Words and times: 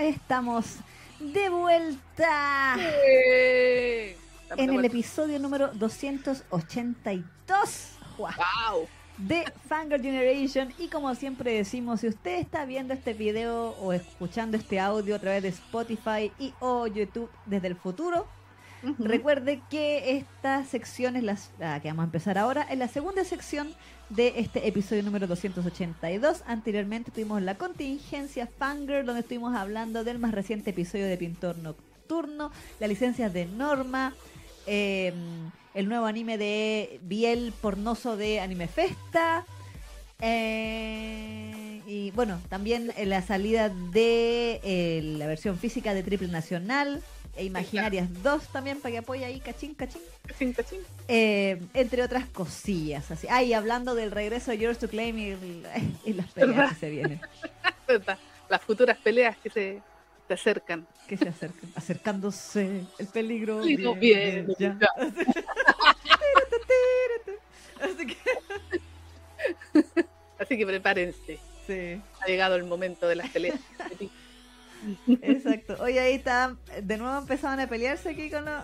Estamos 0.00 0.76
de 1.18 1.50
vuelta. 1.50 2.76
Estamos 4.42 4.64
en 4.64 4.70
de 4.70 4.76
el 4.76 4.84
episodio 4.86 5.38
número 5.38 5.68
282 5.74 7.90
¡Guau! 8.16 8.32
¡Wow! 8.36 8.88
de 9.18 9.44
Fangirl 9.68 10.02
Generation. 10.02 10.72
Y 10.78 10.88
como 10.88 11.14
siempre 11.14 11.52
decimos, 11.52 12.00
si 12.00 12.08
usted 12.08 12.38
está 12.38 12.64
viendo 12.64 12.94
este 12.94 13.12
video 13.12 13.76
o 13.80 13.92
escuchando 13.92 14.56
este 14.56 14.80
audio 14.80 15.16
a 15.16 15.18
través 15.18 15.42
de 15.42 15.50
Spotify 15.50 16.32
y 16.38 16.54
o 16.60 16.86
YouTube 16.86 17.28
desde 17.44 17.68
el 17.68 17.76
futuro, 17.76 18.26
Recuerde 18.98 19.62
que 19.70 20.16
esta 20.16 20.64
sección 20.64 21.16
es 21.16 21.22
la 21.22 21.36
la 21.58 21.80
que 21.80 21.88
vamos 21.88 22.02
a 22.02 22.06
empezar 22.06 22.38
ahora, 22.38 22.62
es 22.62 22.78
la 22.78 22.88
segunda 22.88 23.24
sección 23.24 23.74
de 24.08 24.34
este 24.36 24.66
episodio 24.66 25.02
número 25.02 25.26
282. 25.26 26.42
Anteriormente 26.46 27.10
tuvimos 27.10 27.42
la 27.42 27.56
contingencia 27.56 28.46
Fangirl, 28.46 29.06
donde 29.06 29.20
estuvimos 29.20 29.54
hablando 29.54 30.04
del 30.04 30.18
más 30.18 30.32
reciente 30.32 30.70
episodio 30.70 31.06
de 31.06 31.16
Pintor 31.16 31.58
Nocturno, 31.58 32.50
las 32.78 32.88
licencias 32.88 33.32
de 33.32 33.46
Norma, 33.46 34.14
eh, 34.66 35.12
el 35.74 35.88
nuevo 35.88 36.06
anime 36.06 36.38
de 36.38 37.00
Biel 37.02 37.52
pornoso 37.60 38.16
de 38.16 38.40
Anime 38.40 38.66
Festa. 38.66 39.44
eh, 40.20 41.80
y 41.86 42.10
bueno, 42.12 42.40
también 42.48 42.92
eh, 42.96 43.06
la 43.06 43.20
salida 43.22 43.68
de 43.68 44.60
eh, 44.62 45.00
la 45.18 45.26
versión 45.26 45.58
física 45.58 45.92
de 45.92 46.02
Triple 46.02 46.28
Nacional 46.28 47.02
e 47.36 47.44
Imaginarias 47.44 48.22
2 48.22 48.48
también 48.48 48.80
para 48.80 48.92
que 48.92 48.98
apoye 48.98 49.24
ahí, 49.24 49.40
cachín, 49.40 49.74
cachín. 49.74 50.02
Cachín, 50.26 50.52
cachín. 50.52 50.80
Eh, 51.08 51.60
entre 51.74 52.02
otras 52.02 52.26
cosillas. 52.26 53.10
Así. 53.10 53.26
Ah, 53.30 53.42
y 53.42 53.52
hablando 53.54 53.94
del 53.94 54.10
regreso 54.10 54.50
de 54.50 54.58
Yours 54.58 54.78
to 54.78 54.88
Claim 54.88 55.18
y, 55.18 55.30
y 56.10 56.12
las 56.12 56.26
peleas 56.32 56.56
¿Verdad? 56.56 56.68
que 56.70 56.74
se 56.76 56.90
vienen, 56.90 57.20
¿Verdad? 57.88 58.18
Las 58.48 58.62
futuras 58.62 58.98
peleas 58.98 59.36
que 59.38 59.48
se, 59.50 59.80
se 60.28 60.34
acercan. 60.34 60.86
que 61.08 61.16
se 61.16 61.28
acercan, 61.28 61.70
acercándose 61.76 62.84
el 62.98 63.06
peligro. 63.06 63.62
Sí, 63.64 63.76
no, 63.76 63.94
bien, 63.94 64.48
ya. 64.58 64.76
ya. 64.80 64.88
Así 67.80 68.06
que, 68.06 68.16
Así 70.38 70.58
que 70.58 70.66
prepárense. 70.66 71.38
sí, 71.66 72.02
Ha 72.20 72.26
llegado 72.26 72.56
el 72.56 72.64
momento 72.64 73.06
de 73.08 73.14
las 73.16 73.30
peleas. 73.30 73.58
Exacto. 75.22 75.76
Hoy 75.80 75.98
ahí 75.98 76.14
está, 76.14 76.56
de 76.82 76.96
nuevo 76.96 77.18
empezaban 77.18 77.60
a 77.60 77.66
pelearse 77.68 78.10
aquí 78.10 78.30
con 78.30 78.44
los... 78.44 78.54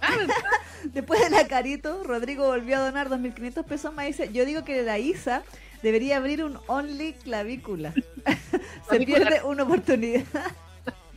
Ah. 0.00 0.16
Después 0.84 1.20
de 1.20 1.30
la 1.30 1.46
carito, 1.46 2.02
Rodrigo 2.02 2.46
volvió 2.46 2.76
a 2.78 2.84
donar 2.86 3.08
2.500 3.08 3.64
pesos 3.64 3.94
más. 3.94 4.06
Dice, 4.06 4.32
yo 4.32 4.44
digo 4.44 4.64
que 4.64 4.82
la 4.82 4.98
ISA 4.98 5.44
debería 5.82 6.16
abrir 6.16 6.42
un 6.42 6.58
Only 6.66 7.12
clavícula. 7.14 7.94
Se 8.90 9.00
pierde 9.00 9.42
una 9.44 9.62
oportunidad. 9.64 10.24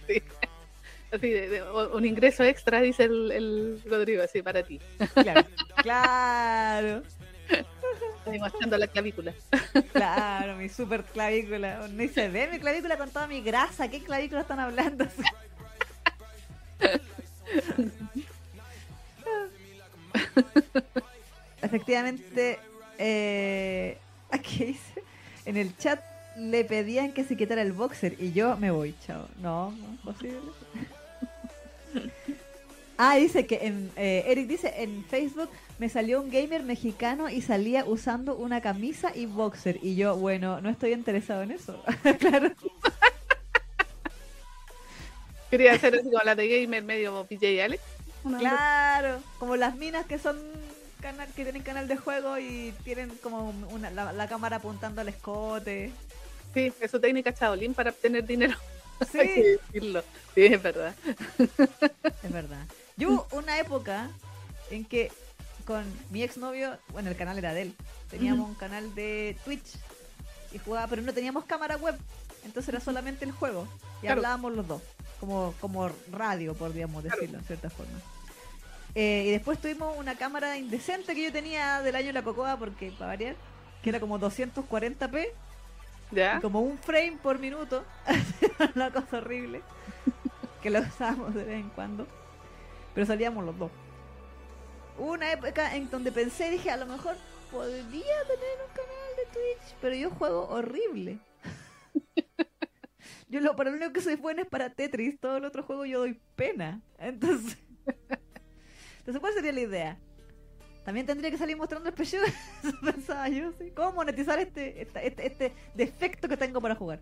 Sí. 0.07 0.21
Así, 1.11 1.29
de- 1.31 1.49
de- 1.49 1.63
un 1.63 2.05
ingreso 2.05 2.43
extra, 2.43 2.79
dice 2.81 3.05
el, 3.05 3.31
el 3.31 3.81
Rodrigo, 3.85 4.21
así 4.21 4.43
para 4.43 4.61
ti. 4.61 4.79
Claro, 5.15 5.47
claro, 5.77 7.01
Mostrando 8.39 8.77
la 8.77 8.87
clavícula. 8.87 9.33
claro, 9.91 10.55
mi 10.55 10.69
super 10.69 11.03
clavícula. 11.03 11.87
Ni 11.89 12.07
se 12.07 12.29
ve 12.29 12.47
mi 12.51 12.59
clavícula 12.59 12.97
con 12.97 13.09
toda 13.09 13.27
mi 13.27 13.41
grasa. 13.41 13.87
¿Qué 13.87 14.03
clavícula 14.03 14.41
están 14.41 14.59
hablando? 14.59 15.05
Efectivamente, 21.61 22.59
eh, 22.97 23.97
aquí 24.31 24.65
dice, 24.65 25.03
en 25.45 25.57
el 25.57 25.77
chat 25.77 25.99
le 26.37 26.65
pedían 26.65 27.11
que 27.11 27.23
se 27.23 27.37
quitara 27.37 27.61
el 27.61 27.71
boxer 27.73 28.15
y 28.19 28.33
yo 28.33 28.57
me 28.57 28.71
voy, 28.71 28.95
chao. 29.05 29.27
No, 29.41 29.71
no 29.71 29.93
es 29.93 29.99
posible. 30.01 30.39
Ah, 32.97 33.15
dice 33.17 33.45
que 33.45 33.59
en, 33.67 33.91
eh, 33.97 34.23
Eric 34.27 34.47
dice 34.47 34.73
en 34.77 35.03
Facebook 35.05 35.49
me 35.77 35.89
salió 35.89 36.21
un 36.21 36.29
gamer 36.29 36.63
mexicano 36.63 37.29
y 37.29 37.41
salía 37.41 37.85
usando 37.85 38.35
una 38.35 38.61
camisa 38.61 39.11
y 39.13 39.25
boxer 39.25 39.79
y 39.81 39.95
yo, 39.95 40.15
bueno, 40.15 40.61
no 40.61 40.69
estoy 40.69 40.93
interesado 40.93 41.43
en 41.43 41.51
eso. 41.51 41.83
claro. 42.19 42.51
Quería 45.49 45.73
hacer 45.73 45.95
así 45.95 46.03
como 46.03 46.23
la 46.23 46.35
de 46.35 46.61
Gamer 46.61 46.83
medio 46.83 47.25
PJ 47.25 47.63
Alex. 47.63 47.83
Claro, 48.39 49.21
como 49.37 49.55
las 49.55 49.75
minas 49.75 50.05
que 50.05 50.17
son 50.17 50.37
canal 50.99 51.27
que 51.35 51.43
tienen 51.43 51.61
canal 51.61 51.87
de 51.87 51.97
juego 51.97 52.39
y 52.39 52.73
tienen 52.83 53.09
como 53.21 53.53
una, 53.69 53.91
la, 53.91 54.11
la 54.11 54.27
cámara 54.27 54.57
apuntando 54.57 55.01
al 55.01 55.09
escote. 55.09 55.91
Sí, 56.53 56.73
es 56.79 56.89
su 56.89 56.99
técnica 56.99 57.31
Shaolin 57.31 57.73
para 57.73 57.91
obtener 57.91 58.25
dinero. 58.25 58.55
Sí, 59.11 59.19
Hay 59.19 59.27
que 59.27 59.43
decirlo. 59.43 60.03
Sí, 60.33 60.45
es 60.45 60.63
verdad. 60.63 60.95
es 62.23 62.31
verdad. 62.31 62.65
Yo 62.95 63.09
hubo 63.09 63.27
una 63.33 63.59
época 63.59 64.09
en 64.71 64.85
que 64.85 65.11
con 65.65 65.83
mi 66.11 66.23
exnovio, 66.23 66.77
bueno, 66.89 67.09
el 67.09 67.15
canal 67.17 67.37
era 67.37 67.53
de 67.53 67.63
él, 67.63 67.75
teníamos 68.09 68.47
un 68.47 68.55
canal 68.55 68.93
de 68.95 69.35
Twitch 69.43 69.75
y 70.53 70.59
jugaba, 70.59 70.87
pero 70.87 71.01
no 71.01 71.13
teníamos 71.13 71.45
cámara 71.45 71.75
web, 71.77 71.95
entonces 72.43 72.69
era 72.69 72.79
solamente 72.79 73.25
el 73.25 73.31
juego 73.31 73.67
y 73.97 74.01
Claro. 74.01 74.19
hablábamos 74.19 74.53
los 74.53 74.67
dos, 74.67 74.81
como, 75.19 75.53
como 75.59 75.89
radio, 76.11 76.53
podríamos 76.53 77.01
Claro. 77.03 77.17
decirlo, 77.19 77.39
en 77.39 77.45
cierta 77.45 77.69
forma. 77.69 77.99
Eh, 78.93 79.25
y 79.27 79.31
después 79.31 79.59
tuvimos 79.59 79.97
una 79.97 80.15
cámara 80.15 80.57
indecente 80.57 81.13
que 81.15 81.23
yo 81.25 81.31
tenía 81.31 81.81
del 81.81 81.95
año 81.95 82.07
de 82.07 82.13
la 82.13 82.23
Cocoa, 82.23 82.57
porque 82.57 82.91
para 82.91 83.07
variar, 83.07 83.35
que 83.83 83.89
era 83.89 83.99
como 83.99 84.17
240p, 84.19 85.27
¿Ya? 86.11 86.39
como 86.39 86.61
un 86.61 86.77
frame 86.77 87.17
por 87.21 87.39
minuto, 87.39 87.83
una 88.75 88.91
cosa 88.91 89.17
horrible, 89.17 89.61
que 90.61 90.69
lo 90.69 90.79
usábamos 90.79 91.33
de 91.33 91.43
vez 91.43 91.59
en 91.59 91.69
cuando, 91.69 92.07
pero 92.93 93.05
salíamos 93.05 93.43
los 93.43 93.57
dos. 93.57 93.71
Hubo 94.97 95.11
una 95.13 95.31
época 95.31 95.75
en 95.75 95.89
donde 95.89 96.11
pensé, 96.11 96.49
dije, 96.49 96.71
a 96.71 96.77
lo 96.77 96.85
mejor 96.85 97.15
podría 97.51 97.81
tener 98.27 98.57
un 98.67 98.73
canal 98.73 99.11
de 99.17 99.25
Twitch, 99.33 99.75
pero 99.81 99.95
yo 99.95 100.09
juego 100.11 100.47
horrible. 100.49 101.19
Yo 103.27 103.39
lo, 103.41 103.55
para 103.55 103.69
lo 103.71 103.77
único 103.77 103.91
que 103.93 104.01
soy 104.01 104.15
buena 104.15 104.43
es 104.43 104.47
para 104.47 104.69
Tetris, 104.69 105.19
todo 105.19 105.37
el 105.37 105.45
otro 105.45 105.63
juego 105.63 105.85
yo 105.85 105.99
doy 105.99 106.19
pena. 106.35 106.81
Entonces, 106.99 107.57
entonces 108.99 109.19
¿cuál 109.19 109.33
sería 109.33 109.51
la 109.51 109.61
idea? 109.61 109.99
También 110.83 111.05
tendría 111.05 111.31
que 111.31 111.37
salir 111.37 111.57
mostrando 111.57 111.89
el 111.89 111.95
pecho, 111.95 112.17
eso 112.63 112.77
pensaba 112.83 113.29
yo, 113.29 113.51
¿sí? 113.53 113.71
¿Cómo 113.71 113.93
monetizar 113.93 114.39
este, 114.39 114.81
esta- 114.81 115.01
este, 115.03 115.27
este 115.27 115.53
defecto 115.75 116.27
que 116.29 116.37
tengo 116.37 116.61
para 116.61 116.75
jugar? 116.75 117.01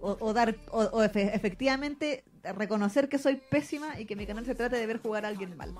O, 0.00 0.16
o 0.20 0.32
dar, 0.32 0.54
o, 0.70 0.80
o 0.82 1.02
efe- 1.02 1.30
efectivamente 1.34 2.24
reconocer 2.56 3.08
que 3.08 3.18
soy 3.18 3.36
pésima 3.36 3.98
y 4.00 4.06
que 4.06 4.16
mi 4.16 4.26
canal 4.26 4.44
se 4.46 4.54
trate 4.54 4.76
de 4.76 4.86
ver 4.86 4.98
jugar 5.00 5.24
a 5.24 5.28
alguien 5.28 5.56
mal. 5.56 5.74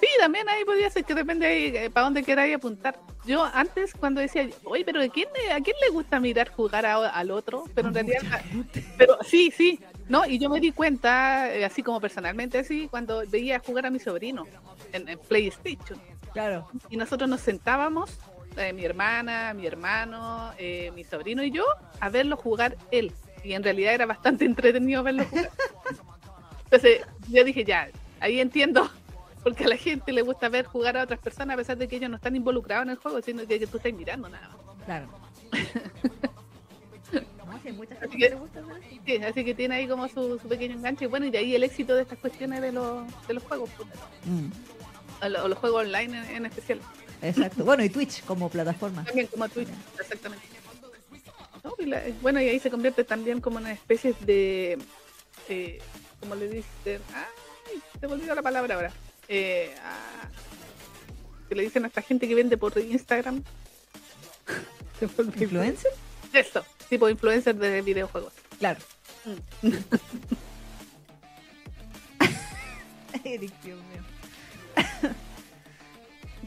Sí, 0.00 0.06
también 0.20 0.46
ahí 0.48 0.64
podría 0.64 0.90
ser 0.90 1.04
que 1.04 1.14
depende 1.14 1.46
ahí 1.46 1.66
eh, 1.76 1.90
para 1.90 2.04
dónde 2.04 2.22
queráis 2.22 2.54
apuntar. 2.54 2.98
Yo 3.26 3.42
antes 3.44 3.94
cuando 3.94 4.20
decía, 4.20 4.48
oye, 4.64 4.84
pero 4.84 5.00
¿a 5.02 5.08
quién, 5.08 5.28
le- 5.34 5.52
¿a 5.52 5.60
quién 5.60 5.76
le 5.82 5.88
gusta 5.90 6.20
mirar 6.20 6.50
jugar 6.50 6.84
a- 6.86 7.08
al 7.08 7.30
otro? 7.30 7.64
Pero 7.74 7.88
en 7.88 7.94
realidad, 7.94 8.20
pero 8.98 9.16
sí, 9.22 9.50
sí, 9.54 9.80
¿no? 10.08 10.26
Y 10.26 10.38
yo 10.38 10.50
me 10.50 10.60
di 10.60 10.72
cuenta, 10.72 11.52
eh, 11.54 11.64
así 11.64 11.82
como 11.82 12.00
personalmente, 12.00 12.58
así, 12.58 12.86
cuando 12.88 13.22
veía 13.28 13.60
jugar 13.60 13.86
a 13.86 13.90
mi 13.90 13.98
sobrino 13.98 14.46
en, 14.92 15.08
en 15.08 15.18
PlayStation. 15.18 15.98
Claro. 16.32 16.68
Y 16.90 16.96
nosotros 16.98 17.28
nos 17.28 17.40
sentábamos, 17.40 18.18
eh, 18.58 18.72
mi 18.72 18.84
hermana, 18.84 19.54
mi 19.54 19.66
hermano, 19.66 20.52
eh, 20.58 20.90
mi 20.94 21.04
sobrino 21.04 21.42
y 21.42 21.50
yo, 21.50 21.64
a 22.00 22.08
verlo 22.10 22.36
jugar 22.36 22.76
él. 22.90 23.12
Y 23.44 23.52
en 23.52 23.62
realidad 23.62 23.94
era 23.94 24.06
bastante 24.06 24.44
entretenido 24.46 25.02
verlo 25.02 25.24
jugar. 25.24 25.50
Entonces 26.64 27.00
yo 27.28 27.44
dije, 27.44 27.64
ya, 27.64 27.88
ahí 28.20 28.40
entiendo, 28.40 28.90
porque 29.42 29.64
a 29.64 29.68
la 29.68 29.76
gente 29.76 30.12
le 30.12 30.22
gusta 30.22 30.48
ver 30.48 30.64
jugar 30.66 30.96
a 30.96 31.04
otras 31.04 31.20
personas 31.20 31.54
a 31.54 31.56
pesar 31.56 31.76
de 31.78 31.88
que 31.88 31.96
ellos 31.96 32.10
no 32.10 32.16
están 32.16 32.36
involucrados 32.36 32.84
en 32.84 32.90
el 32.90 32.96
juego, 32.96 33.22
sino 33.22 33.46
que, 33.46 33.58
que 33.58 33.66
tú 33.66 33.76
estás 33.78 33.92
mirando 33.92 34.28
nada 34.28 34.48
más. 34.48 34.84
Claro. 34.84 35.08
No, 37.46 37.58
si 37.62 37.68
hay 37.68 37.74
mucha 37.74 37.94
gente 37.94 38.06
Así 38.06 38.18
que 38.18 38.24
que- 38.24 38.30
le 38.34 38.36
gusta 38.36 38.60
ver 38.60 38.76
eso. 38.82 39.02
Sí, 39.06 39.16
así 39.16 39.44
que 39.44 39.54
tiene 39.54 39.74
ahí 39.76 39.88
como 39.88 40.06
su, 40.08 40.38
su 40.38 40.46
pequeño 40.48 40.74
enganche. 40.74 41.06
Y 41.06 41.08
bueno, 41.08 41.24
y 41.24 41.30
de 41.30 41.38
ahí 41.38 41.54
el 41.54 41.62
éxito 41.64 41.94
de 41.94 42.02
estas 42.02 42.18
cuestiones 42.18 42.60
de 42.60 42.72
los, 42.72 43.04
de 43.26 43.32
los 43.34 43.42
juegos, 43.44 43.70
pues, 43.76 43.88
Mm, 44.26 44.50
o 45.24 45.28
lo- 45.30 45.44
o 45.44 45.48
los 45.48 45.58
juegos 45.58 45.82
online 45.84 46.18
en, 46.18 46.36
en 46.36 46.46
especial. 46.46 46.80
Exacto. 47.22 47.64
Bueno, 47.64 47.84
y 47.84 47.88
Twitch 47.90 48.22
como 48.24 48.48
plataforma. 48.48 49.04
También 49.04 49.26
como 49.28 49.48
Twitch, 49.48 49.68
exactamente. 49.98 50.44
No, 51.64 51.74
y 51.78 51.86
la- 51.86 52.02
bueno, 52.22 52.40
y 52.40 52.48
ahí 52.48 52.58
se 52.60 52.70
convierte 52.70 53.04
también 53.04 53.40
como 53.40 53.56
una 53.58 53.72
especie 53.72 54.14
de. 54.20 54.78
Eh, 55.48 55.80
como 56.20 56.34
le 56.34 56.48
dicen. 56.48 57.00
¡Ay! 57.14 57.80
Se 58.00 58.06
me 58.06 58.14
olvidó 58.14 58.34
la 58.34 58.42
palabra 58.42 58.74
ahora. 58.74 58.92
Eh, 59.28 59.74
a- 59.82 60.28
que 61.48 61.54
le 61.54 61.62
dicen 61.62 61.84
a 61.84 61.88
esta 61.88 62.02
gente 62.02 62.28
que 62.28 62.34
vende 62.34 62.56
por 62.56 62.76
Instagram. 62.78 63.42
Se. 64.98 65.04
¿Influencer? 65.44 65.90
Eso, 66.32 66.64
tipo 66.88 67.08
influencer 67.08 67.56
de 67.56 67.80
videojuegos. 67.82 68.32
Claro. 68.58 68.80
Mm. 69.62 69.68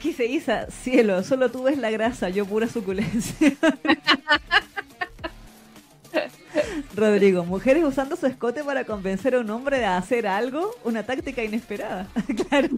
Quise 0.02 0.26
Isa, 0.26 0.68
cielo, 0.72 1.22
solo 1.24 1.52
tú 1.52 1.64
ves 1.64 1.78
la 1.78 1.92
grasa, 1.92 2.30
yo 2.30 2.46
pura 2.46 2.68
suculencia. 2.68 3.56
Rodrigo, 6.96 7.46
mujeres 7.46 7.84
usando 7.84 8.16
su 8.16 8.26
escote 8.26 8.64
para 8.64 8.84
convencer 8.84 9.36
a 9.36 9.40
un 9.40 9.50
hombre 9.52 9.78
de 9.78 9.86
hacer 9.86 10.26
algo, 10.26 10.72
una 10.84 11.04
táctica 11.04 11.44
inesperada. 11.44 12.08
claro. 12.50 12.70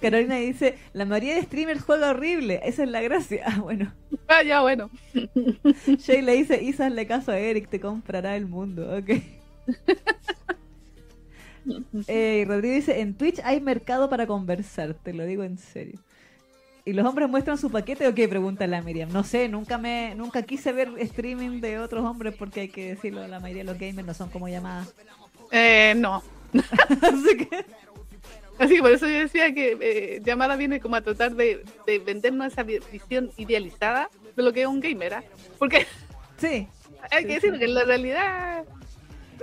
Carolina 0.00 0.36
dice, 0.36 0.78
la 0.92 1.04
mayoría 1.04 1.34
de 1.34 1.42
streamers 1.42 1.82
juega 1.82 2.10
horrible, 2.10 2.60
esa 2.62 2.84
es 2.84 2.88
la 2.88 3.00
gracia. 3.00 3.44
Ah, 3.46 3.58
bueno. 3.60 3.92
Ah, 4.28 4.44
ya, 4.44 4.60
bueno. 4.60 4.90
Shay 5.98 6.22
le 6.22 6.34
dice, 6.34 6.62
Isa, 6.62 6.86
hazle 6.86 7.06
caso 7.06 7.32
a 7.32 7.38
Eric, 7.38 7.68
te 7.68 7.80
comprará 7.80 8.36
el 8.36 8.46
mundo, 8.46 8.96
ok. 8.96 9.10
Eh, 12.06 12.44
Rodrigo 12.46 12.74
dice, 12.74 13.00
en 13.00 13.14
Twitch 13.14 13.40
hay 13.44 13.60
mercado 13.60 14.08
para 14.08 14.26
conversar, 14.26 14.94
te 14.94 15.12
lo 15.12 15.24
digo 15.26 15.42
en 15.44 15.58
serio. 15.58 15.98
¿Y 16.84 16.94
los 16.94 17.06
hombres 17.06 17.28
muestran 17.28 17.58
su 17.58 17.70
paquete 17.70 18.06
o 18.08 18.14
qué? 18.14 18.28
Pregunta 18.28 18.66
la 18.66 18.80
Miriam. 18.80 19.10
No 19.12 19.22
sé, 19.22 19.48
nunca 19.48 19.76
me 19.76 20.14
nunca 20.14 20.42
quise 20.42 20.72
ver 20.72 20.90
streaming 20.98 21.60
de 21.60 21.78
otros 21.78 22.04
hombres 22.04 22.34
porque 22.38 22.60
hay 22.62 22.68
que 22.68 22.88
decirlo, 22.94 23.26
la 23.28 23.40
mayoría 23.40 23.62
de 23.64 23.70
los 23.70 23.78
gamers 23.78 24.06
no 24.06 24.14
son 24.14 24.30
como 24.30 24.48
llamadas. 24.48 24.94
Eh, 25.50 25.94
no. 25.96 26.22
Así 27.02 27.36
que... 27.36 27.64
Así 28.58 28.74
que 28.74 28.80
por 28.82 28.90
eso 28.90 29.06
yo 29.06 29.18
decía 29.20 29.52
que 29.54 29.76
eh, 29.80 30.20
llamada 30.24 30.56
viene 30.56 30.80
como 30.80 30.96
a 30.96 31.00
tratar 31.00 31.34
de, 31.36 31.62
de 31.86 31.98
vendernos 32.00 32.52
esa 32.52 32.64
vi- 32.64 32.80
visión 32.90 33.30
idealizada 33.36 34.08
de 34.34 34.42
lo 34.42 34.52
que 34.52 34.62
es 34.62 34.66
un 34.66 34.80
gamer, 34.80 35.14
¿ah? 35.14 35.24
Porque 35.58 35.86
Sí, 36.38 36.66
hay 37.10 37.22
Sí, 37.22 37.28
que 37.28 37.34
decir 37.34 37.52
sí. 37.52 37.58
que 37.60 37.64
en 37.66 37.74
la 37.74 37.84
realidad, 37.84 38.64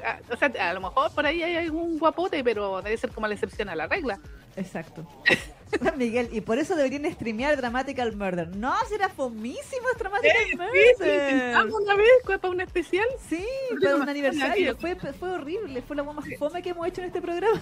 ah, 0.03 0.19
o 0.31 0.37
sea, 0.37 0.51
a 0.69 0.73
lo 0.73 0.81
mejor 0.81 1.11
por 1.11 1.25
ahí 1.25 1.43
hay 1.43 1.55
algún 1.55 1.99
guapote, 1.99 2.43
pero 2.43 2.81
debe 2.81 2.97
ser 2.97 3.11
como 3.11 3.27
la 3.27 3.33
excepción 3.33 3.69
a 3.69 3.75
la 3.75 3.87
regla. 3.87 4.19
exacto. 4.55 5.07
Miguel, 5.97 6.29
y 6.31 6.41
por 6.41 6.57
eso 6.57 6.75
deberían 6.75 7.11
streamear 7.11 7.57
Dramatical 7.57 8.15
Murder. 8.15 8.55
No, 8.55 8.73
será 8.87 9.09
fomísimo 9.09 9.87
Dramatical 9.97 10.37
sí, 10.45 10.51
sí, 10.51 10.57
Murder. 10.57 11.33
intentamos 11.33 11.81
una 11.81 11.95
vez 11.95 12.09
para 12.25 12.49
un 12.49 12.61
especial. 12.61 13.07
Sí, 13.27 13.45
para 13.81 13.95
un 13.97 14.09
aniversario. 14.09 14.77
Fue, 14.77 14.95
fue 14.95 15.31
horrible, 15.31 15.81
fue 15.81 15.95
la 15.95 16.03
más 16.03 16.25
fome 16.37 16.61
que 16.61 16.69
hemos 16.69 16.87
hecho 16.87 17.01
en 17.01 17.07
este 17.07 17.21
programa. 17.21 17.61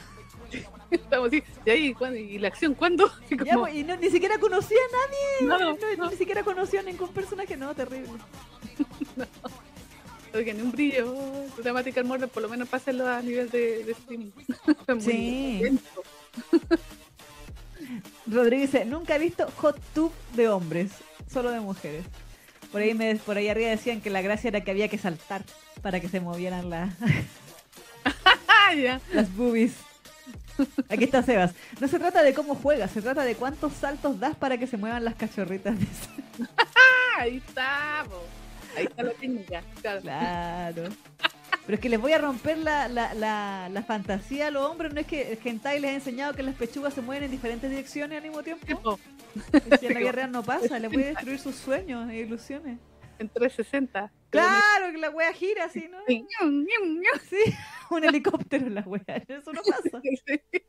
Estamos 0.92 1.28
así, 1.28 1.44
y 1.66 1.70
ahí. 1.70 1.96
¿y 2.16 2.38
la 2.40 2.50
acción 2.50 2.76
cuándo? 2.76 3.10
Ya, 3.44 3.56
pues, 3.56 3.74
y 3.74 3.84
no, 3.84 3.96
ni 3.98 4.10
siquiera 4.10 4.38
conocía 4.38 4.78
a 4.78 5.48
nadie. 5.48 5.76
No, 5.76 5.98
no. 5.98 6.10
Ni 6.10 6.16
siquiera 6.16 6.44
conocía 6.44 6.82
a 6.82 6.84
ningún 6.84 7.10
personaje, 7.10 7.58
no, 7.58 7.74
terrible. 7.74 8.12
Oigan, 10.34 10.58
ni 10.58 10.64
un 10.64 10.72
brillo. 10.72 11.16
Dramatical 11.62 12.06
Murder, 12.06 12.28
por 12.30 12.42
lo 12.44 12.50
menos 12.50 12.68
pásenlo 12.68 13.08
a 13.08 13.22
nivel 13.22 13.50
de, 13.50 13.84
de 13.84 13.92
streaming. 13.92 14.32
Sí. 15.00 15.80
Rodrigo 18.28 18.62
dice, 18.62 18.86
nunca 18.86 19.16
he 19.16 19.20
visto 19.20 19.48
hot 19.58 19.80
tub 19.94 20.12
de 20.36 20.50
hombres, 20.50 20.92
solo 21.32 21.52
de 21.52 21.60
mujeres. 21.60 22.06
Por 22.72 22.82
ahí, 22.82 22.94
me, 22.96 23.16
por 23.18 23.38
ahí 23.38 23.50
arriba 23.50 23.70
decían 23.70 24.02
que 24.02 24.10
la 24.10 24.22
gracia 24.22 24.48
era 24.48 24.62
que 24.62 24.72
había 24.72 24.88
que 24.88 24.98
saltar 24.98 25.44
para 25.82 26.00
que 26.00 26.10
se 26.10 26.20
movieran 26.20 26.70
la- 26.70 26.96
las 29.14 29.36
boobies. 29.36 29.74
Aquí 30.90 31.04
está 31.04 31.22
Sebas. 31.22 31.54
No 31.80 31.88
se 31.88 32.00
trata 32.00 32.24
de 32.24 32.34
cómo 32.34 32.56
juegas, 32.56 32.92
se 32.92 33.02
trata 33.02 33.24
de 33.24 33.36
cuántos 33.36 33.74
saltos 33.74 34.20
das 34.20 34.36
para 34.36 34.58
que 34.58 34.66
se 34.68 34.78
muevan 34.78 35.04
las 35.06 35.16
cachorritas. 35.16 35.76
Ah, 36.58 37.20
ahí 37.22 37.38
está, 37.46 38.06
po. 38.10 38.24
Ahí 38.76 38.86
está 38.86 39.04
la 39.04 39.14
técnica. 39.14 39.64
Claro. 39.82 40.02
Claro. 40.02 40.84
Pero 41.66 41.76
es 41.76 41.80
que 41.80 41.90
les 41.90 42.00
voy 42.02 42.12
a 42.12 42.18
romper 42.18 42.58
la, 42.58 42.88
la, 42.90 43.14
la, 43.14 43.70
la 43.72 43.84
fantasía 43.84 44.48
a 44.48 44.52
los 44.52 44.64
hombres. 44.70 44.94
No 44.94 45.00
es 45.00 45.08
que 45.08 45.32
el 45.34 45.40
hentai 45.44 45.80
les 45.80 45.92
ha 45.92 45.94
enseñado 45.96 46.34
que 46.34 46.44
las 46.44 46.56
pechugas 46.56 46.94
se 46.94 47.02
mueven 47.02 47.24
en 47.26 47.32
diferentes 47.32 47.70
direcciones 47.70 48.18
al 48.18 48.24
mismo 48.24 48.44
tiempo. 48.44 49.00
Y 49.72 49.78
si 49.78 49.88
en 49.88 49.94
la 49.94 50.12
real 50.12 50.32
no 50.32 50.44
pasa, 50.44 50.80
les 50.80 50.92
voy 50.92 51.04
a 51.04 51.08
destruir 51.08 51.40
sus 51.40 51.56
sueños 51.56 52.10
e 52.10 52.18
ilusiones. 52.20 52.80
en 53.20 53.30
360. 53.30 54.12
Claro, 54.30 54.92
que 54.92 54.98
la 54.98 55.10
wea 55.12 55.32
gira 55.34 55.66
así, 55.66 55.88
¿no? 55.90 56.00
Sí. 56.08 57.44
Un 57.90 58.04
helicóptero 58.04 58.68
en 58.68 58.76
la 58.76 58.82
wea. 58.82 59.24
Eso 59.28 59.54
no 59.54 59.62
pasa. 59.64 60.02
Sí. 60.28 60.64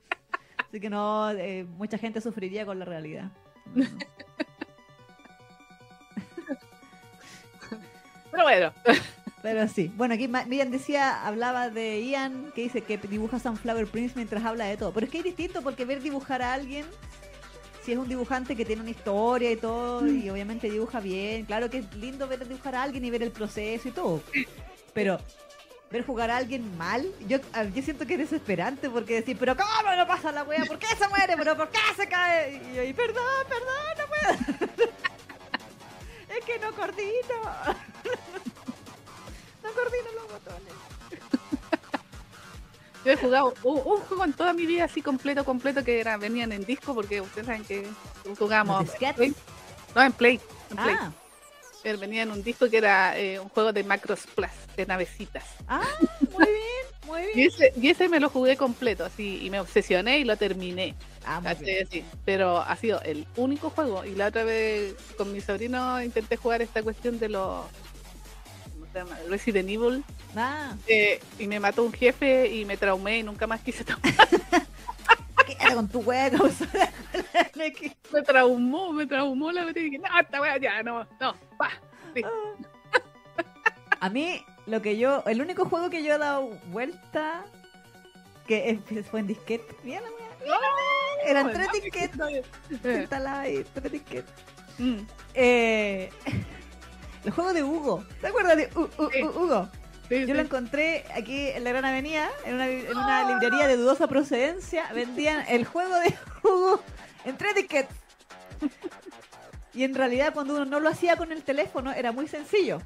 Así 0.68 0.80
que 0.80 0.90
no, 0.90 1.30
eh, 1.32 1.64
mucha 1.64 1.98
gente 1.98 2.20
sufriría 2.20 2.66
con 2.66 2.78
la 2.78 2.84
realidad. 2.84 3.32
No, 3.74 3.84
no. 3.88 4.06
Pero 8.34 8.44
bueno, 8.44 8.72
Pero 9.42 9.69
sí. 9.69 9.92
Bueno, 9.94 10.14
aquí 10.14 10.26
Miriam 10.26 10.70
decía, 10.70 11.26
hablaba 11.26 11.69
de 11.69 12.02
Ian, 12.02 12.50
que 12.54 12.62
dice 12.62 12.81
que 12.81 12.96
dibuja 12.96 13.38
Sunflower 13.38 13.86
Prince 13.86 14.14
mientras 14.16 14.42
habla 14.42 14.64
de 14.64 14.78
todo. 14.78 14.92
Pero 14.92 15.04
es 15.04 15.12
que 15.12 15.19
es 15.19 15.25
distinto 15.25 15.60
porque 15.60 15.84
ver 15.84 16.02
dibujar 16.02 16.40
a 16.40 16.54
alguien, 16.54 16.86
si 17.84 17.92
es 17.92 17.98
un 17.98 18.08
dibujante 18.08 18.56
que 18.56 18.64
tiene 18.64 18.81
una 18.81 18.90
historia 18.90 19.52
y 19.52 19.56
todo, 19.56 20.06
y 20.06 20.31
obviamente 20.31 20.70
dibuja 20.70 20.98
bien, 21.00 21.44
claro 21.44 21.69
que 21.69 21.78
es 21.78 21.94
lindo 21.94 22.26
ver 22.26 22.48
dibujar 22.48 22.75
a 22.75 22.82
alguien 22.82 23.04
y 23.04 23.10
ver 23.10 23.22
el 23.22 23.32
proceso 23.32 23.86
y 23.86 23.92
todo. 23.92 24.22
Pero 24.94 25.20
ver 25.90 26.06
jugar 26.06 26.31
a 26.31 26.38
alguien 26.38 26.76
mal, 26.78 27.06
yo, 27.28 27.36
yo 27.75 27.82
siento 27.82 28.06
que 28.06 28.14
es 28.14 28.20
desesperante 28.20 28.88
porque 28.88 29.16
decir, 29.16 29.36
pero 29.38 29.54
¿cómo 29.56 29.94
no 29.94 30.06
pasa 30.06 30.32
la 30.32 30.42
wea? 30.44 30.64
¿Por 30.64 30.78
qué 30.78 30.86
se 30.86 31.06
muere? 31.06 31.36
¿Pero 31.36 31.54
por 31.54 31.69
qué 31.69 31.81
se 31.94 32.08
cae? 32.08 32.62
Y 32.72 32.76
yo, 32.76 32.96
perdón, 32.96 33.25
perdón, 33.46 33.94
no 33.98 34.56
puedo. 34.56 34.94
es 36.38 36.44
que 36.44 36.58
no 36.58 36.72
coordino. 36.72 37.04
no 39.62 39.72
coordino 39.72 40.12
los 40.14 40.32
botones. 40.32 40.75
yo 43.04 43.12
he 43.12 43.16
jugado 43.16 43.54
un, 43.62 43.76
un 43.76 44.00
juego 44.00 44.25
en 44.25 44.32
toda 44.32 44.52
mi 44.52 44.66
vida 44.66 44.84
así 44.84 45.02
completo, 45.02 45.44
completo, 45.44 45.84
que 45.84 46.00
era, 46.00 46.16
venían 46.16 46.52
en 46.52 46.64
disco, 46.64 46.94
porque 46.94 47.20
ustedes 47.20 47.46
saben 47.46 47.64
que 47.64 47.86
jugábamos. 48.38 48.81
¿Los 48.82 48.90
disquetes? 48.90 49.16
Play. 49.16 49.34
No, 49.94 50.02
en 50.02 50.12
Play. 50.12 50.40
En 50.70 50.76
Play. 50.76 50.96
Ah, 50.98 51.12
Pero 51.82 51.98
venía 51.98 52.22
en 52.22 52.32
un 52.32 52.42
disco 52.42 52.69
que 52.69 52.78
era 52.78 53.16
eh, 53.19 53.38
un 53.38 53.48
juego 53.50 53.72
de 53.72 53.84
Macros 53.84 54.26
Plus, 54.34 54.50
de 54.76 54.86
navecitas. 54.86 55.44
ah, 55.69 55.82
muy 56.32 56.46
bien, 56.46 56.73
muy 57.06 57.22
Y 57.34 57.34
bien. 57.34 57.48
ese, 57.48 57.72
y 57.76 57.88
ese 57.90 58.08
me 58.08 58.20
lo 58.20 58.28
jugué 58.30 58.56
completo, 58.56 59.04
así, 59.04 59.44
y 59.44 59.50
me 59.50 59.60
obsesioné 59.60 60.18
y 60.18 60.24
lo 60.24 60.36
terminé. 60.36 60.94
Ah, 61.24 61.40
muy 61.40 61.52
Así, 61.52 61.64
bien. 61.64 61.86
así. 61.86 62.04
Pero 62.24 62.58
ha 62.58 62.76
sido 62.76 63.00
el 63.02 63.26
único 63.36 63.70
juego. 63.70 64.04
Y 64.04 64.14
la 64.14 64.28
otra 64.28 64.44
vez 64.44 64.94
con 65.16 65.32
mi 65.32 65.40
sobrino 65.40 66.02
intenté 66.02 66.36
jugar 66.36 66.62
esta 66.62 66.82
cuestión 66.82 67.18
de 67.18 67.28
los 67.30 67.66
¿cómo 68.72 68.86
se 68.92 68.98
llama? 68.98 69.18
Resident 69.28 69.68
Evil. 69.68 70.04
Ah, 70.36 70.74
eh, 70.86 71.20
y 71.38 71.46
me 71.46 71.60
mató 71.60 71.82
un 71.84 71.92
jefe 71.92 72.48
y 72.54 72.64
me 72.64 72.76
traumé 72.76 73.18
y 73.18 73.22
nunca 73.22 73.46
más 73.46 73.60
quise 73.62 73.84
tomar. 73.84 74.02
quédate 75.46 75.74
con 75.74 75.88
tu 75.88 76.04
causa. 76.04 76.66
Me 78.12 78.22
traumó, 78.22 78.92
me 78.92 79.06
traumó 79.06 79.50
la 79.52 79.64
verdad. 79.64 79.80
Y 79.80 79.84
dije, 79.90 79.98
no, 79.98 80.20
esta 80.20 80.40
wea 80.40 80.58
ya, 80.58 80.82
no, 80.82 81.06
no, 81.20 81.34
pa. 81.58 81.70
Sí. 82.14 82.22
A 84.00 84.08
mí, 84.10 84.44
lo 84.66 84.80
que 84.82 84.96
yo, 84.96 85.22
el 85.26 85.40
único 85.42 85.66
juego 85.66 85.90
que 85.90 86.02
yo 86.02 86.14
he 86.14 86.18
dado 86.18 86.48
vuelta, 86.66 87.44
que 88.46 88.70
es- 88.90 89.06
fue 89.06 89.20
en 89.20 89.26
disquete. 89.26 89.76
Mira 89.82 90.00
la 90.00 90.08
wea, 90.10 90.28
wea. 90.40 91.30
Eran 91.30 91.52
tres 91.52 91.68
disquetes. 91.72 92.20
Ahí, 93.26 93.64
tres 93.74 93.92
disquetes. 93.92 94.32
mm, 94.78 94.98
Eh, 95.34 96.10
el 97.24 97.30
juego 97.30 97.52
de 97.52 97.62
Hugo. 97.62 98.04
¿Te 98.20 98.26
acuerdas 98.28 98.56
de 98.56 98.70
U- 98.76 98.88
U- 99.02 99.10
Sí. 99.10 99.22
U- 99.22 99.28
Hugo? 99.44 99.68
sí, 100.08 100.26
Yo 100.26 100.34
lo 100.34 100.40
encontré 100.40 101.04
aquí 101.14 101.48
en 101.48 101.64
la 101.64 101.70
Gran 101.70 101.84
Avenida, 101.86 102.30
en 102.44 102.54
una, 102.54 102.68
en 102.68 102.96
una 102.96 103.28
librería 103.30 103.66
de 103.66 103.76
dudosa 103.76 104.06
procedencia. 104.06 104.90
Vendían 104.92 105.44
el 105.48 105.64
juego 105.64 105.94
de 105.96 106.14
Hugo 106.42 106.80
en 107.24 107.36
tres 107.36 107.54
disquetes. 107.54 107.96
Y 109.72 109.82
en 109.84 109.94
realidad, 109.94 110.32
cuando 110.34 110.54
uno 110.54 110.64
no 110.66 110.78
lo 110.80 110.88
hacía 110.88 111.16
con 111.16 111.32
el 111.32 111.42
teléfono, 111.42 111.90
era 111.92 112.12
muy 112.12 112.28
sencillo. 112.28 112.80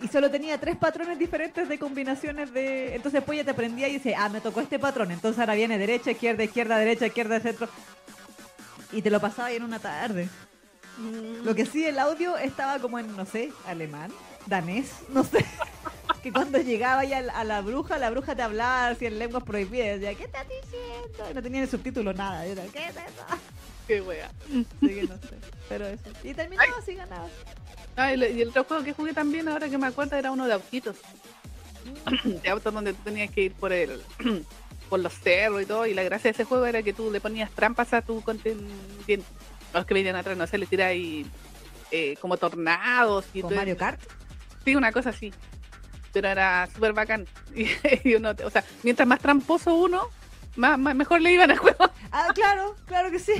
Y 0.00 0.08
solo 0.08 0.30
tenía 0.30 0.58
tres 0.58 0.76
patrones 0.76 1.18
diferentes 1.18 1.68
de 1.68 1.78
combinaciones 1.78 2.52
de. 2.52 2.94
Entonces, 2.94 3.20
después 3.20 3.38
ya 3.38 3.44
te 3.44 3.52
aprendía 3.52 3.88
y 3.88 3.94
dice, 3.94 4.14
ah, 4.14 4.28
me 4.28 4.40
tocó 4.40 4.60
este 4.60 4.78
patrón. 4.78 5.10
Entonces 5.10 5.38
ahora 5.40 5.54
viene 5.54 5.78
derecha, 5.78 6.10
izquierda, 6.10 6.44
izquierda, 6.44 6.76
derecha, 6.78 7.06
izquierda, 7.06 7.40
centro. 7.40 7.68
Y 8.92 9.02
te 9.02 9.10
lo 9.10 9.20
pasaba 9.20 9.48
ahí 9.48 9.56
en 9.56 9.64
una 9.64 9.78
tarde. 9.78 10.28
Mm, 10.98 11.44
Lo 11.44 11.54
que 11.54 11.66
sí, 11.66 11.84
el 11.84 11.98
audio 11.98 12.36
estaba 12.36 12.78
como 12.78 12.98
en, 12.98 13.16
no 13.16 13.24
sé, 13.26 13.52
alemán, 13.66 14.12
danés, 14.46 14.92
no 15.08 15.24
sé. 15.24 15.44
Que 16.22 16.32
cuando 16.32 16.58
llegaba 16.58 17.04
ya 17.04 17.18
a 17.18 17.44
la 17.44 17.60
bruja, 17.60 17.98
la 17.98 18.08
bruja 18.08 18.34
te 18.34 18.40
hablaba 18.40 18.88
así 18.88 19.04
en 19.04 19.18
lenguas 19.18 19.44
prohibidas. 19.44 20.00
Decía, 20.00 20.14
¿qué 20.14 20.24
estás 20.24 20.46
diciendo? 20.48 21.30
Y 21.30 21.34
no 21.34 21.42
tenía 21.42 21.60
ni 21.60 21.66
subtítulo, 21.66 22.14
nada. 22.14 22.46
Yo 22.46 22.52
era, 22.52 22.62
¿qué 22.72 22.86
es 22.86 22.96
eso? 22.96 23.26
Qué 23.86 24.00
wea. 24.00 24.30
Así 24.48 24.94
que 24.94 25.02
no 25.02 25.18
sé. 25.18 25.36
Pero 25.68 25.86
eso. 25.86 26.04
Y 26.22 26.32
terminaba 26.32 26.72
así, 26.78 26.94
ganaba. 26.94 27.28
Ah, 27.96 28.12
y, 28.12 28.22
el- 28.22 28.48
otro 28.48 28.64
juego 28.64 28.82
que 28.84 28.92
jugué 28.92 29.12
también, 29.12 29.48
ahora 29.48 29.68
que 29.68 29.78
me 29.78 29.86
acuerdo, 29.86 30.16
era 30.16 30.30
uno 30.32 30.46
de 30.46 30.52
autitos. 30.54 30.96
de 32.24 32.48
autos 32.50 32.72
donde 32.72 32.92
tú 32.94 33.02
tenías 33.04 33.30
que 33.30 33.42
ir 33.42 33.52
por 33.52 33.72
el 33.72 34.02
por 34.88 35.00
los 35.00 35.12
cerros 35.14 35.62
y 35.62 35.66
todo. 35.66 35.86
Y 35.86 35.94
la 35.94 36.02
gracia 36.02 36.28
de 36.30 36.32
ese 36.32 36.44
juego 36.44 36.66
era 36.66 36.82
que 36.82 36.92
tú 36.92 37.10
le 37.10 37.20
ponías 37.20 37.50
trampas 37.50 37.92
a 37.94 38.02
tu 38.02 38.20
contendiente. 38.22 39.24
Los 39.72 39.86
que 39.86 39.94
venían 39.94 40.16
atrás, 40.16 40.36
no 40.36 40.46
sé, 40.46 40.56
le 40.58 40.84
ahí 40.84 41.26
eh, 41.90 42.16
como 42.20 42.36
tornados 42.36 43.26
y 43.34 43.40
Con 43.40 43.50
todo. 43.50 43.58
Mario 43.58 43.76
Kart. 43.76 44.00
Sí, 44.64 44.74
una 44.76 44.92
cosa 44.92 45.10
así. 45.10 45.32
Pero 46.12 46.28
era 46.28 46.68
súper 46.72 46.92
bacán. 46.92 47.26
Y, 47.54 47.68
y 48.08 48.14
uno, 48.16 48.32
o 48.44 48.50
sea, 48.50 48.64
mientras 48.82 49.06
más 49.06 49.20
tramposo 49.20 49.74
uno, 49.74 50.08
más, 50.56 50.78
más- 50.78 50.94
mejor 50.94 51.20
le 51.20 51.32
iban 51.32 51.50
al 51.50 51.58
juego. 51.58 51.90
Ah, 52.16 52.28
claro, 52.32 52.76
claro 52.86 53.10
que 53.10 53.18
sí. 53.18 53.32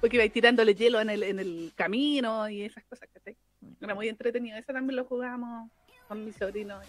Porque 0.00 0.16
iba 0.16 0.32
tirándole 0.32 0.74
hielo 0.74 1.00
en 1.00 1.10
el, 1.10 1.22
en 1.22 1.38
el 1.38 1.72
camino 1.76 2.48
y 2.48 2.62
esas 2.62 2.82
cosas. 2.84 3.08
Era 3.80 3.94
muy 3.94 4.08
entretenido. 4.08 4.56
Eso 4.58 4.72
también 4.72 4.96
lo 4.96 5.04
jugábamos 5.04 5.70
con 6.06 6.24
mi 6.24 6.32
sobrino 6.32 6.80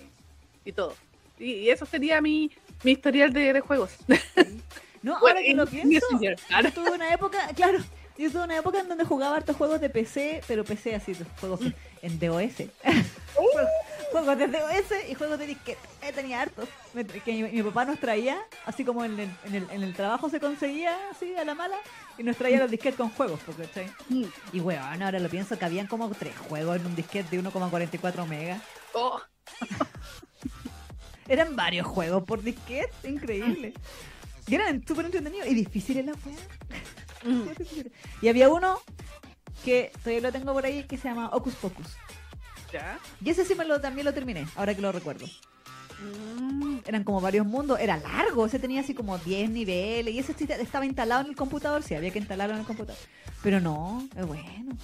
y, 0.66 0.70
y 0.70 0.72
todo. 0.72 0.96
Y, 1.38 1.52
y 1.54 1.70
eso 1.70 1.86
sería 1.86 2.22
mi, 2.22 2.52
mi 2.84 2.92
historial 2.92 3.32
de, 3.34 3.54
de 3.54 3.60
juegos. 3.62 3.96
No, 5.02 5.20
Bueno, 5.20 5.38
ahora 5.40 5.42
que 5.42 5.54
lo 5.54 5.66
pienso, 5.66 6.08
yo 6.22 6.72
tuve 6.74 6.92
una 6.92 7.14
época, 7.14 7.38
claro, 7.56 7.80
yo 8.18 8.30
tuve 8.32 8.44
una 8.44 8.58
época 8.58 8.80
en 8.82 8.90
donde 8.90 9.06
jugaba 9.06 9.38
hartos 9.38 9.56
juegos 9.56 9.80
de 9.80 9.90
PC, 9.90 10.42
pero 10.48 10.64
PC 10.66 10.96
así, 10.96 11.14
juegos 11.40 11.62
Mm. 11.62 11.72
en 12.02 12.20
DOS. 12.20 12.54
Juegos 14.12 14.38
de 14.38 14.48
DOS 14.48 15.10
y 15.10 15.14
juegos 15.16 15.40
de 15.40 15.48
disquete. 15.48 15.80
Eh, 16.02 16.12
tenía 16.14 16.42
hartos. 16.42 16.68
Que 17.24 17.32
mi, 17.34 17.44
mi 17.44 17.64
papá 17.64 17.86
nos 17.86 18.00
traía, 18.00 18.40
así 18.66 18.84
como 18.84 19.06
en 19.06 19.20
el, 19.20 19.30
en, 19.46 19.56
el, 19.56 19.68
en 19.70 19.84
el 19.84 19.94
trabajo 19.94 20.30
se 20.30 20.40
conseguía, 20.40 20.96
así 21.12 21.36
a 21.36 21.46
la 21.46 21.56
mala, 21.56 21.78
y 22.18 22.24
nos 22.24 22.36
traía 22.38 22.60
los 22.60 22.72
disquetes 22.72 22.98
con 22.98 23.10
juegos, 23.10 23.40
porque, 23.46 23.64
¿cachai? 23.64 23.92
Mm. 24.10 24.26
Y 24.54 24.60
weón, 24.60 25.02
ahora 25.04 25.20
lo 25.20 25.30
pienso 25.30 25.58
que 25.58 25.66
habían 25.66 25.88
como 25.88 26.10
tres 26.10 26.38
juegos 26.38 26.78
en 26.78 26.86
un 26.88 26.96
disquete 26.96 27.36
de 27.38 27.44
1,44 27.44 28.28
megas. 28.28 28.62
Oh, 28.94 29.20
Eran 31.28 31.56
varios 31.56 31.86
juegos 31.86 32.24
por 32.24 32.42
disquete, 32.42 33.08
increíble. 33.08 33.74
Y 34.48 34.56
eran 34.56 34.84
súper 34.88 35.06
entretenidos 35.06 35.48
y 35.48 35.54
difíciles 35.54 36.06
la 36.06 36.14
weá. 36.14 36.38
mm. 37.24 37.50
Y 38.24 38.28
había 38.30 38.50
uno 38.50 38.80
que 39.64 39.92
todavía 40.04 40.22
lo 40.22 40.32
tengo 40.32 40.54
por 40.54 40.66
ahí 40.66 40.84
que 40.86 40.98
se 40.98 41.08
llama 41.08 41.30
Ocus 41.34 41.54
Pocus. 41.56 41.98
Ya. 42.72 43.00
Y 43.24 43.30
ese 43.30 43.46
sí 43.46 43.56
me 43.56 43.66
lo, 43.66 43.80
también 43.82 44.06
lo 44.06 44.14
terminé, 44.14 44.46
ahora 44.56 44.76
que 44.76 44.82
lo 44.82 44.92
recuerdo. 44.92 45.26
Mm. 46.02 46.78
Eran 46.86 47.04
como 47.04 47.20
varios 47.20 47.46
mundos, 47.46 47.80
era 47.80 47.98
largo, 47.98 48.46
ese 48.46 48.58
tenía 48.60 48.82
así 48.82 48.94
como 48.94 49.18
10 49.18 49.50
niveles 49.50 50.14
y 50.14 50.20
ese 50.20 50.34
estaba 50.62 50.86
instalado 50.86 51.22
en 51.22 51.28
el 51.28 51.36
computador, 51.36 51.84
sí, 51.84 51.94
había 51.96 52.12
que 52.12 52.20
instalarlo 52.20 52.54
en 52.56 52.62
el 52.62 52.66
computador. 52.68 53.00
Pero 53.44 53.60
no, 53.60 54.08
es 54.16 54.26
bueno. 54.26 54.78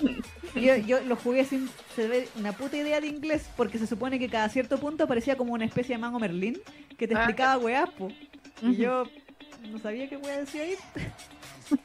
Yo, 0.54 0.76
yo 0.76 1.00
lo 1.02 1.14
jugué 1.14 1.44
sin 1.44 1.68
se 1.94 2.08
ve 2.08 2.28
una 2.36 2.52
puta 2.52 2.76
idea 2.76 3.00
de 3.00 3.06
inglés 3.06 3.48
porque 3.56 3.78
se 3.78 3.86
supone 3.86 4.18
que 4.18 4.28
cada 4.28 4.48
cierto 4.48 4.78
punto 4.78 5.06
parecía 5.06 5.36
como 5.36 5.52
una 5.52 5.64
especie 5.64 5.94
de 5.94 6.00
mango 6.00 6.18
Merlín 6.18 6.58
que 6.98 7.06
te 7.06 7.14
Ah, 7.14 7.18
explicaba 7.18 7.58
weá, 7.58 7.86
po. 7.86 8.08
Y 8.62 8.76
yo 8.76 9.04
no 9.70 9.78
sabía 9.78 10.08
qué 10.08 10.16
weá 10.16 10.38
decía 10.38 10.62
ahí. 10.62 10.74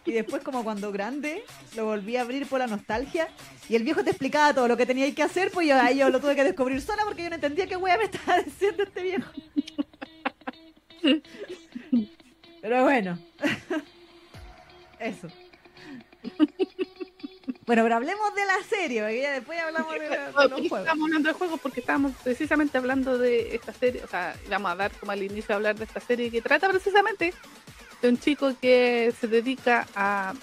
Y 0.06 0.12
después 0.12 0.44
como 0.44 0.64
cuando 0.64 0.92
grande 0.92 1.44
lo 1.76 1.86
volví 1.86 2.16
a 2.16 2.22
abrir 2.22 2.48
por 2.48 2.60
la 2.60 2.68
nostalgia 2.68 3.28
y 3.70 3.76
el 3.76 3.84
viejo 3.84 4.04
te 4.04 4.12
explicaba 4.12 4.54
todo 4.54 4.68
lo 4.68 4.78
que 4.78 4.86
tenía 4.86 5.14
que 5.14 5.24
hacer, 5.24 5.52
pues 5.52 5.68
yo, 5.68 5.80
ahí 5.80 5.98
yo 5.98 6.10
lo 6.10 6.20
tuve 6.20 6.36
que 6.36 6.44
descubrir 6.44 6.82
sola 6.82 7.04
porque 7.06 7.24
yo 7.24 7.30
no 7.30 7.36
entendía 7.36 7.68
qué 7.68 7.76
weá 7.76 7.98
me 7.98 8.06
estaba 8.06 8.42
diciendo 8.46 8.84
este 8.84 9.02
viejo. 9.02 9.32
Pero 12.62 12.84
bueno. 12.84 13.20
Eso. 15.00 15.28
Bueno, 17.66 17.82
pero 17.84 17.96
hablemos 17.96 18.36
de 18.36 18.46
la 18.46 18.64
serie, 18.68 19.02
porque 19.02 19.22
ya 19.22 19.32
después 19.32 19.60
hablamos 19.60 19.94
de, 19.94 20.00
de 20.00 20.18
¿Por 20.34 20.50
los 20.52 20.62
qué 20.62 20.70
juegos. 20.70 20.88
Hablando 20.88 21.30
de 21.30 21.34
juegos 21.34 21.60
porque 21.60 21.80
estábamos 21.80 22.12
precisamente 22.24 22.78
hablando 22.78 23.18
de 23.18 23.56
esta 23.56 23.74
serie, 23.74 24.04
o 24.04 24.08
sea, 24.08 24.36
vamos 24.50 24.72
a 24.72 24.76
dar 24.76 24.92
como 24.92 25.12
al 25.12 25.24
inicio 25.24 25.54
a 25.54 25.56
hablar 25.58 25.76
de 25.76 25.86
esta 25.86 26.00
serie 26.00 26.30
que 26.30 26.42
trata 26.42 26.70
precisamente 26.70 27.34
de 28.06 28.12
un 28.12 28.20
chico 28.20 28.54
que 28.62 29.14
se 29.20 29.28
dedica 29.28 29.88
a 29.96 30.34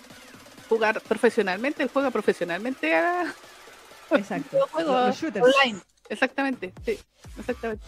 jugar 0.69 1.01
profesionalmente, 1.01 1.83
él 1.83 1.91
juega 1.93 2.11
profesionalmente 2.11 2.95
a 2.95 3.33
Exacto. 4.11 4.59
los 4.59 4.71
juegos 4.71 5.23
Los 5.23 5.37
online. 5.37 5.81
Exactamente, 6.09 6.73
sí, 6.85 6.99
exactamente. 7.39 7.85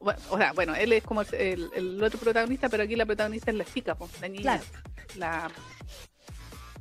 Bueno, 0.00 0.20
o 0.30 0.36
sea, 0.38 0.52
bueno, 0.52 0.74
él 0.74 0.92
es 0.92 1.02
como 1.04 1.22
el, 1.22 1.28
el- 1.34 1.70
el 1.74 2.02
otro 2.02 2.18
protagonista, 2.18 2.68
pero 2.68 2.82
aquí 2.82 2.96
la 2.96 3.06
protagonista 3.06 3.50
es 3.50 3.56
la 3.56 3.64
chica, 3.64 3.94
pues, 3.94 4.10
la 4.20 4.28
niña, 4.28 4.42
Claro. 4.42 4.62
la 5.16 5.50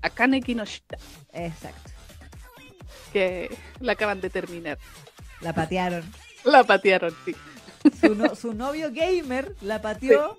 Akane 0.02 0.42
Kinoshita, 0.42 0.98
Exacto. 1.32 1.92
que 3.14 3.56
la 3.80 3.94
acaban 3.94 4.20
de 4.22 4.30
terminar. 4.30 4.78
La 5.42 5.54
patearon. 5.54 6.04
La 6.44 6.64
patearon, 6.64 7.16
sí. 7.26 7.36
Su, 8.04 8.16
no- 8.16 8.36
su 8.36 8.54
novio 8.54 8.90
gamer 8.94 9.56
la 9.62 9.82
pateó 9.82 10.38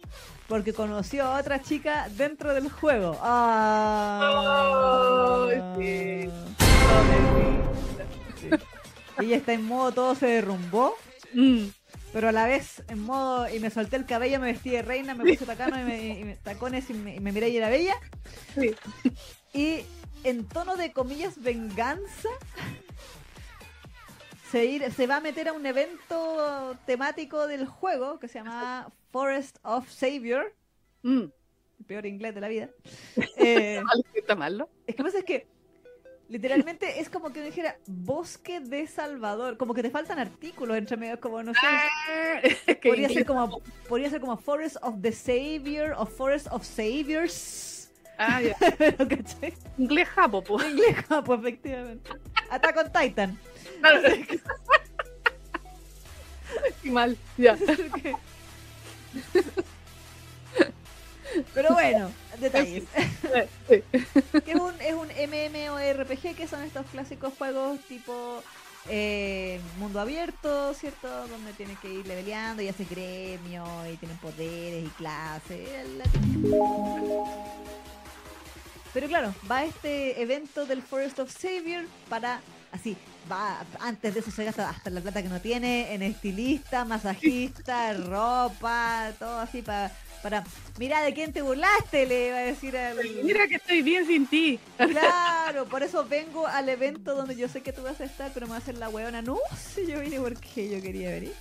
porque 0.48 0.72
conoció 0.74 1.24
a 1.24 1.38
otra 1.40 1.60
chica 1.62 2.08
dentro 2.16 2.52
del 2.54 2.70
juego. 2.70 3.18
Ah. 3.22 5.46
Ay, 5.50 6.30
Sí. 8.40 8.50
Ella 9.20 9.36
está 9.36 9.52
en 9.52 9.64
modo 9.64 9.92
todo 9.92 10.14
se 10.14 10.26
derrumbó, 10.26 10.94
Mm. 11.32 11.66
pero 12.12 12.28
a 12.28 12.32
la 12.32 12.46
vez 12.46 12.82
en 12.88 13.00
modo 13.00 13.48
y 13.48 13.58
me 13.60 13.70
solté 13.70 13.96
el 13.96 14.06
cabello, 14.06 14.38
me 14.40 14.52
vestí 14.52 14.70
de 14.70 14.82
reina, 14.82 15.14
me 15.14 15.24
puse 15.24 15.46
tacano 15.46 15.80
y 15.80 15.84
me, 15.84 16.18
y 16.20 16.24
me- 16.24 16.36
tacones 16.36 16.90
y 16.90 16.94
me, 16.94 17.16
y 17.16 17.20
me 17.20 17.32
miré 17.32 17.48
y 17.48 17.56
era 17.56 17.68
bella. 17.70 17.94
Sí. 18.54 18.74
Y 19.52 19.84
en 20.24 20.46
tono 20.48 20.76
de 20.76 20.92
comillas 20.92 21.34
venganza, 21.42 22.28
se, 24.54 24.64
ir- 24.66 24.90
se 24.92 25.06
va 25.08 25.16
a 25.16 25.20
meter 25.20 25.48
a 25.48 25.52
un 25.52 25.66
evento 25.66 26.76
temático 26.86 27.46
del 27.48 27.66
juego 27.66 28.20
que 28.20 28.28
se 28.28 28.38
llama 28.38 28.88
Forest 29.10 29.58
of 29.62 29.88
Savior, 29.90 30.54
Mm. 31.02 31.22
el 31.80 31.84
peor 31.86 32.06
inglés 32.06 32.34
de 32.36 32.40
la 32.40 32.48
vida. 32.48 32.68
Eh, 33.36 33.82
está 34.14 34.34
mal, 34.36 34.56
¿no? 34.58 34.68
es 34.86 34.94
que 34.94 35.02
pasa 35.02 35.18
es 35.18 35.24
que 35.24 35.46
literalmente 36.28 37.00
es 37.00 37.10
como 37.10 37.32
que 37.32 37.40
uno 37.40 37.46
dijera 37.46 37.76
bosque 37.86 38.60
de 38.60 38.86
Salvador, 38.86 39.56
como 39.58 39.74
que 39.74 39.82
te 39.82 39.90
faltan 39.90 40.18
artículos 40.18 40.76
entre 40.78 40.96
medio, 40.96 41.18
como 41.20 41.42
no 41.42 41.52
sé. 41.52 41.60
Ah, 41.62 42.40
Podría 42.82 43.08
ser 43.08 43.26
como 43.26 43.60
podría 43.88 44.08
ser 44.08 44.20
como 44.20 44.36
Forest 44.36 44.76
of 44.82 45.00
the 45.02 45.12
Savior 45.12 45.94
o 45.98 46.06
Forest 46.06 46.46
of 46.52 46.64
Saviors. 46.64 47.90
Ah, 48.16 48.40
ya. 48.40 48.54
Caché. 49.08 49.52
Inglés 49.76 50.08
japo, 50.08 50.42
po. 50.44 50.62
Inglés 50.62 50.94
japo, 51.08 51.34
efectivamente. 51.34 52.08
Attack 52.50 52.76
on 52.78 52.92
Titan. 52.92 53.38
Qué 56.82 56.90
mal, 56.90 57.16
ya. 57.36 57.56
Pero 61.52 61.72
bueno, 61.72 62.10
detalles. 62.38 62.84
Sí. 63.68 63.82
Que 64.44 64.52
es 64.52 64.60
un, 64.60 64.80
es 64.80 64.94
un 64.94 65.08
MMORPG, 65.08 66.36
que 66.36 66.46
son 66.46 66.62
estos 66.62 66.86
clásicos 66.86 67.32
juegos 67.36 67.80
tipo 67.88 68.42
eh, 68.88 69.60
mundo 69.78 69.98
abierto, 69.98 70.72
¿cierto? 70.74 71.08
Donde 71.26 71.52
tienes 71.54 71.78
que 71.80 71.88
ir 71.88 72.06
leveleando 72.06 72.62
y 72.62 72.68
haces 72.68 72.88
gremio 72.88 73.64
y 73.90 73.96
tienen 73.96 74.16
poderes 74.18 74.84
y 74.84 74.88
clases. 74.90 75.68
Pero 78.92 79.08
claro, 79.08 79.34
va 79.50 79.64
este 79.64 80.22
evento 80.22 80.66
del 80.66 80.82
Forest 80.82 81.18
of 81.18 81.36
Savior 81.36 81.84
para 82.08 82.40
así, 82.70 82.96
va 83.30 83.64
antes 83.80 84.14
de 84.14 84.20
eso 84.20 84.30
se 84.30 84.44
gasta 84.44 84.68
hasta 84.70 84.90
la 84.90 85.00
plata 85.00 85.22
que 85.22 85.28
no 85.28 85.40
tiene 85.40 85.94
en 85.94 86.02
estilista, 86.02 86.84
masajista, 86.84 87.92
ropa, 88.06 89.12
todo 89.18 89.38
así 89.40 89.62
para 89.62 89.90
para 90.24 90.42
mira 90.78 91.02
de 91.02 91.12
quién 91.12 91.34
te 91.34 91.42
burlaste, 91.42 92.06
le 92.06 92.32
va 92.32 92.38
a 92.38 92.40
decir 92.40 92.74
al 92.78 92.96
Mira 93.22 93.46
que 93.46 93.56
estoy 93.56 93.82
bien 93.82 94.06
sin 94.06 94.26
ti. 94.26 94.58
Claro, 94.78 95.66
por 95.66 95.82
eso 95.82 96.02
vengo 96.08 96.46
al 96.46 96.70
evento 96.70 97.14
donde 97.14 97.36
yo 97.36 97.46
sé 97.46 97.60
que 97.60 97.74
tú 97.74 97.82
vas 97.82 98.00
a 98.00 98.04
estar, 98.04 98.30
pero 98.32 98.46
me 98.46 98.52
va 98.52 98.56
a 98.56 98.60
hacer 98.60 98.78
la 98.78 98.88
hueona. 98.88 99.20
No, 99.20 99.36
si 99.54 99.86
yo 99.86 100.00
vine 100.00 100.18
porque 100.18 100.70
yo 100.70 100.80
quería 100.80 101.10
venir. 101.10 101.34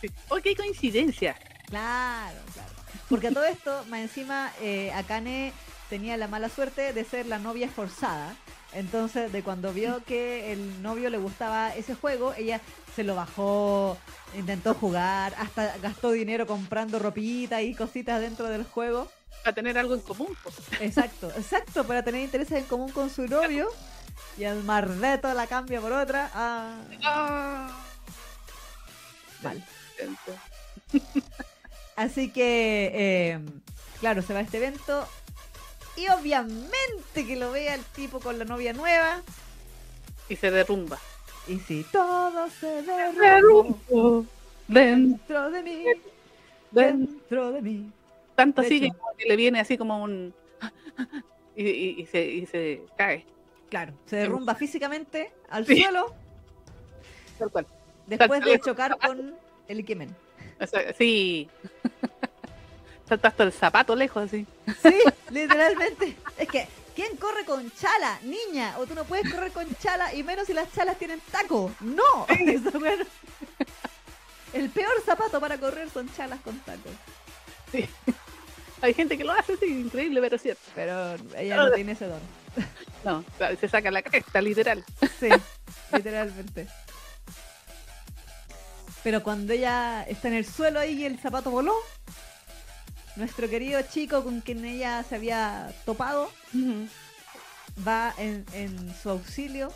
Sí. 0.00 0.08
Oh, 0.30 0.38
qué 0.42 0.56
coincidencia. 0.56 1.36
Claro, 1.68 2.38
claro. 2.52 2.72
Porque 3.08 3.28
a 3.28 3.32
todo 3.32 3.44
esto, 3.44 3.84
más 3.88 4.00
encima, 4.00 4.52
eh, 4.60 4.90
Akane 4.92 5.52
tenía 5.88 6.16
la 6.16 6.26
mala 6.26 6.48
suerte 6.48 6.92
de 6.92 7.04
ser 7.04 7.26
la 7.26 7.38
novia 7.38 7.68
forzada. 7.68 8.34
Entonces, 8.76 9.32
de 9.32 9.42
cuando 9.42 9.72
vio 9.72 10.04
que 10.04 10.52
el 10.52 10.82
novio 10.82 11.08
le 11.08 11.16
gustaba 11.18 11.74
ese 11.74 11.94
juego, 11.94 12.34
ella 12.36 12.60
se 12.94 13.04
lo 13.04 13.14
bajó, 13.14 13.96
intentó 14.36 14.74
jugar, 14.74 15.34
hasta 15.38 15.76
gastó 15.78 16.10
dinero 16.10 16.46
comprando 16.46 16.98
ropita 16.98 17.62
y 17.62 17.74
cositas 17.74 18.20
dentro 18.20 18.48
del 18.48 18.64
juego. 18.64 19.10
Para 19.42 19.54
tener 19.54 19.78
algo 19.78 19.94
en 19.94 20.00
común. 20.00 20.28
po. 20.42 20.50
Exacto, 20.80 21.30
exacto, 21.36 21.84
para 21.86 22.02
tener 22.02 22.20
intereses 22.22 22.58
en 22.58 22.64
común 22.64 22.90
con 22.90 23.08
su 23.08 23.26
novio. 23.26 23.68
Y 24.36 24.44
al 24.44 24.62
mardeto 24.64 25.32
la 25.32 25.46
cambia 25.46 25.80
por 25.80 25.92
otra. 25.92 26.30
Ah, 26.34 26.74
Ah. 27.02 27.82
mal. 29.42 29.64
Así 31.96 32.30
que, 32.30 32.90
eh, 32.94 33.40
claro, 34.00 34.20
se 34.20 34.34
va 34.34 34.40
a 34.40 34.42
este 34.42 34.58
evento. 34.58 35.08
Y 35.96 36.08
obviamente 36.08 37.26
que 37.26 37.36
lo 37.36 37.52
vea 37.52 37.74
el 37.74 37.82
tipo 37.84 38.20
con 38.20 38.38
la 38.38 38.44
novia 38.44 38.72
nueva. 38.72 39.22
Y 40.28 40.36
se 40.36 40.50
derrumba. 40.50 40.98
Y 41.48 41.58
si 41.60 41.84
todo 41.84 42.48
se 42.50 42.82
derrumba 42.82 44.24
dentro 44.68 45.50
de 45.50 45.62
mí, 45.62 45.84
den- 46.72 47.06
dentro 47.06 47.52
de 47.52 47.62
mí. 47.62 47.90
Tanto 48.34 48.60
De 48.60 48.66
así 48.66 48.80
que, 48.80 48.86
hecho. 48.86 48.98
como 48.98 49.16
que 49.16 49.24
le 49.26 49.36
viene 49.36 49.60
así 49.60 49.78
como 49.78 50.02
un. 50.02 50.34
Y, 51.58 51.66
y- 51.70 52.00
y 52.02 52.06
se, 52.06 52.22
y 52.22 52.44
se 52.46 52.82
cae. 52.98 53.24
Claro, 53.70 53.94
se 54.04 54.16
derrumba 54.16 54.54
físicamente 54.54 55.32
al 55.48 55.64
Sí. 55.66 55.80
suelo 55.82 56.12
Tal 57.38 57.50
cual. 57.50 57.66
después 58.06 58.44
de 58.44 58.60
chocar 58.60 58.98
con 58.98 59.34
el 59.66 59.80
Ikemen. 59.80 60.14
O 60.60 60.66
sea, 60.66 60.92
sí. 60.92 61.48
Salta 63.08 63.28
hasta 63.28 63.44
el 63.44 63.52
zapato 63.52 63.94
lejos 63.94 64.24
así. 64.24 64.46
Sí, 64.82 64.98
literalmente. 65.30 66.16
Es 66.38 66.48
que 66.48 66.66
¿Quién 66.96 67.16
corre 67.18 67.44
con 67.44 67.70
chala? 67.72 68.18
Niña, 68.22 68.78
o 68.78 68.86
tú 68.86 68.94
no 68.94 69.04
puedes 69.04 69.30
correr 69.30 69.52
con 69.52 69.66
chala 69.76 70.14
y 70.14 70.22
menos 70.22 70.46
si 70.46 70.54
las 70.54 70.72
chalas 70.72 70.98
tienen 70.98 71.20
taco. 71.30 71.70
No. 71.80 72.26
El 74.54 74.70
peor 74.70 75.02
zapato 75.04 75.38
para 75.38 75.58
correr 75.58 75.90
son 75.90 76.10
chalas 76.14 76.40
con 76.40 76.58
taco. 76.60 76.88
Sí. 77.70 77.86
Hay 78.80 78.94
gente 78.94 79.18
que 79.18 79.24
lo 79.24 79.32
hace, 79.32 79.58
sí, 79.58 79.66
increíble, 79.66 80.22
pero 80.22 80.38
cierto. 80.38 80.62
Pero 80.74 81.16
ella 81.36 81.56
no 81.56 81.72
tiene 81.72 81.92
ese 81.92 82.06
don. 82.06 82.20
No, 83.04 83.22
se 83.60 83.68
saca 83.68 83.90
la 83.90 84.00
cresta, 84.00 84.40
literal. 84.40 84.82
Sí, 85.20 85.28
literalmente. 85.92 86.66
Pero 89.02 89.22
cuando 89.22 89.52
ella 89.52 90.02
está 90.04 90.28
en 90.28 90.34
el 90.34 90.46
suelo 90.46 90.80
ahí 90.80 90.94
y 90.94 91.04
el 91.04 91.18
zapato 91.18 91.50
voló, 91.50 91.74
nuestro 93.16 93.48
querido 93.48 93.80
chico 93.82 94.22
con 94.22 94.40
quien 94.40 94.64
ella 94.64 95.02
se 95.02 95.14
había 95.16 95.72
topado 95.84 96.30
va 97.86 98.14
en, 98.18 98.44
en 98.52 98.94
su 98.94 99.10
auxilio 99.10 99.72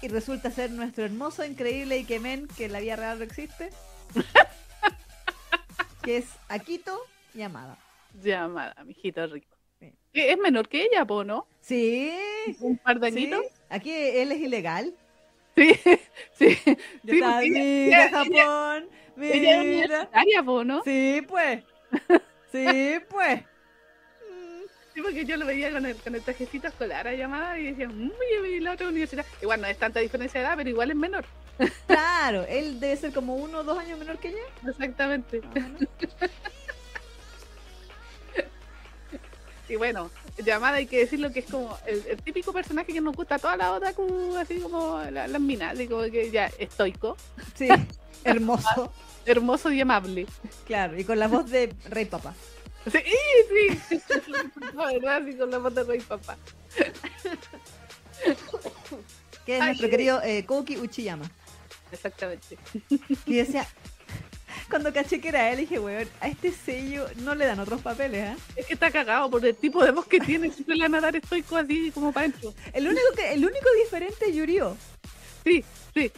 y 0.00 0.08
resulta 0.08 0.50
ser 0.50 0.70
nuestro 0.70 1.04
hermoso, 1.04 1.44
increíble 1.44 1.98
Ikemen 1.98 2.46
que 2.56 2.66
en 2.66 2.72
la 2.72 2.80
vida 2.80 2.96
real 2.96 3.18
no 3.18 3.24
existe, 3.24 3.70
que 6.02 6.18
es 6.18 6.26
Akito 6.48 6.98
Yamada. 7.34 7.76
Llamada, 8.22 8.74
mijito 8.84 9.26
rico. 9.26 9.56
Sí. 9.80 9.92
Es 10.12 10.38
menor 10.38 10.68
que 10.68 10.84
ella, 10.84 11.04
po, 11.04 11.24
¿no? 11.24 11.46
Sí, 11.60 12.12
Un 12.60 12.78
par 12.78 12.98
de 13.00 13.10
sí. 13.12 13.18
añitos. 13.18 13.44
Aquí 13.68 13.92
él 13.92 14.32
es 14.32 14.40
ilegal. 14.40 14.94
Sí, 15.56 15.74
sí. 16.38 16.58
Ya 17.02 17.12
Sí, 17.12 17.18
está, 17.18 17.38
porque 17.38 17.86
ella- 18.34 18.84
mira 19.18 19.34
ella- 19.34 19.62
mira. 19.62 19.86
universitaria, 19.86 20.42
po, 20.42 20.64
¿no? 20.64 20.82
Sí, 20.84 21.22
pues. 21.28 21.64
Sí, 22.52 22.98
pues. 23.10 23.42
Sí, 24.94 25.02
porque 25.02 25.24
yo 25.24 25.36
lo 25.36 25.46
veía 25.46 25.70
con 25.70 25.86
el, 25.86 25.94
con 25.94 26.12
el 26.16 26.22
trajecito 26.22 26.66
escolar 26.66 27.06
a 27.06 27.12
llamada 27.14 27.56
y 27.56 27.70
decía, 27.70 27.88
muy 27.88 28.58
la 28.58 28.72
otra 28.72 28.88
universidad. 28.88 29.24
Igual 29.40 29.60
no 29.60 29.68
es 29.68 29.78
tanta 29.78 30.00
diferencia 30.00 30.40
de 30.40 30.46
edad, 30.46 30.56
pero 30.56 30.70
igual 30.70 30.90
es 30.90 30.96
menor. 30.96 31.24
Claro, 31.86 32.44
él 32.48 32.80
debe 32.80 32.96
ser 32.96 33.12
como 33.12 33.36
uno 33.36 33.58
o 33.58 33.62
dos 33.64 33.78
años 33.78 33.96
menor 33.96 34.18
que 34.18 34.30
ella. 34.30 34.42
Exactamente. 34.66 35.38
o 35.38 35.52
Y 39.68 39.76
bueno, 39.76 40.10
llamada 40.44 40.76
hay 40.78 40.86
que 40.86 40.98
decirlo 41.00 41.30
que 41.32 41.40
es 41.40 41.46
como 41.46 41.76
el, 41.86 42.02
el 42.08 42.22
típico 42.22 42.52
personaje 42.52 42.92
que 42.92 43.00
nos 43.00 43.14
gusta 43.14 43.34
a 43.34 43.38
toda 43.38 43.56
la 43.56 43.72
otaku, 43.72 44.34
así 44.36 44.60
como 44.60 44.98
la- 45.10 45.28
las 45.28 45.40
minas, 45.40 45.74
así 45.74 45.86
como 45.86 46.02
que 46.04 46.30
ya 46.30 46.50
estoico, 46.58 47.16
Sí, 47.54 47.68
hermoso. 48.24 48.92
hermoso 49.26 49.70
y 49.72 49.80
amable. 49.80 50.26
Claro, 50.66 50.98
y 50.98 51.04
con 51.04 51.18
la 51.18 51.28
voz 51.28 51.50
de 51.50 51.72
Rey 51.90 52.06
Papá. 52.06 52.34
Sí, 52.90 52.98
sí. 52.98 54.00
La 54.74 54.86
verdad, 54.86 55.22
así 55.22 55.36
con 55.36 55.50
la 55.50 55.60
foto 55.60 55.84
de 55.84 55.92
Rey 55.92 56.00
Papá. 56.00 56.38
Que 59.44 59.56
es 59.56 59.60
Ay, 59.60 59.66
nuestro 59.68 59.86
sí. 59.86 59.90
querido 59.90 60.22
eh, 60.22 60.44
Koki 60.46 60.76
Uchiyama. 60.78 61.30
Exactamente. 61.92 62.58
Y 63.26 63.34
decía, 63.34 63.66
cuando 64.68 64.92
caché 64.92 65.20
que 65.20 65.28
era 65.28 65.50
él, 65.50 65.58
dije, 65.58 65.78
weón, 65.78 66.08
a 66.20 66.28
este 66.28 66.52
sello 66.52 67.06
no 67.22 67.34
le 67.34 67.46
dan 67.46 67.60
otros 67.60 67.80
papeles, 67.80 68.28
¿ah? 68.28 68.36
Es 68.56 68.66
que 68.66 68.74
está 68.74 68.90
cagado 68.90 69.30
por 69.30 69.44
el 69.44 69.54
tipo 69.54 69.84
de 69.84 69.90
voz 69.90 70.06
que 70.06 70.20
tiene, 70.20 70.50
siempre 70.50 70.76
le 70.76 70.84
van 70.84 70.94
a 70.96 71.00
dar 71.00 71.16
estoico 71.16 71.56
así 71.56 71.90
como 71.90 72.12
para 72.12 72.26
adentro. 72.26 72.54
El 72.72 72.86
único, 72.86 73.06
que, 73.16 73.32
el 73.32 73.44
único 73.44 73.66
diferente 73.82 74.28
es 74.28 74.36
Yurio, 74.36 74.76
Sí, 75.44 75.64
sí. 75.94 76.10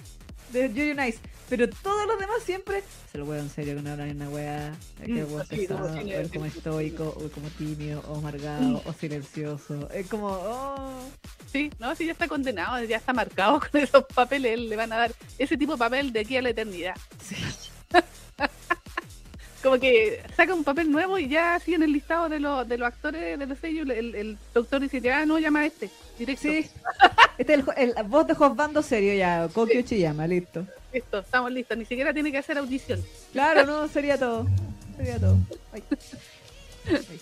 de 0.52 0.69
Yurio 0.69 0.95
Nice. 0.95 1.19
Pero 1.50 1.69
todos 1.69 2.07
los 2.07 2.16
demás 2.16 2.37
siempre. 2.45 2.85
Se 3.11 3.19
lo 3.19 3.25
weón 3.25 3.50
serio 3.50 3.75
que 3.75 3.83
no 3.83 3.90
hablan 3.90 4.14
una 4.14 4.28
weá. 4.30 4.73
Que 5.04 5.19
el 5.19 5.25
weón 5.25 5.47
pesado, 5.49 5.97
el 5.99 6.30
como 6.30 6.47
estoico, 6.47 7.14
o 7.19 7.25
el 7.25 7.30
como 7.33 7.49
tímido, 7.50 8.00
o 8.07 8.19
amargado, 8.19 8.80
o 8.87 8.92
silencioso. 8.92 9.90
Es 9.90 10.07
como, 10.07 10.28
oh. 10.28 11.00
Sí, 11.50 11.73
no, 11.80 11.92
sí, 11.97 12.07
ya 12.07 12.12
está 12.12 12.28
condenado, 12.28 12.83
ya 12.85 12.99
está 12.99 13.12
marcado 13.12 13.61
con 13.73 13.80
esos 13.80 14.04
papeles. 14.15 14.60
Le 14.60 14.76
van 14.76 14.93
a 14.93 14.97
dar 14.97 15.13
ese 15.39 15.56
tipo 15.56 15.73
de 15.73 15.78
papel 15.78 16.13
de 16.13 16.21
aquí 16.21 16.36
a 16.36 16.43
la 16.43 16.50
eternidad. 16.50 16.95
Sí. 17.21 17.34
Como 19.63 19.79
que 19.79 20.23
saca 20.35 20.55
un 20.55 20.65
papel 20.65 20.91
nuevo 20.91 21.19
y 21.19 21.29
ya 21.29 21.55
así 21.57 21.75
en 21.75 21.83
el 21.83 21.93
listado 21.93 22.31
de 22.31 22.41
los, 22.41 22.67
de 22.67 22.79
los 22.79 22.89
actores 22.89 23.39
de 23.39 23.47
los 23.47 23.59
sellos, 23.59 23.89
el, 23.91 24.15
el 24.15 24.39
doctor 24.55 24.81
dice, 24.81 25.03
ya 25.03 25.26
no 25.26 25.39
llama 25.39 25.61
a 25.61 25.67
este, 25.67 25.91
directo. 26.19 26.43
Sí. 26.49 26.67
Este 27.37 27.55
es 27.55 27.65
el, 27.76 27.95
voz 28.05 28.26
de 28.26 28.35
Josbando 28.35 28.83
serio 28.83 29.15
ya, 29.15 29.49
Koki 29.53 29.79
Uchiyama, 29.79 30.26
listo. 30.26 30.67
Listo, 30.93 31.19
estamos 31.21 31.53
listos. 31.53 31.76
Ni 31.76 31.85
siquiera 31.85 32.13
tiene 32.13 32.33
que 32.33 32.39
hacer 32.39 32.59
audición. 32.59 33.05
Claro, 33.33 33.65
no, 33.65 33.87
sería 33.89 34.19
todo. 34.19 34.47
Sería 34.97 35.19
todo. 35.19 35.37
Ay. 35.73 35.83
Ay, 36.87 36.99
sí. 36.99 37.21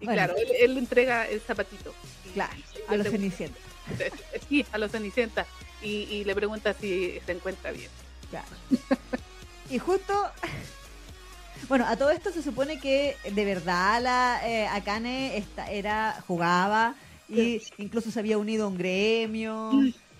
Y 0.00 0.04
Bueno. 0.04 0.18
claro, 0.18 0.34
él, 0.36 0.48
él 0.58 0.78
entrega 0.78 1.28
el 1.28 1.40
zapatito. 1.40 1.94
Claro, 2.34 2.52
a 2.88 2.96
los 2.96 3.08
cenicientos. 3.08 3.62
Sí, 4.48 4.66
a 4.72 4.78
los 4.78 4.90
cenicientas. 4.90 5.46
Y, 5.82 6.04
y 6.10 6.24
le 6.24 6.34
pregunta 6.34 6.74
si 6.74 7.20
se 7.24 7.32
encuentra 7.32 7.72
bien. 7.72 7.90
Claro. 8.32 8.46
Y 9.70 9.78
justo. 9.78 10.12
Bueno, 11.68 11.86
a 11.86 11.96
todo 11.96 12.10
esto 12.10 12.32
se 12.32 12.42
supone 12.42 12.80
que 12.80 13.16
de 13.32 13.44
verdad 13.44 14.02
la 14.02 14.40
eh, 14.44 14.66
Akane 14.66 15.36
esta- 15.38 15.70
era, 15.70 16.20
jugaba 16.26 16.96
y 17.28 17.62
incluso 17.78 18.10
se 18.10 18.18
había 18.18 18.36
unido 18.36 18.64
a 18.64 18.68
un 18.68 18.76
gremio 18.76 19.70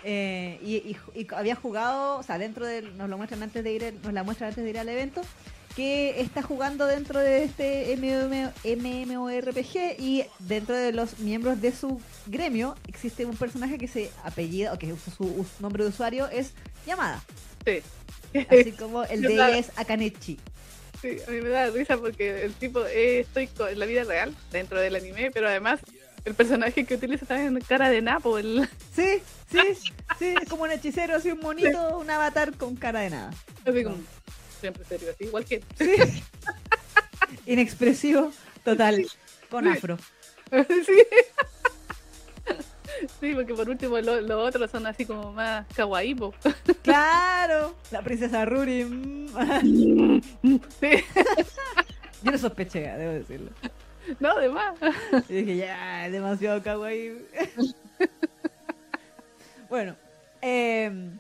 eh, 0.05 0.59
y, 0.62 0.77
y- 0.77 0.96
y 1.20 1.27
había 1.35 1.57
jugado, 1.57 2.18
o 2.18 2.22
sea, 2.22 2.38
dentro 2.38 2.64
de, 2.64 2.83
nos 2.83 3.11
lo 3.11 3.16
muestran 3.18 3.42
antes 3.42 3.62
de 3.64 3.72
ir, 3.72 3.94
nos 4.05 4.12
la 4.12 4.22
muestran 4.22 4.51
antes 4.51 4.62
de 4.64 4.70
ir 4.70 4.79
al 4.79 4.88
evento, 4.88 5.20
que 5.77 6.20
está 6.20 6.42
jugando 6.42 6.87
dentro 6.87 7.18
de 7.18 7.42
este 7.44 7.92
MM 7.96 8.53
MMORPG 8.64 9.98
y 10.01 10.25
dentro 10.38 10.77
de 10.77 10.92
los 10.92 11.18
miembros 11.18 11.61
de 11.61 11.72
su 11.72 12.01
gremio 12.27 12.77
existe 12.87 13.27
un 13.27 13.37
personaje 13.37 13.79
que 13.79 13.88
se 13.88 14.11
apellida, 14.25 14.72
o 14.72 14.79
que 14.79 14.94
su, 14.96 15.20
su 15.20 15.44
nombre 15.61 15.83
de 15.83 15.90
usuario 15.90 16.29
es 16.29 16.53
Yamada. 16.87 17.20
Sí. 17.64 17.83
Así 18.48 18.72
como 18.79 19.05
el 19.05 19.22
de 19.22 19.35
ella 19.35 19.59
es 19.59 19.70
Akanechi. 19.77 20.38
Sí, 21.01 21.16
a 21.27 21.31
mí 21.31 21.40
me 21.40 21.48
da 21.48 21.68
risa 21.70 21.96
porque 21.96 22.44
el 22.44 22.55
tipo 22.55 22.85
es 22.85 23.27
estoico 23.27 23.66
en 23.66 23.79
la 23.79 23.87
vida 23.87 24.05
real, 24.05 24.35
dentro 24.53 24.81
del 24.81 24.94
anime, 24.94 25.31
pero 25.33 25.48
además 25.48 25.81
el 26.25 26.35
personaje 26.35 26.85
que 26.85 26.94
utiliza 26.94 27.27
también 27.27 27.61
cara 27.66 27.90
de 27.90 28.01
Napo, 28.01 28.38
el, 28.38 28.68
Sí, 28.94 29.20
sí, 29.51 29.59
sí, 30.18 30.35
es 30.40 30.48
como 30.48 30.62
un 30.62 30.70
hechicero, 30.70 31.16
así 31.16 31.33
un 31.33 31.40
monito, 31.40 31.98
un 31.98 32.09
avatar 32.09 32.57
con 32.57 32.77
cara 32.77 33.01
de 33.01 33.11
nada. 33.11 33.35
así 33.66 33.83
como 33.83 33.96
siempre 34.61 34.85
serio, 34.85 35.11
así, 35.12 35.25
igual 35.25 35.44
que 35.44 35.62
Sí. 35.77 36.22
Inexpresivo, 37.46 38.33
total, 38.64 39.07
con 39.51 39.66
afro. 39.66 39.98
sí. 40.87 41.03
Sí, 43.21 43.35
porque 43.35 43.55
por 43.55 43.69
último 43.69 43.99
los 44.01 44.23
lo 44.23 44.41
otros 44.43 44.71
son 44.71 44.87
así 44.87 45.07
como 45.07 45.33
más 45.33 45.67
kawaii, 45.75 46.15
po. 46.15 46.35
Claro, 46.83 47.75
la 47.91 48.03
princesa 48.03 48.45
Ruri. 48.45 48.85
mm. 48.85 49.29
Sí, 50.81 50.91
Yo 52.23 52.33
no 52.33 52.38
sospeché, 52.38 52.81
debo 52.81 53.12
decirlo. 53.12 53.51
no, 54.21 54.31
además. 54.33 54.75
Y 55.29 55.33
dije, 55.35 55.57
ya, 55.57 56.07
es 56.07 56.12
demasiado 56.12 56.62
kawaii. 56.62 57.12
bueno, 59.69 59.97
em, 60.41 61.19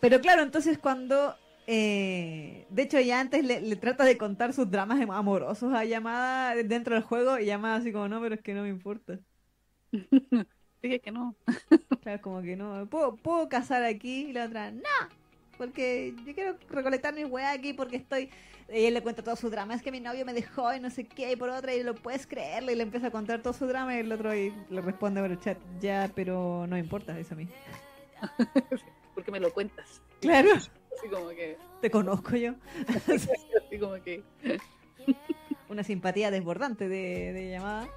pero 0.00 0.20
claro, 0.20 0.42
entonces 0.42 0.78
cuando... 0.78 1.36
eh, 1.66 2.66
de 2.70 2.82
hecho, 2.82 3.00
ya 3.00 3.20
antes 3.20 3.44
le, 3.44 3.60
le 3.60 3.76
trata 3.76 4.04
de 4.04 4.18
contar 4.18 4.52
sus 4.52 4.70
dramas 4.70 5.00
am- 5.00 5.10
amorosos 5.10 5.72
a 5.74 5.84
Llamada 5.84 6.54
dentro 6.56 6.94
del 6.94 7.04
juego 7.04 7.38
y 7.38 7.46
Llamada 7.46 7.76
así 7.76 7.92
como, 7.92 8.08
no, 8.08 8.20
pero 8.20 8.34
es 8.34 8.42
que 8.42 8.54
no 8.54 8.62
me 8.62 8.68
importa. 8.70 9.18
Dije 10.84 11.00
que 11.00 11.10
no. 11.10 11.34
Claro, 12.02 12.20
como 12.20 12.42
que 12.42 12.54
no. 12.54 12.86
¿Puedo, 12.90 13.16
puedo 13.16 13.48
casar 13.48 13.82
aquí? 13.82 14.26
Y 14.26 14.32
la 14.34 14.44
otra, 14.44 14.70
no. 14.70 14.82
Porque 15.56 16.14
yo 16.26 16.34
quiero 16.34 16.58
recolectar 16.68 17.14
mi 17.14 17.24
weá 17.24 17.52
aquí 17.52 17.72
porque 17.72 17.96
estoy. 17.96 18.28
Y 18.68 18.84
él 18.84 18.92
le 18.92 19.02
cuenta 19.02 19.24
todo 19.24 19.34
su 19.36 19.48
drama. 19.48 19.74
Es 19.74 19.80
que 19.80 19.90
mi 19.90 20.00
novio 20.00 20.26
me 20.26 20.34
dejó 20.34 20.74
y 20.74 20.80
no 20.80 20.90
sé 20.90 21.04
qué. 21.04 21.32
Y 21.32 21.36
por 21.36 21.48
otra, 21.48 21.74
y 21.74 21.82
lo 21.82 21.94
puedes 21.94 22.26
creerle. 22.26 22.72
Y 22.72 22.76
le 22.76 22.82
empieza 22.82 23.06
a 23.06 23.10
contar 23.10 23.40
todo 23.40 23.54
su 23.54 23.66
drama. 23.66 23.96
Y 23.96 24.00
el 24.00 24.12
otro 24.12 24.28
ahí 24.28 24.54
le 24.68 24.82
responde 24.82 25.22
por 25.22 25.30
el 25.30 25.40
chat, 25.40 25.56
ya, 25.80 26.10
pero 26.14 26.66
no 26.66 26.76
importa 26.76 27.18
eso 27.18 27.32
a 27.32 27.38
mí. 27.38 27.48
Porque 29.14 29.30
me 29.30 29.40
lo 29.40 29.50
cuentas. 29.54 30.02
Claro, 30.20 30.52
Así 30.52 31.08
como 31.10 31.30
que. 31.30 31.56
te 31.80 31.90
conozco 31.90 32.36
yo. 32.36 32.52
Así 33.66 33.78
como 33.80 33.94
que. 34.02 34.22
Una 35.70 35.82
simpatía 35.82 36.30
desbordante 36.30 36.86
de, 36.86 37.32
de 37.32 37.50
llamada. 37.50 37.88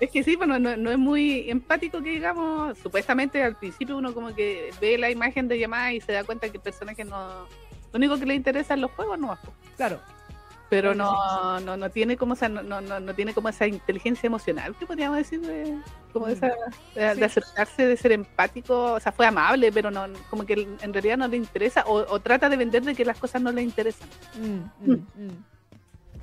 Es 0.00 0.10
que 0.10 0.24
sí, 0.24 0.34
bueno, 0.34 0.58
no, 0.58 0.76
no 0.78 0.90
es 0.90 0.98
muy 0.98 1.50
empático 1.50 2.02
que 2.02 2.10
digamos, 2.10 2.78
supuestamente 2.78 3.42
al 3.42 3.56
principio 3.56 3.98
uno 3.98 4.14
como 4.14 4.34
que 4.34 4.70
ve 4.80 4.96
la 4.96 5.10
imagen 5.10 5.46
de 5.46 5.58
llamada 5.58 5.92
y 5.92 6.00
se 6.00 6.12
da 6.12 6.24
cuenta 6.24 6.48
que 6.48 6.56
el 6.56 6.62
personaje 6.62 7.04
no, 7.04 7.46
lo 7.92 7.96
único 7.96 8.18
que 8.18 8.24
le 8.24 8.34
interesa 8.34 8.74
en 8.74 8.80
los 8.80 8.90
juegos 8.92 9.18
no 9.18 9.38
Claro, 9.76 10.00
pero 10.70 10.94
no, 10.94 11.60
no, 11.60 11.76
no 11.76 11.90
tiene 11.90 12.16
como 12.16 12.34
esa, 12.34 12.48
no, 12.48 12.62
no, 12.62 12.80
no 12.80 13.00
no 13.00 13.14
tiene 13.14 13.34
como 13.34 13.48
esa 13.48 13.66
inteligencia 13.66 14.26
emocional 14.28 14.74
que 14.76 14.86
podríamos 14.86 15.18
decir 15.18 15.40
de, 15.40 15.76
como 16.12 16.26
de, 16.26 16.36
Mm. 16.36 16.44
esa, 16.94 17.14
de, 17.14 17.24
acercarse, 17.24 17.86
de 17.86 17.96
ser 17.96 18.12
empático, 18.12 18.94
o 18.94 19.00
sea 19.00 19.12
fue 19.12 19.26
amable, 19.26 19.70
pero 19.72 19.90
no, 19.90 20.06
como 20.30 20.46
que 20.46 20.66
en 20.80 20.92
realidad 20.94 21.18
no 21.18 21.28
le 21.28 21.36
interesa, 21.36 21.84
o, 21.86 22.06
o 22.08 22.20
trata 22.20 22.48
de 22.48 22.56
vender 22.56 22.84
de 22.84 22.94
que 22.94 23.04
las 23.04 23.18
cosas 23.18 23.42
no 23.42 23.52
le 23.52 23.62
interesan. 23.62 24.08
Mm, 24.38 24.90
mm, 24.90 24.92
mm. 24.92 25.44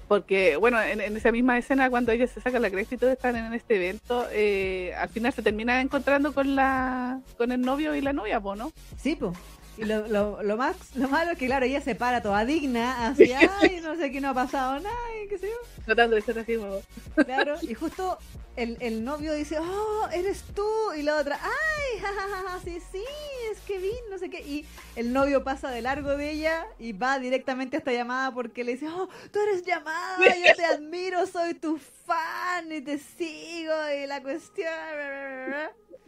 Porque, 0.07 0.55
bueno, 0.55 0.81
en, 0.81 1.01
en 1.01 1.17
esa 1.17 1.31
misma 1.31 1.57
escena, 1.57 1.89
cuando 1.89 2.11
ella 2.11 2.27
se 2.27 2.39
saca 2.39 2.59
la 2.59 2.69
cresta 2.69 2.95
y 2.95 2.97
todo 2.97 3.11
están 3.11 3.35
en 3.35 3.53
este 3.53 3.75
evento, 3.75 4.25
eh, 4.31 4.93
al 4.97 5.09
final 5.09 5.33
se 5.33 5.41
termina 5.41 5.81
encontrando 5.81 6.33
con 6.33 6.55
la 6.55 7.19
con 7.37 7.51
el 7.51 7.61
novio 7.61 7.93
y 7.95 8.01
la 8.01 8.13
novia, 8.13 8.39
¿no? 8.39 8.71
Sí, 8.97 9.15
pues. 9.15 9.37
Y 9.77 9.85
lo, 9.85 10.07
lo, 10.07 10.41
lo, 10.41 10.57
más, 10.57 10.75
lo 10.95 11.07
malo 11.07 11.31
es 11.31 11.37
que, 11.37 11.45
claro, 11.45 11.65
ella 11.65 11.81
se 11.81 11.93
para 11.93 12.21
toda 12.21 12.45
digna, 12.45 13.07
así, 13.07 13.31
ay, 13.31 13.79
no 13.81 13.95
sé, 13.95 14.05
aquí 14.05 14.19
no 14.19 14.29
ha 14.29 14.33
pasado 14.33 14.79
nada, 14.79 14.95
qué 15.29 15.37
sé 15.37 15.49
yo. 15.49 15.83
Tratando 15.85 16.15
de 16.15 16.21
ser 16.23 16.39
así 16.39 16.57
como... 16.57 16.81
Claro, 17.23 17.55
y 17.61 17.75
justo 17.75 18.17
el, 18.55 18.75
el 18.79 19.05
novio 19.05 19.33
dice, 19.33 19.59
oh, 19.59 20.09
eres 20.11 20.43
tú, 20.55 20.67
y 20.97 21.03
la 21.03 21.17
otra, 21.17 21.39
ay, 21.43 21.99
jajaja, 21.99 22.59
sí, 22.63 22.79
sí, 22.91 23.03
es 23.51 23.59
Kevin, 23.61 23.91
no 24.09 24.17
sé 24.17 24.31
qué. 24.31 24.41
Y 24.41 24.65
el 24.95 25.13
novio 25.13 25.43
pasa 25.43 25.69
de 25.69 25.83
largo 25.83 26.17
de 26.17 26.31
ella 26.31 26.65
y 26.79 26.93
va 26.93 27.19
directamente 27.19 27.77
a 27.77 27.79
esta 27.79 27.93
llamada 27.93 28.33
porque 28.33 28.63
le 28.63 28.73
dice, 28.73 28.89
oh, 28.89 29.07
tú 29.31 29.39
eres 29.39 29.63
llamada, 29.63 30.17
yo 30.17 30.55
te 30.55 30.65
admiro, 30.73 31.27
soy 31.27 31.53
tu 31.53 31.77
fan 31.77 32.71
y 32.71 32.81
te 32.81 32.97
sigo, 32.97 33.73
y 33.95 34.07
la 34.07 34.23
cuestión... 34.23 34.67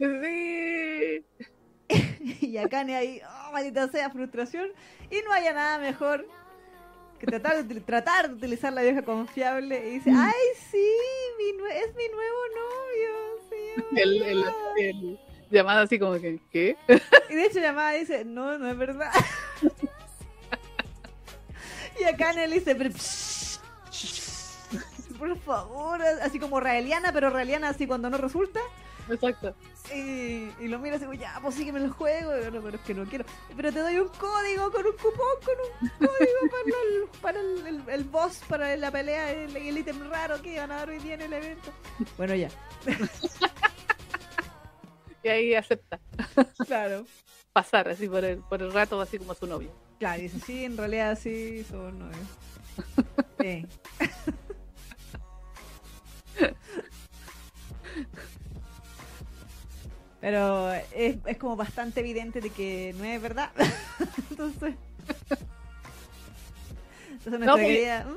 Sí. 0.00 1.24
y 2.40 2.56
acá 2.56 2.84
ni 2.84 2.94
ahí, 2.94 3.20
oh, 3.48 3.52
maldita 3.52 3.88
sea, 3.88 4.10
frustración. 4.10 4.68
Y 5.10 5.20
no 5.24 5.32
haya 5.32 5.52
nada 5.52 5.78
mejor 5.78 6.26
que 7.18 7.26
tratar 7.26 7.64
de, 7.64 7.80
tratar 7.80 8.28
de 8.28 8.34
utilizar 8.34 8.72
la 8.72 8.82
vieja 8.82 9.02
confiable 9.02 9.88
y 9.88 9.90
dice, 9.98 10.10
ay, 10.14 10.34
sí, 10.70 10.86
mi 11.38 11.52
nue- 11.58 11.74
es 11.84 11.94
mi 11.94 12.08
nuevo 12.08 12.38
novio. 12.56 13.10
sí, 13.50 13.56
El, 13.96 14.22
el, 14.22 14.44
el 14.78 15.18
llamado 15.50 15.80
así 15.82 15.98
como 15.98 16.14
que, 16.14 16.38
¿qué? 16.52 16.76
Y 17.28 17.34
de 17.34 17.44
hecho 17.46 17.58
llamada 17.60 17.92
dice, 17.92 18.24
no, 18.24 18.56
no 18.58 18.70
es 18.70 18.76
verdad. 18.78 19.10
y 22.00 22.04
acá 22.04 22.32
Nelly 22.32 22.60
dice, 22.60 22.74
pero... 22.74 22.90
psh, 22.90 23.58
psh, 23.90 25.18
por 25.18 25.36
favor, 25.38 26.00
así 26.22 26.38
como 26.38 26.60
raeliana, 26.60 27.12
pero 27.12 27.28
raeliana 27.28 27.68
así 27.68 27.86
cuando 27.86 28.08
no 28.08 28.16
resulta. 28.16 28.60
Exacto. 29.08 29.54
Y, 29.94 30.50
y 30.60 30.68
lo 30.68 30.78
mira 30.78 30.96
así 30.96 31.04
como, 31.04 31.14
ya, 31.18 31.38
pues 31.42 31.54
sígueme 31.54 31.78
el 31.80 31.90
juego. 31.90 32.32
No, 32.50 32.60
pero 32.62 32.76
es 32.76 32.82
que 32.82 32.94
no 32.94 33.04
quiero. 33.04 33.24
Pero 33.56 33.72
te 33.72 33.78
doy 33.80 33.98
un 33.98 34.08
código 34.08 34.70
con 34.70 34.86
un 34.86 34.92
cupón, 34.92 35.36
con 35.44 35.54
un 35.80 35.88
código 35.98 36.40
para, 36.50 36.62
el, 36.82 37.08
para 37.20 37.40
el, 37.40 37.66
el- 37.66 37.88
el 37.88 38.04
boss, 38.04 38.40
para 38.48 38.76
la 38.76 38.90
pelea, 38.90 39.32
el, 39.32 39.56
el 39.56 39.78
ítem 39.78 40.08
raro 40.10 40.40
que 40.42 40.54
iban 40.54 40.70
a 40.72 40.76
dar 40.76 40.90
hoy 40.90 40.98
día 40.98 41.14
en 41.14 41.22
el 41.22 41.32
evento. 41.32 41.70
Bueno, 42.16 42.34
ya, 42.34 42.48
Y 45.22 45.28
ahí 45.28 45.54
acepta 45.54 46.00
claro. 46.66 47.04
pasar 47.52 47.88
así 47.88 48.08
por 48.08 48.24
el, 48.24 48.38
por 48.38 48.62
el 48.62 48.72
rato, 48.72 49.00
así 49.00 49.18
como 49.18 49.34
su 49.34 49.46
novio. 49.46 49.70
Claro, 49.98 50.18
y 50.20 50.22
dice, 50.24 50.40
sí, 50.40 50.64
en 50.64 50.76
realidad 50.78 51.18
sí, 51.20 51.62
son 51.64 51.98
novios. 51.98 52.26
Sí. 53.38 53.66
Pero 60.20 60.72
es, 60.72 61.16
es 61.24 61.36
como 61.38 61.56
bastante 61.56 62.00
evidente 62.00 62.40
de 62.40 62.50
que 62.50 62.94
no 62.98 63.04
es 63.04 63.20
verdad. 63.22 63.50
Entonces. 64.30 64.74
Entonces 67.24 67.48
pues- 67.50 67.66
querida. 67.66 68.04
¿Mm? 68.04 68.16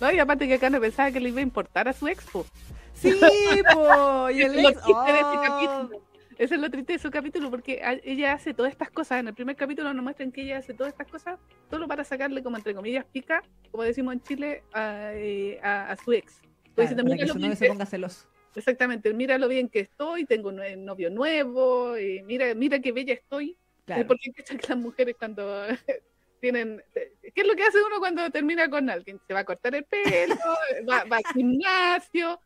No, 0.00 0.12
y 0.12 0.18
aparte 0.20 0.46
que 0.46 0.54
acá 0.54 0.70
no 0.70 0.80
pensaba 0.80 1.10
que 1.10 1.18
le 1.18 1.30
iba 1.30 1.40
a 1.40 1.42
importar 1.42 1.88
a 1.88 1.92
su 1.92 2.06
expo. 2.06 2.46
Sí, 2.94 3.12
po. 3.72 4.30
Y 4.30 4.42
el 4.42 4.54
es 4.54 4.62
lo 4.62 4.72
triste 4.72 5.12
de 5.12 5.18
este 5.20 5.36
oh, 5.36 5.42
capítulo. 5.42 6.02
Eso 6.38 6.54
es 6.54 6.60
lo 6.60 6.70
triste 6.70 6.92
de 6.92 6.98
su 7.00 7.10
capítulo, 7.10 7.50
porque 7.50 7.82
ella 8.04 8.32
hace 8.34 8.54
todas 8.54 8.70
estas 8.70 8.90
cosas. 8.90 9.18
En 9.18 9.26
el 9.28 9.34
primer 9.34 9.56
capítulo 9.56 9.92
nos 9.92 10.04
muestran 10.04 10.30
que 10.30 10.42
ella 10.42 10.58
hace 10.58 10.72
todas 10.72 10.92
estas 10.92 11.08
cosas 11.08 11.40
solo 11.68 11.88
para 11.88 12.04
sacarle, 12.04 12.44
como 12.44 12.56
entre 12.56 12.76
comillas, 12.76 13.04
pica, 13.12 13.42
como 13.72 13.82
decimos 13.82 14.14
en 14.14 14.22
Chile, 14.22 14.62
a, 14.72 15.10
eh, 15.14 15.58
a- 15.64 15.90
a 15.90 15.96
su 15.96 16.12
ex. 16.12 16.40
Claro, 16.76 16.90
para 16.90 17.02
"Mira 17.02 17.16
que 17.16 17.26
lo 17.26 17.32
su 17.32 17.38
bien 17.40 17.50
novio 17.50 17.58
que- 17.58 17.64
se 17.64 17.68
ponga 17.68 17.86
celoso. 17.86 18.28
Exactamente, 18.58 19.12
mira 19.14 19.38
lo 19.38 19.48
bien 19.48 19.68
que 19.68 19.80
estoy, 19.80 20.24
tengo 20.24 20.48
un 20.48 20.84
novio 20.84 21.10
nuevo, 21.10 21.98
y 21.98 22.22
mira, 22.22 22.54
mira 22.54 22.80
qué 22.80 22.92
bella 22.92 23.14
estoy. 23.14 23.56
Claro. 23.84 24.06
Porque 24.06 24.32
las 24.68 24.78
mujeres 24.78 25.16
cuando 25.18 25.64
tienen... 26.40 26.82
¿Qué 26.94 27.42
es 27.42 27.46
lo 27.46 27.54
que 27.54 27.62
hace 27.62 27.78
uno 27.82 27.98
cuando 27.98 28.30
termina 28.30 28.68
con 28.68 28.90
alguien? 28.90 29.20
Se 29.26 29.34
va 29.34 29.40
a 29.40 29.44
cortar 29.44 29.74
el 29.74 29.84
pelo, 29.84 30.36
va, 30.88 31.04
va 31.04 31.16
al 31.18 31.34
gimnasio, 31.34 32.40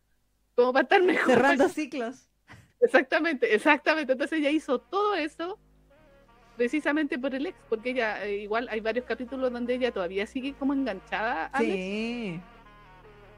como 0.54 0.72
para 0.72 0.82
estar 0.84 1.02
mejor. 1.02 1.34
Cerrando 1.34 1.68
ciclos. 1.68 2.28
Exactamente, 2.80 3.54
exactamente. 3.54 4.12
Entonces 4.12 4.38
ella 4.38 4.50
hizo 4.50 4.80
todo 4.80 5.14
eso 5.14 5.58
precisamente 6.56 7.18
por 7.18 7.34
el 7.34 7.46
ex, 7.46 7.56
porque 7.68 7.90
ella, 7.90 8.24
eh, 8.24 8.38
igual 8.38 8.68
hay 8.70 8.80
varios 8.80 9.06
capítulos 9.06 9.52
donde 9.52 9.74
ella 9.74 9.92
todavía 9.92 10.26
sigue 10.26 10.54
como 10.54 10.74
enganchada 10.74 11.50
ex, 11.58 11.60
Sí. 11.60 12.40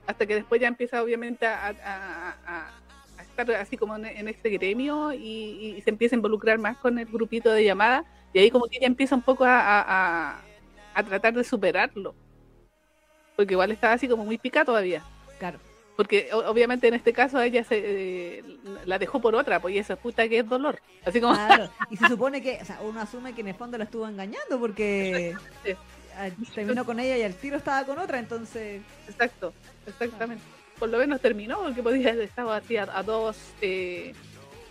Hasta 0.06 0.26
que 0.26 0.34
después 0.34 0.60
ya 0.60 0.68
empieza 0.68 1.02
obviamente 1.02 1.46
a, 1.46 1.68
a- 1.68 2.36
a- 2.46 2.70
a 3.18 3.22
estar 3.22 3.50
así 3.52 3.76
como 3.76 3.96
en, 3.96 4.04
en 4.06 4.28
este 4.28 4.50
gremio 4.50 5.12
y, 5.12 5.74
y 5.76 5.80
se 5.82 5.90
empieza 5.90 6.14
a 6.14 6.18
involucrar 6.18 6.58
más 6.58 6.76
con 6.78 6.98
el 6.98 7.06
grupito 7.06 7.50
de 7.50 7.64
llamada 7.64 8.04
y 8.32 8.38
ahí 8.40 8.50
como 8.50 8.66
que 8.66 8.76
ella 8.78 8.86
empieza 8.86 9.14
un 9.14 9.22
poco 9.22 9.44
a, 9.44 10.40
a- 10.94 11.02
tratar 11.04 11.34
de 11.34 11.44
superarlo. 11.44 12.14
Porque 13.36 13.54
igual 13.54 13.72
estaba 13.72 13.94
así 13.94 14.06
como 14.08 14.24
muy 14.24 14.38
pica 14.38 14.64
todavía. 14.64 15.02
Claro. 15.38 15.58
Porque 15.96 16.28
o- 16.32 16.48
obviamente 16.50 16.86
en 16.88 16.94
este 16.94 17.12
caso 17.12 17.40
ella 17.40 17.64
se 17.64 18.38
eh, 18.38 18.44
la 18.84 18.98
dejó 18.98 19.20
por 19.20 19.34
otra, 19.34 19.60
pues 19.60 19.74
y 19.74 19.78
esa 19.78 19.96
puta 19.96 20.28
que 20.28 20.38
es 20.40 20.48
dolor. 20.48 20.80
Así 21.04 21.20
como 21.20 21.34
Claro, 21.34 21.70
y 21.90 21.96
se 21.96 22.08
supone 22.08 22.42
que, 22.42 22.58
o 22.60 22.64
sea, 22.64 22.80
uno 22.82 23.00
asume 23.00 23.32
que 23.34 23.40
en 23.42 23.48
el 23.48 23.54
fondo 23.54 23.78
la 23.78 23.84
estuvo 23.84 24.06
engañando 24.08 24.58
porque 24.58 25.34
terminó 26.54 26.84
con 26.84 27.00
ella 27.00 27.16
y 27.16 27.22
al 27.22 27.34
tiro 27.34 27.56
estaba 27.56 27.84
con 27.86 27.98
otra, 27.98 28.18
entonces, 28.18 28.82
Exacto, 29.08 29.52
exactamente. 29.86 30.42
Por 30.78 30.88
lo 30.88 30.98
menos 30.98 31.20
terminó 31.20 31.58
porque 31.62 31.82
podía 31.82 32.10
haber 32.10 32.22
estado 32.22 32.52
así 32.52 32.76
a, 32.76 32.82
a 32.92 33.02
dos 33.02 33.36
eh, 33.60 34.12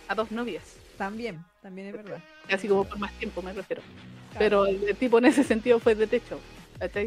a 0.08 0.14
dos 0.14 0.30
novias, 0.30 0.76
también, 0.98 1.42
también 1.62 1.88
es 1.88 1.94
verdad. 1.94 2.18
así 2.52 2.68
como 2.68 2.84
por 2.84 2.98
más 2.98 3.12
tiempo 3.14 3.40
me 3.42 3.52
refiero. 3.52 3.82
Claro. 4.32 4.38
Pero 4.38 4.66
el, 4.66 4.96
tipo 4.96 5.18
en 5.18 5.26
ese 5.26 5.44
sentido 5.44 5.78
fue 5.78 5.94
de 5.94 6.06
techo. 6.06 6.38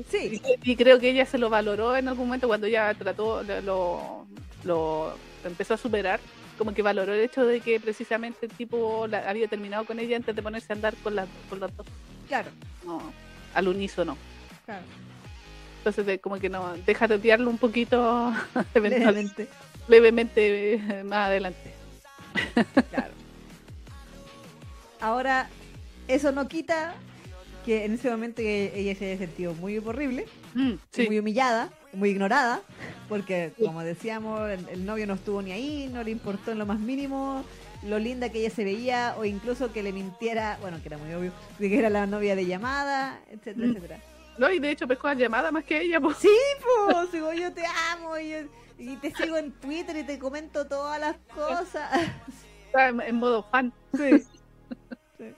Sí. 0.10 0.42
Y, 0.64 0.72
y 0.72 0.76
creo 0.76 0.98
que 0.98 1.10
ella 1.12 1.26
se 1.26 1.38
lo 1.38 1.50
valoró 1.50 1.96
en 1.96 2.08
algún 2.08 2.26
momento 2.28 2.48
cuando 2.48 2.66
ella 2.68 2.94
trató, 2.96 3.44
lo, 3.44 3.62
lo, 3.62 4.28
lo 4.64 5.14
empezó 5.44 5.74
a 5.76 5.78
superar, 5.78 6.20
como 6.58 6.74
que 6.74 6.82
valoró 6.82 7.14
el 7.14 7.20
hecho 7.20 7.46
de 7.46 7.60
que 7.60 7.80
precisamente 7.80 8.48
el 8.48 8.52
tipo 8.54 9.06
la- 9.08 9.30
había 9.30 9.48
terminado 9.48 9.86
con 9.86 10.00
ella 10.00 10.16
antes 10.16 10.36
de 10.36 10.42
ponerse 10.42 10.72
a 10.72 10.76
andar 10.76 10.96
con 11.04 11.16
las, 11.16 11.28
con 11.50 11.60
las 11.60 11.76
dos, 11.76 11.86
Claro, 12.28 12.50
no, 12.86 13.02
al 13.54 13.68
unísono. 13.68 14.18
claro, 14.66 14.82
Entonces, 15.80 16.06
de- 16.06 16.20
como 16.20 16.38
que 16.40 16.50
no, 16.50 16.74
deja 16.86 17.08
de 17.08 17.16
odiarlo 17.16 17.50
un 17.50 17.58
poquito 17.58 18.34
eventualmente. 18.74 19.48
levemente, 19.88 20.78
levemente 20.80 21.04
más 21.04 21.28
adelante. 21.28 21.74
claro. 22.90 23.14
Ahora, 25.00 25.50
eso 26.08 26.32
no 26.32 26.48
quita 26.48 26.94
que 27.66 27.86
en 27.86 27.94
ese 27.94 28.10
momento 28.10 28.42
ella 28.42 28.96
se 28.96 29.06
haya 29.12 29.18
sentido 29.18 29.54
muy 29.54 29.78
horrible, 29.78 30.26
Mm, 30.56 30.74
sí, 30.92 31.06
muy 31.06 31.20
humillada, 31.20 31.70
muy 31.94 32.10
ignorada, 32.10 32.62
porque 33.10 33.52
como 33.60 33.84
decíamos, 33.84 34.50
el, 34.50 34.68
el 34.70 34.86
novio 34.88 35.06
no 35.06 35.14
estuvo 35.14 35.42
ni 35.42 35.52
ahí, 35.52 35.88
no 35.94 36.02
le 36.04 36.10
importó 36.10 36.52
en 36.52 36.58
lo 36.58 36.66
más 36.66 36.80
mínimo 36.80 37.44
lo 37.84 38.00
linda 38.00 38.30
que 38.32 38.40
ella 38.40 38.50
se 38.50 38.64
veía 38.64 39.14
o 39.20 39.26
incluso 39.26 39.72
que 39.72 39.84
le 39.84 39.92
mintiera, 39.94 40.58
bueno, 40.62 40.80
que 40.82 40.88
era 40.88 40.98
muy 40.98 41.14
obvio, 41.14 41.32
de 41.60 41.70
que 41.70 41.78
era 41.78 41.92
la 41.92 42.08
novia 42.08 42.36
de 42.36 42.48
llamada, 42.48 43.20
etcétera, 43.30 43.68
Mm. 43.68 43.70
etcétera. 43.72 44.00
No, 44.38 44.50
y 44.52 44.60
de 44.60 44.72
hecho 44.72 44.88
pescó 44.88 45.08
la 45.08 45.14
llamada 45.16 45.52
más 45.52 45.64
que 45.64 45.82
ella, 45.82 46.00
pues. 46.00 46.18
Sí, 46.18 46.30
pues, 46.86 47.12
digo, 47.12 47.34
yo 47.34 47.52
te 47.54 47.64
amo 47.92 48.18
y, 48.18 48.48
te 49.02 49.14
sigo 49.16 49.38
en 49.38 49.52
Twitter 49.54 49.98
y 49.98 50.04
te 50.04 50.20
comento 50.20 50.68
todas 50.68 51.00
las 51.00 51.18
cosas. 51.34 52.02
Está 52.68 52.90
en, 52.90 53.02
en 53.02 53.16
modo 53.16 53.44
fan. 53.44 53.74
Sí. 53.96 54.20
Sí. 55.18 55.34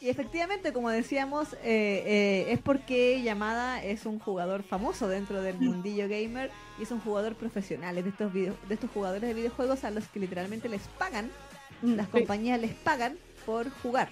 Y 0.00 0.08
efectivamente, 0.10 0.72
como 0.72 0.90
decíamos, 0.90 1.54
eh, 1.54 1.58
eh, 1.64 2.46
es 2.52 2.60
porque 2.60 3.20
Yamada 3.22 3.82
es 3.82 4.06
un 4.06 4.20
jugador 4.20 4.62
famoso 4.62 5.08
dentro 5.08 5.42
del 5.42 5.58
mundillo 5.58 6.08
gamer 6.08 6.52
y 6.78 6.84
es 6.84 6.92
un 6.92 7.00
jugador 7.00 7.34
profesional, 7.34 7.98
es 7.98 8.04
de 8.04 8.10
estos, 8.10 8.32
video- 8.32 8.54
de 8.68 8.74
estos 8.74 8.90
jugadores 8.92 9.22
de 9.28 9.34
videojuegos 9.34 9.82
a 9.82 9.90
los 9.90 10.06
que 10.06 10.20
literalmente 10.20 10.68
les 10.68 10.82
pagan, 10.98 11.30
las 11.82 12.06
Sí, 12.06 12.12
compañías 12.12 12.60
les 12.60 12.74
pagan 12.74 13.18
por 13.44 13.70
jugar. 13.82 14.08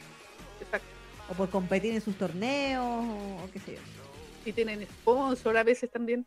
O 1.29 1.35
por 1.35 1.51
competir 1.51 1.93
en 1.95 2.01
sus 2.01 2.17
torneos 2.17 2.85
o, 2.85 3.45
o 3.45 3.51
qué 3.53 3.59
sé 3.61 3.73
yo. 3.75 3.81
Y 4.45 4.53
tienen 4.53 4.87
sponsor 4.87 5.57
a 5.57 5.65
veces 5.65 5.91
también. 5.91 6.25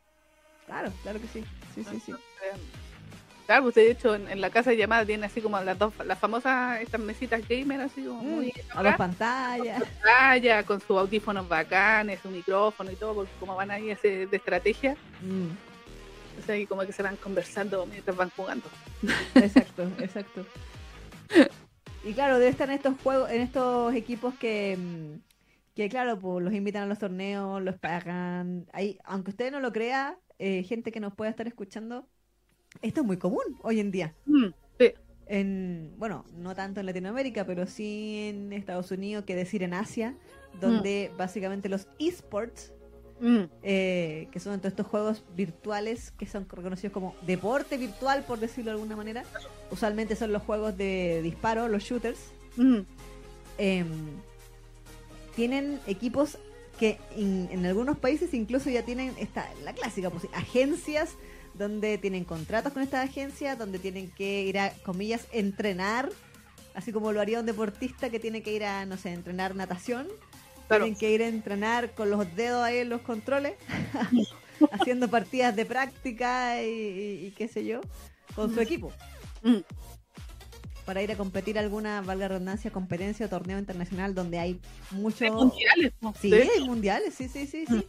Claro, 0.65 0.91
claro 1.03 1.19
que 1.21 1.27
sí. 1.27 1.43
Sí, 1.75 1.83
sí, 1.83 1.99
sí. 1.99 2.13
Claro, 3.45 3.63
pues 3.63 3.75
de 3.75 3.89
hecho 3.89 4.13
en, 4.13 4.27
en 4.27 4.41
la 4.41 4.51
casa 4.51 4.69
de 4.69 4.77
llamada 4.77 5.03
tiene 5.05 5.25
así 5.25 5.41
como 5.41 5.59
las 5.59 5.77
dos, 5.79 5.91
las 6.05 6.19
famosas 6.19 6.79
estas 6.81 7.01
mesitas 7.01 7.41
gamer 7.47 7.81
así 7.81 8.03
como 8.03 8.21
Mm, 8.21 8.35
muy 8.35 8.53
a 8.75 8.83
dos 8.83 8.95
pantallas. 8.95 9.83
pantalla, 10.03 10.63
con 10.63 10.79
sus 10.79 10.91
audífonos 10.97 11.47
bacanes, 11.49 12.19
su 12.21 12.29
micrófono 12.29 12.91
y 12.91 12.95
todo, 12.95 13.15
porque 13.15 13.31
como 13.39 13.55
van 13.55 13.71
ahí 13.71 13.89
ese 13.89 14.27
de 14.27 14.37
estrategia, 14.37 14.95
Mm, 15.23 15.47
o 16.39 16.45
sea, 16.45 16.55
ahí 16.55 16.67
como 16.67 16.85
que 16.85 16.93
se 16.93 17.01
van 17.01 17.15
conversando 17.17 17.85
mientras 17.87 18.15
van 18.15 18.29
jugando. 18.35 18.69
exacto, 19.35 19.83
exacto. 19.99 20.45
Y 22.03 22.13
claro, 22.13 22.39
debe 22.39 22.49
estar 22.49 22.69
en 22.69 22.75
estos 22.75 22.95
juegos, 23.01 23.29
en 23.29 23.41
estos 23.41 23.93
equipos 23.93 24.33
que, 24.35 24.77
mm, 24.77 25.19
que 25.75 25.89
claro, 25.89 26.17
pues 26.17 26.43
los 26.43 26.53
invitan 26.53 26.83
a 26.83 26.85
los 26.85 26.99
torneos, 26.99 27.61
los 27.61 27.77
pagan. 27.77 28.65
Hay, 28.71 28.97
aunque 29.03 29.31
usted 29.31 29.51
no 29.51 29.59
lo 29.59 29.73
crea, 29.73 30.17
eh, 30.39 30.63
gente 30.63 30.91
que 30.91 30.99
nos 30.99 31.13
pueda 31.13 31.29
estar 31.29 31.47
escuchando, 31.47 32.07
esto 32.81 33.01
es 33.01 33.07
muy 33.07 33.17
común 33.17 33.43
hoy 33.61 33.79
en 33.79 33.91
día. 33.91 34.15
Mm, 34.25 34.47
sí. 34.79 34.93
En, 35.27 35.93
bueno, 35.97 36.25
no 36.37 36.55
tanto 36.55 36.79
en 36.79 36.85
Latinoamérica, 36.85 37.45
pero 37.45 37.67
sí 37.67 38.29
en 38.29 38.53
Estados 38.53 38.91
Unidos, 38.91 39.25
que 39.25 39.35
decir 39.35 39.61
en 39.61 39.73
Asia, 39.73 40.15
donde 40.59 41.11
básicamente 41.17 41.69
los 41.69 41.87
esports, 41.99 42.73
Mm, 43.21 43.43
eh, 43.63 44.27
que 44.31 44.39
son 44.39 44.59
todos 44.59 44.71
estos 44.71 44.87
juegos 44.87 45.23
virtuales 45.35 46.11
que 46.17 46.25
son 46.25 46.47
reconocidos 46.49 46.93
como 46.93 47.15
deporte 47.27 47.77
virtual, 47.77 48.23
por 48.23 48.39
decirlo 48.39 48.71
de 48.71 48.75
alguna 48.75 48.95
manera, 48.95 49.23
usualmente 49.71 50.15
son 50.15 50.31
los 50.31 50.41
juegos 50.43 50.77
de 50.77 51.21
disparo, 51.21 51.67
los 51.67 51.83
shooters, 51.83 52.17
mm, 52.55 52.77
em, 53.57 53.87
tienen 55.35 55.79
equipos 55.87 56.37
que 56.79 56.97
in- 57.17 57.49
en 57.51 57.65
algunos 57.65 57.97
países 57.97 58.33
incluso 58.33 58.69
ya 58.69 58.83
tienen 58.83 59.13
esta 59.17 59.45
la 59.65 59.73
clásica 59.73 60.09
pues, 60.09 60.25
agencias 60.33 61.09
donde 61.53 61.97
tienen 61.97 62.23
contratos 62.23 62.71
con 62.71 62.81
estas 62.83 63.03
agencias 63.09 63.57
donde 63.57 63.79
tienen 63.79 64.09
que 64.11 64.43
ir 64.43 64.57
a 64.59 64.71
comillas 64.85 65.27
entrenar 65.33 66.09
así 66.73 66.93
como 66.93 67.11
lo 67.11 67.19
haría 67.19 67.41
un 67.41 67.45
deportista 67.45 68.09
que 68.09 68.19
tiene 68.19 68.41
que 68.43 68.53
ir 68.53 68.63
a 68.63 68.85
no 68.85 68.95
sé 68.95 69.11
entrenar 69.11 69.55
natación 69.55 70.07
Claro. 70.69 70.85
tienen 70.85 70.97
que 70.99 71.11
ir 71.11 71.21
a 71.23 71.27
entrenar 71.27 71.91
con 71.91 72.09
los 72.09 72.33
dedos 72.35 72.63
ahí 72.63 72.77
en 72.77 72.87
los 72.89 73.01
controles 73.01 73.55
haciendo 74.71 75.09
partidas 75.09 75.53
de 75.55 75.65
práctica 75.65 76.63
y, 76.63 76.67
y- 76.69 77.25
y 77.27 77.31
qué 77.31 77.47
sé 77.49 77.65
yo 77.65 77.81
con 78.35 78.53
su 78.53 78.61
equipo 78.61 78.93
para 80.85 81.03
ir 81.03 81.11
a 81.11 81.15
competir 81.15 81.57
a 81.57 81.61
alguna, 81.61 82.01
valga 82.01 82.27
redundancia, 82.29 82.71
competencia 82.71 83.27
o 83.27 83.29
torneo 83.29 83.59
internacional 83.59 84.15
donde 84.15 84.39
hay 84.39 84.59
mucho... 84.91 85.23
Hay 85.25 85.31
mundiales, 85.31 85.93
¿no? 86.01 86.13
Sí, 86.19 86.33
hay 86.33 86.63
mundiales, 86.65 87.13
sí, 87.13 87.27
sí, 87.29 87.45
sí, 87.45 87.65
sí. 87.67 87.73
Mm. 87.75 87.83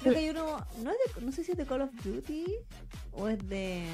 Creo 0.00 0.12
que 0.14 0.18
hay 0.20 0.30
uno, 0.30 0.66
no, 0.82 0.90
es 0.90 0.96
de- 1.14 1.20
no 1.20 1.32
sé 1.32 1.44
si 1.44 1.52
es 1.52 1.58
de 1.58 1.66
Call 1.66 1.82
of 1.82 1.90
Duty 2.02 2.46
o 3.12 3.28
es 3.28 3.46
de 3.46 3.84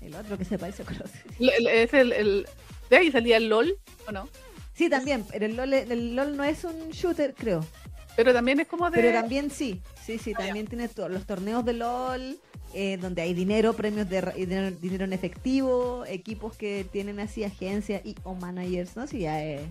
mm, 0.00 0.04
el 0.04 0.14
otro 0.14 0.36
que 0.36 0.44
se 0.44 0.58
parece 0.58 0.82
a 0.82 0.84
Call 0.86 1.00
of 1.02 1.10
Duty. 1.38 1.48
Es 1.68 1.94
el, 1.94 2.12
el- 2.12 2.46
de 2.90 2.96
ahí 2.98 3.10
salía 3.10 3.38
el 3.38 3.48
LOL, 3.48 3.78
¿o 4.06 4.12
no? 4.12 4.28
Sí, 4.78 4.88
también, 4.88 5.24
pero 5.28 5.44
el 5.44 5.56
LOL, 5.56 5.74
el 5.74 6.14
LOL 6.16 6.36
no 6.36 6.44
es 6.44 6.62
un 6.64 6.90
shooter, 6.90 7.34
creo. 7.34 7.64
Pero 8.16 8.32
también 8.32 8.60
es 8.60 8.68
como 8.68 8.88
de... 8.90 9.00
Pero 9.00 9.12
también 9.12 9.50
sí, 9.50 9.82
sí, 10.06 10.18
sí, 10.18 10.32
Ah, 10.36 10.40
ya. 10.40 10.46
también 10.46 10.66
tiene 10.68 10.88
to- 10.88 11.08
los 11.08 11.26
torneos 11.26 11.64
de 11.64 11.72
LOL, 11.72 12.38
eh, 12.74 12.96
donde 12.96 13.22
hay 13.22 13.34
dinero, 13.34 13.72
premios 13.74 14.08
de 14.08 14.20
dinero, 14.36 14.70
dinero 14.80 15.04
en 15.04 15.12
efectivo, 15.12 16.04
equipos 16.06 16.56
que 16.56 16.86
tienen 16.90 17.18
así 17.20 17.42
agencias 17.44 18.02
y 18.04 18.14
o 18.22 18.34
managers, 18.34 18.96
¿no? 18.96 19.06
Sí, 19.06 19.20
ya 19.20 19.44
es... 19.44 19.62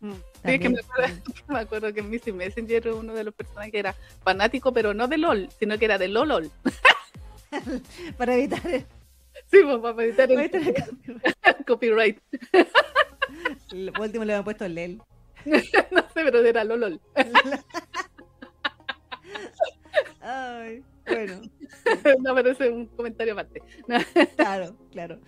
Mm. 0.00 0.12
Sí, 0.12 0.20
es 0.44 0.60
que 0.60 0.68
me 0.68 0.78
acuerdo, 0.80 1.14
me 1.48 1.58
acuerdo 1.58 1.92
que 1.92 2.00
en 2.00 2.10
Missy 2.10 2.30
Messenger 2.32 2.88
uno 2.92 3.14
de 3.14 3.24
los 3.24 3.34
personajes 3.34 3.72
que 3.72 3.78
era 3.80 3.94
fanático, 4.22 4.72
pero 4.72 4.94
no 4.94 5.08
de 5.08 5.18
LOL, 5.18 5.48
sino 5.58 5.76
que 5.78 5.84
era 5.84 5.98
de 5.98 6.06
LOLOL. 6.08 6.50
Para 8.16 8.34
evitar 8.34 8.64
el, 8.66 8.84
Sí, 9.50 9.58
pues, 9.64 9.78
para 9.80 10.02
evitar 10.04 10.30
el 10.30 10.38
el 10.40 11.64
copyright. 11.66 12.18
Por 13.92 14.00
último 14.00 14.24
le 14.24 14.32
habían 14.32 14.44
puesto 14.44 14.66
LEL. 14.68 15.00
no 15.46 16.00
sé, 16.14 16.24
pero 16.24 16.44
era 16.44 16.64
LOLOL. 16.64 17.00
Ay, 20.20 20.82
bueno, 21.06 21.40
no, 22.20 22.34
pero 22.34 22.50
es 22.50 22.60
un 22.60 22.86
comentario 22.86 23.32
aparte. 23.32 23.62
claro, 24.36 24.76
claro. 24.90 25.18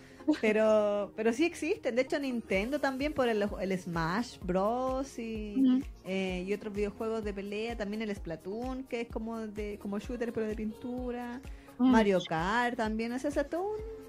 Pero, 0.40 1.12
pero 1.16 1.32
sí 1.32 1.44
existen. 1.44 1.96
De 1.96 2.02
hecho, 2.02 2.18
Nintendo 2.18 2.78
también 2.78 3.12
por 3.12 3.28
el, 3.28 3.48
el 3.60 3.78
Smash 3.78 4.38
Bros. 4.42 5.18
Y, 5.18 5.82
eh, 6.04 6.44
y 6.46 6.52
otros 6.52 6.74
videojuegos 6.74 7.24
de 7.24 7.32
pelea. 7.32 7.76
También 7.76 8.02
el 8.02 8.14
Splatoon, 8.14 8.84
que 8.84 9.02
es 9.02 9.08
como 9.08 9.38
de 9.38 9.78
como 9.80 9.98
shooter, 9.98 10.32
pero 10.32 10.46
de 10.46 10.54
pintura. 10.54 11.40
Mm. 11.78 11.90
Mario 11.90 12.20
Kart 12.28 12.76
también. 12.76 13.12
O 13.12 13.18
sea, 13.18 13.30
o 13.30 13.32
sea, 13.32 13.44
todo 13.44 13.62
un, 13.62 13.99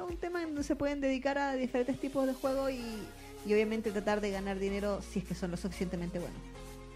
todo 0.00 0.08
un 0.08 0.16
tema 0.16 0.40
donde 0.40 0.62
se 0.62 0.76
pueden 0.76 1.00
dedicar 1.02 1.36
a 1.36 1.52
diferentes 1.54 2.00
tipos 2.00 2.26
de 2.26 2.32
juegos 2.32 2.70
y, 2.70 2.82
y 3.44 3.52
obviamente 3.52 3.90
tratar 3.90 4.20
de 4.22 4.30
ganar 4.30 4.58
dinero 4.58 5.00
si 5.02 5.18
es 5.18 5.24
que 5.26 5.34
son 5.34 5.50
lo 5.50 5.56
suficientemente 5.58 6.18
buenos. 6.18 6.38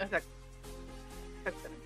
Exacto. 0.01 0.31
Exactamente. 1.45 1.85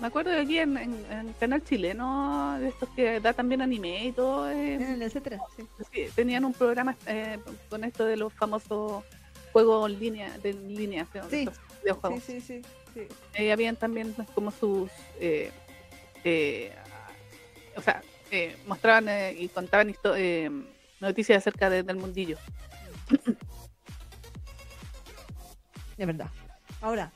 Me 0.00 0.06
acuerdo 0.06 0.30
de 0.30 0.40
aquí 0.40 0.58
en, 0.58 0.76
en, 0.78 0.94
en 1.12 1.32
canal 1.34 1.62
chileno, 1.64 2.56
de 2.60 2.68
estos 2.68 2.88
que 2.90 3.18
da 3.20 3.32
también 3.32 3.60
anime 3.62 4.06
y 4.06 4.12
todo, 4.12 4.48
eh, 4.50 4.76
etcétera. 5.02 5.40
Sí. 5.56 5.66
sí, 5.92 6.06
tenían 6.14 6.44
un 6.44 6.54
programa 6.54 6.96
eh, 7.06 7.38
con 7.68 7.82
esto 7.84 8.04
de 8.06 8.16
los 8.16 8.32
famosos 8.32 9.02
juegos 9.52 9.90
en 9.90 9.98
línea, 9.98 10.38
de 10.38 10.50
en 10.50 10.74
línea, 10.74 11.06
Sí. 11.28 11.48
videojuegos. 11.82 12.22
Sí, 12.22 12.40
sí, 12.40 12.62
sí, 12.62 12.70
sí. 12.94 13.08
Eh, 13.34 13.52
habían 13.52 13.74
también 13.76 14.14
como 14.34 14.52
sus 14.52 14.88
eh, 15.18 15.50
eh, 16.24 16.72
o 17.76 17.82
sea 17.82 18.02
eh, 18.30 18.56
mostraban 18.66 19.08
eh, 19.08 19.34
y 19.38 19.48
contaban 19.48 19.94
eh, 20.16 20.50
noticias 21.00 21.38
acerca 21.38 21.68
de- 21.70 21.82
del 21.82 21.96
mundillo 21.96 22.38
De 25.96 26.06
verdad. 26.06 26.28
Ahora. 26.80 27.12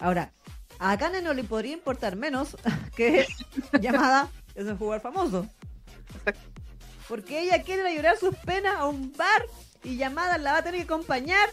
Ahora. 0.00 0.30
A 0.78 0.96
Kane 0.98 1.22
no 1.22 1.32
le 1.32 1.42
podría 1.44 1.72
importar 1.72 2.16
menos 2.16 2.56
que 2.96 3.26
llamada 3.80 4.28
es 4.54 4.66
un 4.66 4.76
jugador 4.76 5.00
famoso. 5.00 5.46
Exacto. 6.18 6.40
Porque 7.08 7.40
ella 7.42 7.62
quiere 7.62 7.94
llorar 7.94 8.18
sus 8.18 8.34
penas 8.36 8.76
a 8.76 8.86
un 8.86 9.12
bar 9.12 9.46
y 9.84 9.96
llamada 9.96 10.36
la 10.38 10.52
va 10.52 10.58
a 10.58 10.62
tener 10.62 10.80
que 10.80 10.84
acompañar. 10.92 11.48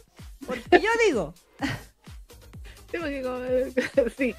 Porque 0.46 0.82
yo 0.82 0.90
digo, 1.08 1.34
sí, 2.92 2.98
porque 3.00 3.22
como, 3.22 4.10
sí, 4.18 4.36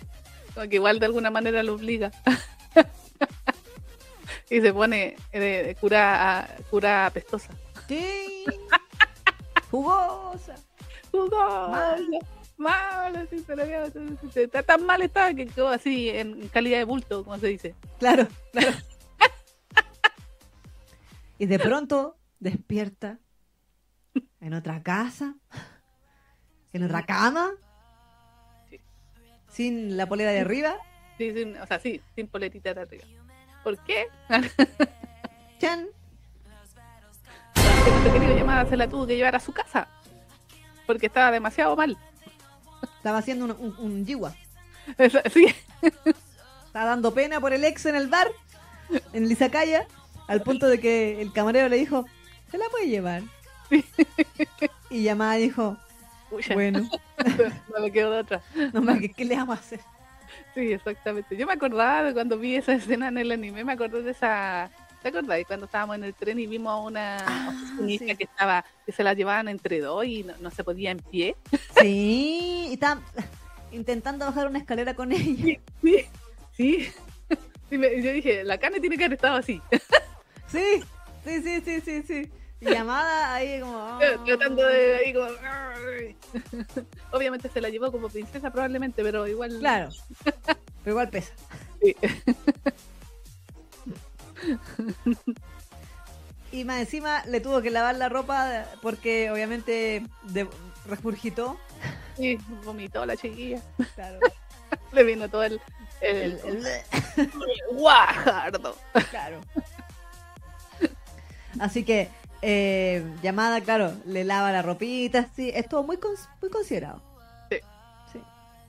como 0.55 0.69
que 0.69 0.77
igual 0.77 0.99
de 0.99 1.07
alguna 1.07 1.31
manera 1.31 1.63
lo 1.63 1.75
obliga 1.75 2.11
y 4.51 4.61
se 4.61 4.73
pone 4.73 5.17
eh, 5.33 5.75
cura 5.81 6.49
cura 6.71 7.07
apestosa 7.07 7.51
sí, 7.89 8.45
jugosa. 9.71 10.55
Jugosa, 11.11 11.69
Mal. 11.69 12.09
mal, 12.57 13.17
así, 13.17 13.39
se 13.41 13.57
le 13.57 13.65
ve- 13.67 13.91
se- 13.91 14.31
se- 14.33 14.43
está 14.45 14.63
tan 14.63 14.85
mal 14.85 15.01
estaba 15.03 15.33
que 15.35 15.47
quedó 15.47 15.69
así 15.69 16.11
en 16.11 16.49
calidad 16.49 16.79
de 16.79 16.85
bulto 16.85 17.25
como 17.25 17.39
se 17.39 17.49
dice 17.49 17.75
Claro, 17.99 18.27
claro. 18.53 18.73
Y 21.39 21.47
de 21.47 21.59
pronto 21.59 22.17
despierta 22.39 23.19
en 24.41 24.55
otra 24.55 24.83
casa, 24.83 25.35
en 26.73 26.85
otra 26.85 27.05
cama, 27.05 27.51
Sí. 28.71 28.81
sin 29.49 29.97
la 29.97 30.07
polera 30.07 30.31
de 30.31 30.41
arriba. 30.41 30.77
Sí, 31.19 31.33
sin- 31.33 31.57
o 31.57 31.67
sea, 31.67 31.81
sí, 31.81 32.01
sin 32.15 32.29
poletita 32.29 32.73
de 32.75 32.81
arriba. 32.83 33.05
¿Por 33.65 33.79
qué? 33.79 34.07
Chan. 35.59 35.87
Porque 37.55 38.19
querido 38.21 38.37
llamada 38.37 38.67
se 38.69 38.77
la 38.77 38.89
tuvo 38.89 39.07
que 39.07 39.17
llevar 39.17 39.35
a 39.37 39.41
su 39.41 39.53
casa. 39.53 39.89
Porque 40.87 41.07
estaba 41.07 41.31
demasiado 41.31 41.75
mal. 41.75 41.97
Estaba 42.99 43.19
haciendo 43.19 43.47
un, 43.47 43.51
un, 43.53 43.77
un 43.79 44.07
yiwa. 44.07 44.35
Esa- 44.99 45.23
Sí, 45.33 45.47
Estaba 46.67 46.87
dando 46.91 47.15
pena 47.15 47.41
por 47.41 47.53
el 47.55 47.65
ex 47.65 47.87
en 47.87 47.95
el 47.97 48.09
bar, 48.09 48.29
en 49.13 49.29
Lizacaya, 49.29 49.87
al 50.29 50.43
punto 50.43 50.67
de 50.67 50.81
que 50.81 51.23
el 51.23 51.33
camarero 51.33 51.69
le 51.69 51.77
dijo, 51.77 52.05
se 52.51 52.59
la 52.59 52.67
puede 52.71 52.89
llevar. 52.89 53.23
Y 54.91 55.03
llamada 55.03 55.35
dijo, 55.35 55.77
bueno, 56.53 56.81
no 57.75 57.81
me 57.81 57.91
quedo 57.93 58.11
de 58.11 58.19
otra. 58.19 58.43
no 58.73 58.83
más, 58.83 58.99
¿qué, 58.99 59.11
qué 59.13 59.25
le 59.25 59.37
vamos 59.37 59.57
a 59.57 59.61
hacer? 59.61 59.81
Sí, 60.55 60.73
exactamente. 60.73 61.37
Yo 61.37 61.47
me 61.47 61.53
acordaba 61.55 62.05
de 62.05 62.13
cuando 62.13 62.39
vi 62.39 62.55
esa 62.57 62.75
escena 62.75 63.09
en 63.09 63.19
el 63.19 63.33
anime, 63.33 63.65
me 63.65 63.73
acordé 63.73 64.03
de 64.03 64.11
esa. 64.13 64.71
¿Te 65.03 65.09
acordás? 65.09 65.39
Cuando 65.47 65.67
estábamos 65.67 65.97
en 65.97 66.05
el 66.05 66.15
tren 66.15 66.39
y 66.39 66.47
vimos 66.47 66.73
a 66.73 66.77
una 66.77 67.17
Ah, 67.19 67.53
sí. 67.87 67.99
que 67.99 68.25
estaba, 68.25 68.65
que 68.87 68.93
se 68.93 69.03
la 69.05 69.13
llevaban 69.13 69.49
entre 69.49 69.81
dos 69.81 70.05
y 70.07 70.23
no, 70.23 70.35
no 70.41 70.51
se 70.51 70.65
podía 70.65 70.91
en 70.93 70.99
pie. 70.99 71.37
Sí, 71.81 72.69
y 72.71 72.73
estaba 72.75 73.03
intentando 73.73 74.25
bajar 74.25 74.47
una 74.47 74.59
escalera 74.61 74.95
con 74.95 75.13
ella. 75.13 75.59
Sí, 75.83 76.07
sí. 76.57 76.89
Yo 77.71 78.13
dije, 78.13 78.45
la 78.45 78.57
carne 78.59 78.79
tiene 78.81 78.97
que 78.97 79.05
haber 79.05 79.15
estado 79.17 79.37
así, 79.37 79.61
Sí, 80.47 80.81
sí, 81.25 81.43
sí, 81.43 81.61
sí, 81.65 81.81
sí, 81.81 82.03
sí. 82.07 82.31
Llamada 82.65 83.35
ahí 83.35 83.61
como... 83.61 83.79
ah. 83.79 84.01
tratando 84.25 84.67
de 84.67 84.97
ahí 84.97 85.13
como. 85.13 85.27
"Ay". 85.27 86.17
Obviamente 87.13 87.49
se 87.49 87.61
la 87.61 87.69
llevó 87.69 87.91
como 87.93 88.09
princesa 88.09 88.51
probablemente, 88.51 89.03
pero 89.03 89.27
igual. 89.27 89.59
Claro, 89.59 89.91
pero 90.25 90.91
igual 90.93 91.11
pesa. 91.11 91.33
Sí. 91.81 91.97
Y 96.53 96.65
más 96.65 96.81
encima 96.81 97.25
le 97.27 97.41
tuvo 97.41 97.63
que 97.63 97.71
lavar 97.71 97.97
la 97.97 98.09
ropa 98.09 98.65
porque 98.81 99.31
obviamente 99.31 100.07
de, 100.23 100.49
regurgitó. 100.87 101.59
Sí, 102.17 102.39
vomitó 102.65 103.05
la 103.07 103.17
chiquilla. 103.17 103.61
Claro. 103.97 104.21
Le 104.93 105.03
vino 105.05 105.29
todo 105.29 105.43
el. 105.45 105.61
el, 106.01 106.17
El- 106.17 106.41
el- 106.45 106.67
el 107.17 107.31
guajardo. 107.73 108.77
claro. 109.11 109.41
Así 111.59 111.85
que 111.85 112.09
Eh, 112.47 113.03
llamada, 113.23 113.61
claro, 113.63 113.95
le 114.05 114.23
lava 114.23 114.53
la 114.53 114.61
ropita, 114.61 115.29
sí, 115.35 115.51
es 115.55 115.67
todo 115.67 115.83
muy, 115.83 115.97
cons- 115.97 116.29
muy 116.43 116.51
considerado. 116.51 117.01
Sí. 117.51 117.57
Sí. 118.13 118.19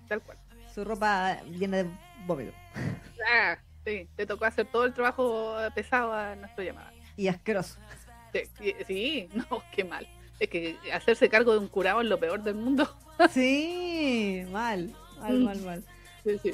Tal 0.08 0.22
cual. 0.22 0.38
Su 0.74 0.86
ropa 0.86 1.42
llena 1.44 1.78
de 1.78 1.90
vómito 2.26 2.54
Ah, 3.30 3.58
sí, 3.86 4.08
te 4.16 4.26
tocó 4.26 4.46
hacer 4.46 4.66
todo 4.68 4.86
el 4.86 4.94
trabajo 4.94 5.56
pesado 5.74 6.14
a 6.14 6.36
nuestra 6.36 6.64
llamada. 6.64 6.94
y 7.18 7.28
asqueroso. 7.28 7.76
Sí, 8.32 8.42
sí, 8.58 8.76
sí, 8.88 9.30
no, 9.52 9.62
qué 9.74 9.84
mal. 9.84 10.08
Es 10.40 10.50
que 10.50 10.78
hacerse 10.94 11.28
cargo 11.30 11.52
de 11.54 11.60
un 11.60 11.68
curado 11.68 12.00
es 12.02 12.08
lo 12.08 12.20
peor 12.20 12.44
del 12.44 12.56
mundo. 12.56 12.88
Sí, 13.34 14.46
mal, 14.52 14.94
mal, 15.20 15.34
Mm. 15.40 15.44
mal, 15.44 15.60
mal. 15.62 15.84
Sí, 16.24 16.38
sí. 16.44 16.54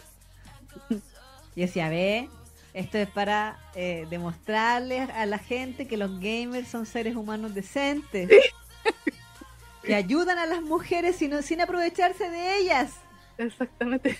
Y 1.55 1.61
decía, 1.61 1.89
ve, 1.89 2.29
esto 2.73 2.97
es 2.97 3.09
para 3.09 3.57
eh, 3.75 4.07
demostrarles 4.09 5.09
a 5.09 5.25
la 5.25 5.37
gente 5.39 5.87
que 5.87 5.97
los 5.97 6.19
gamers 6.19 6.67
son 6.69 6.85
seres 6.85 7.15
humanos 7.15 7.53
decentes. 7.53 8.29
Que 9.83 9.95
ayudan 9.95 10.37
a 10.37 10.45
las 10.45 10.61
mujeres 10.61 11.15
sin, 11.15 11.41
sin 11.41 11.59
aprovecharse 11.59 12.29
de 12.29 12.57
ellas. 12.57 12.91
Exactamente. 13.39 14.15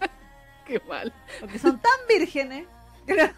qué 0.66 0.80
mal. 0.88 1.12
Porque 1.40 1.58
son 1.58 1.78
tan 1.78 1.92
vírgenes 2.08 2.64
que, 3.06 3.14
no- 3.14 3.28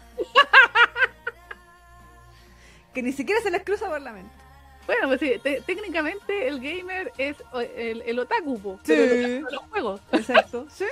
que 2.93 3.03
ni 3.03 3.11
siquiera 3.11 3.41
se 3.41 3.51
les 3.51 3.63
cruza 3.63 3.87
por 3.89 4.01
la 4.01 4.13
mente. 4.13 4.31
Bueno, 4.85 5.07
pues 5.09 5.19
sí, 5.19 5.33
te- 5.43 5.59
técnicamente 5.61 6.47
el 6.47 6.61
gamer 6.61 7.11
es 7.17 7.35
el, 7.75 8.01
el 8.03 8.19
otaku, 8.19 8.79
Sí. 8.85 8.93
pero 8.93 9.03
el 9.03 9.43
de 9.43 9.51
los 9.51 9.61
juegos. 9.69 10.01
Exacto. 10.13 10.67
Sí. 10.69 10.85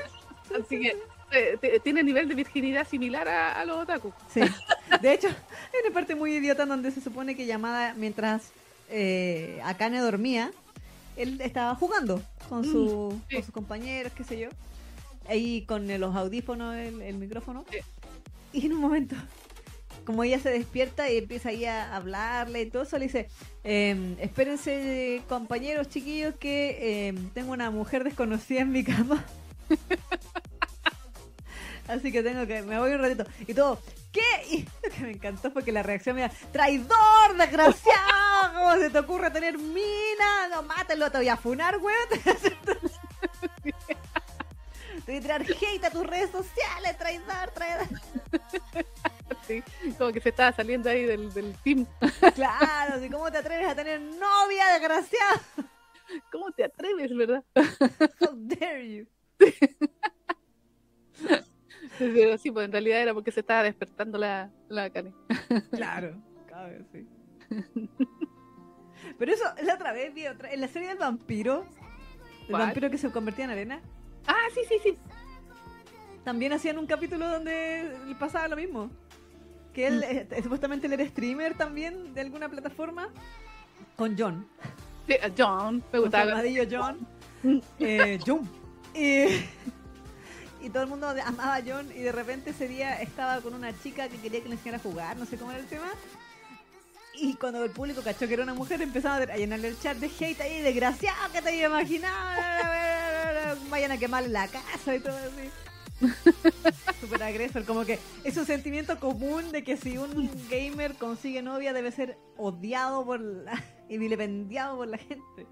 Así 0.61 0.81
que 0.81 0.97
eh, 1.31 1.79
tiene 1.83 2.03
nivel 2.03 2.27
de 2.27 2.35
virginidad 2.35 2.87
similar 2.87 3.27
a, 3.27 3.59
a 3.59 3.65
los 3.65 3.77
otaku. 3.83 4.13
Sí. 4.33 4.41
De 5.01 5.13
hecho, 5.13 5.27
hay 5.27 5.79
una 5.85 5.93
parte 5.93 6.15
muy 6.15 6.35
idiota 6.35 6.65
donde 6.65 6.91
se 6.91 7.01
supone 7.01 7.35
que 7.35 7.45
llamada 7.45 7.93
mientras 7.95 8.51
eh, 8.89 9.59
Akane 9.63 9.99
dormía, 9.99 10.51
él 11.17 11.39
estaba 11.41 11.75
jugando 11.75 12.21
con, 12.49 12.63
su, 12.63 13.11
Mm, 13.13 13.21
sí. 13.29 13.35
con 13.35 13.43
sus 13.43 13.53
compañeros, 13.53 14.13
qué 14.15 14.23
sé 14.23 14.39
yo. 14.39 14.49
Ahí 15.27 15.63
con 15.65 15.87
los 15.99 16.15
audífonos, 16.15 16.75
el, 16.75 17.01
el 17.01 17.15
micrófono. 17.17 17.65
Sí. 17.71 17.77
Y 18.53 18.67
en 18.67 18.73
un 18.73 18.79
momento, 18.79 19.15
como 20.05 20.23
ella 20.23 20.39
se 20.39 20.49
despierta 20.49 21.09
y 21.11 21.17
empieza 21.17 21.49
ahí 21.49 21.65
a 21.65 21.95
hablarle 21.95 22.61
y 22.61 22.69
todo 22.69 22.83
eso, 22.83 22.97
le 22.99 23.05
dice, 23.05 23.27
em, 23.63 24.15
espérense 24.19 25.23
compañeros 25.27 25.89
chiquillos 25.89 26.35
que 26.35 27.07
em, 27.07 27.29
tengo 27.31 27.51
una 27.53 27.71
mujer 27.71 28.03
desconocida 28.03 28.61
en 28.61 28.71
mi 28.71 28.83
cama. 28.83 29.25
Así 31.87 32.11
que 32.11 32.23
tengo 32.23 32.47
que, 32.47 32.61
me 32.63 32.79
voy 32.79 32.91
un 32.93 33.01
ratito. 33.01 33.25
Y 33.47 33.53
todo, 33.53 33.79
¿qué? 34.11 34.21
Y 34.51 34.63
lo 34.63 34.95
que 34.95 35.01
me 35.01 35.11
encantó 35.11 35.51
fue 35.51 35.63
que 35.63 35.71
la 35.71 35.83
reacción 35.83 36.15
me 36.15 36.21
da, 36.23 36.31
¡traidor, 36.51 37.37
desgraciado! 37.37 38.53
¿Cómo 38.53 38.73
se 38.75 38.89
te 38.89 38.99
ocurre 38.99 39.31
tener 39.31 39.57
mina? 39.57 40.47
No, 40.49 40.63
mátalo, 40.63 41.11
te 41.11 41.17
voy 41.17 41.29
a 41.29 41.37
funar, 41.37 41.77
weón. 41.77 42.07
Te 45.05 45.11
voy 45.11 45.19
a 45.19 45.21
tirar 45.21 45.41
hate 45.43 45.83
a 45.83 45.91
tus 45.91 46.07
redes 46.07 46.31
sociales, 46.31 46.97
traidor, 46.97 47.51
traidor. 47.53 47.87
Sí, 49.47 49.63
como 49.99 50.11
que 50.11 50.21
se 50.21 50.29
estaba 50.29 50.51
saliendo 50.53 50.89
ahí 50.89 51.03
del, 51.03 51.31
del 51.31 51.53
team. 51.57 51.85
Claro, 52.33 53.03
¿y 53.03 53.09
cómo 53.11 53.31
te 53.31 53.37
atreves 53.37 53.67
a 53.67 53.75
tener 53.75 54.01
novia, 54.01 54.69
desgraciado? 54.73 55.41
¿Cómo 56.31 56.51
te 56.51 56.63
atreves, 56.63 57.15
verdad? 57.15 57.43
How 58.21 58.33
dare 58.33 58.89
you? 58.89 59.07
Pero 61.99 62.37
sí, 62.37 62.51
pues 62.51 62.65
en 62.65 62.71
realidad 62.71 63.01
era 63.01 63.13
porque 63.13 63.31
se 63.31 63.39
estaba 63.41 63.63
despertando 63.63 64.17
la, 64.17 64.49
la 64.69 64.89
Kane. 64.89 65.13
Claro, 65.71 66.15
cabe, 66.47 66.83
sí. 66.91 67.07
Pero 69.19 69.31
eso, 69.31 69.43
la 69.63 69.75
otra 69.75 69.91
vez 69.93 70.13
vi 70.13 70.27
otra, 70.27 70.51
en 70.51 70.61
la 70.61 70.67
serie 70.67 70.89
del 70.89 70.97
vampiro, 70.97 71.65
el 72.43 72.47
¿Cuál? 72.51 72.63
vampiro 72.63 72.89
que 72.89 72.97
se 72.97 73.11
convertía 73.11 73.45
en 73.45 73.51
arena, 73.51 73.81
Ah, 74.27 74.47
sí, 74.53 74.61
sí, 74.67 74.75
sí. 74.81 74.97
también 76.23 76.51
hacían 76.53 76.79
un 76.79 76.87
capítulo 76.87 77.29
donde 77.29 77.95
le 78.07 78.15
pasaba 78.15 78.47
lo 78.47 78.55
mismo. 78.55 78.89
Que 79.73 79.87
él, 79.87 80.03
eh, 80.03 80.27
supuestamente 80.41 80.87
él 80.87 80.93
era 80.93 81.05
streamer 81.05 81.55
también 81.55 82.13
de 82.13 82.21
alguna 82.21 82.49
plataforma, 82.49 83.09
con 83.95 84.15
John. 84.17 84.47
Sí, 85.07 85.13
a 85.15 85.29
John, 85.37 85.83
me 85.93 85.99
gustaba. 85.99 86.41
John. 86.69 87.07
Eh, 87.79 88.17
John. 88.25 88.49
Y, 88.95 89.25
y 90.61 90.69
todo 90.69 90.83
el 90.83 90.89
mundo 90.89 91.13
amaba 91.25 91.55
a 91.55 91.61
John 91.65 91.91
y 91.95 91.99
de 91.99 92.11
repente 92.11 92.51
ese 92.51 92.67
día 92.67 93.01
estaba 93.01 93.41
con 93.41 93.53
una 93.53 93.77
chica 93.81 94.07
que 94.09 94.17
quería 94.17 94.41
que 94.41 94.49
le 94.49 94.55
enseñara 94.55 94.77
a 94.77 94.81
jugar, 94.81 95.17
no 95.17 95.25
sé 95.25 95.37
cómo 95.37 95.51
era 95.51 95.59
el 95.59 95.67
tema. 95.67 95.91
Y 97.17 97.35
cuando 97.35 97.63
el 97.63 97.71
público 97.71 98.01
cachó 98.01 98.27
que 98.27 98.33
era 98.33 98.43
una 98.43 98.53
mujer, 98.53 98.81
empezaron 98.81 99.29
a 99.29 99.37
llenarle 99.37 99.69
el 99.69 99.79
chat 99.79 99.97
de 99.97 100.07
hate 100.07 100.41
ahí, 100.41 100.61
desgraciado, 100.61 101.31
que 101.31 101.41
te 101.41 101.49
había 101.49 101.67
imaginado, 101.67 102.41
vayan 103.69 103.91
a 103.91 103.97
quemar 103.97 104.27
la 104.27 104.47
casa 104.47 104.95
y 104.95 104.99
todo 104.99 105.15
así. 105.15 105.49
Super 106.99 107.23
agresor, 107.23 107.63
como 107.63 107.85
que 107.85 107.99
es 108.23 108.35
un 108.35 108.45
sentimiento 108.45 108.99
común 108.99 109.51
de 109.51 109.63
que 109.63 109.77
si 109.77 109.97
un 109.97 110.29
gamer 110.49 110.95
consigue 110.95 111.41
novia 111.41 111.71
debe 111.71 111.91
ser 111.91 112.17
odiado 112.37 113.05
por 113.05 113.21
la, 113.21 113.63
y 113.89 113.97
vilipendiado 113.97 114.77
por 114.77 114.87
la 114.87 114.97
gente. 114.97 115.47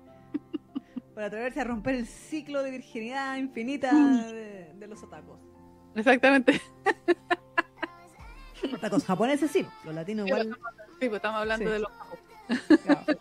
Por 1.14 1.24
atreverse 1.24 1.62
a 1.62 1.64
romper 1.64 1.96
el 1.96 2.08
ciclo 2.08 2.64
de 2.64 2.72
virginidad 2.72 3.38
infinita 3.38 3.94
de, 3.94 4.63
de 4.80 4.88
los 4.88 5.02
otakus. 5.04 5.38
Exactamente. 5.96 6.62
Otakus 8.74 9.04
japoneses 9.06 9.52
sí, 9.52 9.66
los 9.84 9.94
latinos 9.94 10.28
igual. 10.28 10.58
Sí, 11.00 11.10
pues 11.10 11.14
estamos 11.16 11.40
hablando 11.42 11.66
Sí. 11.66 11.72
de 11.72 11.80
los 11.80 11.92
Claro. 12.84 13.20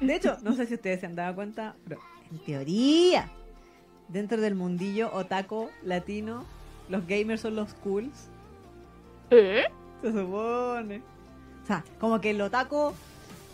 De 0.00 0.14
hecho, 0.14 0.36
no 0.42 0.54
sé 0.54 0.66
si 0.66 0.74
ustedes 0.74 1.00
se 1.00 1.06
han 1.06 1.16
dado 1.16 1.34
cuenta, 1.34 1.74
pero 1.88 2.00
en 2.30 2.38
teoría, 2.44 3.28
dentro 4.08 4.40
del 4.40 4.54
mundillo 4.54 5.10
otaku 5.12 5.70
latino, 5.82 6.44
los 6.88 7.06
gamers 7.06 7.40
son 7.40 7.56
los 7.56 7.74
cools. 7.74 8.28
¿Eh? 9.30 9.64
Se 10.02 10.12
supone. 10.12 11.02
O 11.64 11.66
sea, 11.66 11.84
como 11.98 12.20
que 12.20 12.30
el 12.30 12.40
otaku, 12.40 12.92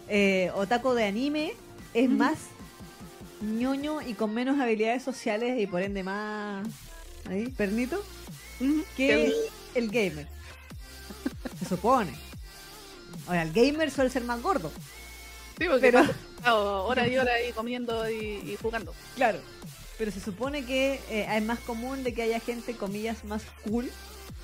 eh, 0.08 0.50
otaku 0.54 0.92
de 0.92 1.04
anime 1.04 1.54
es 1.94 2.10
más 2.10 2.48
ñoño 3.44 4.00
y 4.02 4.14
con 4.14 4.32
menos 4.34 4.60
habilidades 4.60 5.02
sociales 5.02 5.60
y 5.60 5.66
por 5.66 5.82
ende 5.82 6.02
más 6.02 6.66
ahí, 7.28 7.46
pernito 7.48 8.02
que 8.96 9.32
el 9.74 9.90
gamer. 9.90 10.26
Se 11.58 11.64
supone. 11.66 12.12
Ahora, 13.26 13.42
el 13.42 13.52
gamer 13.52 13.90
suele 13.90 14.10
ser 14.10 14.24
más 14.24 14.42
gordo. 14.42 14.70
Sí, 15.58 15.66
porque 15.68 15.92
Pero- 15.92 16.04
horas 16.86 17.08
y 17.08 17.16
horas 17.16 17.34
ahí 17.36 17.52
comiendo 17.52 18.08
y, 18.10 18.16
y 18.16 18.58
jugando. 18.60 18.92
Claro. 19.16 19.38
Pero 19.96 20.10
se 20.10 20.20
supone 20.20 20.64
que 20.64 21.00
eh, 21.08 21.26
es 21.30 21.42
más 21.44 21.60
común 21.60 22.02
de 22.02 22.12
que 22.12 22.22
haya 22.22 22.40
gente, 22.40 22.76
comillas, 22.76 23.24
más 23.24 23.42
cool 23.68 23.90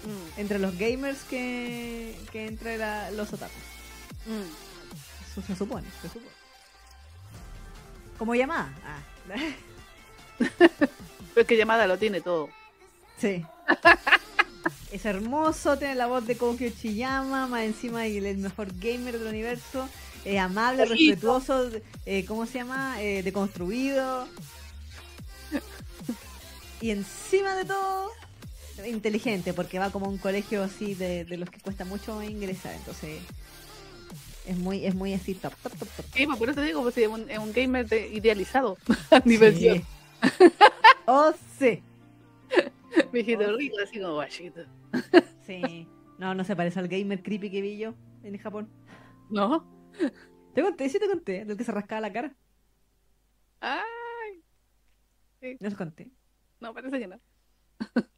Mm, 0.03 0.41
entre 0.41 0.59
los 0.59 0.79
gamers 0.79 1.19
que, 1.29 2.17
que 2.33 2.47
entre 2.47 2.79
la- 2.79 3.11
los 3.11 3.31
otakus. 3.35 3.53
mm. 4.27 5.31
Eso 5.31 5.43
se 5.47 5.55
supone, 5.55 5.87
se 6.01 6.09
supone. 6.09 6.40
Como 8.21 8.35
llamada. 8.35 8.71
Ah. 8.85 9.01
Pero 10.39 11.41
es 11.41 11.47
que 11.47 11.57
llamada 11.57 11.87
lo 11.87 11.97
tiene 11.97 12.21
todo. 12.21 12.51
Sí. 13.17 13.43
Es 14.93 15.07
hermoso, 15.07 15.79
tiene 15.79 15.95
la 15.95 16.07
voz 16.07 16.27
de 16.27 16.37
Kokyo 16.37 16.69
Chiyama, 16.69 17.47
más 17.47 17.63
encima 17.63 18.07
y 18.07 18.19
el 18.19 18.37
mejor 18.37 18.69
gamer 18.79 19.19
del 19.19 19.29
universo. 19.29 19.89
Es 20.27 20.39
amable, 20.39 20.85
respetuoso, 20.85 21.71
eh, 22.05 22.27
¿cómo 22.27 22.45
se 22.45 22.59
llama? 22.59 23.03
Eh, 23.03 23.23
deconstruido. 23.23 24.29
Y 26.83 26.91
encima 26.91 27.57
de 27.57 27.65
todo, 27.65 28.11
inteligente, 28.85 29.55
porque 29.55 29.79
va 29.79 29.89
como 29.89 30.05
a 30.05 30.09
un 30.11 30.19
colegio 30.19 30.63
así 30.63 30.95
de, 30.95 31.25
de 31.25 31.39
los 31.39 31.49
que 31.49 31.61
cuesta 31.61 31.87
mucho 31.87 32.23
ingresar. 32.23 32.75
Entonces, 32.75 33.23
es 34.47 34.57
muy, 34.59 34.85
es 34.85 34.95
muy 34.95 35.13
así, 35.15 35.35
top, 35.35 35.55
top, 35.63 35.73
top, 35.79 35.89
top. 35.89 36.07
Sí, 36.15 36.27
pues 36.27 36.39
por 36.39 36.51
eso 36.51 36.63
digo, 36.63 36.83
pues 36.83 36.97
es 36.99 37.09
un, 37.09 37.29
es 37.31 37.39
un 37.39 37.53
gamer 37.53 37.89
de- 37.89 38.09
idealizado 38.09 38.77
a 39.11 39.21
nivel 39.21 39.57
Sí. 39.57 39.83
Oh, 41.07 41.33
sí. 41.59 41.83
Viejito 43.13 43.45
Oh, 43.49 43.57
rico, 43.57 43.77
así 43.83 44.01
como 44.01 44.15
guachito. 44.15 44.61
Sí. 45.47 45.89
No, 46.19 46.35
no 46.35 46.45
se 46.45 46.55
parece 46.55 46.79
al 46.79 46.89
gamer 46.89 47.23
creepy 47.23 47.51
que 47.51 47.61
vi 47.63 47.79
yo 47.79 47.95
en 48.23 48.37
Japón. 48.39 48.69
¿No? 49.31 49.65
Te 50.55 50.63
conté, 50.63 50.89
sí 50.89 50.99
te 50.99 51.09
conté, 51.09 51.45
del 51.45 51.57
que 51.57 51.65
se 51.65 51.73
rascaba 51.73 52.01
la 52.01 52.13
cara. 52.13 52.35
Ay, 53.61 55.57
No 55.61 55.69
os 55.69 55.75
conté. 55.75 56.11
no, 56.61 56.75
parece 56.75 56.99
que 56.99 57.07
no. 57.09 57.21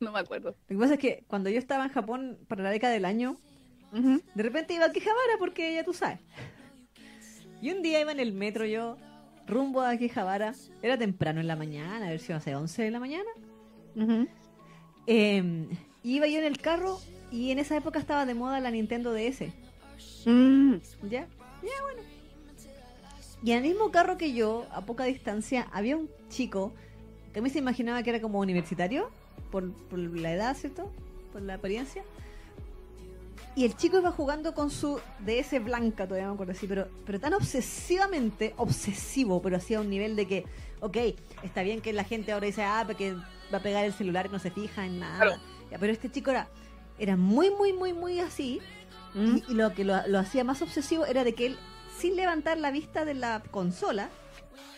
no 0.01 0.13
me 0.13 0.19
acuerdo. 0.19 0.51
Lo 0.51 0.67
que 0.77 0.77
pasa 0.77 0.95
es 0.95 1.01
que 1.01 1.25
cuando 1.29 1.51
yo 1.51 1.59
estaba 1.59 1.85
en 1.85 1.91
Japón 1.93 2.39
para 2.49 2.63
la 2.63 2.71
década 2.71 2.93
del 2.93 3.05
año, 3.05 3.37
De 3.93 4.43
repente 4.43 4.75
iba 4.75 4.87
a 4.87 4.93
Quijabara 4.93 5.37
porque 5.39 5.75
ya 5.75 5.85
tú 5.85 5.93
sabes. 5.93 6.19
Y 7.61 7.71
un 7.71 7.83
día 7.83 8.01
iba 8.01 8.11
en 8.11 8.21
el 8.21 8.33
metro 8.33 8.65
yo, 8.65 8.97
rumbo 9.47 9.83
a 9.83 9.97
Quijabara. 9.97 10.55
Era 10.81 10.97
temprano 10.99 11.41
en 11.41 11.47
la 11.47 11.57
mañana, 11.57 12.07
a 12.07 12.11
ver 12.11 12.19
si 12.19 12.33
iba 12.33 12.39
a 12.39 12.41
ser 12.41 12.55
11 12.55 12.83
de 12.83 12.91
la 12.91 13.01
mañana. 13.01 13.31
Eh, 15.07 15.69
iba 16.03 16.27
yo 16.27 16.39
en 16.39 16.45
el 16.45 16.59
carro 16.59 16.99
y 17.31 17.51
en 17.51 17.59
esa 17.59 17.77
época 17.77 17.99
estaba 17.99 18.27
de 18.27 18.35
moda 18.35 18.61
la 18.61 18.71
Nintendo 18.71 19.13
DS. 19.13 19.53
Mm, 20.25 20.77
¿Ya? 21.05 21.27
Ya, 21.63 21.83
bueno. 21.83 22.03
Y 23.45 23.51
en 23.53 23.59
el 23.59 23.71
mismo 23.71 23.91
carro 23.91 24.17
que 24.17 24.33
yo, 24.33 24.67
a 24.71 24.83
poca 24.87 25.05
distancia, 25.05 25.69
había 25.73 25.97
un 25.97 26.09
chico 26.29 26.73
que 27.33 27.41
a 27.41 27.43
mí 27.43 27.51
se 27.51 27.59
imaginaba 27.59 28.03
que 28.03 28.11
era 28.11 28.21
como 28.21 28.39
universitario, 28.39 29.11
por, 29.51 29.73
por 29.73 29.99
la 29.99 30.33
edad, 30.33 30.57
¿cierto? 30.57 30.93
Por 31.33 31.43
la 31.43 31.55
apariencia. 31.55 32.05
Y 33.55 33.65
el 33.67 33.77
chico 33.77 33.99
iba 33.99 34.11
jugando 34.11 34.55
con 34.55 34.71
su 34.71 34.99
DS 35.27 35.63
blanca, 35.63 36.07
todavía 36.07 36.29
me 36.29 36.35
acuerdo 36.35 36.53
así, 36.53 36.67
pero, 36.67 36.89
pero 37.05 37.21
tan 37.21 37.35
obsesivamente, 37.35 38.55
obsesivo, 38.57 39.43
pero 39.43 39.59
así 39.59 39.75
a 39.75 39.81
un 39.81 39.91
nivel 39.91 40.17
de 40.17 40.27
que, 40.27 40.47
ok, 40.81 40.97
está 41.43 41.63
bien 41.63 41.83
que 41.83 41.93
la 41.93 42.05
gente 42.05 42.33
ahora 42.33 42.47
dice, 42.47 42.63
ah, 42.63 42.85
porque 42.87 43.15
va 43.53 43.59
a 43.59 43.63
pegar 43.63 43.85
el 43.85 43.93
celular 43.93 44.27
y 44.27 44.31
no 44.31 44.39
se 44.39 44.51
fija 44.51 44.87
en 44.87 45.01
nada. 45.01 45.17
Claro. 45.17 45.43
Ya, 45.71 45.79
pero 45.79 45.93
este 45.93 46.11
chico 46.11 46.31
era, 46.31 46.49
era 46.99 47.17
muy, 47.17 47.51
muy, 47.51 47.75
muy, 47.75 47.93
muy 47.93 48.21
así. 48.21 48.61
¿Mm? 49.13 49.37
Y, 49.37 49.53
y 49.53 49.55
lo 49.55 49.75
que 49.75 49.85
lo, 49.85 50.07
lo 50.07 50.19
hacía 50.19 50.45
más 50.45 50.63
obsesivo 50.63 51.05
era 51.05 51.23
de 51.23 51.35
que 51.35 51.47
él, 51.47 51.59
sin 51.99 52.17
levantar 52.17 52.57
la 52.59 52.71
vista 52.71 53.05
de 53.05 53.13
la 53.13 53.43
consola, 53.51 54.09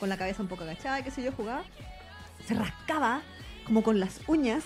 con 0.01 0.09
la 0.09 0.16
cabeza 0.16 0.43
un 0.43 0.49
poco 0.49 0.64
agachada, 0.64 1.05
qué 1.05 1.12
sé 1.12 1.22
yo, 1.22 1.31
jugaba, 1.31 1.62
se 2.47 2.55
rascaba 2.55 3.22
como 3.64 3.83
con 3.85 4.01
las 4.01 4.20
uñas, 4.27 4.64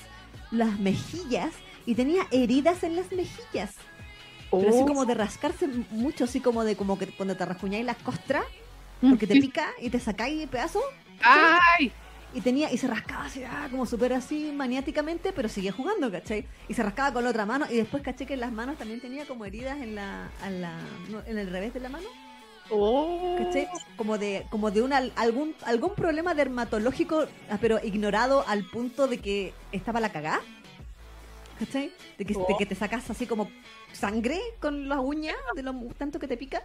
las 0.51 0.79
mejillas, 0.81 1.53
y 1.87 1.95
tenía 1.95 2.27
heridas 2.31 2.83
en 2.83 2.97
las 2.97 3.13
mejillas. 3.13 3.75
Pero 4.51 4.69
así 4.71 4.79
Oh. 4.83 4.87
como 4.87 5.05
de 5.05 5.15
rascarse 5.15 5.67
mucho, 5.91 6.25
así 6.25 6.41
como 6.41 6.65
de 6.65 6.75
como 6.77 6.99
que 6.99 7.07
cuando 7.09 7.37
te 7.37 7.45
rascuñáis 7.45 7.85
las 7.85 7.97
costras, 7.99 8.45
porque 9.01 9.27
te 9.27 9.35
pica 9.41 9.71
y 9.81 9.91
te 9.91 10.01
sacáis 10.01 10.47
pedazos, 10.49 10.83
¡Ay! 11.23 11.93
y 12.35 12.41
tenía, 12.41 12.73
y 12.73 12.79
se 12.79 12.87
rascaba 12.87 13.27
así, 13.27 13.43
ah, 13.45 13.69
como 13.71 13.85
súper 13.87 14.13
así 14.15 14.53
maniáticamente, 14.55 15.33
pero 15.33 15.49
seguía 15.49 15.73
jugando, 15.73 16.11
¿cachai? 16.11 16.47
Y 16.69 16.75
se 16.75 16.83
rascaba 16.83 17.13
con 17.13 17.25
la 17.25 17.31
otra 17.31 17.45
mano, 17.47 17.67
y 17.71 17.77
después 17.77 18.03
caché 18.03 18.25
que 18.27 18.35
en 18.35 18.41
las 18.41 18.53
manos 18.53 18.77
también 18.79 19.01
tenía 19.01 19.27
como 19.27 19.45
heridas 19.45 19.79
en 19.81 19.95
la, 19.95 20.31
en 20.47 20.61
la, 20.63 20.79
en 21.27 21.39
el 21.39 21.51
revés 21.51 21.75
de 21.75 21.81
la 21.81 21.89
mano, 21.91 22.07
Oh. 22.71 23.37
¿cachai? 23.39 23.67
Como 23.97 24.19
de, 24.19 24.45
como 24.51 24.71
de 24.71 24.83
una, 24.83 24.99
algún, 25.17 25.55
algún 25.65 25.95
problema 25.95 26.35
dermatológico, 26.35 27.27
ah, 27.51 27.57
pero 27.61 27.83
ignorado 27.83 28.45
al 28.47 28.65
punto 28.65 29.07
de 29.07 29.19
que 29.19 29.55
estaba 29.73 30.01
la 30.01 30.11
cagá. 30.13 30.41
¿Cachai? 31.59 31.93
De 32.19 32.25
que, 32.25 32.35
de 32.35 32.41
Oh. 32.41 32.57
que 32.59 32.67
te 32.67 32.75
sacas 32.75 33.09
así 33.11 33.27
como 33.27 33.51
sangre 33.93 34.41
con 34.61 34.89
las 34.89 34.99
uñas, 35.01 35.37
de 35.55 35.63
lo 35.63 35.75
tanto 35.97 36.19
que 36.19 36.29
te 36.29 36.37
pica. 36.37 36.63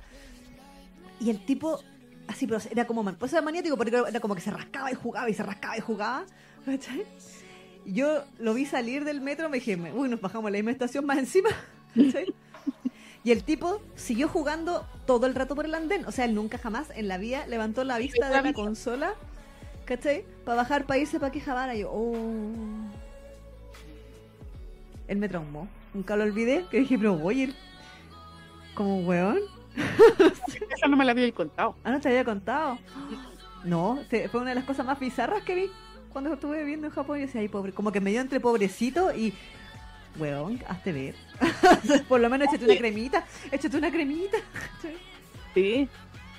Y 1.19 1.29
el 1.29 1.45
tipo, 1.45 1.79
así, 2.27 2.47
pero 2.47 2.59
era 2.69 2.85
como, 2.85 3.03
man- 3.03 3.15
pues 3.19 3.31
era 3.33 3.41
maniático 3.41 3.77
porque 3.77 3.95
era 4.07 4.19
como 4.19 4.35
que 4.35 4.41
se 4.41 4.51
rascaba 4.51 4.91
y 4.91 4.95
jugaba 4.95 5.29
y 5.29 5.33
se 5.33 5.43
rascaba 5.43 5.77
y 5.77 5.81
jugaba. 5.81 6.25
¿Cachai? 6.65 7.05
Yo 7.85 8.23
lo 8.39 8.53
vi 8.53 8.65
salir 8.65 9.03
del 9.03 9.19
metro, 9.21 9.49
me 9.49 9.57
dije, 9.59 9.75
uy, 9.93 10.07
nos 10.09 10.21
bajamos 10.21 10.47
a 10.47 10.51
la 10.51 10.57
misma 10.57 10.71
estación 10.71 11.05
más 11.05 11.17
encima. 11.17 11.49
¿Cachai? 11.95 12.33
Y 13.25 13.31
el 13.31 13.43
tipo 13.45 13.81
siguió 13.95 14.27
jugando 14.27 14.85
todo 15.05 15.27
el 15.27 15.35
rato 15.35 15.55
por 15.55 15.65
el 15.65 15.75
andén. 15.75 16.05
O 16.05 16.11
sea, 16.11 16.25
él 16.25 16.35
nunca 16.35 16.57
jamás 16.57 16.87
en 16.93 17.07
la 17.07 17.17
vía 17.17 17.47
levantó 17.47 17.85
la 17.85 17.97
vista 17.97 18.27
de 18.29 18.41
la 18.41 18.53
consola, 18.53 19.13
¿cachai? 19.85 20.25
Para 20.43 20.57
bajar, 20.57 20.85
para 20.85 20.99
irse 20.99 21.19
para 21.21 21.31
Quijabara. 21.31 21.73
Yo, 21.75 21.89
oh. 21.89 22.82
Él 25.07 25.17
me 25.17 25.29
traumó. 25.29 25.67
Nunca 25.93 26.15
lo 26.15 26.23
olvidé. 26.23 26.65
Que 26.71 26.79
dije, 26.79 26.97
pero 26.97 27.15
voy 27.15 27.39
a 27.41 27.43
ir 27.45 27.55
como 28.73 28.99
weón. 29.01 29.39
Esa 30.75 30.87
no 30.87 30.95
me 30.97 31.05
la 31.05 31.11
había 31.11 31.31
contado. 31.31 31.75
Ah, 31.83 31.91
no 31.91 31.99
te 32.01 32.09
había 32.09 32.23
contado. 32.25 32.77
No, 33.63 33.97
fue 34.29 34.41
una 34.41 34.49
de 34.49 34.55
las 34.55 34.65
cosas 34.65 34.85
más 34.85 34.99
bizarras 34.99 35.41
que 35.43 35.55
vi 35.55 35.71
cuando 36.11 36.33
estuve 36.33 36.57
viviendo 36.57 36.87
en 36.87 36.91
Japón. 36.91 37.17
Y 37.17 37.21
decía, 37.21 37.39
ay, 37.39 37.47
pobre. 37.47 37.71
Como 37.71 37.93
que 37.93 38.01
me 38.01 38.11
dio 38.11 38.19
entre 38.19 38.41
pobrecito 38.41 39.15
y. 39.15 39.33
Weón, 40.19 40.59
hazte 40.67 40.91
ver. 40.91 41.15
Por 42.09 42.19
lo 42.19 42.29
menos 42.29 42.49
échate 42.49 42.65
una 42.65 42.75
cremita. 42.75 43.25
Échate 43.53 43.77
una 43.77 43.89
cremita. 43.89 44.37
Sí, 45.53 45.87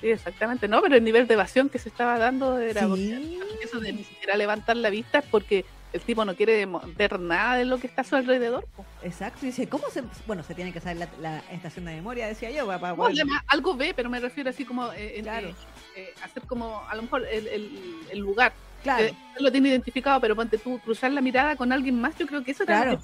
sí, 0.01 0.07
exactamente. 0.11 0.67
No, 0.67 0.83
pero 0.83 0.97
el 0.97 1.03
nivel 1.03 1.25
de 1.25 1.33
evasión 1.33 1.67
que 1.69 1.79
se 1.79 1.89
estaba 1.89 2.19
dando 2.19 2.59
era 2.59 2.87
Sí. 2.95 3.39
eso 3.63 3.79
de 3.79 3.91
ni 3.93 4.03
siquiera 4.03 4.37
levantar 4.37 4.77
la 4.77 4.91
vista 4.91 5.17
es 5.17 5.25
porque 5.25 5.65
el 5.95 6.01
tipo 6.01 6.25
no 6.25 6.35
quiere 6.35 6.67
ver 6.97 7.19
nada 7.19 7.55
de 7.57 7.65
lo 7.65 7.77
que 7.79 7.87
está 7.87 8.01
a 8.01 8.03
su 8.05 8.15
alrededor. 8.15 8.65
po. 8.75 8.85
Exacto. 9.01 9.39
Y 9.43 9.47
dice, 9.47 9.67
¿cómo 9.69 9.89
se.? 9.89 10.03
Bueno, 10.27 10.43
se 10.43 10.53
tiene 10.53 10.71
que 10.73 10.79
saber 10.81 10.97
la, 10.97 11.09
la 11.21 11.39
estación 11.51 11.85
de 11.85 11.95
memoria, 11.95 12.27
decía 12.27 12.51
yo. 12.51 12.67
Para 12.67 12.93
No, 12.95 13.05
además, 13.05 13.41
algo 13.47 13.75
ve, 13.75 13.93
pero 13.95 14.09
me 14.09 14.19
refiero 14.19 14.49
así 14.49 14.65
como 14.65 14.91
eh, 14.93 15.19
Claro. 15.23 15.47
eh, 15.49 15.55
eh, 15.95 16.13
hacer 16.23 16.43
como 16.43 16.81
a 16.87 16.95
lo 16.95 17.03
mejor 17.03 17.25
el, 17.25 17.47
el- 17.47 17.95
el 18.11 18.19
lugar. 18.19 18.53
Claro. 18.83 19.05
Lo 19.39 19.51
tiene 19.51 19.69
identificado, 19.69 20.19
pero 20.21 20.35
ponte 20.35 20.57
tú 20.57 20.79
cruzar 20.79 21.11
la 21.11 21.21
mirada 21.21 21.55
con 21.55 21.71
alguien 21.71 21.99
más, 21.99 22.15
yo 22.17 22.27
creo 22.27 22.43
que 22.43 22.51
eso 22.51 22.65
Claro. 22.65 22.99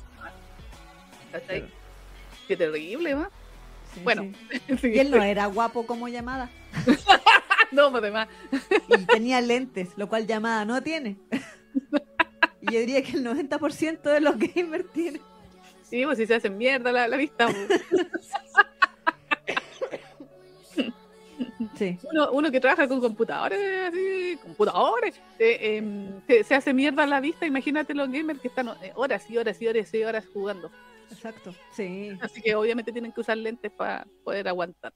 Claro. 1.32 1.68
Qué 2.48 2.58
terrible, 2.58 3.14
¿va? 3.16 3.30
Sí, 3.94 4.02
bueno. 4.04 4.24
sí. 4.52 4.78
Sí. 4.82 4.88
Y 4.94 5.00
él 5.00 5.12
no 5.12 5.24
era 5.24 5.46
guapo 5.48 5.86
como 5.86 6.08
llamada. 6.08 6.50
no, 7.72 7.90
pues, 7.92 8.04
además. 8.04 8.28
Y 8.90 8.98
tenía 9.06 9.40
lentes, 9.42 9.90
lo 9.96 10.08
cual 10.10 10.28
llamada 10.28 10.66
no 10.66 10.82
tiene. 10.84 11.18
Y 12.62 12.74
yo 12.74 12.80
diría 12.80 13.02
que 13.02 13.14
el 13.14 13.26
90% 13.26 14.02
de 14.02 14.22
los 14.22 14.38
gamers 14.38 14.92
tienen. 14.92 15.22
Sí, 15.84 16.04
pues 16.06 16.18
si 16.18 16.26
se 16.26 16.36
hacen 16.36 16.58
mierda 16.58 16.92
la, 16.92 17.08
la 17.08 17.18
vista. 17.18 17.48
pues. 17.48 17.82
Sí. 21.76 21.98
Uno, 22.04 22.32
uno 22.32 22.52
que 22.52 22.60
trabaja 22.60 22.88
con 22.88 23.02
computadores, 23.02 23.60
así, 23.88 24.38
computadores, 24.42 25.20
eh, 25.40 25.78
em, 25.78 26.22
se, 26.28 26.44
se 26.44 26.56
hace 26.56 26.74
mierda 26.74 27.06
la 27.08 27.20
vista. 27.20 27.46
Imagínate 27.46 27.94
los 27.96 28.10
gamers 28.12 28.40
que 28.40 28.50
están 28.50 28.70
eh, 28.84 28.92
horas 28.96 29.30
y 29.30 29.38
horas 29.38 29.60
y 29.62 29.68
horas 29.68 29.94
y 29.94 30.04
horas 30.04 30.26
jugando. 30.32 30.72
Exacto. 31.10 31.54
Sí. 31.72 32.12
Así 32.22 32.42
que 32.42 32.56
obviamente 32.56 32.92
tienen 32.92 33.12
que 33.12 33.22
usar 33.22 33.38
lentes 33.38 33.72
para 33.72 34.08
poder 34.24 34.48
aguantar. 34.48 34.94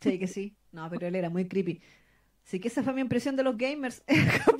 Sí, 0.00 0.18
que 0.18 0.26
sí. 0.26 0.56
No, 0.72 0.88
pero 0.90 1.06
él 1.06 1.14
era 1.14 1.30
muy 1.30 1.46
creepy. 1.46 1.80
Sí 2.44 2.60
que 2.60 2.68
esa 2.68 2.82
fue 2.82 2.92
mi 2.92 3.00
impresión 3.00 3.36
de 3.36 3.42
los 3.42 3.56
gamers 3.56 4.02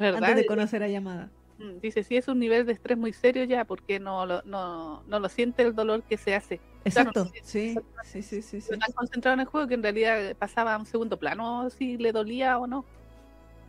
antes 0.00 0.36
de 0.36 0.46
conocer 0.46 0.82
a 0.82 0.88
llamada. 0.88 1.30
Mm, 1.58 1.78
Dice, 1.80 2.02
si 2.02 2.16
es 2.16 2.26
un 2.28 2.38
nivel 2.40 2.66
de 2.66 2.72
estrés 2.72 2.98
muy 2.98 3.12
serio 3.12 3.44
ya, 3.44 3.64
porque 3.64 4.00
no 4.00 4.26
lo, 4.26 4.42
no, 4.42 5.02
no 5.04 5.20
lo 5.20 5.28
siente 5.28 5.62
el 5.62 5.74
dolor 5.74 6.02
que 6.02 6.16
se 6.16 6.34
hace. 6.34 6.60
Exacto. 6.84 7.24
Claro, 7.26 7.30
Sí, 7.44 7.74
sí, 8.04 8.22
sí, 8.22 8.42
sí. 8.42 8.60
sí. 8.60 8.68
Tan 8.70 8.92
concentrado 8.94 9.34
en 9.34 9.40
el 9.40 9.46
juego 9.46 9.66
que 9.68 9.74
en 9.74 9.82
realidad 9.82 10.36
pasaba 10.36 10.74
a 10.74 10.78
un 10.78 10.86
segundo 10.86 11.18
plano 11.18 11.70
si 11.70 11.96
le 11.96 12.12
dolía 12.12 12.58
o 12.58 12.66
no. 12.66 12.84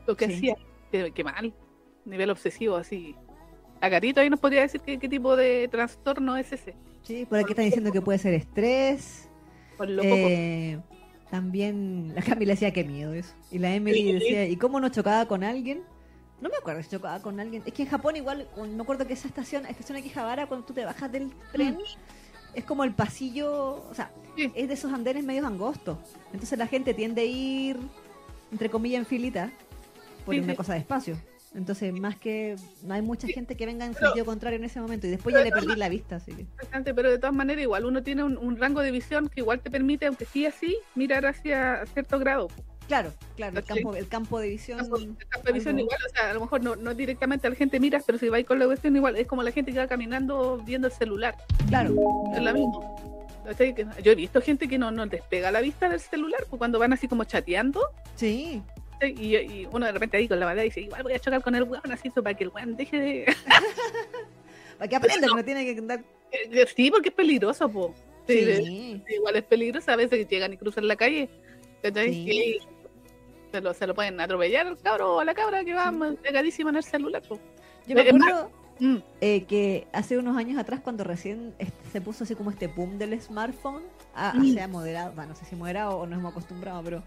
Lo 0.08 0.16
que 0.18 0.28
Sí. 0.28 0.34
hacía, 0.34 0.56
qué, 0.92 1.12
qué 1.12 1.24
mal. 1.24 1.54
Nivel 2.06 2.30
obsesivo, 2.32 2.76
así. 2.76 3.16
A 3.82 3.90
Garito 3.90 4.20
ahí 4.20 4.30
nos 4.30 4.40
podría 4.40 4.62
decir 4.62 4.82
qué, 4.82 4.98
qué 4.98 5.08
tipo 5.10 5.36
de 5.36 5.68
trastorno 5.70 6.38
es 6.38 6.52
ese. 6.54 6.76
Sí, 7.04 7.26
por 7.26 7.38
aquí 7.40 7.52
están 7.52 7.66
diciendo 7.66 7.92
que 7.92 8.02
puede 8.02 8.18
ser 8.18 8.34
estrés. 8.34 9.30
Por 9.78 9.90
lo 9.90 10.02
poco. 10.02 10.28
Eh, 10.30 10.80
también 11.30 12.14
la 12.16 12.22
Camila 12.22 12.54
decía 12.54 12.72
que 12.72 12.84
miedo 12.84 13.14
eso. 13.14 13.34
Y 13.52 13.60
la 13.60 13.74
Emily 13.76 14.00
Sí. 14.04 14.14
decía, 14.14 14.48
¿y 14.48 14.56
cómo 14.58 14.80
no 14.80 14.90
chocaba 14.90 15.28
con 15.28 15.44
alguien? 15.44 15.84
No 16.42 16.50
me 16.50 16.58
acuerdo 16.58 16.84
si 16.84 16.90
chocaba 16.90 17.20
con 17.22 17.40
alguien. 17.40 17.64
Es 17.66 17.74
que 17.74 17.84
en 17.84 17.90
Japón 17.90 18.16
igual, 18.18 18.48
me 18.58 18.82
acuerdo 18.82 19.08
que 19.08 19.14
esa 19.14 19.28
estación, 19.28 19.66
estación 19.66 19.98
Akihabara, 19.98 20.48
cuando 20.48 20.66
tú 20.66 20.74
te 20.74 20.84
bajas 20.86 21.12
del 21.12 21.32
tren, 21.52 21.78
es 22.54 22.64
como 22.66 22.84
el 22.84 22.94
pasillo, 22.94 23.86
o 23.90 23.94
sea, 23.94 24.12
Sí. 24.36 24.52
es 24.54 24.68
de 24.68 24.74
esos 24.74 24.92
andenes 24.92 25.24
medios 25.24 25.46
angostos. 25.46 25.98
Entonces 26.34 26.58
la 26.60 26.68
gente 26.68 26.94
tiende 26.94 27.22
a 27.22 27.26
ir, 27.26 27.78
entre 28.52 28.70
comillas, 28.70 29.00
en 29.00 29.06
filita, 29.06 29.52
por 30.26 30.36
Sí, 30.36 30.42
una 30.42 30.54
sí. 30.54 30.58
cosa 30.58 30.74
de 30.74 30.80
espacio. 30.80 31.18
Entonces, 31.54 31.94
más 31.98 32.18
que 32.18 32.58
no 32.84 32.96
hay 32.96 33.02
mucha 33.02 33.28
gente 33.30 33.56
que 33.56 33.66
venga 33.66 33.86
en 33.86 33.94
Pero- 33.94 34.08
sentido 34.08 34.26
contrario 34.26 34.58
en 34.58 34.66
ese 34.66 34.82
momento. 34.82 35.08
Y 35.08 35.12
después 35.12 35.34
ya 35.34 35.42
le 35.42 35.52
perdí 35.52 35.78
la 35.78 35.88
vista, 35.88 36.18
así 36.18 36.34
que. 36.34 36.46
Bastante, 36.58 36.94
pero 36.94 37.10
de 37.10 37.18
todas 37.18 37.34
maneras 37.34 37.62
igual 37.64 37.86
uno 37.86 38.04
tiene 38.04 38.26
un, 38.26 38.38
un 38.38 38.58
rango 38.58 38.82
de 38.82 38.92
visión 38.92 39.30
que 39.30 39.40
igual 39.40 39.62
te 39.62 39.72
permite, 39.72 40.06
aunque 40.06 40.26
sí 40.26 40.46
así, 40.46 40.76
mirar 40.96 41.26
hacia 41.26 41.86
cierto 41.94 42.20
grado. 42.20 42.50
Claro, 42.88 43.12
claro, 43.36 43.58
el 43.58 43.64
campo, 43.66 43.96
el 43.96 44.08
campo 44.08 44.40
de 44.40 44.50
visión. 44.50 44.80
El 44.80 45.28
campo 45.28 45.48
de 45.48 45.54
visión 45.54 45.80
igual, 45.80 45.98
o 46.08 46.10
sea, 46.14 46.30
a 46.30 46.34
lo 46.34 46.42
mejor 46.42 46.64
no, 46.64 46.76
no 46.76 46.94
directamente 46.94 47.48
a 47.48 47.50
la 47.50 47.56
gente 47.56 47.80
miras, 47.80 48.04
pero 48.06 48.18
si 48.20 48.30
vais 48.30 48.46
con 48.46 48.60
la 48.60 48.66
cuestión 48.66 48.96
igual, 48.96 49.16
es 49.16 49.26
como 49.28 49.42
la 49.44 49.52
gente 49.52 49.72
que 49.72 49.80
va 49.80 49.88
caminando 49.88 50.62
viendo 50.64 50.88
el 50.88 50.94
celular. 50.94 51.36
Claro, 51.68 51.96
Es 52.36 52.42
la 52.44 52.54
misma. 52.54 52.80
Que- 53.58 53.86
Yo 54.04 54.12
he 54.12 54.16
visto 54.16 54.42
gente 54.42 54.68
que 54.68 54.78
no, 54.78 54.90
no 54.92 55.06
despega 55.06 55.52
la 55.52 55.62
vista 55.62 55.88
del 55.88 56.00
celular 56.00 56.46
pues, 56.50 56.58
cuando 56.58 56.80
van 56.80 56.94
así 56.94 57.08
como 57.08 57.26
chateando 57.26 57.80
sí. 58.16 58.64
y, 59.04 59.36
y 59.36 59.68
uno 59.72 59.86
de 59.86 59.92
repente 59.92 60.18
ahí 60.18 60.28
con 60.28 60.40
la 60.40 60.48
bandera 60.48 60.64
dice, 60.64 60.82
igual 60.82 61.04
voy 61.04 61.14
a 61.14 61.20
chocar 61.20 61.44
con 61.44 61.54
el 61.54 61.62
weón 61.64 61.92
así 61.92 62.08
eso, 62.08 62.24
para 62.24 62.36
que 62.36 62.44
el 62.46 62.50
weón 62.50 62.76
deje 62.76 63.00
de... 63.00 63.26
Para 64.80 64.90
que 64.90 64.96
aprenda 64.96 65.28
que 65.28 65.36
no 65.36 65.46
tiene 65.46 65.64
que 65.64 65.80
andar. 65.80 66.04
sí, 66.76 66.92
porque 66.92 67.10
es 67.10 67.16
peligroso, 67.16 67.70
po. 67.70 67.94
Sí, 68.28 69.04
igual 69.10 69.36
es 69.36 69.44
peligroso, 69.44 69.92
a 69.92 69.96
veces 69.96 70.28
llegan 70.28 70.52
y 70.54 70.58
cruzan 70.58 70.88
la 70.88 70.96
calle, 70.96 71.30
¿cachai? 71.84 72.12
Sí. 72.14 72.30
Y 72.32 72.60
se 73.56 73.62
lo, 73.62 73.74
se 73.74 73.88
lo 73.88 73.96
pueden 73.96 74.20
atropellar 74.20 74.68
al 74.68 74.78
cabro 74.78 75.16
o 75.16 75.20
a 75.22 75.26
la 75.26 75.34
cabra 75.34 75.64
que 75.64 75.74
va 75.74 75.94
pegadísima 76.22 76.70
en 76.72 76.76
el 76.78 76.84
celular. 76.84 77.22
Yo 77.88 77.96
me 77.96 78.12
más- 78.14 78.28
acuerdo 78.30 78.52
Mm, 78.78 78.98
eh, 79.22 79.44
que 79.46 79.88
hace 79.94 80.18
unos 80.18 80.36
años 80.36 80.60
atrás, 80.60 80.82
cuando 80.82 81.06
recién 81.06 81.54
se 81.94 82.02
puso 82.02 82.26
así 82.26 82.36
como 82.36 82.52
este 82.52 82.68
boom 82.68 82.98
del 82.98 83.18
smartphone, 83.22 83.84
a, 84.14 84.34
Mm. 84.34 84.54
sea 84.54 84.68
moderado, 84.68 85.14
bueno, 85.14 85.30
no 85.30 85.36
sé 85.38 85.46
si 85.46 85.56
moderado 85.56 85.98
o 86.00 86.06
no 86.06 86.18
hemos 86.18 86.32
acostumbrado, 86.34 86.84
pero 86.84 87.02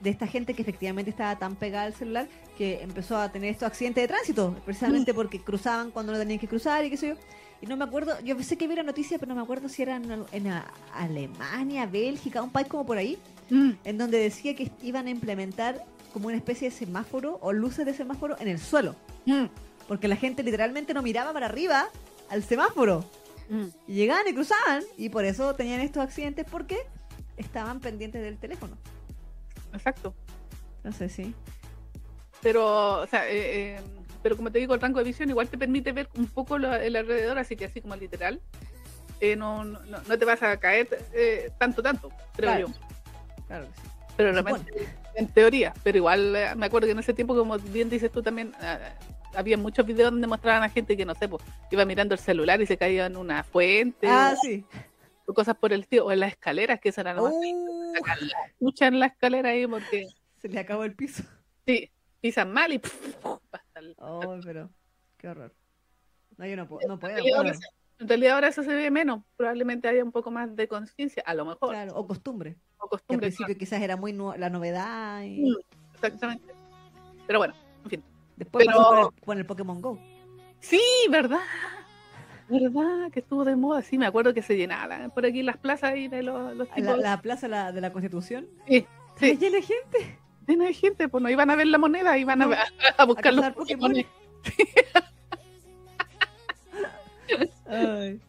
de 0.00 0.10
esta 0.10 0.26
gente 0.26 0.54
que 0.54 0.62
efectivamente 0.62 1.10
estaba 1.12 1.38
tan 1.38 1.54
pegada 1.54 1.84
al 1.84 1.94
celular 1.94 2.26
que 2.56 2.82
empezó 2.82 3.16
a 3.16 3.30
tener 3.30 3.50
estos 3.50 3.68
accidentes 3.68 4.02
de 4.02 4.08
tránsito, 4.08 4.56
precisamente 4.64 5.14
porque 5.14 5.40
cruzaban 5.40 5.92
cuando 5.92 6.10
no 6.12 6.18
tenían 6.18 6.40
que 6.40 6.48
cruzar 6.48 6.84
y 6.84 6.90
qué 6.90 6.96
sé 6.96 7.08
yo. 7.10 7.14
Y 7.60 7.66
no 7.66 7.76
me 7.76 7.84
acuerdo, 7.84 8.18
yo 8.24 8.36
sé 8.42 8.56
que 8.58 8.66
vi 8.66 8.74
la 8.74 8.82
noticia, 8.82 9.18
pero 9.20 9.28
no 9.28 9.36
me 9.36 9.42
acuerdo 9.42 9.68
si 9.68 9.82
era 9.82 9.94
en, 9.94 10.24
en 10.32 10.46
a- 10.48 10.66
Alemania, 10.94 11.86
Bélgica, 11.86 12.42
un 12.42 12.50
país 12.50 12.66
como 12.66 12.84
por 12.84 12.98
ahí, 12.98 13.18
Mm. 13.50 13.70
en 13.84 13.98
donde 13.98 14.18
decía 14.18 14.54
que 14.54 14.70
iban 14.82 15.06
a 15.06 15.10
implementar 15.10 15.84
como 16.12 16.28
una 16.28 16.36
especie 16.36 16.70
de 16.70 16.76
semáforo 16.76 17.38
o 17.42 17.52
luces 17.52 17.86
de 17.86 17.94
semáforo 17.94 18.36
en 18.40 18.48
el 18.48 18.58
suelo. 18.58 18.94
Mm. 19.26 19.46
Porque 19.86 20.08
la 20.08 20.16
gente 20.16 20.42
literalmente 20.42 20.92
no 20.94 21.02
miraba 21.02 21.32
para 21.32 21.46
arriba 21.46 21.88
al 22.30 22.42
semáforo. 22.42 23.04
Mm. 23.48 23.64
Y 23.86 23.94
llegaban 23.94 24.26
y 24.28 24.34
cruzaban. 24.34 24.82
Y 24.96 25.08
por 25.08 25.24
eso 25.24 25.54
tenían 25.54 25.80
estos 25.80 26.02
accidentes 26.02 26.44
porque 26.50 26.76
estaban 27.38 27.80
pendientes 27.80 28.22
del 28.22 28.36
teléfono. 28.38 28.76
Exacto. 29.72 30.14
Entonces 30.78 31.12
sí. 31.12 31.34
Pero, 32.42 33.00
o 33.00 33.06
sea, 33.06 33.28
eh, 33.28 33.76
eh, 33.76 33.80
pero 34.22 34.36
como 34.36 34.50
te 34.52 34.58
digo, 34.58 34.74
el 34.74 34.80
rango 34.80 34.98
de 34.98 35.04
visión 35.04 35.28
igual 35.28 35.48
te 35.48 35.58
permite 35.58 35.92
ver 35.92 36.08
un 36.16 36.26
poco 36.26 36.58
lo- 36.58 36.74
el 36.74 36.94
alrededor, 36.96 37.38
así 37.38 37.56
que 37.56 37.64
así 37.64 37.80
como 37.80 37.96
literal, 37.96 38.40
eh, 39.20 39.34
no, 39.36 39.64
no, 39.64 39.80
no 40.06 40.18
te 40.18 40.24
vas 40.24 40.42
a 40.42 40.56
caer 40.58 41.04
eh, 41.12 41.50
tanto, 41.58 41.82
tanto, 41.82 42.08
creo 42.36 42.50
Claro. 42.52 42.68
yo. 42.68 42.74
Claro 43.48 43.66
que 43.66 43.72
sí. 43.74 43.88
Pero 44.16 44.32
realmente, 44.32 44.88
en 45.14 45.28
teoría, 45.28 45.72
pero 45.82 45.98
igual 45.98 46.34
eh, 46.36 46.54
me 46.56 46.66
acuerdo 46.66 46.86
que 46.86 46.92
en 46.92 46.98
ese 47.00 47.14
tiempo, 47.14 47.36
como 47.36 47.58
bien 47.58 47.88
dices 47.90 48.10
tú 48.12 48.22
también, 48.22 48.52
ah, 48.60 48.78
había 49.34 49.56
muchos 49.56 49.84
videos 49.86 50.10
donde 50.10 50.26
mostraban 50.26 50.62
a 50.62 50.68
gente 50.68 50.96
que, 50.96 51.04
no 51.04 51.14
sé, 51.14 51.28
pues, 51.28 51.42
iba 51.70 51.84
mirando 51.84 52.14
el 52.14 52.18
celular 52.20 52.60
y 52.60 52.66
se 52.66 52.76
caía 52.76 53.06
en 53.06 53.16
una 53.16 53.42
fuente 53.44 54.06
Ah, 54.08 54.34
sí. 54.40 54.64
o 55.26 55.34
cosas 55.34 55.56
por 55.56 55.72
el 55.72 55.82
estilo, 55.82 56.06
o 56.06 56.12
en 56.12 56.20
las 56.20 56.32
escaleras, 56.32 56.80
que 56.80 56.88
esa 56.88 57.00
era 57.02 57.14
nomás 57.14 57.32
Uh, 57.34 57.94
chucha 58.58 58.86
en 58.88 58.98
la 59.00 59.06
escalera 59.06 59.50
ahí 59.50 59.66
porque, 59.66 60.06
se 60.40 60.48
le 60.48 60.58
acabó 60.60 60.84
el 60.84 60.94
piso. 60.94 61.22
sí, 61.66 61.90
pisan 62.20 62.52
mal 62.52 62.72
y 62.72 62.80
hasta 63.52 63.80
el- 63.80 63.94
Oh, 63.98 64.38
pero 64.44 64.70
qué 65.16 65.28
horror. 65.28 65.54
No, 66.36 66.46
yo 66.46 66.56
no 66.56 66.66
puedo. 66.68 66.86
No 66.88 66.98
puedo. 66.98 67.14
Bueno, 67.22 67.52
en 67.98 68.08
realidad 68.08 68.34
ahora 68.34 68.48
eso 68.48 68.62
se 68.62 68.74
ve 68.74 68.90
menos. 68.90 69.22
Probablemente 69.36 69.88
haya 69.88 70.04
un 70.04 70.12
poco 70.12 70.30
más 70.30 70.54
de 70.54 70.68
conciencia, 70.68 71.22
a 71.26 71.34
lo 71.34 71.44
mejor, 71.44 71.70
claro, 71.70 71.94
o 71.96 72.06
costumbre. 72.06 72.50
o 72.50 72.54
Que 72.54 72.84
al 72.84 72.88
costumbre. 72.90 73.26
principio 73.28 73.56
quizás 73.58 73.80
era 73.82 73.96
muy 73.96 74.12
la 74.12 74.50
novedad 74.50 75.22
y 75.22 75.42
Mm. 75.50 75.56
Exactamente. 75.94 76.54
Pero 77.26 77.38
bueno, 77.40 77.54
en 77.84 77.90
fin. 77.90 78.04
después 78.36 78.64
Pero- 78.66 78.78
pasó 78.78 78.88
con 78.90 78.98
el, 79.00 79.20
con 79.24 79.38
el 79.38 79.46
Pokémon 79.46 79.80
Go. 79.82 79.98
Sí, 80.60 80.80
¿verdad? 81.10 81.40
¿Verdad? 82.48 83.10
Que 83.12 83.20
estuvo 83.20 83.44
de 83.44 83.56
moda. 83.56 83.82
Sí, 83.82 83.98
me 83.98 84.06
acuerdo 84.06 84.32
que 84.32 84.42
se 84.42 84.56
llenaba 84.56 85.08
por 85.10 85.26
aquí 85.26 85.42
las 85.42 85.56
plazas 85.58 85.90
ahí 85.92 86.08
de 86.08 86.22
los, 86.22 86.56
los 86.56 86.68
La, 86.68 86.74
tipos. 86.74 86.98
la 86.98 87.20
plaza 87.20 87.46
la- 87.48 87.72
de 87.72 87.80
la 87.80 87.92
Constitución. 87.92 88.46
Sí, 88.66 88.86
sí. 89.16 89.36
Llena 89.36 89.56
de 89.56 89.62
gente. 89.62 90.18
Llena 90.46 90.64
de 90.64 90.72
gente, 90.72 91.08
pues 91.08 91.22
no 91.22 91.28
iban 91.28 91.50
a 91.50 91.56
ver 91.56 91.66
la 91.66 91.76
moneda, 91.78 92.16
iban 92.16 92.40
a, 92.40 92.46
No, 92.46 92.54
a 92.96 93.04
buscar 93.04 93.34
los 93.34 93.42
cazar 93.42 93.54
Pokémon. 93.54 93.90
Pokémon. 93.92 94.06
Ay. 97.68 98.20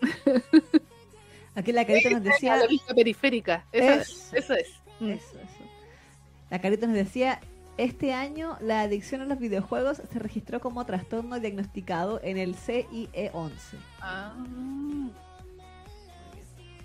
Aquí 1.54 1.72
la 1.72 1.84
carita 1.86 2.10
nos 2.10 2.22
decía. 2.22 2.56
la 2.56 2.66
vista 2.66 2.94
periférica. 2.94 3.64
Eso, 3.72 3.92
Es- 4.00 4.32
eso 4.32 4.54
es. 4.54 4.68
Eso, 5.00 5.38
eso. 5.38 5.64
La 6.50 6.60
carita 6.60 6.86
nos 6.86 6.96
decía, 6.96 7.40
este 7.76 8.12
año 8.12 8.56
la 8.60 8.82
adicción 8.82 9.20
a 9.22 9.24
los 9.26 9.38
videojuegos 9.38 10.00
se 10.10 10.18
registró 10.18 10.60
como 10.60 10.84
trastorno 10.86 11.40
diagnosticado 11.40 12.20
en 12.22 12.38
el 12.38 12.54
CIE-11. 12.54 13.50
Ah, 14.00 14.34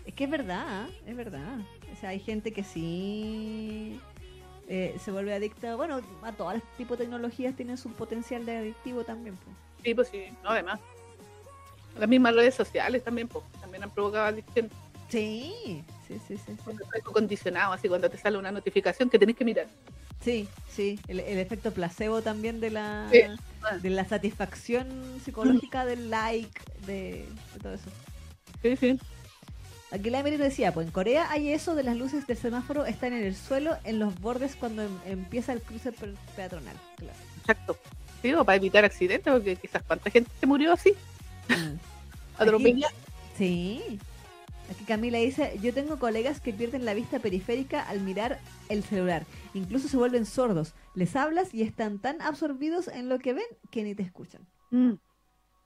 Es 0.06 0.14
que 0.14 0.24
es 0.26 0.30
verdad, 0.30 0.88
es 1.06 1.16
verdad. 1.16 1.60
O 1.94 1.96
sea, 2.00 2.10
hay 2.10 2.20
gente 2.20 2.52
que 2.52 2.64
sí 2.64 4.00
eh, 4.68 4.96
se 5.00 5.12
vuelve 5.12 5.34
adicta. 5.34 5.76
Bueno, 5.76 6.02
a 6.24 6.32
todo 6.34 6.54
tipo 6.78 6.96
de 6.96 7.04
tecnologías 7.06 7.56
tienen 7.56 7.78
su 7.78 7.92
potencial 7.92 8.46
de 8.46 8.58
adictivo 8.58 9.04
también. 9.04 9.36
pues. 9.38 9.56
sí, 9.84 9.94
pues 9.94 10.08
sí, 10.10 10.24
no, 10.44 10.50
además. 10.50 10.80
Las 12.00 12.10
mismas 12.10 12.36
redes 12.36 12.56
sociales 12.56 13.04
también, 13.04 13.28
pues, 13.28 13.44
también 13.62 13.84
han 13.84 13.90
provocado 13.92 14.26
adicción. 14.26 14.70
Sí, 15.10 15.84
sí, 16.08 16.18
sí, 16.28 16.38
sí. 16.38 16.44
Sí, 16.48 16.72
está 16.72 16.96
algo 16.96 17.12
condicionado, 17.14 17.74
así 17.74 17.88
cuando 17.88 18.10
te 18.10 18.18
sale 18.18 18.38
una 18.38 18.52
notificación 18.52 19.10
que 19.10 19.18
tenés 19.20 19.36
que 19.36 19.46
mirar. 19.46 19.68
sí. 20.22 20.48
sí. 20.70 21.00
El, 21.08 21.20
el 21.22 21.38
efecto 21.40 21.72
placebo 21.72 22.22
también 22.22 22.60
de 22.60 22.70
la, 22.72 23.08
Sí. 23.12 23.22
de 23.82 23.90
la 23.90 24.06
satisfacción 24.06 24.88
psicológica 25.24 25.86
del 25.86 26.10
like, 26.10 26.62
de, 26.86 27.26
de 27.54 27.60
todo 27.62 27.74
eso. 27.74 27.90
Sí, 28.62 28.76
sí. 28.76 29.00
Aquí 29.90 30.10
la 30.10 30.20
Emily 30.20 30.36
decía, 30.36 30.74
pues 30.74 30.86
en 30.88 30.92
Corea 30.92 31.32
hay 31.32 31.50
eso 31.54 31.74
de 31.74 31.84
las 31.84 31.96
luces 31.96 32.28
del 32.28 32.36
semáforo 32.38 32.86
están 32.86 33.14
en 33.14 33.24
el 33.24 33.36
suelo, 33.36 33.78
en 33.86 34.00
los 34.00 34.20
bordes 34.20 34.58
cuando 34.58 34.84
em- 34.84 35.00
empieza 35.06 35.54
el 35.54 35.62
cruce 35.62 35.94
pe- 35.94 36.14
peatonal. 36.36 36.76
Claro. 36.98 37.18
Exacto. 37.40 37.78
Sí, 38.22 38.34
o 38.34 38.44
para 38.44 38.58
evitar 38.58 38.84
accidentes, 38.84 39.32
porque 39.32 39.56
quizás 39.56 39.82
cuánta 39.84 40.10
gente 40.10 40.30
se 40.40 40.46
murió 40.46 40.74
así, 40.74 40.94
atropellada. 42.38 42.94
Sí. 43.38 44.00
Aquí 44.70 44.84
Camila 44.84 45.20
dice, 45.20 45.58
yo 45.62 45.74
tengo 45.74 45.98
colegas 45.98 46.42
que 46.42 46.52
pierden 46.52 46.84
la 46.84 46.94
vista 46.94 47.20
periférica 47.20 47.88
al 47.88 48.02
mirar 48.02 48.40
el 48.68 48.84
celular. 48.84 49.26
Incluso 49.54 49.88
se 49.88 49.96
vuelven 49.96 50.26
sordos. 50.26 50.74
Les 50.94 51.16
hablas 51.16 51.54
y 51.54 51.62
están 51.62 52.00
tan 52.00 52.22
absorbidos 52.22 52.90
en 52.90 53.08
lo 53.08 53.20
que 53.20 53.34
ven 53.34 53.46
que 53.72 53.84
ni 53.84 53.96
te 53.96 54.04
escuchan. 54.04 54.46
Mm. 54.72 54.94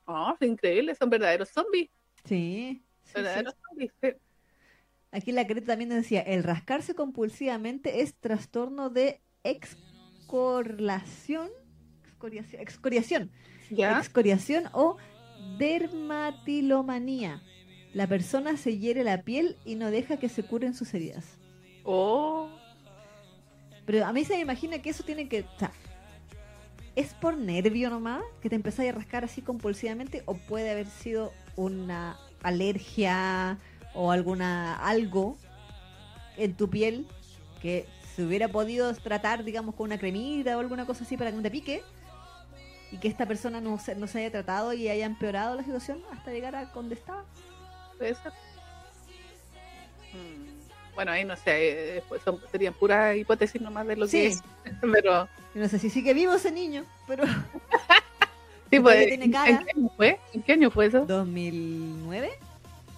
Oh, 0.05 0.35
es 0.39 0.47
increíble, 0.47 0.93
son 0.95 1.09
verdaderos 1.09 1.49
zombies. 1.49 1.89
Sí. 2.25 2.83
sí, 3.03 3.05
sí. 3.05 3.11
Verdaderos 3.15 3.55
zombies. 3.67 3.91
sí. 4.01 4.09
Aquí 5.11 5.33
la 5.33 5.45
Creta 5.45 5.67
también 5.67 5.89
decía, 5.89 6.21
el 6.21 6.43
rascarse 6.43 6.95
compulsivamente 6.95 8.01
es 8.01 8.15
trastorno 8.15 8.89
de 8.89 9.19
excoriación, 9.43 11.49
excoriación, 12.05 12.61
excoriación, 12.61 13.31
¿Ya? 13.69 13.99
excoriación 13.99 14.69
o 14.71 14.95
dermatilomanía. 15.57 17.41
La 17.93 18.07
persona 18.07 18.57
se 18.57 18.77
hiere 18.77 19.03
la 19.03 19.23
piel 19.23 19.57
y 19.65 19.75
no 19.75 19.91
deja 19.91 20.17
que 20.17 20.29
se 20.29 20.43
curen 20.43 20.73
sus 20.73 20.93
heridas. 20.93 21.37
Oh, 21.83 22.49
Pero 23.85 24.05
a 24.05 24.13
mí 24.13 24.23
se 24.23 24.35
me 24.35 24.41
imagina 24.41 24.81
que 24.81 24.89
eso 24.89 25.03
tiene 25.03 25.27
que... 25.27 25.41
O 25.41 25.59
sea, 25.59 25.71
¿Es 26.95 27.13
por 27.13 27.37
nervio 27.37 27.89
nomás 27.89 28.21
que 28.41 28.49
te 28.49 28.55
empezáis 28.55 28.89
a 28.89 28.95
rascar 28.95 29.23
así 29.23 29.41
compulsivamente 29.41 30.23
o 30.25 30.33
puede 30.33 30.71
haber 30.71 30.87
sido 30.87 31.31
una 31.55 32.19
alergia 32.43 33.57
o 33.93 34.11
alguna 34.11 34.75
algo 34.75 35.37
en 36.35 36.53
tu 36.53 36.69
piel 36.69 37.07
que 37.61 37.85
se 38.13 38.25
hubiera 38.25 38.49
podido 38.49 38.93
tratar, 38.95 39.45
digamos, 39.45 39.75
con 39.75 39.85
una 39.85 39.97
cremita 39.97 40.57
o 40.57 40.59
alguna 40.59 40.85
cosa 40.85 41.05
así 41.05 41.15
para 41.15 41.31
que 41.31 41.37
no 41.37 41.43
te 41.43 41.51
pique 41.51 41.81
y 42.91 42.97
que 42.97 43.07
esta 43.07 43.25
persona 43.25 43.61
no 43.61 43.79
se, 43.79 43.95
no 43.95 44.07
se 44.07 44.19
haya 44.19 44.31
tratado 44.31 44.73
y 44.73 44.87
haya 44.89 45.05
empeorado 45.05 45.55
la 45.55 45.63
situación 45.63 45.99
hasta 46.11 46.31
llegar 46.31 46.55
a 46.55 46.65
donde 46.65 46.95
estaba? 46.95 47.23
puede 47.97 48.15
ser. 48.15 48.31
Mm, 50.13 50.95
Bueno, 50.95 51.11
ahí 51.11 51.23
no 51.23 51.35
sé, 51.37 51.97
eh, 51.97 52.03
son, 52.23 52.39
serían 52.51 52.73
puras 52.73 53.15
hipótesis 53.15 53.61
nomás 53.61 53.87
de 53.87 53.95
lo 53.95 54.05
que 54.05 54.11
Sí. 54.11 54.25
es. 54.25 54.43
Pero, 54.81 55.27
no 55.53 55.67
sé 55.69 55.79
si 55.79 55.89
sigue 55.89 56.13
vivo 56.13 56.33
ese 56.33 56.51
niño, 56.51 56.83
pero 57.07 57.23
sí, 58.71 58.79
pues, 58.79 59.07
¿en, 59.07 59.21
en 59.23 59.31
qué 59.31 59.37
año 59.37 59.91
fue? 59.97 60.19
¿En 60.33 60.41
qué 60.43 60.53
año 60.53 60.71
fue 60.71 60.85
eso? 60.87 61.05
2009, 61.05 62.31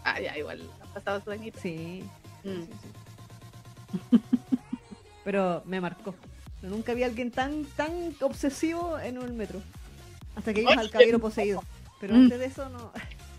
Ah, 0.06 0.20
ya, 0.20 0.38
igual, 0.38 0.62
han 0.82 0.88
pasado 0.94 1.20
sus 1.22 1.30
añitos. 1.34 1.62
sí. 1.62 2.04
Mm. 2.44 2.62
Sí, 2.64 2.70
sí. 4.12 4.20
Pero 5.24 5.62
me 5.66 5.80
marcó. 5.80 6.14
Nunca 6.62 6.94
vi 6.94 7.04
a 7.04 7.06
alguien 7.08 7.32
tan 7.32 7.64
tan 7.78 8.14
obsesivo 8.22 9.00
en 9.00 9.18
un 9.18 9.36
metro. 9.38 9.62
Hasta 10.36 10.54
que 10.54 10.62
vimos 10.62 10.78
al 10.78 10.90
caballero 10.90 11.20
poseído. 11.20 11.64
Pero 12.00 12.14
Mm. 12.16 12.24
antes 12.24 12.40
de 12.40 12.46
eso 12.46 12.70
no. 12.70 12.92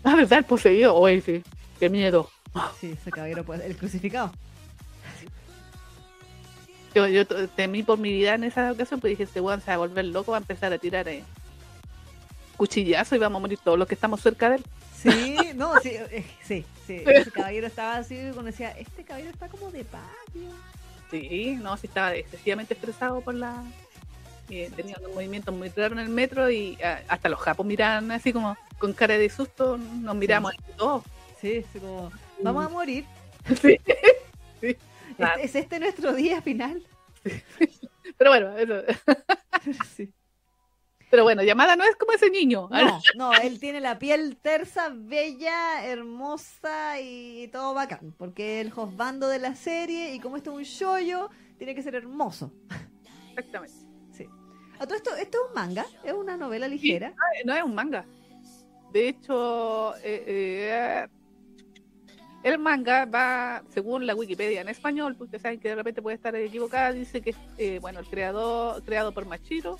Ah, 0.03 0.15
¿verdad? 0.15 0.39
El 0.39 0.45
poseído. 0.45 0.95
Oye, 0.95 1.21
sí. 1.21 1.43
Qué 1.79 1.89
miedo. 1.89 2.29
Sí, 2.79 2.91
ese 2.99 3.11
caballero. 3.11 3.45
El 3.53 3.75
crucificado. 3.77 4.31
Yo, 6.93 7.07
yo 7.07 7.25
temí 7.49 7.83
por 7.83 7.97
mi 7.99 8.13
vida 8.13 8.35
en 8.35 8.45
esa 8.45 8.71
ocasión, 8.71 9.01
pues 9.01 9.11
dije, 9.11 9.23
este 9.23 9.41
weón 9.41 9.59
se 9.59 9.67
va 9.67 9.73
a 9.73 9.77
volver 9.77 10.05
loco, 10.05 10.31
va 10.31 10.37
a 10.37 10.39
empezar 10.39 10.71
a 10.71 10.77
tirar 10.77 11.07
eh, 11.09 11.23
cuchillazo 12.55 13.15
y 13.15 13.19
vamos 13.19 13.39
a 13.39 13.41
morir 13.41 13.59
todos 13.61 13.77
los 13.77 13.85
que 13.87 13.95
estamos 13.95 14.21
cerca 14.21 14.49
de 14.49 14.55
él. 14.57 14.63
Sí, 14.95 15.37
no, 15.55 15.77
sí, 15.81 15.89
eh, 15.89 16.25
sí, 16.41 16.65
sí. 16.87 17.03
Ese 17.05 17.31
caballero 17.31 17.67
estaba 17.67 17.97
así 17.97 18.15
cuando 18.33 18.43
decía, 18.43 18.71
este 18.71 19.03
caballero 19.03 19.31
está 19.31 19.49
como 19.49 19.69
de 19.71 19.83
patio. 19.83 20.49
Sí, 21.11 21.57
no, 21.61 21.75
sí 21.75 21.87
estaba 21.87 22.15
excesivamente 22.15 22.73
estresado 22.73 23.19
por 23.19 23.33
la... 23.35 23.61
eh, 24.49 24.71
tenía 24.75 24.95
unos 24.99 25.13
movimientos 25.13 25.53
muy 25.53 25.69
raros 25.69 25.93
en 25.93 26.05
el 26.05 26.09
metro 26.09 26.49
y 26.49 26.77
ah, 26.83 27.01
hasta 27.07 27.29
los 27.29 27.39
japos 27.39 27.65
miraban 27.65 28.11
así 28.11 28.31
como 28.31 28.55
con 28.77 28.93
cara 28.93 29.17
de 29.17 29.29
susto, 29.29 29.77
nos 29.77 30.15
miramos 30.15 30.53
entre 30.53 30.73
todos. 30.73 31.03
Sí, 31.41 31.63
así 31.67 31.79
como, 31.79 32.11
vamos 32.41 32.65
a 32.65 32.69
morir. 32.69 33.05
Sí. 34.61 34.75
¿Es, 35.39 35.55
este 35.55 35.79
nuestro 35.79 36.13
día 36.13 36.41
final? 36.41 36.81
Pero 38.17 38.31
bueno, 38.31 38.57
eso. 38.57 38.81
Sí. 39.95 40.11
Pero 41.09 41.23
bueno, 41.23 41.43
llamada 41.43 41.75
no 41.75 41.83
es 41.83 41.95
como 41.95 42.11
ese 42.11 42.29
niño. 42.29 42.67
No, 42.69 43.01
no, 43.15 43.33
él 43.33 43.59
tiene 43.59 43.79
la 43.79 43.97
piel 43.99 44.37
tersa, 44.37 44.89
bella, 44.93 45.85
hermosa 45.85 46.99
y 46.99 47.47
todo 47.49 47.73
bacán. 47.73 48.13
Porque 48.17 48.61
el 48.61 48.71
josbando 48.71 49.27
de 49.27 49.39
la 49.39 49.55
serie, 49.55 50.13
y 50.13 50.19
como 50.19 50.37
esto 50.37 50.51
es 50.51 50.57
un 50.57 50.63
shoyo, 50.63 51.29
tiene 51.57 51.73
que 51.73 51.83
ser 51.83 51.95
hermoso. 51.95 52.51
Exactamente. 53.29 53.84
A 54.79 54.85
todo 54.85 54.95
esto, 54.95 55.15
esto 55.15 55.37
es 55.37 55.49
un 55.49 55.55
manga, 55.55 55.85
es 56.03 56.13
una 56.13 56.37
novela 56.37 56.67
ligera. 56.67 57.13
No, 57.45 57.55
es 57.55 57.63
un 57.63 57.75
manga. 57.75 58.05
De 58.91 59.09
hecho, 59.09 59.95
eh, 59.97 60.23
eh, 60.27 61.07
el 62.43 62.59
manga 62.59 63.05
va, 63.05 63.63
según 63.69 64.05
la 64.05 64.15
Wikipedia 64.15 64.61
en 64.61 64.69
español, 64.69 65.15
porque 65.15 65.39
saben 65.39 65.59
que 65.59 65.69
de 65.69 65.75
repente 65.75 66.01
puede 66.01 66.15
estar 66.15 66.35
equivocada, 66.35 66.91
dice 66.91 67.21
que 67.21 67.33
eh, 67.57 67.79
bueno, 67.81 67.99
el 67.99 68.05
creador, 68.05 68.83
creado 68.83 69.11
por 69.13 69.25
Machiro, 69.25 69.79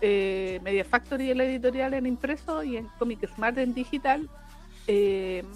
eh, 0.00 0.58
Media 0.62 0.84
Factory 0.84 1.30
en 1.30 1.38
la 1.38 1.44
editorial 1.44 1.94
en 1.94 2.06
impreso 2.06 2.64
y 2.64 2.76
en 2.76 2.88
Comic 2.98 3.28
Smart 3.34 3.56
en 3.58 3.74
digital. 3.74 4.28
En 4.88 5.46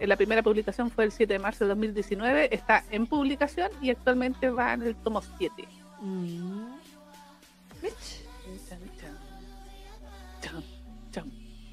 la 0.00 0.16
primera 0.16 0.42
publicación 0.42 0.90
fue 0.90 1.04
el 1.04 1.12
7 1.12 1.34
de 1.34 1.38
marzo 1.38 1.64
de 1.64 1.68
2019, 1.68 2.54
está 2.54 2.82
en 2.90 3.06
publicación 3.06 3.70
y 3.82 3.90
actualmente 3.90 4.48
va 4.48 4.72
en 4.72 4.82
el 4.82 4.96
tomo 4.96 5.20
7. 5.36 5.68
Mm. 6.00 6.71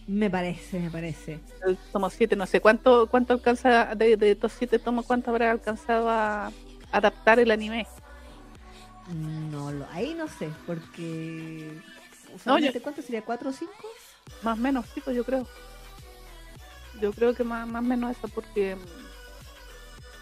Me 0.10 0.28
parece, 0.28 0.80
me 0.80 0.90
parece. 0.90 1.40
El 1.68 1.78
tomo 1.92 2.10
7, 2.10 2.36
no 2.36 2.48
sé 2.48 2.62
cuánto 2.62 3.06
cuánto 3.08 3.34
alcanza, 3.34 3.94
de, 3.94 4.18
de 4.18 4.32
estos 4.32 4.54
7 4.54 4.80
tomos, 4.80 5.06
cuánto 5.06 5.30
habrá 5.30 5.52
alcanzado 5.52 6.10
a 6.10 6.52
adaptar 6.92 7.40
el 7.40 7.52
anime. 7.52 7.86
No, 9.52 9.72
lo, 9.72 9.88
ahí 9.92 10.16
no 10.16 10.28
sé, 10.28 10.50
porque... 10.66 11.80
No, 12.30 12.36
usualmente, 12.36 12.82
¿Cuánto 12.82 13.02
sería? 13.04 13.24
¿Cuatro 13.24 13.52
o 13.52 13.54
cinco? 13.54 13.88
Más 14.42 14.58
o 14.58 14.62
menos, 14.62 14.86
chicos, 14.96 15.16
yo 15.16 15.24
creo. 15.24 15.48
Yo 17.00 17.12
creo 17.14 17.36
que 17.36 17.44
más 17.44 17.68
más 17.68 17.84
o 17.84 17.86
menos 17.86 18.18
eso, 18.18 18.28
porque. 18.28 18.78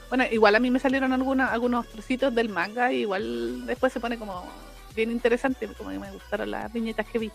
Bueno, 0.09 0.25
igual 0.31 0.55
a 0.55 0.59
mí 0.59 0.69
me 0.71 0.79
salieron 0.79 1.11
alguna, 1.11 1.47
algunos 1.47 1.87
trocitos 1.87 2.33
del 2.33 2.49
manga, 2.49 2.93
y 2.93 3.01
igual 3.01 3.65
después 3.65 3.91
se 3.91 3.99
pone 3.99 4.17
como 4.17 4.45
bien 4.97 5.11
interesante, 5.11 5.67
como 5.77 5.91
que 5.91 5.99
me 5.99 6.11
gustaron 6.11 6.51
las 6.51 6.73
viñetas 6.73 7.07
que 7.07 7.19
vi. 7.19 7.31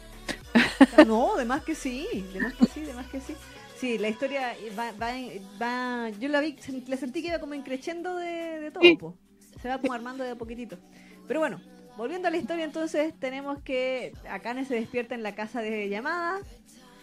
No, 1.06 1.36
de 1.36 1.46
más 1.46 1.62
que 1.62 1.74
sí, 1.74 2.06
de 2.34 2.40
más 2.40 2.52
que 2.52 2.66
sí, 2.66 2.80
de 2.82 2.92
más 2.92 3.06
que 3.06 3.20
sí. 3.20 3.34
Sí, 3.78 3.96
la 3.98 4.08
historia 4.10 4.54
va, 4.78 4.92
va, 4.92 5.12
va- 5.60 6.10
yo 6.10 6.28
la 6.28 6.40
vi, 6.40 6.56
la 6.86 6.96
sentí 6.98 7.22
que 7.22 7.28
iba 7.28 7.38
como 7.38 7.54
increciendo 7.54 8.14
de, 8.16 8.60
de 8.60 8.70
todo, 8.70 8.82
Sí. 8.82 8.96
po. 8.96 9.16
se 9.60 9.68
va 9.68 9.78
como 9.80 9.94
armando 9.94 10.22
de 10.22 10.30
a 10.32 10.34
poquitito. 10.36 10.78
Pero 11.26 11.40
bueno, 11.40 11.60
volviendo 11.96 12.28
a 12.28 12.30
la 12.30 12.36
historia, 12.36 12.64
entonces 12.64 13.14
tenemos 13.18 13.62
que 13.62 14.12
Akane 14.28 14.64
se 14.66 14.74
despierta 14.74 15.14
en 15.14 15.22
la 15.22 15.34
casa 15.34 15.62
de 15.62 15.88
llamada, 15.88 16.40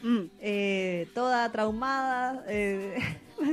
Mm, 0.02 0.30
eh, 0.40 1.10
toda 1.14 1.52
traumada, 1.52 2.46
eh, 2.48 2.96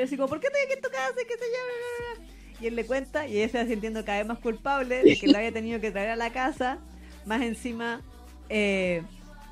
así 0.00 0.16
como, 0.16 0.28
¿por 0.28 0.38
qué 0.40 0.46
estoy 0.46 0.62
aquí 0.66 0.74
en 0.74 0.80
tu 0.82 0.88
casa? 0.90 1.14
¿Qué 1.26 1.34
se 1.34 1.44
llama? 1.50 2.33
Y 2.64 2.68
él 2.68 2.76
le 2.76 2.86
cuenta 2.86 3.28
y 3.28 3.36
ella 3.36 3.50
se 3.50 3.58
va 3.58 3.68
sintiendo 3.68 4.02
cada 4.06 4.18
vez 4.20 4.26
más 4.26 4.38
culpable 4.38 5.02
de 5.02 5.18
que 5.18 5.28
lo 5.28 5.36
haya 5.36 5.52
tenido 5.52 5.82
que 5.82 5.90
traer 5.90 6.08
a 6.08 6.16
la 6.16 6.30
casa, 6.30 6.78
más 7.26 7.42
encima 7.42 8.00
eh, 8.48 9.02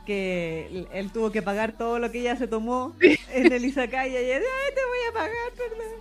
que 0.07 0.87
él, 0.95 1.13
tuvo 1.13 1.31
que 1.31 1.43
pagar 1.43 1.73
todo 1.73 1.99
lo 1.99 2.11
que 2.11 2.21
ella 2.21 2.37
se 2.37 2.49
tomó 2.49 2.97
en 3.03 3.53
el 3.53 3.67
Izakaya 3.67 4.19
y 4.19 4.25
ella, 4.25 4.37
ay, 4.39 4.75
te 4.75 4.81
voy 4.87 4.99
a 5.11 5.13
pagar, 5.13 5.53
perdón. 5.59 5.93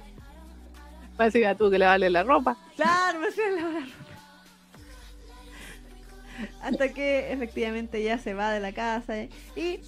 Parece 1.17 1.41
que 1.41 1.55
tuvo 1.55 1.69
que 1.69 1.79
lavarle 1.79 2.09
la 2.09 2.23
ropa. 2.23 2.57
Claro, 2.77 3.19
me 3.19 3.27
hacía 3.27 3.49
lavar 3.49 3.73
la 3.73 3.79
ropa. 3.81 3.95
Hasta 6.61 6.93
que 6.93 7.33
efectivamente 7.33 8.01
ya 8.01 8.19
se 8.19 8.33
va 8.33 8.53
de 8.53 8.61
la 8.61 8.71
casa 8.71 9.17
¿eh? 9.17 9.29
y 9.57 9.81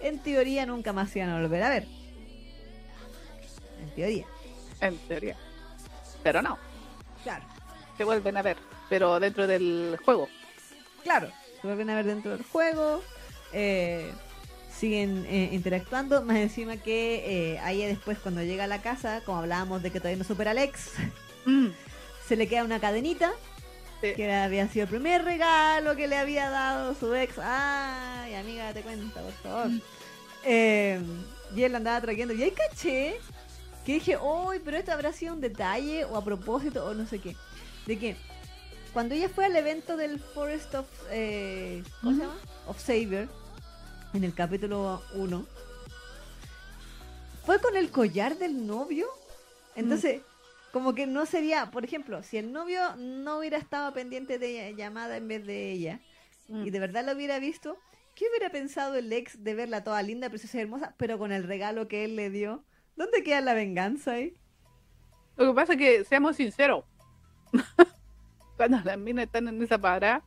en 0.00 0.18
teoría 0.18 0.64
nunca 0.64 0.94
más 0.94 1.10
se 1.10 1.18
iban 1.18 1.28
a 1.28 1.42
volver 1.42 1.62
a 1.62 1.68
ver. 1.68 1.86
En 3.82 3.90
teoría, 3.94 4.24
En 4.80 4.96
teoría. 4.96 5.36
Pero 6.22 6.42
no, 6.42 6.58
claro. 7.22 7.44
se 7.96 8.04
vuelven 8.04 8.36
a 8.36 8.42
ver. 8.42 8.56
Pero 8.88 9.20
dentro 9.20 9.46
del 9.46 9.98
juego. 10.04 10.28
Claro, 11.04 11.28
se 11.60 11.66
vuelven 11.66 11.90
a 11.90 11.94
ver 11.94 12.04
dentro 12.06 12.32
del 12.32 12.42
juego, 12.44 13.02
eh, 13.52 14.10
siguen 14.76 15.24
eh, 15.28 15.50
interactuando, 15.52 16.22
más 16.26 16.36
encima 16.36 16.76
que 16.76 17.52
eh, 17.54 17.58
a 17.60 17.72
ella 17.72 17.86
después 17.86 18.18
cuando 18.18 18.42
llega 18.42 18.64
a 18.64 18.68
la 18.68 18.82
casa, 18.82 19.22
como 19.24 19.38
hablábamos 19.38 19.82
de 19.82 19.90
que 19.90 20.00
todavía 20.00 20.18
no 20.18 20.24
supera 20.24 20.50
al 20.52 20.58
ex, 20.58 20.92
Mm, 21.46 21.68
se 22.28 22.36
le 22.36 22.46
queda 22.48 22.64
una 22.64 22.80
cadenita 22.80 23.32
sí. 24.02 24.12
que 24.14 24.30
había 24.32 24.68
sido 24.68 24.84
el 24.84 24.90
primer 24.90 25.24
regalo 25.24 25.96
que 25.96 26.06
le 26.06 26.16
había 26.18 26.50
dado 26.50 26.94
su 26.94 27.14
ex. 27.14 27.38
Ay, 27.38 28.34
amiga, 28.34 28.64
date 28.66 28.82
cuenta, 28.82 29.22
por 29.22 29.32
favor. 29.32 29.70
Eh, 30.44 31.00
y 31.54 31.62
él 31.62 31.74
andaba 31.74 32.00
trayendo. 32.00 32.34
Y 32.34 32.42
ahí 32.42 32.50
caché 32.52 33.16
que 33.84 33.94
dije, 33.94 34.16
uy, 34.18 34.60
pero 34.64 34.76
esto 34.76 34.92
habrá 34.92 35.12
sido 35.12 35.34
un 35.34 35.40
detalle 35.40 36.04
o 36.04 36.16
a 36.16 36.24
propósito 36.24 36.84
o 36.86 36.94
no 36.94 37.06
sé 37.06 37.18
qué. 37.18 37.36
De 37.86 37.98
que 37.98 38.16
cuando 38.92 39.14
ella 39.14 39.28
fue 39.28 39.44
al 39.46 39.56
evento 39.56 39.96
del 39.96 40.18
Forest 40.18 40.74
of. 40.74 40.86
Eh, 41.10 41.82
¿Cómo 42.00 42.14
se 42.16 42.22
llama? 42.22 42.36
Of 42.66 42.80
Savior, 42.80 43.28
en 44.14 44.24
el 44.24 44.34
capítulo 44.34 45.02
1, 45.14 45.46
fue 47.44 47.60
con 47.60 47.76
el 47.76 47.90
collar 47.90 48.36
del 48.38 48.66
novio. 48.66 49.06
Entonces, 49.76 50.20
como 50.72 50.94
que 50.94 51.06
no 51.06 51.26
sería, 51.26 51.70
por 51.70 51.84
ejemplo, 51.84 52.22
si 52.22 52.36
el 52.36 52.52
novio 52.52 52.80
no 52.96 53.38
hubiera 53.38 53.58
estado 53.58 53.92
pendiente 53.92 54.38
de 54.38 54.74
llamada 54.76 55.16
en 55.16 55.28
vez 55.28 55.46
de 55.46 55.72
ella 55.72 56.00
Mm. 56.50 56.66
y 56.66 56.70
de 56.70 56.80
verdad 56.80 57.04
lo 57.06 57.12
hubiera 57.12 57.38
visto, 57.38 57.78
¿qué 58.16 58.26
hubiera 58.28 58.50
pensado 58.50 58.96
el 58.96 59.12
ex 59.12 59.42
de 59.44 59.54
verla 59.54 59.84
toda 59.84 60.02
linda, 60.02 60.28
preciosa 60.28 60.58
y 60.58 60.62
hermosa, 60.62 60.94
pero 60.98 61.16
con 61.16 61.30
el 61.30 61.44
regalo 61.44 61.86
que 61.86 62.04
él 62.04 62.16
le 62.16 62.28
dio? 62.28 62.64
¿Dónde 63.00 63.22
queda 63.22 63.40
la 63.40 63.54
venganza 63.54 64.12
ahí? 64.12 64.34
Lo 65.38 65.46
que 65.46 65.54
pasa 65.54 65.72
es 65.72 65.78
que, 65.78 66.04
seamos 66.04 66.36
sinceros, 66.36 66.84
cuando 68.58 68.78
las 68.84 68.98
minas 68.98 69.24
están 69.24 69.48
en 69.48 69.62
esa 69.62 69.78
parada, 69.78 70.22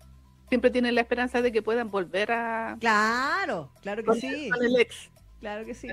siempre 0.50 0.72
tienen 0.72 0.96
la 0.96 1.02
esperanza 1.02 1.44
de 1.44 1.52
que 1.52 1.62
puedan 1.62 1.92
volver 1.92 2.32
a 2.32 2.76
Claro, 2.80 3.72
claro 3.84 4.04
que 4.04 4.20
sí, 4.20 4.50
con 4.52 4.66
el 4.66 4.76
ex. 4.80 5.12
claro 5.40 5.64
que 5.66 5.76
sí. 5.76 5.88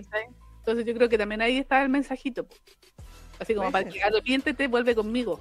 Entonces 0.61 0.87
yo 0.87 0.95
creo 0.95 1.11
que 1.11 1.19
también 1.19 1.43
ahí 1.43 1.59
está 1.59 1.83
el 1.83 1.91
mensajito. 1.91 2.47
Así 3.39 3.55
como 3.55 3.71
para 3.71 3.87
que 3.87 4.03
arrepiéntete, 4.03 4.67
vuelve 4.67 4.95
conmigo. 4.95 5.39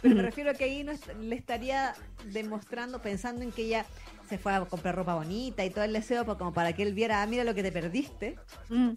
Pero 0.00 0.14
me 0.14 0.22
refiero 0.22 0.50
a 0.50 0.54
que 0.54 0.64
ahí 0.64 0.82
no 0.82 0.92
le 1.20 1.36
estaría 1.36 1.94
demostrando, 2.32 3.02
pensando 3.02 3.42
en 3.42 3.52
que 3.52 3.64
ella 3.64 3.84
se 4.28 4.38
fue 4.38 4.54
a 4.54 4.64
comprar 4.64 4.94
ropa 4.94 5.14
bonita 5.14 5.64
y 5.64 5.70
todo 5.70 5.84
el 5.84 5.92
deseo 5.92 6.24
pa- 6.24 6.38
como 6.38 6.54
para 6.54 6.72
que 6.72 6.82
él 6.82 6.94
viera, 6.94 7.22
ah, 7.22 7.26
mira 7.26 7.44
lo 7.44 7.54
que 7.54 7.62
te 7.62 7.72
perdiste. 7.72 8.36
Mm, 8.68 8.90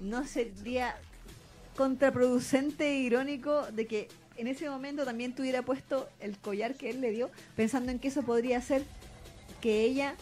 ¿No 0.00 0.26
sería 0.26 0.96
contraproducente 1.76 2.88
e 2.88 3.00
irónico 3.00 3.66
de 3.72 3.86
que 3.86 4.08
en 4.36 4.46
ese 4.46 4.68
momento 4.68 5.04
también 5.04 5.34
tuviera 5.34 5.62
puesto 5.62 6.08
el 6.18 6.38
collar 6.38 6.74
que 6.74 6.90
él 6.90 7.00
le 7.00 7.10
dio, 7.10 7.30
pensando 7.56 7.92
en 7.92 7.98
que 7.98 8.08
eso 8.08 8.22
podría 8.22 8.58
hacer 8.58 8.84
que 9.60 9.82
ella, 9.82 10.14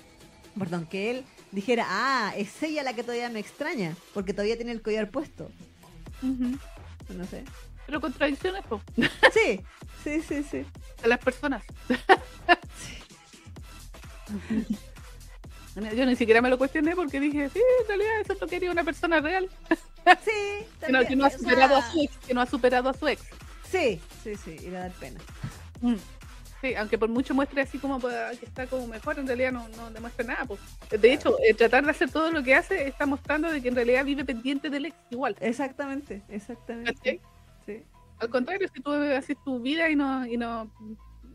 perdón, 0.59 0.87
que 0.87 1.11
él 1.11 1.25
dijera, 1.53 1.87
ah, 1.89 2.35
es 2.37 2.63
ella 2.63 2.83
la 2.83 2.95
que 2.95 3.03
todavía 3.03 3.29
me 3.29 3.39
extraña, 3.39 3.97
porque 4.15 4.33
todavía 4.33 4.57
tiene 4.57 4.73
el 4.73 4.83
collar 4.83 5.11
puesto. 5.11 5.51
No 6.23 7.25
sé. 7.27 7.45
Pero 7.87 8.01
contradicciones 8.01 8.65
po, 8.67 8.83
Sí, 9.33 9.61
sí, 10.05 10.21
sí, 10.21 10.43
sí. 10.43 10.67
de 11.03 11.09
las 11.09 11.19
personas. 11.19 11.63
Yo 15.95 16.07
ni 16.07 16.17
siquiera 16.17 16.41
me 16.41 16.51
lo 16.51 16.59
cuestioné 16.59 16.95
porque 16.95 17.21
dije, 17.21 17.49
sí, 17.51 17.61
en 17.83 17.89
realidad 17.89 18.21
eso 18.21 18.33
es 18.33 18.41
lo 18.41 18.47
que 18.47 18.57
quería 18.57 18.71
una 18.71 18.85
persona 18.85 19.21
real. 19.21 19.49
Sí, 20.25 20.65
Que 20.81 20.87
no, 20.91 21.01
también, 21.01 21.07
que 21.07 21.17
no 21.17 21.27
ha 21.27 21.31
sea, 21.31 21.39
superado 21.39 21.77
a 21.77 21.91
su 21.91 22.01
ex, 22.01 22.17
que 22.27 22.33
no 22.33 22.41
ha 22.41 22.47
superado 22.47 22.89
a 22.89 22.95
su 22.95 23.09
ex. 23.09 23.23
Sí, 23.71 24.01
sí, 24.25 24.37
sí, 24.37 24.57
y 24.59 24.71
le 24.71 24.79
da 24.79 24.89
pena. 24.89 25.21
Mm. 25.83 25.97
Sí, 26.63 26.75
aunque 26.75 26.97
por 26.97 27.09
mucho 27.09 27.35
muestre 27.35 27.61
así 27.61 27.79
como 27.79 28.01
pues, 28.01 28.15
que 28.39 28.47
está 28.47 28.67
como 28.67 28.87
mejor, 28.87 29.19
en 29.19 29.27
realidad 29.27 29.53
no, 29.53 29.69
no 29.69 29.91
demuestra 29.91 30.25
nada. 30.25 30.45
Pues. 30.47 30.61
De 30.91 31.13
hecho, 31.13 31.37
eh, 31.47 31.55
tratar 31.55 31.85
de 31.85 31.91
hacer 31.91 32.11
todo 32.11 32.33
lo 32.33 32.43
que 32.43 32.55
hace 32.55 32.89
está 32.89 33.07
mostrando 33.07 33.51
de 33.51 33.61
que 33.61 33.69
en 33.69 33.77
realidad 33.77 34.05
vive 34.05 34.25
pendiente 34.25 34.71
del 34.71 34.87
ex 34.87 34.97
igual. 35.11 35.37
Exactamente, 35.41 36.23
exactamente. 36.29 37.21
Sí. 37.67 37.83
Al 38.19 38.31
contrario, 38.31 38.67
si 38.75 38.81
tú 38.81 38.93
haces 38.93 39.37
tu 39.45 39.61
vida 39.61 39.89
y 39.91 39.95
no, 39.95 40.27
y 40.27 40.37
no, 40.37 40.69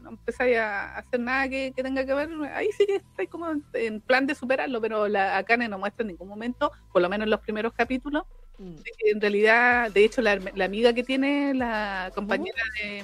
no 0.03 0.09
empezáis 0.11 0.57
a 0.57 0.97
hacer 0.97 1.19
nada 1.19 1.49
que, 1.49 1.73
que 1.75 1.81
tenga 1.81 2.05
que 2.05 2.13
ver, 2.13 2.29
ahí 2.53 2.69
sí 2.77 2.85
que 2.85 2.97
estáis 2.97 3.29
como 3.29 3.47
en, 3.73 4.01
plan 4.01 4.27
de 4.27 4.35
superarlo, 4.35 4.79
pero 4.81 5.07
la 5.07 5.37
Akane 5.37 5.67
no 5.67 5.79
muestra 5.79 6.03
en 6.03 6.09
ningún 6.09 6.27
momento, 6.27 6.71
por 6.91 7.01
lo 7.01 7.09
menos 7.09 7.25
en 7.25 7.31
los 7.31 7.39
primeros 7.39 7.73
capítulos, 7.73 8.23
Mm. 8.59 8.75
de 8.75 8.91
que 8.97 9.09
en 9.09 9.19
realidad, 9.19 9.91
de 9.91 10.05
hecho, 10.05 10.21
la, 10.21 10.35
la 10.35 10.65
amiga 10.65 10.93
que 10.93 11.03
tiene, 11.03 11.55
la 11.55 12.11
compañera 12.13 12.61
de, 12.81 13.03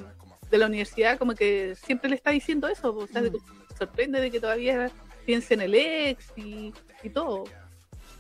de 0.50 0.58
la 0.58 0.68
universidad, 0.68 1.18
como 1.18 1.34
que 1.34 1.76
siempre 1.76 2.10
le 2.10 2.16
está 2.16 2.30
diciendo 2.30 2.68
eso, 2.68 2.95
o 2.95 3.08
sea, 3.08 3.24
se 3.24 3.32
sorprende 3.78 4.22
de 4.22 4.30
que 4.30 4.39
todavía 4.39 4.91
piense 5.26 5.56
en 5.56 5.62
el 5.62 5.74
ex 5.76 6.32
y, 6.36 6.72
y 7.02 7.10
todo. 7.10 7.45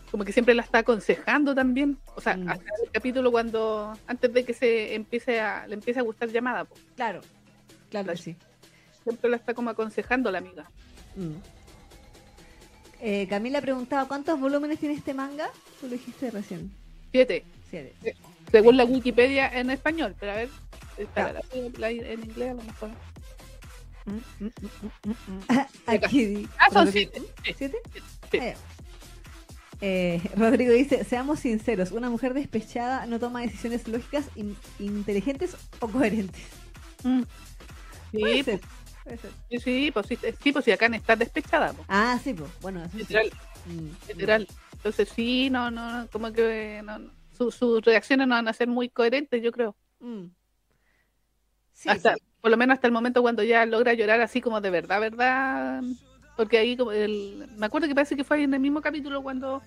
Como 0.09 0.25
que 0.25 0.31
siempre 0.33 0.55
la 0.55 0.63
está 0.63 0.79
aconsejando 0.79 1.53
también, 1.53 1.99
o 2.15 2.21
sea, 2.21 2.35
Mm. 2.35 2.49
hasta 2.49 2.71
el 2.83 2.91
capítulo 2.91 3.31
cuando, 3.31 3.93
antes 4.07 4.33
de 4.33 4.43
que 4.43 4.53
se 4.55 4.95
empiece 4.95 5.39
a, 5.39 5.67
le 5.67 5.75
empiece 5.75 5.99
a 5.99 6.03
gustar 6.03 6.29
llamada, 6.29 6.65
Claro, 6.95 7.21
claro 7.91 8.11
que 8.11 8.17
sí. 8.17 8.35
Siempre 9.09 9.29
la 9.29 9.37
está 9.37 9.53
como 9.53 9.69
aconsejando 9.71 10.31
la 10.31 10.37
amiga. 10.37 10.69
Mm. 11.15 11.31
Eh, 13.01 13.27
Camila 13.29 13.61
preguntaba, 13.61 14.07
¿cuántos 14.07 14.39
volúmenes 14.39 14.79
tiene 14.79 14.95
este 14.95 15.13
manga? 15.13 15.49
Tú 15.79 15.87
lo 15.87 15.93
dijiste 15.93 16.31
recién. 16.31 16.71
Siete, 17.11 17.43
Siete. 17.69 17.93
según 18.51 18.77
la 18.77 18.85
Wikipedia 18.85 19.47
en 19.59 19.69
español, 19.71 20.15
pero 20.19 20.33
a 20.33 20.35
ver, 20.35 20.49
la- 21.15 21.33
la- 21.33 21.89
en 21.91 22.23
inglés 22.23 22.51
a 22.51 22.53
lo 22.53 22.63
mejor. 22.63 22.89
Aquí 25.87 26.25
di- 26.25 26.49
Ah, 26.57 26.67
son 26.71 26.85
Rodrigo- 26.87 27.11
siete. 27.13 27.21
Sí, 27.45 27.53
¿Siete? 27.57 27.77
sí. 28.31 28.37
Ah, 28.41 28.45
ya. 28.45 28.55
Eh, 29.81 30.21
Rodrigo 30.35 30.73
dice, 30.73 31.03
seamos 31.05 31.39
sinceros, 31.39 31.91
una 31.91 32.09
mujer 32.09 32.33
despechada 32.33 33.05
no 33.05 33.19
toma 33.19 33.41
decisiones 33.41 33.87
lógicas, 33.87 34.25
in- 34.35 34.57
inteligentes 34.79 35.55
o 35.79 35.87
coherentes. 35.87 36.43
Mm. 37.03 37.21
Puede 38.11 38.59
Sí, 39.49 39.59
sí, 39.59 39.91
pues 39.91 40.05
sí, 40.07 40.17
sí, 40.41 40.51
pues 40.51 40.65
sí, 40.65 40.71
acá 40.71 40.85
está 40.87 41.15
despechada, 41.15 41.73
pues, 41.73 41.85
Ah, 41.89 42.19
sí, 42.23 42.33
pues, 42.33 42.49
bueno, 42.61 42.83
eso 42.83 42.91
sí. 42.91 42.97
literal, 42.99 43.31
Mm, 43.65 43.89
literal. 44.07 44.47
Entonces 44.73 45.09
sí, 45.09 45.49
no, 45.49 45.69
no, 45.71 46.07
como 46.11 46.31
que 46.31 46.81
no, 46.83 46.99
no. 46.99 47.11
Su- 47.37 47.51
sus 47.51 47.81
reacciones 47.83 48.27
no 48.27 48.35
van 48.35 48.47
a 48.47 48.53
ser 48.53 48.67
muy 48.67 48.89
coherentes, 48.89 49.41
yo 49.41 49.51
creo. 49.51 49.75
mm. 49.99 50.25
Sí, 51.73 51.87
hasta, 51.89 52.15
sí. 52.15 52.21
por 52.41 52.51
lo 52.51 52.57
menos 52.57 52.73
hasta 52.75 52.87
el 52.87 52.93
momento 52.93 53.21
cuando 53.21 53.41
ya 53.43 53.65
logra 53.65 53.93
llorar 53.93 54.19
así 54.21 54.41
como 54.41 54.59
de 54.59 54.69
verdad, 54.69 54.99
verdad. 54.99 55.81
Porque 56.35 56.57
ahí 56.57 56.75
como 56.77 56.91
el, 56.91 57.47
me 57.57 57.65
acuerdo 57.65 57.87
que 57.87 57.95
parece 57.95 58.15
que 58.17 58.23
fue 58.23 58.37
ahí 58.37 58.43
en 58.43 58.53
el 58.53 58.59
mismo 58.59 58.81
capítulo 58.81 59.21
cuando 59.23 59.61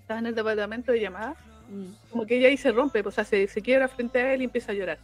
estaba 0.00 0.20
en 0.20 0.26
el 0.26 0.34
departamento 0.34 0.92
de 0.92 1.00
llamadas, 1.00 1.36
Mm. 1.68 1.92
como 2.10 2.26
que 2.26 2.36
ella 2.38 2.48
ahí 2.48 2.56
se 2.56 2.70
rompe, 2.72 3.02
pues, 3.02 3.14
o 3.14 3.16
sea, 3.16 3.24
se, 3.24 3.46
se 3.48 3.62
quiebra 3.62 3.88
frente 3.88 4.20
a 4.20 4.34
él 4.34 4.42
y 4.42 4.44
empieza 4.44 4.72
a 4.72 4.74
llorar. 4.74 4.98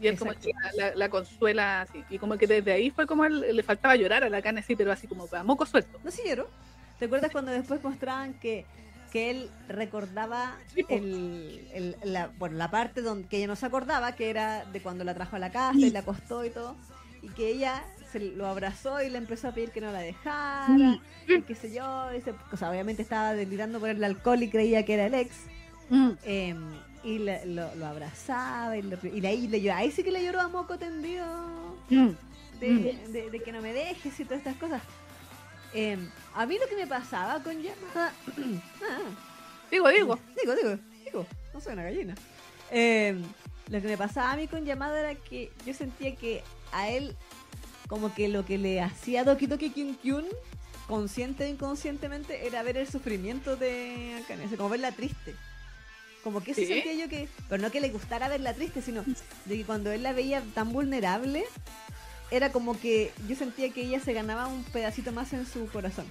Y 0.00 0.08
él 0.08 0.18
como 0.18 0.32
que 0.32 0.50
la, 0.76 0.86
la- 0.88 0.94
la 0.94 1.08
consuela 1.10 1.82
así. 1.82 2.02
Y 2.10 2.18
como 2.18 2.36
que 2.38 2.46
desde 2.46 2.72
ahí 2.72 2.90
fue 2.90 3.06
como 3.06 3.24
él, 3.24 3.40
le 3.54 3.62
faltaba 3.62 3.96
llorar 3.96 4.24
a 4.24 4.28
la 4.30 4.40
cana 4.42 4.60
así, 4.60 4.74
pero 4.74 4.90
así 4.92 5.06
como 5.06 5.28
a 5.30 5.42
moco 5.44 5.66
suelto. 5.66 5.98
¿No 6.02 6.10
se 6.10 6.26
lloró? 6.28 6.48
¿Te 6.98 7.04
acuerdas 7.04 7.30
cuando 7.30 7.50
después 7.52 7.82
mostraban 7.84 8.34
que, 8.34 8.64
que 9.12 9.30
él 9.30 9.50
recordaba 9.68 10.56
el, 10.88 11.68
el- 11.74 11.96
la, 12.02 12.30
bueno, 12.38 12.56
la 12.56 12.70
parte 12.70 13.02
donde 13.02 13.28
que 13.28 13.38
ella 13.38 13.46
no 13.48 13.56
se 13.56 13.66
acordaba, 13.66 14.12
que 14.12 14.30
era 14.30 14.64
de 14.66 14.80
cuando 14.80 15.04
la 15.04 15.14
trajo 15.14 15.36
a 15.36 15.38
la 15.38 15.50
casa 15.50 15.78
y 15.78 15.90
la 15.90 16.00
acostó 16.00 16.44
y 16.44 16.50
todo, 16.50 16.76
y 17.22 17.28
que 17.28 17.48
ella 17.48 17.82
se 18.12 18.20
lo 18.20 18.46
abrazó 18.46 19.02
y 19.02 19.08
le 19.10 19.18
empezó 19.18 19.48
a 19.48 19.52
pedir 19.52 19.70
que 19.70 19.80
no 19.80 19.92
la 19.92 20.00
dejara, 20.00 20.98
y 21.28 21.42
qué 21.42 21.54
sé 21.54 21.72
yo, 21.72 22.12
y 22.14 22.20
se- 22.22 22.34
o 22.52 22.56
sea, 22.56 22.70
obviamente 22.70 23.02
estaba 23.02 23.34
delirando 23.34 23.78
por 23.80 23.88
el 23.90 24.02
alcohol 24.02 24.42
y 24.42 24.48
creía 24.50 24.84
que 24.84 24.94
era 24.94 25.06
el 25.06 25.14
ex, 25.14 25.34
Mm. 25.90 26.10
eh, 26.24 26.54
y 27.04 27.18
le- 27.18 27.44
lo, 27.46 27.74
lo 27.76 27.86
abrazaba 27.86 28.76
y, 28.76 28.82
le, 28.82 28.98
y 29.34 29.48
le 29.48 29.72
ahí 29.72 29.90
sí 29.90 30.02
que 30.02 30.10
le 30.12 30.24
lloró 30.24 30.40
a 30.40 30.48
moco 30.48 30.78
tendido 30.78 31.26
Mm. 31.88 32.10
de, 32.60 32.98
de- 33.08 33.30
de 33.30 33.40
que 33.40 33.52
no 33.52 33.60
me 33.62 33.72
dejes 33.72 34.18
y 34.20 34.24
todas 34.24 34.38
estas 34.38 34.56
cosas. 34.56 34.82
Eh, 35.74 35.96
a 36.34 36.46
mí 36.46 36.56
lo 36.58 36.68
que 36.68 36.76
me 36.76 36.86
pasaba 36.86 37.42
con 37.42 37.54
llamada. 37.62 38.12
Ah, 38.82 38.98
Digo, 39.70 39.88
digo. 39.88 40.18
digo, 40.40 40.54
digo, 40.56 40.78
digo, 41.04 41.26
no 41.54 41.60
soy 41.60 41.72
una 41.74 41.84
gallina. 41.84 42.14
Eh, 42.72 43.20
lo 43.68 43.80
que 43.80 43.86
me 43.86 43.96
pasaba 43.96 44.32
a 44.32 44.36
mí 44.36 44.48
con 44.48 44.64
llamada 44.64 44.98
era 44.98 45.14
que 45.14 45.52
yo 45.64 45.72
sentía 45.74 46.14
que 46.16 46.42
a 46.72 46.88
él, 46.90 47.16
como 47.88 48.12
que 48.12 48.28
lo 48.28 48.44
que 48.44 48.58
le 48.58 48.80
hacía 48.80 49.22
Doki 49.24 49.46
Doki 49.46 49.70
Kyun 49.70 49.94
Kyun, 49.96 50.24
consciente 50.88 51.44
o 51.44 51.48
inconscientemente, 51.48 52.46
era 52.48 52.62
ver 52.64 52.76
el 52.78 52.88
sufrimiento 52.88 53.54
de 53.56 54.20
Akane, 54.24 54.48
como 54.56 54.68
verla 54.70 54.90
triste. 54.92 55.34
Como 56.22 56.42
que 56.42 56.50
eso 56.52 56.60
¿Sí? 56.60 56.66
sentía 56.66 56.92
yo 56.94 57.08
que, 57.08 57.28
pero 57.48 57.62
no 57.62 57.70
que 57.70 57.80
le 57.80 57.88
gustara 57.90 58.28
verla 58.28 58.52
triste, 58.54 58.82
sino 58.82 59.02
de 59.46 59.56
que 59.56 59.64
cuando 59.64 59.90
él 59.90 60.02
la 60.02 60.12
veía 60.12 60.42
tan 60.54 60.72
vulnerable, 60.72 61.44
era 62.30 62.52
como 62.52 62.78
que 62.78 63.12
yo 63.28 63.34
sentía 63.36 63.70
que 63.70 63.82
ella 63.82 64.00
se 64.00 64.12
ganaba 64.12 64.46
un 64.46 64.62
pedacito 64.64 65.12
más 65.12 65.32
en 65.32 65.46
su 65.46 65.66
corazón. 65.68 66.06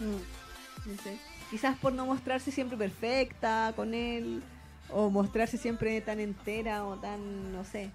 Mm. 0.00 0.90
No 0.90 1.02
sé. 1.02 1.16
Quizás 1.50 1.76
por 1.78 1.92
no 1.92 2.06
mostrarse 2.06 2.50
siempre 2.50 2.76
perfecta 2.76 3.72
con 3.76 3.94
él, 3.94 4.42
o 4.88 5.10
mostrarse 5.10 5.56
siempre 5.58 6.00
tan 6.00 6.18
entera 6.20 6.84
o 6.84 6.96
tan, 6.96 7.52
no 7.52 7.64
sé. 7.64 7.90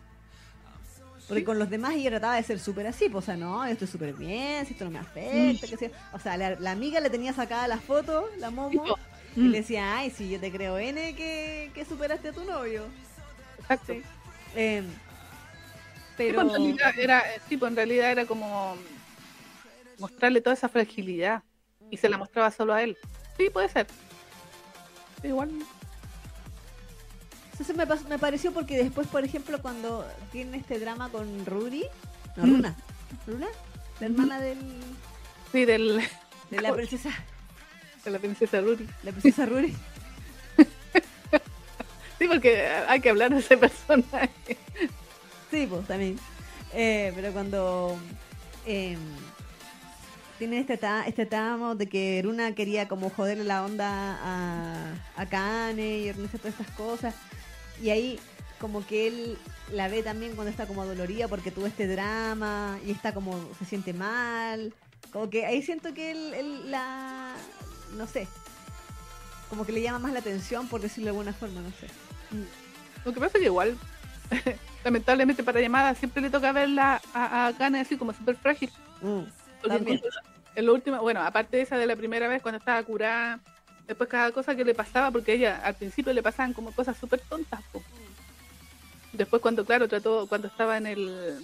Porque 1.28 1.42
Sí. 1.42 1.46
con 1.46 1.58
los 1.60 1.70
demás 1.70 1.96
ella 1.96 2.12
trataba 2.12 2.36
de 2.36 2.44
ser 2.44 2.60
súper 2.60 2.86
así, 2.88 3.10
pues, 3.10 3.24
o 3.24 3.26
sea, 3.26 3.36
no, 3.36 3.66
yo 3.66 3.72
estoy 3.74 3.88
súper 3.88 4.14
bien, 4.14 4.66
si 4.66 4.74
esto 4.74 4.86
no 4.86 4.92
me 4.92 5.00
afecta, 5.00 5.68
que 5.68 5.76
sea. 5.78 5.90
O 6.14 6.20
sea, 6.20 6.38
la, 6.38 6.52
la 6.60 6.72
amiga 6.72 7.00
le 7.00 7.10
tenía 7.10 7.34
sacada 7.34 7.68
la 7.68 7.80
foto, 7.80 8.30
la 8.38 8.52
Momo, 8.52 8.96
Tipo, 9.36 9.46
y 9.46 9.50
mm, 9.50 9.52
le 9.52 9.58
decía, 9.60 9.98
ay, 9.98 10.10
si 10.10 10.30
yo 10.30 10.40
te 10.40 10.52
creo 10.52 10.78
N 10.78 11.14
que, 11.16 11.70
que 11.74 11.86
superaste 11.86 12.30
a 12.30 12.34
tu 12.34 12.44
novio. 12.46 12.86
Exacto. 13.60 13.94
Sí. 13.94 14.02
Eh, 14.56 14.84
pero... 16.18 16.42
pues, 16.42 16.48
en 16.48 16.52
realidad 16.54 17.00
era, 17.00 17.24
sí, 17.48 17.58
pues, 17.58 17.70
en 17.70 17.76
realidad 17.76 18.12
era 18.12 18.26
como 18.26 18.76
mostrarle 20.00 20.42
toda 20.42 20.54
esa 20.54 20.70
fragilidad 20.70 21.44
y 21.92 21.98
se 21.98 22.10
la 22.10 22.18
mostraba 22.18 22.50
solo 22.50 22.74
a 22.74 22.82
él. 22.82 22.98
Sí, 23.38 23.50
puede 23.52 23.70
ser. 23.70 23.88
Igual. 25.24 25.52
Eso 27.54 27.64
se 27.64 27.74
me, 27.74 27.86
me 28.10 28.20
pareció 28.20 28.52
porque 28.52 28.78
después, 28.78 29.08
por 29.08 29.24
ejemplo, 29.24 29.62
cuando 29.62 30.06
tiene 30.32 30.58
este 30.58 30.80
drama 30.80 31.10
con 31.10 31.46
Ruri, 31.46 31.86
no, 32.36 32.44
Mm. 32.46 32.52
Runa, 32.56 32.76
Runa, 33.28 33.48
la 34.00 34.06
hermana 34.06 34.42
del, 34.42 34.60
Sí, 35.52 35.64
del, 35.64 36.02
de 36.50 36.62
la 36.62 36.74
princesa, 36.76 37.12
la 38.10 38.20
princesa 38.20 38.62
Ruri. 38.62 38.88
la 39.04 39.12
princesa 39.12 39.46
Ruri. 39.46 39.74
Sí, 42.18 42.28
porque 42.30 42.66
hay 42.88 43.02
que 43.02 43.10
hablar 43.10 43.30
de 43.34 43.40
ese 43.40 43.58
personaje. 43.58 44.30
Sí, 45.52 45.68
pues 45.70 45.86
también. 45.86 46.18
Eh, 46.74 47.12
pero 47.14 47.34
cuando 47.34 47.98
eh, 48.66 48.98
tiene 50.40 50.60
este, 50.60 50.78
ta- 50.78 51.06
este 51.08 51.26
tamo 51.26 51.76
de 51.76 51.88
que 51.88 52.22
Runa 52.24 52.56
quería 52.56 52.88
como 52.88 53.10
joderle 53.10 53.44
la 53.44 53.66
onda 53.66 54.18
a, 54.22 54.94
a 55.18 55.26
Kane 55.26 56.00
y 56.00 56.10
organizar 56.10 56.40
todas 56.40 56.58
estas 56.60 56.74
cosas. 56.76 57.16
Y 57.84 57.90
ahí 57.90 58.18
como 58.62 58.86
que 58.88 59.08
él 59.08 59.38
la 59.74 59.90
ve 59.90 60.02
también 60.02 60.36
cuando 60.36 60.52
está 60.52 60.66
como 60.68 60.86
dolorida 60.86 61.28
porque 61.28 61.52
tuvo 61.52 61.68
este 61.68 61.86
drama 61.86 62.80
y 62.86 62.92
está 62.92 63.14
como 63.14 63.38
se 63.60 63.66
siente 63.66 63.92
mal. 63.92 64.74
Como 65.12 65.30
que 65.30 65.46
ahí 65.46 65.62
siento 65.62 65.94
que 65.94 66.12
él, 66.12 66.34
él 66.34 66.72
la... 66.72 67.36
no 67.94 68.08
sé. 68.08 68.28
Como 69.50 69.66
que 69.66 69.72
le 69.72 69.82
llama 69.82 70.00
más 70.00 70.14
la 70.14 70.20
atención 70.20 70.68
por 70.68 70.82
decirlo 70.82 71.06
de 71.06 71.10
alguna 71.12 71.34
forma, 71.34 71.62
no 71.62 71.70
sé. 71.72 71.88
Lo 73.06 73.14
que 73.14 73.20
pasa 73.20 73.38
es 73.38 73.42
que 73.42 73.46
igual, 73.46 73.78
lamentablemente 74.84 75.44
para 75.44 75.62
llamadas 75.62 75.98
siempre 75.98 76.22
le 76.22 76.30
toca 76.30 76.52
verla 76.52 77.02
a, 77.14 77.48
a 77.48 77.54
Kane 77.54 77.80
así 77.82 77.98
como 77.98 78.14
súper 78.14 78.36
frágil. 78.36 78.72
También. 79.62 79.98
encuentro- 79.98 80.10
en 80.56 80.66
lo 80.66 80.74
último, 80.74 80.98
bueno, 81.02 81.22
aparte 81.22 81.58
de 81.58 81.64
esa 81.64 81.78
de 81.78 81.86
la 81.86 81.96
primera 81.98 82.28
vez 82.30 82.42
cuando 82.42 82.60
estaba 82.60 82.82
curada, 82.84 83.40
después 83.88 84.10
cada 84.10 84.32
cosa 84.32 84.56
que 84.56 84.64
le 84.64 84.74
pasaba, 84.74 85.12
porque 85.12 85.34
ella 85.34 85.60
al 85.64 85.76
principio 85.76 86.14
le 86.14 86.24
pasaban 86.24 86.54
como 86.54 86.72
cosas 86.72 86.98
súper 86.98 87.20
tontas. 87.20 87.62
po. 87.74 87.84
Después 89.14 89.42
cuando, 89.42 89.66
claro, 89.66 89.88
trató, 89.88 90.28
cuando 90.28 90.48
estaba 90.48 90.78
en 90.78 90.88
el 90.88 91.40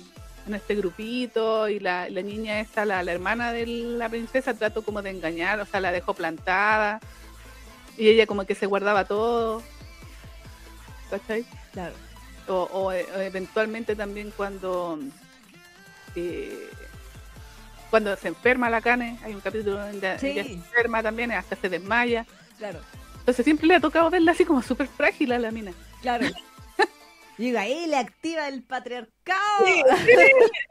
en 0.48 0.56
este 0.56 0.76
grupito 0.76 1.68
y 1.70 1.80
la, 1.80 2.10
la 2.10 2.22
niña 2.22 2.60
esta, 2.60 2.86
la, 2.86 3.04
la 3.04 3.12
hermana 3.12 3.52
de 3.54 3.66
la 3.68 4.10
princesa, 4.10 4.54
trató 4.54 4.84
como 4.84 5.02
de 5.02 5.12
engañar, 5.12 5.60
o 5.60 5.66
sea, 5.66 5.80
la 5.80 5.92
dejó 5.92 6.14
plantada 6.14 7.00
y 7.98 8.08
ella 8.08 8.26
como 8.26 8.46
que 8.46 8.56
se 8.56 8.66
guardaba 8.66 9.06
todo. 9.06 9.62
¿Cachai? 11.10 11.46
Claro. 11.74 11.94
o, 12.48 12.64
o, 12.72 12.92
eh, 12.92 13.06
eventualmente 13.18 13.96
también 13.96 14.32
cuando 14.36 15.00
eh, 16.16 16.70
cuando 17.90 18.16
se 18.16 18.30
enferma 18.30 18.70
la 18.70 18.82
cane 18.82 19.20
hay 19.24 19.34
un 19.34 19.42
capítulo 19.42 19.78
donde 19.78 20.18
Sí. 20.20 20.28
ella 20.28 20.44
se 20.44 20.54
enferma 20.54 21.04
también 21.04 21.32
hasta 21.34 21.56
se 21.56 21.70
desmaya 21.70 22.26
Claro. 22.58 22.80
entonces 23.20 23.44
siempre 23.46 23.68
le 23.68 23.76
ha 23.76 23.80
tocado 23.80 24.10
verla 24.10 24.32
así 24.32 24.44
como 24.46 24.62
súper 24.62 24.88
frágil 24.88 25.32
a 25.34 25.40
la 25.40 25.52
mina 25.52 25.72
Claro. 26.02 26.26
Y 27.42 27.46
digo, 27.46 27.58
ahí 27.58 27.88
le 27.88 27.98
activa 27.98 28.48
el 28.48 28.62
patriarcado. 28.62 29.66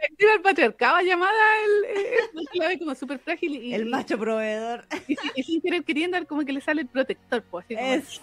activa 0.08 0.32
el 0.34 0.40
patriarcado 0.40 1.00
llamada 1.00 1.32
el, 1.64 2.38
la 2.54 2.68
ve 2.68 2.78
como 2.78 2.94
súper 2.94 3.18
frágil 3.18 3.56
y, 3.56 3.74
El 3.74 3.86
macho 3.86 4.16
proveedor. 4.16 4.86
y, 5.08 5.16
sin- 5.16 5.32
y 5.34 5.42
sin 5.42 5.60
querer 5.62 5.82
queriendo 5.84 6.24
como 6.28 6.44
que 6.44 6.52
le 6.52 6.60
sale 6.60 6.82
el 6.82 6.86
protector 6.86 7.42
pues, 7.42 7.64
así 7.66 7.74
como, 7.74 7.86
Eso. 7.92 8.20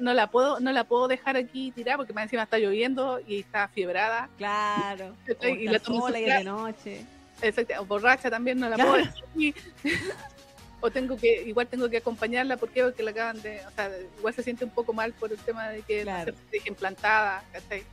no, 0.00 0.14
la 0.14 0.28
puedo 0.30 0.58
no 0.60 0.72
la 0.72 0.84
puedo 0.84 1.06
dejar 1.06 1.36
aquí 1.36 1.70
tirada 1.72 1.98
porque 1.98 2.14
más 2.14 2.24
encima 2.24 2.44
está 2.44 2.58
lloviendo 2.58 3.20
y 3.26 3.40
está 3.40 3.68
fiebrada 3.68 4.30
Claro. 4.38 5.14
Y 5.42 5.68
la 5.68 5.78
toma 5.78 6.00
sola 6.00 6.18
y 6.20 6.24
de 6.24 6.44
noche. 6.44 7.04
Exacto, 7.42 7.84
borracha 7.84 8.30
también 8.30 8.58
no 8.58 8.68
la 8.70 8.76
puedo 8.76 8.94
dejar 8.96 9.14
aquí. 9.34 9.54
O 10.82 10.90
tengo 10.90 11.16
que, 11.16 11.42
igual 11.42 11.66
tengo 11.68 11.88
que 11.88 11.96
acompañarla 11.98 12.58
porque 12.58 12.82
porque 12.82 13.02
la 13.02 13.12
acaban 13.12 13.40
de, 13.40 13.60
o 13.66 13.70
sea, 13.70 13.90
igual 14.18 14.34
se 14.34 14.42
siente 14.42 14.64
un 14.64 14.70
poco 14.72 14.92
mal 14.92 15.12
por 15.14 15.32
el 15.32 15.38
tema 15.38 15.68
de 15.70 15.80
que 15.82 16.02
Claro. 16.02 16.32
la 16.32 16.38
deje 16.50 16.68
implantada, 16.68 17.42
¿cachai? 17.52 17.84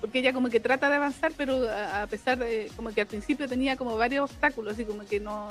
Porque 0.00 0.20
ella 0.20 0.32
como 0.32 0.48
que 0.48 0.60
trata 0.60 0.88
de 0.88 0.96
avanzar, 0.96 1.32
pero 1.36 1.68
a, 1.68 2.02
a 2.02 2.06
pesar 2.06 2.38
de, 2.38 2.70
como 2.76 2.90
que 2.94 3.00
al 3.02 3.06
principio 3.06 3.48
tenía 3.48 3.76
como 3.76 3.96
varios 3.96 4.30
obstáculos, 4.30 4.78
y 4.78 4.84
como 4.84 5.04
que 5.04 5.18
no 5.20 5.50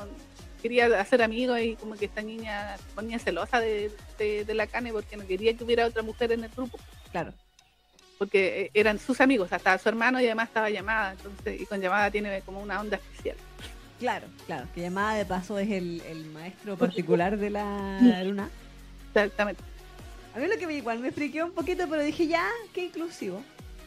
quería 0.61 0.85
hacer 1.01 1.21
amigos 1.21 1.59
y 1.59 1.75
como 1.75 1.95
que 1.95 2.05
esta 2.05 2.21
niña 2.21 2.77
se 2.77 2.95
ponía 2.95 3.19
celosa 3.19 3.59
de, 3.59 3.91
de, 4.17 4.45
de 4.45 4.53
la 4.53 4.65
cane 4.65 4.93
porque 4.93 5.17
no 5.17 5.27
quería 5.27 5.53
que 5.57 5.63
hubiera 5.65 5.85
otra 5.85 6.01
mujer 6.03 6.31
en 6.31 6.45
el 6.45 6.49
grupo 6.51 6.79
Claro. 7.11 7.33
porque 8.17 8.61
eh, 8.61 8.71
eran 8.73 8.97
sus 8.97 9.19
amigos, 9.19 9.51
hasta 9.51 9.77
su 9.77 9.89
hermano 9.89 10.21
y 10.21 10.25
además 10.25 10.47
estaba 10.47 10.69
llamada, 10.69 11.11
entonces, 11.11 11.59
y 11.59 11.65
con 11.65 11.81
llamada 11.81 12.09
tiene 12.09 12.41
como 12.43 12.61
una 12.61 12.79
onda 12.79 12.95
especial. 12.95 13.35
Claro, 14.03 14.27
claro. 14.45 14.67
Que 14.75 14.81
llamada 14.81 15.15
de 15.15 15.25
paso 15.25 15.57
es 15.57 15.71
el, 15.71 16.01
el 16.01 16.25
maestro 16.25 16.77
particular 16.77 17.37
de 17.37 17.49
la 17.49 17.99
luna. 18.25 18.49
Exactamente. 19.07 19.63
A 20.35 20.39
mí 20.39 20.47
lo 20.47 20.57
que 20.57 20.67
me 20.67 20.73
igual 20.73 20.99
me 20.99 21.13
friqueó 21.13 21.45
un 21.45 21.53
poquito, 21.53 21.85
pero 21.89 22.03
dije 22.03 22.27
ya, 22.27 22.45
qué 22.73 22.83
inclusivo. 22.83 23.41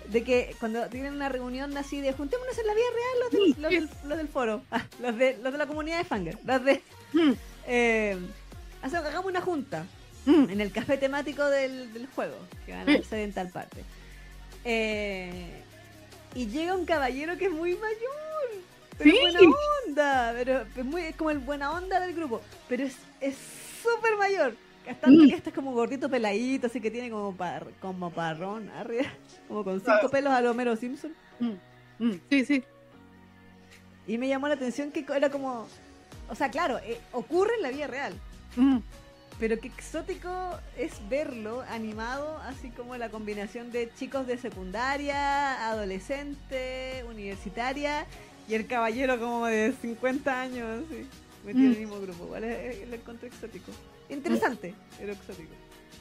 de 0.08 0.24
que 0.24 0.56
cuando 0.58 0.86
tienen 0.86 1.12
una 1.12 1.28
reunión 1.28 1.76
así 1.76 2.00
de 2.00 2.14
juntémonos 2.14 2.56
en 2.56 2.66
la 2.66 2.72
vida 2.72 2.84
real 2.94 3.20
los 3.20 3.30
del, 3.30 3.62
los 3.62 3.70
del, 3.70 4.08
los 4.08 4.18
del 4.18 4.28
foro, 4.28 4.62
ah, 4.70 4.86
los, 5.02 5.18
de, 5.18 5.36
los 5.42 5.52
de 5.52 5.58
la 5.58 5.66
comunidad 5.66 5.98
de 5.98 6.04
Fanger, 6.04 6.38
los 6.44 6.64
de... 6.64 6.82
Mm, 7.12 7.32
Eh, 7.68 8.16
hagamos 8.80 9.26
una 9.26 9.40
junta 9.40 9.84
mm. 10.24 10.50
en 10.50 10.60
el 10.60 10.70
café 10.70 10.96
temático 10.96 11.44
del, 11.44 11.92
del 11.92 12.06
juego, 12.06 12.36
que 12.64 12.72
van 12.72 12.88
a 12.88 12.94
hacer 12.94 13.18
en 13.18 13.32
tal 13.32 13.50
parte. 13.50 13.82
Eh, 14.64 15.62
y 16.36 16.46
llega 16.46 16.76
un 16.76 16.86
caballero 16.86 17.36
que 17.36 17.46
es 17.46 17.50
muy 17.52 17.74
mayor, 17.74 18.25
pero 18.98 19.10
Sí. 19.10 19.18
buena 19.20 19.40
onda, 19.86 20.32
pero 20.36 20.60
es, 20.76 20.84
muy, 20.84 21.02
es 21.02 21.16
como 21.16 21.30
el 21.30 21.38
buena 21.38 21.70
onda 21.72 22.00
del 22.00 22.14
grupo, 22.14 22.40
pero 22.68 22.84
es 22.84 22.96
es 23.20 23.36
súper 23.82 24.16
mayor. 24.18 24.54
Hasta 24.88 25.08
Mm. 25.08 25.28
que 25.28 25.34
este 25.34 25.50
es 25.50 25.54
como 25.54 25.72
gordito 25.72 26.08
peladito, 26.08 26.66
así 26.68 26.80
que 26.80 26.90
tiene 26.90 27.10
como, 27.10 27.34
par, 27.34 27.66
como 27.80 28.10
parrón 28.10 28.68
arriba, 28.70 29.04
como 29.48 29.64
con 29.64 29.74
cinco 29.80 29.84
Claro. 29.92 30.10
pelos 30.10 30.32
a 30.32 30.40
lo 30.40 30.50
Homero 30.52 30.76
Simpson. 30.76 31.12
Mm, 31.40 31.52
mm, 31.98 32.20
Sí, 32.30 32.44
sí. 32.44 32.64
Y 34.06 34.18
me 34.18 34.28
llamó 34.28 34.46
la 34.48 34.54
atención 34.54 34.92
que 34.92 35.04
era 35.14 35.30
como, 35.30 35.66
o 36.28 36.34
sea, 36.36 36.50
claro, 36.50 36.78
eh, 36.78 37.00
ocurre 37.12 37.54
en 37.56 37.62
la 37.62 37.70
vida 37.70 37.86
real, 37.86 38.14
Mm, 38.56 38.78
Pero 39.38 39.58
qué 39.60 39.68
exótico 39.68 40.30
es 40.78 40.92
verlo 41.10 41.60
animado, 41.68 42.38
así 42.44 42.70
como 42.70 42.96
la 42.96 43.10
combinación 43.10 43.70
de 43.70 43.92
chicos 43.98 44.26
de 44.26 44.38
secundaria, 44.38 45.68
adolescente, 45.68 47.04
universitaria 47.06 48.06
y 48.48 48.54
el 48.54 48.66
caballero 48.66 49.18
como 49.18 49.46
de 49.46 49.72
50 49.80 50.40
años, 50.40 50.84
así, 50.84 51.06
metido 51.44 51.64
en 51.66 51.70
el 51.72 51.76
Mm. 51.76 51.80
mismo 51.80 52.00
grupo. 52.00 52.24
¿Cuál 52.26 52.44
es 52.44 52.78
el 52.82 52.94
encuentro 52.94 53.26
exótico? 53.28 53.72
Interesante, 54.08 54.74
pero 54.98 55.12
exótico. 55.12 55.50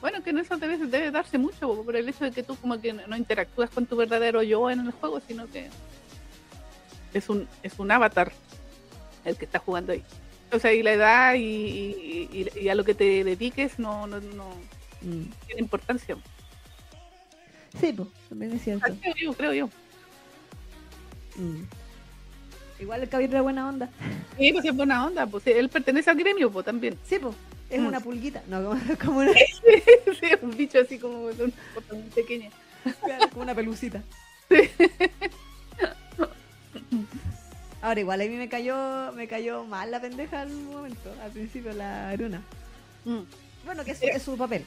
Bueno, 0.00 0.22
que 0.22 0.30
en 0.30 0.38
eso 0.38 0.56
debe, 0.56 0.76
debe 0.76 1.10
darse 1.10 1.38
mucho 1.38 1.60
po, 1.74 1.82
por 1.84 1.96
el 1.96 2.08
hecho 2.08 2.24
de 2.24 2.30
que 2.30 2.42
tú 2.42 2.54
como 2.56 2.80
que 2.80 2.92
no 2.92 3.06
no 3.06 3.16
interactúas 3.16 3.70
con 3.70 3.86
tu 3.86 3.96
verdadero 3.96 4.42
yo 4.42 4.70
en 4.70 4.80
el 4.80 4.92
juego, 4.92 5.20
sino 5.26 5.46
que 5.50 5.68
es 7.14 7.28
un, 7.28 7.48
es 7.62 7.78
un 7.78 7.90
avatar 7.90 8.30
el 9.24 9.36
que 9.36 9.46
está 9.46 9.58
jugando 9.58 9.92
ahí. 9.92 10.02
O 10.52 10.58
sea, 10.58 10.72
y 10.72 10.82
la 10.82 10.92
edad 10.92 11.34
y, 11.34 11.40
y- 11.40 12.28
y- 12.54 12.60
y 12.60 12.68
a 12.68 12.74
lo 12.74 12.84
que 12.84 12.94
te 12.94 13.24
dediques 13.24 13.78
no, 13.78 14.06
no, 14.06 14.20
no 14.20 14.50
Mm. 15.02 15.24
tiene 15.46 15.60
importancia. 15.62 16.16
Sí, 17.80 17.92
pues, 17.92 18.08
también 18.28 18.52
es 18.52 18.62
cierto. 18.62 18.86
Creo 19.02 19.14
yo, 19.16 19.32
creo 19.34 19.52
yo. 19.52 19.66
Mm. 21.36 21.62
Igual 22.78 23.02
el 23.02 23.08
caballero 23.08 23.32
era 23.32 23.42
buena 23.42 23.68
onda. 23.68 23.88
Sí, 24.38 24.52
pues 24.52 24.64
es 24.64 24.74
buena 24.74 25.06
onda, 25.06 25.26
pues 25.26 25.46
él 25.46 25.68
pertenece 25.68 26.10
al 26.10 26.16
gremio, 26.16 26.50
pues 26.50 26.66
también. 26.66 26.98
Sí, 27.04 27.18
pues, 27.18 27.34
es 27.70 27.80
una 27.80 28.00
pulguita, 28.00 28.42
no, 28.48 28.62
como, 28.62 28.80
como 29.04 29.18
una, 29.20 29.32
sí, 29.32 30.26
un 30.42 30.56
bicho 30.56 30.78
así 30.80 30.98
como 30.98 31.30
muy 31.30 32.02
pequeña. 32.14 32.50
como 33.30 33.42
una 33.42 33.54
pelucita. 33.54 34.02
Sí. 34.48 34.70
Ahora 37.82 38.00
igual 38.00 38.20
a 38.20 38.24
mí 38.24 38.36
me 38.36 38.48
cayó, 38.48 39.12
me 39.12 39.28
cayó 39.28 39.64
mal 39.64 39.90
la 39.90 40.00
pendeja 40.00 40.42
al 40.42 40.50
momento, 40.50 41.14
al 41.22 41.30
principio 41.30 41.72
la 41.72 42.10
Aruna. 42.10 42.42
Mm. 43.04 43.20
Bueno, 43.64 43.84
que 43.84 43.92
es, 43.92 44.02
es 44.02 44.22
su 44.22 44.36
papel. 44.36 44.64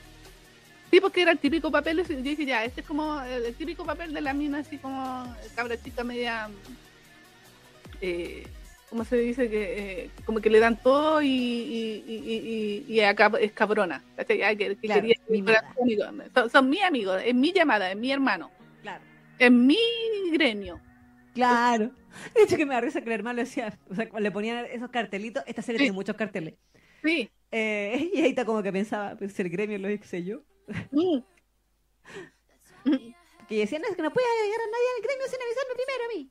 Sí, 0.91 0.99
porque 0.99 1.22
era 1.22 1.32
el 1.32 1.39
típico 1.39 1.70
papel, 1.70 2.03
y 2.07 2.14
dije 2.16 2.45
ya, 2.45 2.64
este 2.64 2.82
es 2.82 2.88
como 2.88 3.22
el, 3.22 3.45
el 3.45 3.55
típico 3.55 3.86
papel 3.86 4.14
de 4.14 4.22
la 4.22 4.34
mina, 4.34 4.60
así 4.60 4.78
como 4.78 5.36
cabra 5.55 5.82
chica 5.82 6.03
media, 6.03 6.49
eh, 8.02 8.47
¿cómo 8.89 9.04
se 9.06 9.18
dice? 9.18 9.50
que 9.50 10.04
eh, 10.04 10.10
Como 10.26 10.39
que 10.41 10.50
le 10.50 10.60
dan 10.60 10.82
todo 10.82 11.22
y, 11.22 11.28
y, 11.28 12.04
y, 12.08 12.86
y, 12.88 12.93
y 12.93 13.00
acá 13.02 13.32
es 13.39 13.52
cabrona. 13.52 14.04
Ah, 14.18 14.24
que, 14.26 14.38
que 14.56 14.76
Claro, 14.78 15.08
amigo. 15.82 16.04
Son, 16.34 16.50
son 16.50 16.70
mis 16.70 16.82
amigos, 16.84 17.22
es 17.26 17.36
mi 17.36 17.52
llamada, 17.54 17.91
es 17.91 17.97
mi 17.97 18.12
hermano, 18.12 18.52
Claro. 18.82 19.04
es 19.38 19.52
mi 19.52 19.78
gremio. 20.32 20.80
Claro. 21.34 21.91
De 22.36 22.43
hecho 22.43 22.58
que 22.58 22.66
me 22.66 22.74
da 22.74 22.82
risa 22.82 23.02
que 23.02 23.08
el 23.08 23.14
hermano 23.14 23.39
decía, 23.39 23.78
o 23.89 23.95
sea, 23.95 24.10
le 24.20 24.32
ponían 24.32 24.66
esos 24.66 24.89
cartelitos, 24.89 25.43
esta 25.47 25.62
serie 25.62 25.78
Sí. 25.80 25.84
tiene 25.86 25.95
muchos 25.95 26.16
carteles. 26.16 26.56
Sí. 27.04 27.30
Eh, 27.52 28.10
y 28.14 28.22
ahí 28.22 28.30
está 28.32 28.45
como 28.45 28.62
que 28.64 28.72
pensaba, 28.74 29.16
pues 29.16 29.39
el 29.39 29.50
gremio 29.50 29.78
lo 29.78 29.88
sé 30.04 30.24
yo. 30.24 30.41
Mm. 32.86 33.12
Que 33.47 33.60
decían, 33.60 33.84
es 33.89 33.95
que 33.95 34.02
no 34.02 34.12
puede 34.12 34.26
llegar 34.45 34.62
a 34.62 34.66
nadie 34.72 34.88
al 34.95 35.04
gremio 35.04 35.28
sin 35.28 35.39
avisarme 35.41 35.76
primero 35.76 36.04
a 36.06 36.16
mí. 36.16 36.30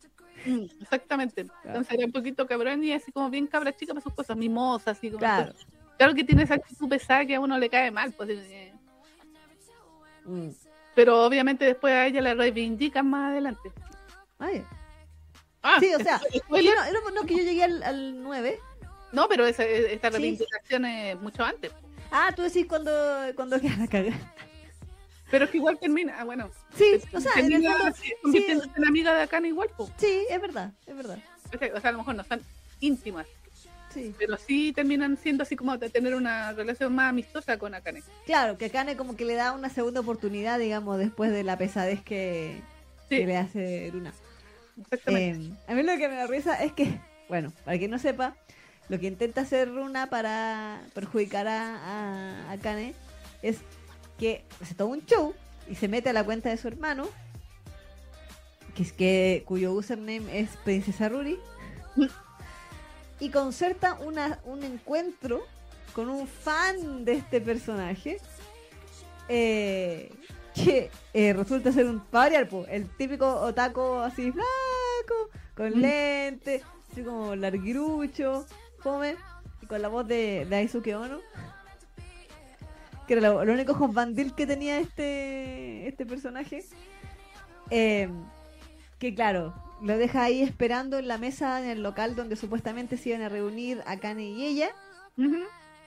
Exactamente. 0.80 1.46
Entonces 1.64 1.92
era 1.94 2.06
un 2.06 2.12
poquito 2.12 2.46
cabrón 2.46 2.82
y 2.84 2.92
así 2.92 3.12
como 3.12 3.28
bien 3.30 3.46
cabra 3.46 3.74
chica 3.76 3.92
para 3.94 4.02
sus 4.02 4.14
cosas, 4.14 4.36
mimosa, 4.36 4.92
así 4.92 5.08
como. 5.08 5.18
Claro. 5.18 5.52
Claro 5.96 6.14
que 6.14 6.22
tiene 6.24 6.44
esa 6.44 6.54
actitud 6.54 6.88
pesada 6.88 7.26
que 7.26 7.34
a 7.34 7.40
uno 7.40 7.58
le 7.58 7.68
cae 7.68 7.90
mal, 7.90 8.12
pues. 8.12 8.30
eh, 8.30 8.72
Mm. 10.24 10.50
Pero 10.94 11.24
obviamente 11.24 11.64
después 11.64 11.92
a 11.94 12.06
ella 12.06 12.20
la 12.20 12.34
reivindican 12.34 13.08
más 13.08 13.30
adelante. 13.32 13.72
Ay. 14.38 14.62
Ah, 15.62 15.78
Sí, 15.80 15.92
o 15.94 15.98
sea, 16.00 16.20
yo 16.50 16.72
no, 17.14 17.22
que 17.26 17.36
yo 17.36 17.42
llegué 17.42 17.64
al, 17.64 17.82
al 17.82 18.22
9. 18.22 18.60
No, 19.12 19.26
pero 19.28 19.46
esa, 19.46 19.64
esta 19.64 20.08
Sí. 20.10 20.16
reivindicación 20.18 20.84
es 20.84 21.18
mucho 21.20 21.44
antes. 21.44 21.72
Ah, 22.10 22.30
tú 22.34 22.42
decís 22.42 22.66
cuando, 22.68 22.90
cuando 23.36 23.60
queda 23.60 23.76
la 23.78 23.86
cagada. 23.86 24.34
Pero 25.30 25.44
es 25.44 25.50
que 25.50 25.58
igual 25.58 25.78
termina, 25.78 26.16
ah, 26.18 26.24
bueno, 26.24 26.50
Sí, 26.76 26.84
o 27.12 27.20
sea, 27.20 27.32
en 27.36 27.52
el 27.52 27.64
fondo, 27.64 27.94
convirtiéndose 28.22 28.70
en 28.76 28.86
amiga 28.86 29.14
de 29.14 29.22
Akane 29.22 29.48
igual, 29.48 29.68
pues. 29.76 29.90
sí, 29.98 30.24
es 30.30 30.40
verdad, 30.40 30.72
es 30.86 30.96
verdad. 30.96 31.18
O 31.74 31.80
sea, 31.80 31.90
a 31.90 31.92
lo 31.92 31.98
mejor 31.98 32.14
no 32.14 32.24
son 32.24 32.40
íntimas, 32.80 33.26
Sí. 33.92 34.14
pero 34.18 34.36
sí 34.36 34.72
terminan 34.72 35.16
siendo 35.16 35.42
así 35.42 35.56
como 35.56 35.76
de 35.78 35.90
tener 35.90 36.14
una 36.14 36.52
relación 36.52 36.94
más 36.94 37.10
amistosa 37.10 37.58
con 37.58 37.74
Akane. 37.74 38.02
Claro, 38.26 38.56
que 38.58 38.70
Kane 38.70 38.96
como 38.96 39.16
que 39.16 39.24
le 39.24 39.34
da 39.34 39.52
una 39.52 39.68
segunda 39.70 40.00
oportunidad, 40.00 40.58
digamos, 40.58 40.98
después 40.98 41.30
de 41.30 41.42
la 41.44 41.56
pesadez 41.58 42.02
que, 42.02 42.60
Sí, 43.08 43.16
que 43.18 43.26
le 43.26 43.36
hace 43.36 43.90
Luna. 43.92 44.12
exactamente. 44.80 45.46
Eh, 45.46 45.56
a 45.66 45.74
mí 45.74 45.82
lo 45.82 45.96
que 45.96 46.08
me 46.08 46.14
da 46.16 46.26
risa 46.26 46.62
es 46.62 46.72
que, 46.72 47.00
bueno, 47.28 47.52
para 47.64 47.78
quien 47.78 47.90
no 47.90 47.98
sepa, 47.98 48.34
lo 48.88 48.98
que 48.98 49.06
intenta 49.06 49.42
hacer 49.42 49.68
Runa 49.68 50.08
para 50.08 50.80
perjudicar 50.94 51.46
a, 51.48 51.76
a, 52.48 52.52
a 52.52 52.58
Kane 52.58 52.94
es 53.42 53.58
que 54.18 54.44
hace 54.60 54.74
todo 54.74 54.88
un 54.88 55.04
show 55.06 55.34
y 55.68 55.74
se 55.74 55.88
mete 55.88 56.10
a 56.10 56.12
la 56.12 56.24
cuenta 56.24 56.48
de 56.50 56.56
su 56.56 56.68
hermano, 56.68 57.06
que 58.74 58.82
es 58.82 58.92
que 58.92 59.42
cuyo 59.46 59.72
username 59.72 60.40
es 60.40 60.50
Princesa 60.64 61.08
Ruri, 61.08 61.38
y 63.20 63.30
concerta 63.30 63.94
una, 64.00 64.38
un 64.44 64.62
encuentro 64.62 65.42
con 65.94 66.08
un 66.08 66.26
fan 66.28 67.04
de 67.04 67.14
este 67.14 67.40
personaje. 67.40 68.18
eh, 69.28 70.10
que 70.54 70.90
eh, 71.14 71.32
resulta 71.34 71.70
ser 71.72 71.86
un 71.86 72.02
variar, 72.10 72.48
po, 72.48 72.64
el 72.68 72.88
típico 72.96 73.26
otaku 73.42 73.80
así 74.00 74.32
flaco, 74.32 75.30
con 75.54 75.70
Mm. 75.74 75.80
lentes, 75.80 76.62
así 76.90 77.02
como 77.02 77.36
larguirucho, 77.36 78.44
fome, 78.80 79.14
y 79.62 79.66
con 79.66 79.80
la 79.82 79.88
voz 79.88 80.08
de, 80.08 80.46
de 80.48 80.56
Aizuke 80.56 80.94
Ono. 80.96 81.20
Que 83.08 83.14
era 83.14 83.22
lo, 83.28 83.44
lo 83.44 83.52
único 83.52 83.74
bandil 83.88 84.34
que 84.34 84.46
tenía 84.46 84.78
este, 84.78 85.88
este 85.88 86.06
personaje. 86.06 86.62
Eh, 87.70 88.08
que 89.00 89.14
claro, 89.14 89.54
lo 89.82 89.96
deja 89.96 90.22
ahí 90.24 90.42
esperando 90.42 90.98
en 90.98 91.08
la 91.08 91.18
mesa 91.18 91.60
en 91.62 91.68
el 91.68 91.82
local 91.82 92.14
donde 92.14 92.36
supuestamente 92.36 92.96
se 92.96 93.08
iban 93.10 93.22
a 93.22 93.28
reunir 93.28 93.82
Akane 93.86 94.24
y 94.30 94.44
ella. 94.44 94.70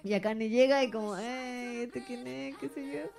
Y 0.04 0.14
Akane 0.14 0.50
llega 0.50 0.84
y 0.84 0.90
como, 0.92 1.16
eh, 1.18 1.84
¿este 1.84 2.04
quién 2.04 2.26
es? 2.28 2.58
¿Qué 2.58 2.68
sé 2.70 2.86
yo? 2.92 3.10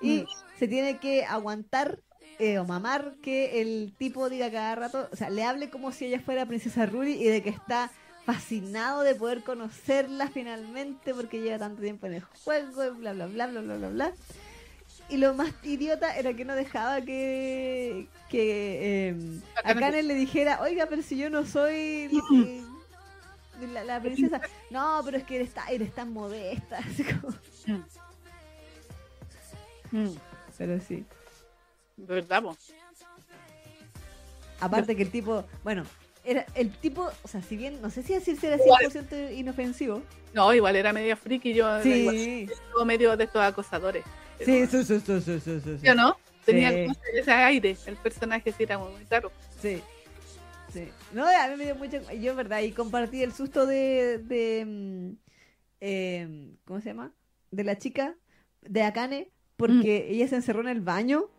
Y 0.00 0.20
Mm. 0.20 0.26
se 0.58 0.68
tiene 0.68 0.98
que 0.98 1.24
aguantar 1.24 1.98
eh, 2.38 2.58
o 2.60 2.64
mamar 2.64 3.16
que 3.20 3.60
el 3.60 3.92
tipo 3.98 4.30
diga 4.30 4.48
cada 4.52 4.76
rato, 4.76 5.08
o 5.10 5.16
sea, 5.16 5.28
le 5.28 5.42
hable 5.42 5.70
como 5.70 5.90
si 5.90 6.04
ella 6.06 6.20
fuera 6.20 6.46
princesa 6.46 6.86
Ruri 6.86 7.14
y 7.14 7.24
de 7.24 7.42
que 7.42 7.48
está 7.50 7.90
fascinado 8.32 9.00
de 9.04 9.14
poder 9.14 9.42
conocerla 9.42 10.28
finalmente 10.28 11.14
porque 11.14 11.40
lleva 11.40 11.58
tanto 11.58 11.80
tiempo 11.80 12.06
en 12.06 12.12
el 12.14 12.22
juego 12.44 12.84
y 12.84 12.90
bla 12.90 13.14
bla 13.14 13.26
bla 13.26 13.46
bla 13.46 13.60
bla 13.62 13.76
bla 13.76 13.88
bla. 13.88 14.12
Y 15.08 15.16
lo 15.16 15.32
más 15.32 15.50
idiota 15.62 16.14
era 16.14 16.34
que 16.34 16.44
no 16.44 16.54
dejaba 16.54 17.00
que, 17.00 18.06
que 18.28 19.08
eh, 19.08 19.14
Akane- 19.56 19.70
Akane 19.78 20.02
le 20.02 20.14
dijera, 20.14 20.60
oiga, 20.60 20.84
pero 20.86 21.00
si 21.00 21.16
yo 21.16 21.30
no 21.30 21.46
soy 21.46 22.10
la, 23.72 23.84
la 23.84 24.00
princesa. 24.02 24.42
No, 24.68 25.00
pero 25.06 25.16
es 25.16 25.24
que 25.24 25.36
eres, 25.36 25.54
ta- 25.54 25.68
eres 25.70 25.94
tan 25.94 26.12
modesta. 26.12 26.78
así 26.86 27.04
como- 27.04 27.34
Mm. 29.90 30.10
Pero 30.58 30.78
sí. 30.86 31.02
¿Verdad, 31.96 32.42
po? 32.42 32.56
Aparte 34.60 34.94
que 34.94 35.02
el 35.04 35.10
tipo, 35.10 35.44
bueno, 35.64 35.84
era 36.30 36.46
el 36.54 36.70
tipo, 36.70 37.10
o 37.22 37.28
sea, 37.28 37.42
si 37.42 37.56
bien, 37.56 37.80
no 37.80 37.90
sé 37.90 38.02
si 38.02 38.14
decirse 38.14 38.46
era 38.48 38.56
Igual. 38.56 38.82
100% 38.90 39.36
inofensivo. 39.36 40.02
No, 40.34 40.52
igual 40.52 40.76
era 40.76 40.92
medio 40.92 41.16
friki, 41.16 41.54
yo 41.54 41.82
Sí, 41.82 41.90
igual, 41.90 42.86
medio 42.86 43.16
de 43.16 43.24
estos 43.24 43.42
acosadores. 43.42 44.04
sí, 44.44 44.66
sí, 44.66 44.84
sí, 44.84 45.00
sí, 45.00 45.20
sí, 45.20 45.40
sí, 45.40 45.60
sí. 45.64 45.78
¿Sí 45.80 45.88
o 45.88 45.94
no? 45.94 46.16
Tenía 46.44 46.70
Sí. 46.70 46.86
ese 47.14 47.32
aire, 47.32 47.76
el 47.86 47.96
personaje 47.96 48.52
sí 48.52 48.62
era 48.62 48.78
muy 48.78 49.04
claro. 49.08 49.32
Sí. 49.60 49.80
Sí. 50.72 50.88
No, 51.12 51.24
a 51.26 51.48
mí 51.48 51.56
me 51.56 51.64
dio 51.64 51.74
mucho. 51.74 51.98
Yo, 52.12 52.30
en 52.32 52.36
verdad, 52.36 52.60
y 52.60 52.72
compartí 52.72 53.22
el 53.22 53.32
susto 53.32 53.66
de. 53.66 54.18
de 54.18 54.64
mm, 54.66 55.12
eh, 55.80 56.50
¿Cómo 56.66 56.80
se 56.80 56.90
llama? 56.90 57.12
De 57.50 57.64
la 57.64 57.78
chica 57.78 58.16
de 58.62 58.82
Akane, 58.82 59.30
porque 59.56 60.08
ella 60.10 60.28
se 60.28 60.36
encerró 60.36 60.60
en 60.60 60.68
el 60.68 60.80
baño 60.82 61.30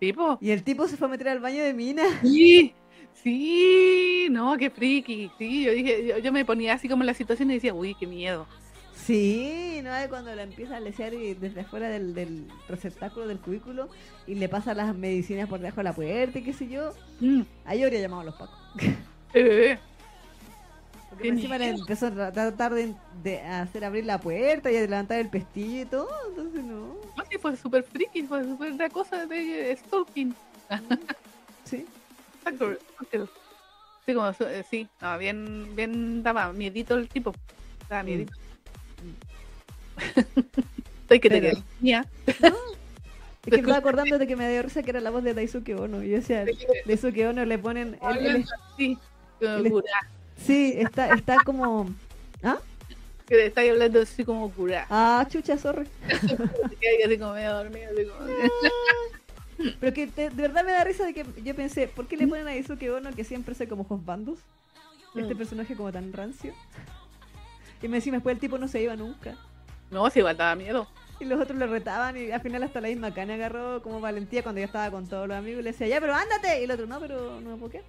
¿Tipo? 0.00 0.38
Y 0.40 0.50
el 0.52 0.62
tipo 0.62 0.86
se 0.86 0.96
fue 0.96 1.08
a 1.08 1.10
meter 1.10 1.28
al 1.28 1.40
baño 1.40 1.62
de 1.64 1.74
mina. 1.74 2.04
Sí, 2.22 2.72
sí, 3.22 4.28
no, 4.30 4.56
qué 4.56 4.70
friki. 4.70 5.30
Sí, 5.38 5.64
yo 5.64 5.72
dije, 5.72 6.06
yo, 6.06 6.18
yo 6.18 6.32
me 6.32 6.44
ponía 6.44 6.74
así 6.74 6.88
como 6.88 7.02
en 7.02 7.06
la 7.08 7.14
situación 7.14 7.50
y 7.50 7.54
decía, 7.54 7.74
uy, 7.74 7.94
qué 7.94 8.06
miedo. 8.06 8.46
Sí, 8.94 9.80
¿no? 9.82 9.90
Cuando 10.08 10.34
la 10.34 10.42
empieza 10.42 10.76
a 10.76 10.80
lesear 10.80 11.14
y 11.14 11.34
desde 11.34 11.60
afuera 11.62 11.88
del, 11.88 12.14
del 12.14 12.46
receptáculo 12.68 13.26
del 13.26 13.38
cubículo 13.38 13.88
y 14.26 14.34
le 14.34 14.48
pasa 14.48 14.74
las 14.74 14.94
medicinas 14.94 15.48
por 15.48 15.60
debajo 15.60 15.78
de 15.78 15.84
la 15.84 15.92
puerta 15.94 16.38
y 16.38 16.42
qué 16.42 16.52
sé 16.52 16.68
yo. 16.68 16.92
Mm. 17.20 17.42
Ahí 17.64 17.82
habría 17.82 18.00
llamado 18.00 18.22
a 18.22 18.24
los 18.26 18.34
pacos. 18.34 18.58
Eh, 19.34 19.78
Porque 21.10 21.24
Qué 21.24 21.28
encima 21.28 21.58
le 21.58 21.68
empezó 21.68 22.06
a 22.06 22.10
tra- 22.10 22.32
tratar 22.32 22.72
de, 22.72 22.94
de 23.22 23.40
hacer 23.42 23.84
abrir 23.84 24.06
la 24.06 24.18
puerta 24.18 24.72
y 24.72 24.76
a 24.76 24.80
levantar 24.80 25.18
el 25.20 25.28
pestillo 25.28 25.82
y 25.82 25.84
todo. 25.84 26.08
Entonces, 26.30 26.64
no. 26.64 26.96
no, 27.14 27.24
sí, 27.30 27.36
fue 27.38 27.54
súper 27.56 27.82
friki, 27.82 28.22
fue 28.22 28.42
súper 28.44 28.74
la 28.76 28.88
cosa 28.88 29.26
de 29.26 29.76
stalking. 29.76 30.34
Sí. 31.64 31.84
Sí, 34.06 34.14
como, 34.14 34.28
eh, 34.30 34.64
sí, 34.70 34.88
no, 35.02 35.18
bien, 35.18 35.74
bien 35.76 36.22
daba 36.22 36.52
miedito 36.52 36.94
el 36.96 37.08
tipo. 37.08 37.34
Daba 37.88 38.02
Mm. 38.02 38.06
miedito. 38.06 38.32
Estoy 41.02 41.20
que 41.20 41.28
te 41.30 41.62
mía. 41.80 42.06
Es 42.26 42.34
que 43.54 43.56
estaba 43.56 43.76
acordando 43.78 44.18
de 44.18 44.26
que 44.26 44.36
me 44.36 44.50
dio 44.50 44.62
risa 44.62 44.82
que 44.82 44.90
era 44.90 45.00
la 45.00 45.10
voz 45.10 45.24
de 45.24 45.32
Daisuke 45.34 45.74
Ono. 45.74 46.02
Y 46.02 46.10
yo 46.10 46.16
decía, 46.16 46.44
Daisuke 46.84 47.26
Ono 47.28 47.44
le 47.44 47.58
ponen. 47.58 47.98
él- 48.02 48.26
él 48.26 48.44
Sí, 48.76 48.98
él 49.40 49.82
sí, 50.36 50.74
está, 50.76 51.10
está 51.12 51.42
como. 51.44 51.88
¿Ah? 52.42 52.58
Que 53.26 53.46
estáis 53.46 53.70
hablando 53.72 54.00
así 54.02 54.24
como 54.24 54.50
curá. 54.50 54.86
Ah, 54.88 55.26
chucha, 55.28 55.58
sorry. 55.58 55.86
Así 57.04 57.18
como 57.18 57.34
medio 57.34 57.52
dormido, 57.54 57.90
así 57.92 58.04
como... 58.06 58.26
Pero 59.80 59.92
que 59.92 60.06
te- 60.06 60.30
de 60.30 60.42
verdad 60.42 60.64
me 60.64 60.72
da 60.72 60.84
risa 60.84 61.04
de 61.04 61.14
que 61.14 61.26
yo 61.42 61.54
pensé, 61.54 61.88
¿por 61.88 62.06
qué 62.06 62.16
le 62.16 62.26
ponen 62.26 62.46
a 62.46 62.50
Daisuke 62.50 62.90
Ono 62.90 63.10
que 63.12 63.24
siempre 63.24 63.54
sé 63.54 63.68
como 63.68 63.84
Bandos? 63.88 64.38
Este 65.16 65.34
Mm. 65.34 65.38
personaje 65.38 65.74
como 65.76 65.92
tan 65.92 66.12
rancio. 66.12 66.52
Y 67.82 67.86
me 67.88 67.98
decía, 67.98 68.12
después 68.12 68.34
el 68.34 68.40
tipo 68.40 68.58
no 68.58 68.66
se 68.66 68.82
iba 68.82 68.96
nunca. 68.96 69.36
No, 69.92 70.10
sí, 70.10 70.18
igual 70.18 70.36
daba 70.36 70.56
miedo. 70.56 70.88
Y 71.20 71.24
los 71.24 71.40
otros 71.40 71.56
le 71.58 71.66
retaban 71.68 72.16
y 72.16 72.30
al 72.32 72.40
final 72.40 72.62
hasta 72.64 72.80
la 72.80 72.88
misma 72.88 73.14
cana 73.14 73.34
agarró 73.34 73.82
como 73.82 74.00
valentía 74.00 74.42
cuando 74.42 74.58
ya 74.60 74.64
estaba 74.66 74.90
con 74.90 75.06
todos 75.06 75.28
los 75.28 75.36
amigos 75.36 75.60
y 75.60 75.62
le 75.62 75.70
decía, 75.72 75.86
ya, 75.86 76.00
pero 76.00 76.12
ándate. 76.14 76.60
Y 76.60 76.64
el 76.64 76.70
otro, 76.72 76.86
no, 76.86 76.98
pero 77.00 77.40
no 77.40 77.56
puedo 77.56 77.70
qué. 77.70 77.82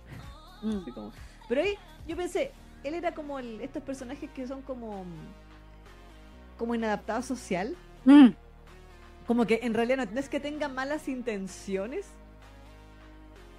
Mm. 0.62 0.78
Así 0.82 0.92
como- 0.92 1.12
Pero 1.48 1.62
ahí 1.62 1.76
yo 2.08 2.16
pensé, 2.16 2.52
él 2.84 2.94
era 2.94 3.14
como 3.16 3.40
el- 3.40 3.62
estos 3.62 3.82
personajes 3.84 4.30
que 4.32 4.46
son 4.48 4.62
como 4.62 5.06
como 6.58 6.76
inadaptados 6.76 7.26
social. 7.26 7.76
Mm. 8.06 8.28
Como 9.30 9.46
que 9.46 9.60
en 9.62 9.76
realidad 9.76 9.98
no, 9.98 10.06
no 10.12 10.20
es 10.20 10.28
que 10.28 10.40
tengan 10.40 10.74
malas 10.74 11.08
intenciones. 11.08 12.08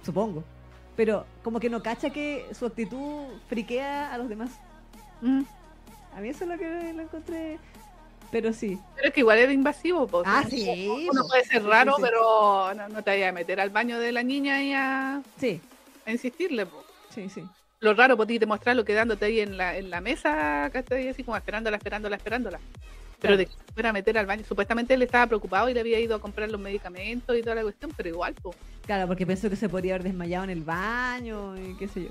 Supongo. 0.03 0.43
Pero 0.97 1.25
como 1.45 1.61
que 1.61 1.69
no 1.69 1.81
cacha 1.81 2.09
que 2.09 2.45
su 2.53 2.65
actitud 2.65 3.27
friquea 3.47 4.13
a 4.13 4.17
los 4.17 4.27
demás. 4.27 4.51
Mm. 5.21 5.43
A 6.17 6.19
mí 6.19 6.27
eso 6.27 6.43
es 6.43 6.49
lo 6.49 6.57
que 6.57 6.91
lo 6.91 7.01
encontré. 7.03 7.57
Pero 8.33 8.51
sí. 8.51 8.77
Pero 8.97 9.07
es 9.07 9.13
que 9.13 9.21
igual 9.21 9.37
era 9.37 9.53
invasivo, 9.53 10.07
pues. 10.07 10.25
Ah, 10.27 10.41
Uno- 10.41 10.49
sí, 10.49 11.07
Uno 11.09 11.25
puede 11.25 11.45
ser 11.45 11.63
raro, 11.63 11.93
sí, 11.95 12.01
sí. 12.01 12.07
pero 12.09 12.73
no, 12.73 12.89
no 12.89 13.01
te 13.01 13.11
vayas 13.11 13.29
a 13.29 13.33
meter 13.33 13.61
al 13.61 13.69
baño 13.69 13.97
de 13.97 14.11
la 14.11 14.23
niña 14.23 14.61
y 14.61 14.73
a, 14.73 15.21
Sí, 15.39 15.61
a 16.05 16.11
insistirle, 16.11 16.65
pues. 16.65 16.83
sí, 17.15 17.29
sí. 17.29 17.45
Lo 17.79 17.93
raro, 17.93 18.17
pues, 18.17 18.27
te 18.27 18.45
mostrarlo 18.45 18.83
quedándote 18.83 19.23
ahí 19.23 19.39
en 19.39 19.55
la, 19.55 19.77
en 19.77 19.89
la 19.89 20.01
mesa, 20.01 20.69
¿cachai? 20.73 21.07
Así 21.07 21.23
como 21.23 21.37
esperándola, 21.37 21.77
esperándola, 21.77 22.17
esperándola. 22.17 22.59
Pero 23.21 23.37
de 23.37 23.45
que 23.45 23.51
se 23.51 23.73
fuera 23.73 23.89
a 23.89 23.93
meter 23.93 24.17
al 24.17 24.25
baño, 24.25 24.43
supuestamente 24.47 24.95
él 24.95 25.01
estaba 25.03 25.27
preocupado 25.27 25.69
y 25.69 25.73
le 25.73 25.79
había 25.79 25.99
ido 25.99 26.15
a 26.15 26.19
comprar 26.19 26.49
los 26.49 26.59
medicamentos 26.59 27.37
y 27.37 27.41
toda 27.41 27.55
la 27.55 27.61
cuestión, 27.61 27.91
pero 27.95 28.09
igual, 28.09 28.33
pues. 28.41 28.57
Claro, 28.85 29.07
porque 29.07 29.27
pensó 29.27 29.49
que 29.49 29.55
se 29.55 29.69
podría 29.69 29.93
haber 29.93 30.03
desmayado 30.03 30.45
en 30.45 30.49
el 30.49 30.61
baño 30.61 31.55
y 31.57 31.75
qué 31.77 31.87
sé 31.87 32.05
yo. 32.05 32.09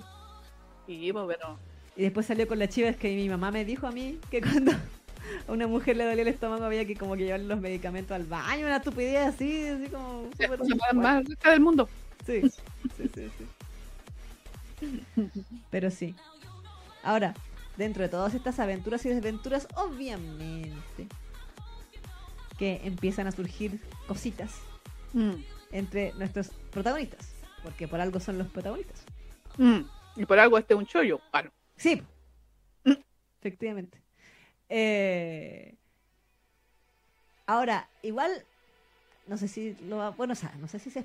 Sí, 0.87 1.13
pues, 1.13 1.25
pero. 1.27 1.59
Y 1.97 2.03
después 2.03 2.27
salió 2.27 2.47
con 2.47 2.61
la 2.61 2.69
chiva, 2.69 2.89
es 2.89 2.97
que 2.97 3.15
mi 3.15 3.29
mamá 3.29 3.51
me 3.51 3.65
dijo 3.65 3.89
a 3.89 3.91
mí 3.91 4.19
que 4.31 4.41
cuando 4.41 4.73
a 4.73 5.53
una 5.53 5.67
mujer 5.67 5.97
le 5.97 6.05
dolía 6.05 6.23
el 6.23 6.29
estómago 6.29 6.65
había 6.65 6.85
que 6.85 6.95
como 6.95 7.17
que 7.17 7.25
llevarle 7.25 7.47
los 7.47 7.61
medicamentos 7.61 8.13
al 8.13 8.25
baño, 8.25 8.67
una 8.67 8.77
estupidez 8.77 9.27
así, 9.27 9.67
así 9.67 9.89
como 9.89 10.31
súper 10.31 10.59
cosa 10.59 10.75
más, 10.77 10.95
más 10.95 11.25
rica 11.25 11.51
del 11.51 11.61
mundo. 11.61 11.89
Sí, 12.25 12.43
sí, 12.97 13.11
sí, 13.15 13.31
sí. 13.37 13.47
Pero 15.71 15.91
sí. 15.91 16.15
Ahora, 17.03 17.35
dentro 17.81 18.03
de 18.03 18.09
todas 18.11 18.35
estas 18.35 18.59
aventuras 18.61 19.05
y 19.07 19.09
desventuras, 19.09 19.67
obviamente 19.75 21.09
que 22.59 22.81
empiezan 22.85 23.27
a 23.27 23.33
surgir 23.33 23.81
cositas 24.07 24.61
Mm. 25.15 25.43
entre 25.73 26.13
nuestros 26.13 26.51
protagonistas, 26.71 27.33
porque 27.63 27.89
por 27.89 28.01
algo 28.01 28.21
son 28.21 28.37
los 28.39 28.49
protagonistas. 28.49 29.03
Mm. 29.57 29.81
Y 30.17 30.27
por 30.27 30.39
algo 30.39 30.59
este 30.59 30.75
es 30.75 30.79
un 30.79 30.87
chollo. 30.87 31.21
Claro. 31.31 31.51
Sí, 31.77 32.03
Mm. 32.85 32.93
efectivamente. 33.41 34.01
Eh, 34.69 35.75
Ahora, 37.47 37.89
igual, 38.03 38.31
no 39.27 39.37
sé 39.37 39.49
si 39.49 39.75
lo 39.89 39.97
va, 39.97 40.11
bueno, 40.11 40.35
o 40.35 40.37
sea, 40.37 40.55
no 40.61 40.69
sé 40.69 40.79
si 40.79 40.89
se 40.89 41.05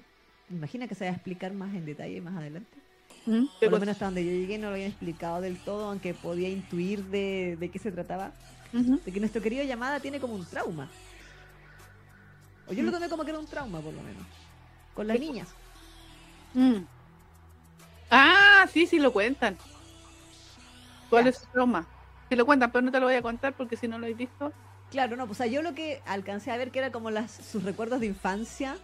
imagina 0.52 0.88
que 0.88 0.94
se 0.94 1.06
va 1.06 1.10
a 1.10 1.14
explicar 1.16 1.52
más 1.54 1.74
en 1.74 1.86
detalle 1.86 2.22
más 2.22 2.36
adelante. 2.36 2.78
Mm. 3.26 3.46
Por 3.60 3.72
lo 3.72 3.80
menos 3.80 3.94
hasta 3.94 4.06
donde 4.06 4.24
yo 4.24 4.32
llegué 4.32 4.58
no 4.58 4.68
lo 4.68 4.74
habían 4.74 4.90
explicado 4.90 5.42
del 5.42 5.58
todo, 5.58 5.90
aunque 5.90 6.14
podía 6.14 6.50
intuir 6.50 7.04
de, 7.06 7.58
de 7.60 7.70
qué 7.72 7.80
se 7.80 7.92
trataba. 7.92 8.32
De 8.72 9.12
que 9.12 9.20
nuestro 9.22 9.42
querido 9.42 9.64
llamada 9.64 10.02
tiene 10.02 10.20
como 10.20 10.36
un 10.36 10.46
trauma. 10.46 10.90
O 12.68 12.74
yo 12.74 12.84
lo 12.84 12.92
tomé 12.92 13.08
como 13.08 13.24
que 13.24 13.30
era 13.32 13.40
un 13.40 13.48
trauma, 13.48 13.80
por 13.80 13.94
lo 13.94 14.02
menos. 14.02 14.24
Con 14.94 15.08
las 15.08 15.18
niñas. 15.20 15.48
Mm. 16.54 16.80
Ah, 18.12 18.66
sí, 18.72 18.86
sí 18.86 19.00
lo 19.00 19.14
cuentan. 19.14 19.58
¿Cuál 21.10 21.24
Ya. 21.26 21.30
es 21.30 21.38
su 21.38 21.46
trauma? 21.48 21.88
Sí 22.30 22.36
lo 22.36 22.46
cuentan, 22.46 22.72
pero 22.72 22.84
no 22.84 22.92
te 22.92 23.00
lo 23.00 23.06
voy 23.06 23.16
a 23.16 23.22
contar 23.22 23.54
porque 23.54 23.78
si 23.78 23.88
no 23.88 23.98
lo 23.98 24.08
he 24.08 24.14
visto. 24.14 24.52
Claro, 24.92 25.16
no, 25.16 25.26
pues 25.26 25.40
o 25.40 25.44
sea, 25.44 25.48
yo 25.52 25.62
lo 25.62 25.74
que 25.74 26.02
alcancé 26.06 26.52
a 26.52 26.58
ver 26.58 26.72
que 26.72 26.80
era 26.80 26.92
como 26.92 27.12
las, 27.12 27.32
sus 27.32 27.64
recuerdos 27.64 28.00
de 28.02 28.08
infancia. 28.08 28.78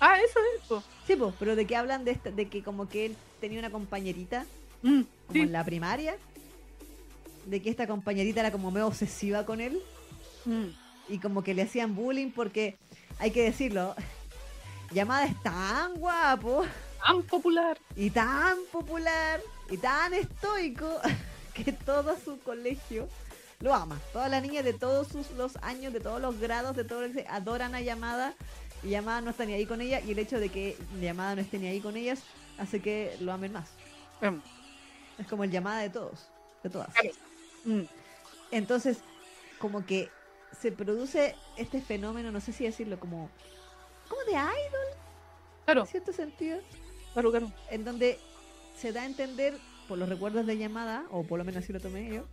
Ah, 0.00 0.18
eso 0.20 0.38
es 0.56 0.62
eso. 0.64 0.82
Sí, 1.06 1.16
pues, 1.16 1.34
pero 1.38 1.56
de 1.56 1.66
que 1.66 1.76
hablan 1.76 2.04
de, 2.04 2.10
esta- 2.12 2.30
de 2.30 2.48
que 2.48 2.62
como 2.62 2.88
que 2.88 3.06
él 3.06 3.16
tenía 3.40 3.58
una 3.58 3.70
compañerita, 3.70 4.44
Mm, 4.82 5.02
como 5.26 5.32
sí. 5.32 5.40
en 5.40 5.52
la 5.52 5.64
primaria. 5.64 6.16
De 7.46 7.62
que 7.62 7.70
esta 7.70 7.86
compañerita 7.86 8.40
era 8.40 8.50
como 8.52 8.70
medio 8.70 8.86
obsesiva 8.86 9.44
con 9.46 9.60
él. 9.60 9.80
Mm. 10.44 10.66
y 11.08 11.18
como 11.18 11.42
que 11.42 11.54
le 11.54 11.62
hacían 11.62 11.94
bullying 11.96 12.30
porque, 12.30 12.76
hay 13.18 13.30
que 13.32 13.42
decirlo, 13.42 13.94
Llamada 14.92 15.26
es 15.26 15.40
tan 15.42 15.94
guapo 15.94 16.64
Tan 17.04 17.22
popular. 17.24 17.78
y 17.96 18.10
tan 18.10 18.56
popular 18.72 19.40
y 19.70 19.76
tan 19.76 20.14
estoico 20.14 21.00
que 21.54 21.72
todo 21.72 22.16
su 22.24 22.38
colegio 22.40 23.08
lo 23.60 23.74
ama. 23.74 23.98
Todas 24.12 24.30
las 24.30 24.42
niñas 24.42 24.64
de 24.64 24.72
todos 24.74 25.08
sus, 25.08 25.30
los 25.32 25.56
años, 25.62 25.92
de 25.92 26.00
todos 26.00 26.20
los 26.20 26.38
grados, 26.38 26.76
de 26.76 26.84
todo 26.84 27.00
lo 27.02 27.06
que 27.08 27.22
se 27.22 27.28
adoran 27.28 27.74
a 27.74 27.80
Llamada 27.80 28.34
y 28.82 28.88
Llamada 28.90 29.20
no 29.20 29.30
está 29.30 29.44
ni 29.44 29.52
ahí 29.54 29.66
con 29.66 29.80
ella 29.80 30.00
y 30.00 30.12
el 30.12 30.18
hecho 30.18 30.38
de 30.38 30.48
que 30.48 30.76
Llamada 31.00 31.34
no 31.34 31.40
esté 31.40 31.58
ni 31.58 31.66
ahí 31.66 31.80
con 31.80 31.96
ellas 31.96 32.22
hace 32.58 32.80
que 32.80 33.16
lo 33.20 33.32
amen 33.32 33.52
más. 33.52 33.68
Mm. 34.20 34.38
Es 35.20 35.26
como 35.26 35.44
el 35.44 35.50
Llamada 35.50 35.80
de 35.80 35.90
todos, 35.90 36.28
de 36.62 36.70
todas. 36.70 36.90
Mm. 37.64 37.82
Entonces, 38.50 38.98
como 39.58 39.84
que 39.84 40.10
se 40.60 40.72
produce 40.72 41.34
este 41.56 41.80
fenómeno, 41.80 42.30
no 42.30 42.40
sé 42.40 42.52
si 42.52 42.64
decirlo, 42.64 42.98
como, 42.98 43.30
como 44.08 44.22
de 44.24 44.32
idol, 44.32 44.96
Claro, 45.64 45.80
en 45.80 45.86
cierto 45.88 46.12
sentido, 46.12 46.60
claro, 47.12 47.30
claro. 47.32 47.52
en 47.70 47.84
donde 47.84 48.20
se 48.76 48.92
da 48.92 49.02
a 49.02 49.06
entender, 49.06 49.58
por 49.88 49.98
los 49.98 50.08
recuerdos 50.08 50.46
de 50.46 50.56
llamada, 50.56 51.04
o 51.10 51.24
por 51.24 51.38
lo 51.38 51.44
menos 51.44 51.64
así 51.64 51.72
lo 51.72 51.80
tomé 51.80 52.08
yo, 52.08 52.24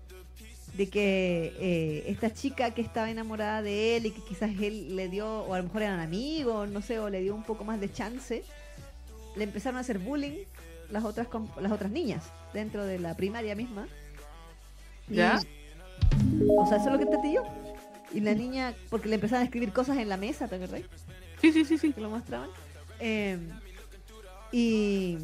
de 0.74 0.90
que 0.90 1.54
eh, 1.60 2.04
esta 2.08 2.34
chica 2.34 2.72
que 2.72 2.82
estaba 2.82 3.10
enamorada 3.12 3.62
de 3.62 3.98
él 3.98 4.08
y 4.08 4.12
que 4.12 4.22
quizás 4.24 4.50
él 4.60 4.96
le 4.96 5.08
dio, 5.08 5.44
o 5.44 5.54
a 5.54 5.58
lo 5.60 5.66
mejor 5.66 5.84
eran 5.84 6.00
amigos, 6.00 6.68
no 6.70 6.82
sé, 6.82 7.00
o 7.00 7.10
le 7.10 7.22
dio 7.22 7.36
un 7.36 7.44
poco 7.44 7.64
más 7.64 7.80
de 7.80 7.92
chance, 7.92 8.44
le 9.36 9.44
empezaron 9.44 9.78
a 9.78 9.82
hacer 9.82 10.00
bullying 10.00 10.46
las 10.90 11.04
otras, 11.04 11.28
las 11.62 11.72
otras 11.72 11.92
niñas 11.92 12.24
dentro 12.54 12.86
de 12.86 13.00
la 13.00 13.16
primaria 13.16 13.56
misma. 13.56 13.88
Y- 15.10 15.16
¿Ya? 15.16 15.40
o 16.58 16.68
sea, 16.68 16.78
eso 16.78 16.88
es 16.88 16.92
lo 16.92 16.98
que 16.98 17.06
entendí 17.06 17.34
yo. 17.34 17.44
Y 18.14 18.20
la 18.20 18.34
niña, 18.34 18.74
porque 18.90 19.10
le 19.10 19.16
empezaban 19.16 19.42
a 19.42 19.46
escribir 19.46 19.72
cosas 19.74 19.98
en 19.98 20.08
la 20.10 20.18
mesa, 20.18 20.48
¿te 20.48 20.56
acordás? 20.56 20.82
Sí, 21.42 21.52
sí, 21.52 21.66
sí, 21.66 21.78
sí. 21.78 21.94
Que 21.94 22.02
lo 22.02 22.10
mostraban. 22.10 22.50
Eh, 23.00 23.38
y, 24.52 25.18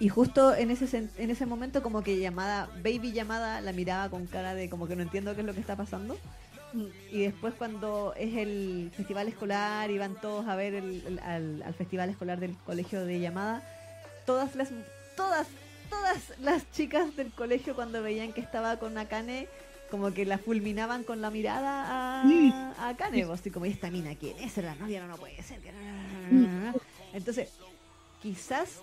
y 0.00 0.08
justo 0.08 0.54
en 0.54 0.70
ese, 0.70 1.08
en 1.18 1.30
ese 1.30 1.46
momento 1.46 1.82
como 1.82 2.02
que 2.02 2.18
llamada, 2.18 2.68
baby 2.82 3.12
llamada, 3.12 3.60
la 3.60 3.72
miraba 3.72 4.08
con 4.08 4.26
cara 4.26 4.54
de 4.54 4.68
como 4.68 4.88
que 4.88 4.96
no 4.96 5.02
entiendo 5.02 5.34
qué 5.34 5.42
es 5.42 5.46
lo 5.46 5.54
que 5.54 5.60
está 5.60 5.76
pasando. 5.76 6.16
Mm. 6.72 6.84
Y 7.12 7.22
después 7.22 7.54
cuando 7.54 8.14
es 8.16 8.34
el 8.36 8.90
festival 8.96 9.28
escolar 9.28 9.90
y 9.90 9.98
van 9.98 10.14
todos 10.20 10.46
a 10.48 10.56
ver 10.56 10.74
el, 10.74 11.02
el- 11.06 11.18
al, 11.20 11.62
al 11.62 11.74
festival 11.74 12.08
escolar 12.10 12.40
del 12.40 12.56
colegio 12.64 13.04
de 13.04 13.20
llamada, 13.20 13.62
todas 14.24 14.54
las, 14.56 14.70
todas, 15.16 15.46
todas 15.90 16.32
las 16.40 16.70
chicas 16.72 17.14
del 17.16 17.30
colegio 17.32 17.74
cuando 17.74 18.02
veían 18.02 18.32
que 18.32 18.40
estaba 18.40 18.78
con 18.78 18.96
Akane, 18.96 19.48
como 19.90 20.12
que 20.14 20.24
la 20.24 20.38
fulminaban 20.38 21.02
con 21.02 21.20
la 21.20 21.30
mirada 21.30 21.84
a, 21.90 22.22
a 22.78 22.88
Akane, 22.90 23.24
así 23.24 23.50
como, 23.50 23.66
¿y 23.66 23.70
esta 23.70 23.90
mina 23.90 24.14
quién 24.14 24.38
es? 24.38 24.56
¿Es 24.56 24.64
la 24.64 24.76
novia? 24.76 25.00
No, 25.02 25.08
no 25.08 25.16
puede 25.16 25.42
ser. 25.42 25.58
que 25.60 25.72
no, 25.72 25.78
no, 25.80 25.92
no, 25.92 26.30
no, 26.30 26.48
no, 26.60 26.72
no". 26.72 26.80
Entonces, 27.12 27.50
quizás 28.22 28.80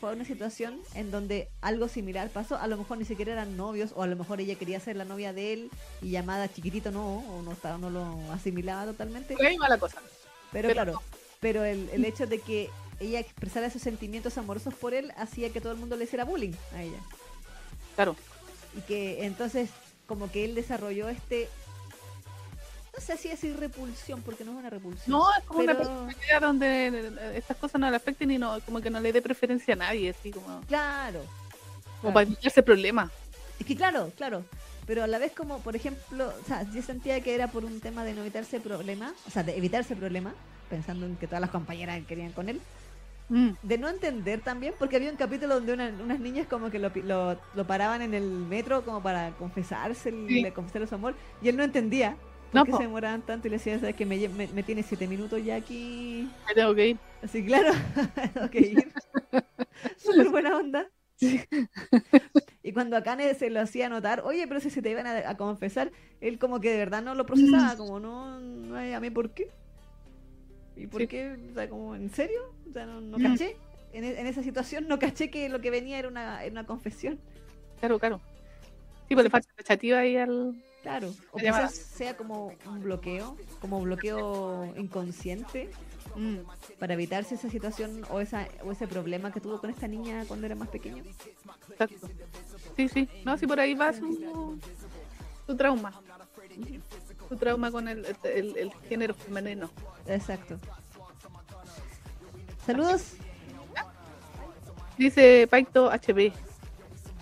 fue 0.00 0.12
una 0.12 0.24
situación 0.24 0.80
en 0.94 1.10
donde 1.10 1.48
algo 1.60 1.88
similar 1.88 2.30
pasó. 2.30 2.56
A 2.56 2.66
lo 2.66 2.76
mejor 2.76 2.98
ni 2.98 3.04
siquiera 3.04 3.32
eran 3.32 3.56
novios, 3.56 3.92
o 3.94 4.02
a 4.02 4.06
lo 4.06 4.16
mejor 4.16 4.40
ella 4.40 4.54
quería 4.54 4.80
ser 4.80 4.96
la 4.96 5.04
novia 5.04 5.32
de 5.32 5.52
él 5.52 5.70
y 6.02 6.10
llamada 6.10 6.48
chiquitito 6.52 6.90
no, 6.90 7.18
o 7.18 7.42
no, 7.42 7.52
estaba, 7.52 7.78
no 7.78 7.90
lo 7.90 8.16
asimilaba 8.32 8.84
totalmente. 8.84 9.34
Por 9.34 9.46
ahí 9.46 9.56
va 9.56 9.68
la 9.68 9.78
cosa. 9.78 10.00
Pero, 10.52 10.68
Pero 10.68 10.72
claro, 10.72 10.92
no. 10.92 11.02
pero 11.40 11.64
el, 11.64 11.88
el 11.90 12.04
hecho 12.04 12.26
de 12.26 12.38
que 12.40 12.70
ella 13.00 13.20
expresara 13.20 13.66
esos 13.66 13.82
sentimientos 13.82 14.38
amorosos 14.38 14.74
por 14.74 14.94
él 14.94 15.12
hacía 15.16 15.50
que 15.50 15.60
todo 15.60 15.72
el 15.72 15.78
mundo 15.78 15.96
le 15.96 16.04
hiciera 16.04 16.24
bullying 16.24 16.52
a 16.74 16.82
ella. 16.82 16.98
Claro. 17.94 18.16
Y 18.76 18.80
que 18.82 19.24
entonces 19.24 19.70
como 20.06 20.30
que 20.30 20.44
él 20.44 20.54
desarrolló 20.54 21.08
este... 21.08 21.48
No 22.98 23.04
sé 23.04 23.16
si 23.16 23.28
decir 23.28 23.56
repulsión, 23.58 24.22
porque 24.22 24.44
no 24.44 24.50
es 24.52 24.58
una 24.58 24.70
repulsión. 24.70 25.04
No, 25.16 25.24
es 25.38 25.44
como 25.44 25.60
una 25.60 25.76
personalidad 25.76 26.40
donde 26.40 26.88
eh, 26.88 27.32
estas 27.36 27.56
cosas 27.56 27.80
no 27.80 27.88
le 27.88 27.96
afecten 27.96 28.28
y 28.32 28.38
no, 28.38 28.58
como 28.66 28.80
que 28.80 28.90
no 28.90 28.98
le 28.98 29.12
dé 29.12 29.22
preferencia 29.22 29.74
a 29.74 29.76
nadie, 29.76 30.10
así 30.10 30.32
como, 30.32 30.60
Claro. 30.66 31.20
como 32.00 32.00
Claro. 32.00 32.14
para 32.14 32.22
evitarse 32.26 32.62
problemas. 32.64 33.10
Es 33.60 33.66
que 33.66 33.76
claro, 33.76 34.10
claro. 34.16 34.44
Pero 34.84 35.04
a 35.04 35.06
la 35.06 35.18
vez 35.18 35.32
como, 35.32 35.60
por 35.60 35.76
ejemplo, 35.76 36.32
o 36.42 36.46
sea, 36.46 36.64
yo 36.72 36.82
sentía 36.82 37.20
que 37.20 37.34
era 37.34 37.46
por 37.48 37.64
un 37.64 37.78
tema 37.80 38.02
de 38.04 38.14
no 38.14 38.22
evitarse 38.22 38.58
problema, 38.58 39.14
o 39.26 39.30
sea, 39.30 39.44
de 39.44 39.56
evitarse 39.56 39.94
problema, 39.94 40.34
pensando 40.68 41.06
en 41.06 41.14
que 41.16 41.26
todas 41.28 41.40
las 41.40 41.50
compañeras 41.50 42.00
querían 42.08 42.32
con 42.32 42.48
él, 42.48 42.60
Mm, 43.30 43.50
de 43.62 43.76
no 43.76 43.90
entender 43.90 44.40
también, 44.40 44.72
porque 44.78 44.96
había 44.96 45.10
un 45.10 45.16
capítulo 45.18 45.56
donde 45.56 45.74
una- 45.74 45.92
unas 46.02 46.18
niñas 46.18 46.46
como 46.48 46.70
que 46.70 46.78
lo, 46.78 46.90
lo, 47.04 47.38
lo 47.54 47.66
paraban 47.66 48.00
en 48.00 48.14
el 48.14 48.24
metro 48.26 48.82
como 48.86 49.02
para 49.02 49.32
confesarse, 49.32 50.10
Sí. 50.10 50.40
le 50.40 50.50
confesarle 50.54 50.86
su 50.88 50.94
amor, 50.94 51.14
y 51.42 51.50
él 51.50 51.56
no 51.58 51.62
entendía 51.62 52.16
por 52.50 52.54
No, 52.54 52.64
qué 52.64 52.70
po. 52.72 52.76
se 52.78 52.82
demoraban 52.84 53.22
tanto 53.22 53.46
y 53.46 53.50
le 53.50 53.56
decía, 53.58 53.78
¿sabes 53.78 53.94
que 53.94 54.06
me, 54.06 54.28
me, 54.28 54.46
me 54.48 54.62
tiene 54.62 54.82
siete 54.82 55.06
minutos 55.06 55.44
ya 55.44 55.56
aquí? 55.56 56.28
me 56.48 56.54
tengo 56.54 56.74
que 56.74 56.88
ir. 56.88 56.98
Así, 57.22 57.44
claro, 57.44 57.72
tengo 58.34 58.50
que 58.50 58.60
ir. 58.60 58.92
Súper 59.98 60.28
buena 60.30 60.56
onda. 60.56 60.88
Y 62.62 62.72
cuando 62.72 62.96
a 62.96 63.02
Kane 63.02 63.34
se 63.34 63.50
lo 63.50 63.60
hacía 63.60 63.88
notar, 63.88 64.20
oye, 64.24 64.46
pero 64.46 64.60
si 64.60 64.70
se 64.70 64.82
te 64.82 64.90
iban 64.90 65.06
a, 65.06 65.28
a 65.30 65.36
confesar, 65.36 65.90
él 66.20 66.38
como 66.38 66.60
que 66.60 66.70
de 66.70 66.78
verdad 66.78 67.02
no 67.02 67.14
lo 67.14 67.24
procesaba, 67.26 67.76
como 67.76 68.00
no, 68.00 68.38
no 68.40 68.76
a 68.76 69.00
mí 69.00 69.10
por 69.10 69.30
qué. 69.30 69.48
¿Y 70.76 70.86
por 70.86 71.00
Sí. 71.02 71.06
qué? 71.08 71.36
O 71.50 71.54
sea, 71.54 71.68
como, 71.68 71.94
¿en 71.96 72.10
serio? 72.10 72.40
O 72.68 72.72
sea, 72.72 72.86
no, 72.86 73.00
no 73.00 73.18
Mm. 73.18 73.22
caché. 73.22 73.56
En, 73.92 74.04
e- 74.04 74.20
en 74.20 74.26
esa 74.26 74.42
situación 74.42 74.86
no 74.86 74.98
caché 74.98 75.30
que 75.30 75.48
lo 75.48 75.60
que 75.60 75.70
venía 75.70 75.98
era 75.98 76.08
una, 76.08 76.42
era 76.44 76.52
una 76.52 76.66
confesión. 76.66 77.18
Claro, 77.80 77.98
claro. 77.98 78.20
Sí, 79.08 79.14
pues 79.14 79.24
le 79.24 79.30
falta 79.30 79.48
expectativa 79.48 79.98
ahí 80.00 80.16
al... 80.16 80.54
Claro. 80.88 81.14
O 81.32 81.38
quizás 81.38 81.74
sea 81.74 82.16
como 82.16 82.52
un 82.66 82.82
bloqueo, 82.82 83.36
como 83.60 83.80
bloqueo 83.80 84.72
inconsciente 84.76 85.70
Mm, 86.18 86.38
para 86.78 86.94
evitarse 86.94 87.34
esa 87.34 87.48
situación 87.48 88.02
o, 88.10 88.20
esa, 88.20 88.48
o 88.64 88.72
ese 88.72 88.88
problema 88.88 89.32
que 89.32 89.40
tuvo 89.40 89.60
con 89.60 89.70
esta 89.70 89.86
niña 89.86 90.24
cuando 90.26 90.46
era 90.46 90.54
más 90.54 90.68
pequeño. 90.68 91.04
exacto. 91.70 92.08
Sí, 92.76 92.88
sí. 92.88 93.08
No, 93.24 93.36
sí, 93.38 93.46
por 93.46 93.60
ahí 93.60 93.74
va 93.74 93.92
su, 93.92 94.58
su 95.46 95.56
trauma. 95.56 95.92
Su 97.28 97.36
trauma 97.36 97.70
con 97.70 97.88
el, 97.88 98.04
el, 98.24 98.56
el 98.56 98.72
género 98.88 99.14
femenino. 99.14 99.70
Exacto. 100.06 100.58
Saludos. 102.66 103.12
Dice 104.96 105.46
Paito 105.48 105.90
HB. 105.90 106.32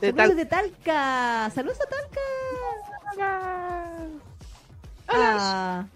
De 0.01 0.13
Saludos 0.13 0.17
tal. 0.17 0.37
de 0.37 0.47
Talca. 0.47 1.51
Saludos 1.55 1.79
a 1.81 1.87
Talca. 1.87 2.21
Ah, 5.09 5.87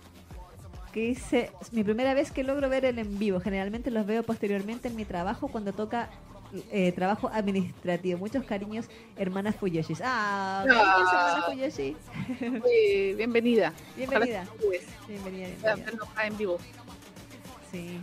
que 0.93 1.01
dice, 1.01 1.51
es 1.61 1.73
mi 1.73 1.85
primera 1.85 2.15
vez 2.15 2.31
que 2.33 2.43
logro 2.43 2.69
ver 2.69 2.85
el 2.85 2.99
en 2.99 3.19
vivo. 3.19 3.41
Generalmente 3.41 3.91
los 3.91 4.07
veo 4.07 4.23
posteriormente 4.23 4.89
en 4.89 4.97
mi 4.97 5.05
trabajo 5.05 5.49
cuando 5.49 5.73
toca 5.73 6.09
eh, 6.73 6.91
trabajo 6.93 7.31
administrativo. 7.33 8.19
Muchos 8.19 8.45
cariños, 8.45 8.87
hermanas 9.17 9.55
Fuyoshis. 9.57 10.01
Ah, 10.05 10.65
cariños, 10.67 11.09
Ah. 11.13 11.45
hermanas 11.53 11.75
Fuyoshi. 11.77 11.97
Eh, 12.71 13.15
bienvenida. 13.17 13.73
Bienvenida. 13.97 14.47
Bienvenida, 15.07 15.49
bienvenida. 15.59 15.95
en 16.25 16.37
vivo. 16.37 16.59
Sí. 17.71 18.01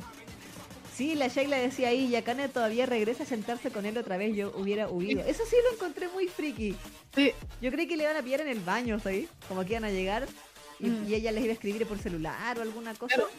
Sí, 0.98 1.14
la 1.14 1.28
Sheila 1.28 1.58
decía 1.58 1.90
ahí, 1.90 2.10
Yakane 2.10 2.50
todavía 2.50 2.88
regresa 2.88 3.22
a 3.22 3.26
sentarse 3.28 3.70
con 3.70 3.86
él 3.86 3.96
otra 4.00 4.18
vez, 4.18 4.36
yo 4.36 4.52
hubiera 4.58 4.90
huido. 4.90 5.22
Eso 5.28 5.44
sí 5.48 5.56
lo 5.70 5.76
encontré 5.76 6.08
muy 6.10 6.28
friki. 6.28 6.76
Sí, 7.14 7.32
Yo 7.62 7.72
creí 7.72 7.88
que 7.88 7.96
le 7.96 8.04
iban 8.04 8.18
a 8.18 8.24
pillar 8.24 8.42
en 8.42 8.48
el 8.48 8.60
baño, 8.62 9.00
¿sabes? 9.00 9.28
Como 9.48 9.64
que 9.64 9.74
iban 9.74 9.84
a 9.86 9.92
llegar 9.92 10.28
y, 10.80 10.88
Mm. 10.90 11.08
y 11.08 11.14
ella 11.14 11.32
les 11.32 11.44
iba 11.44 11.52
a 11.52 11.54
escribir 11.54 11.86
por 11.86 12.00
celular 12.00 12.58
o 12.58 12.62
alguna 12.64 12.96
cosa 12.96 13.14
Claro. 13.16 13.30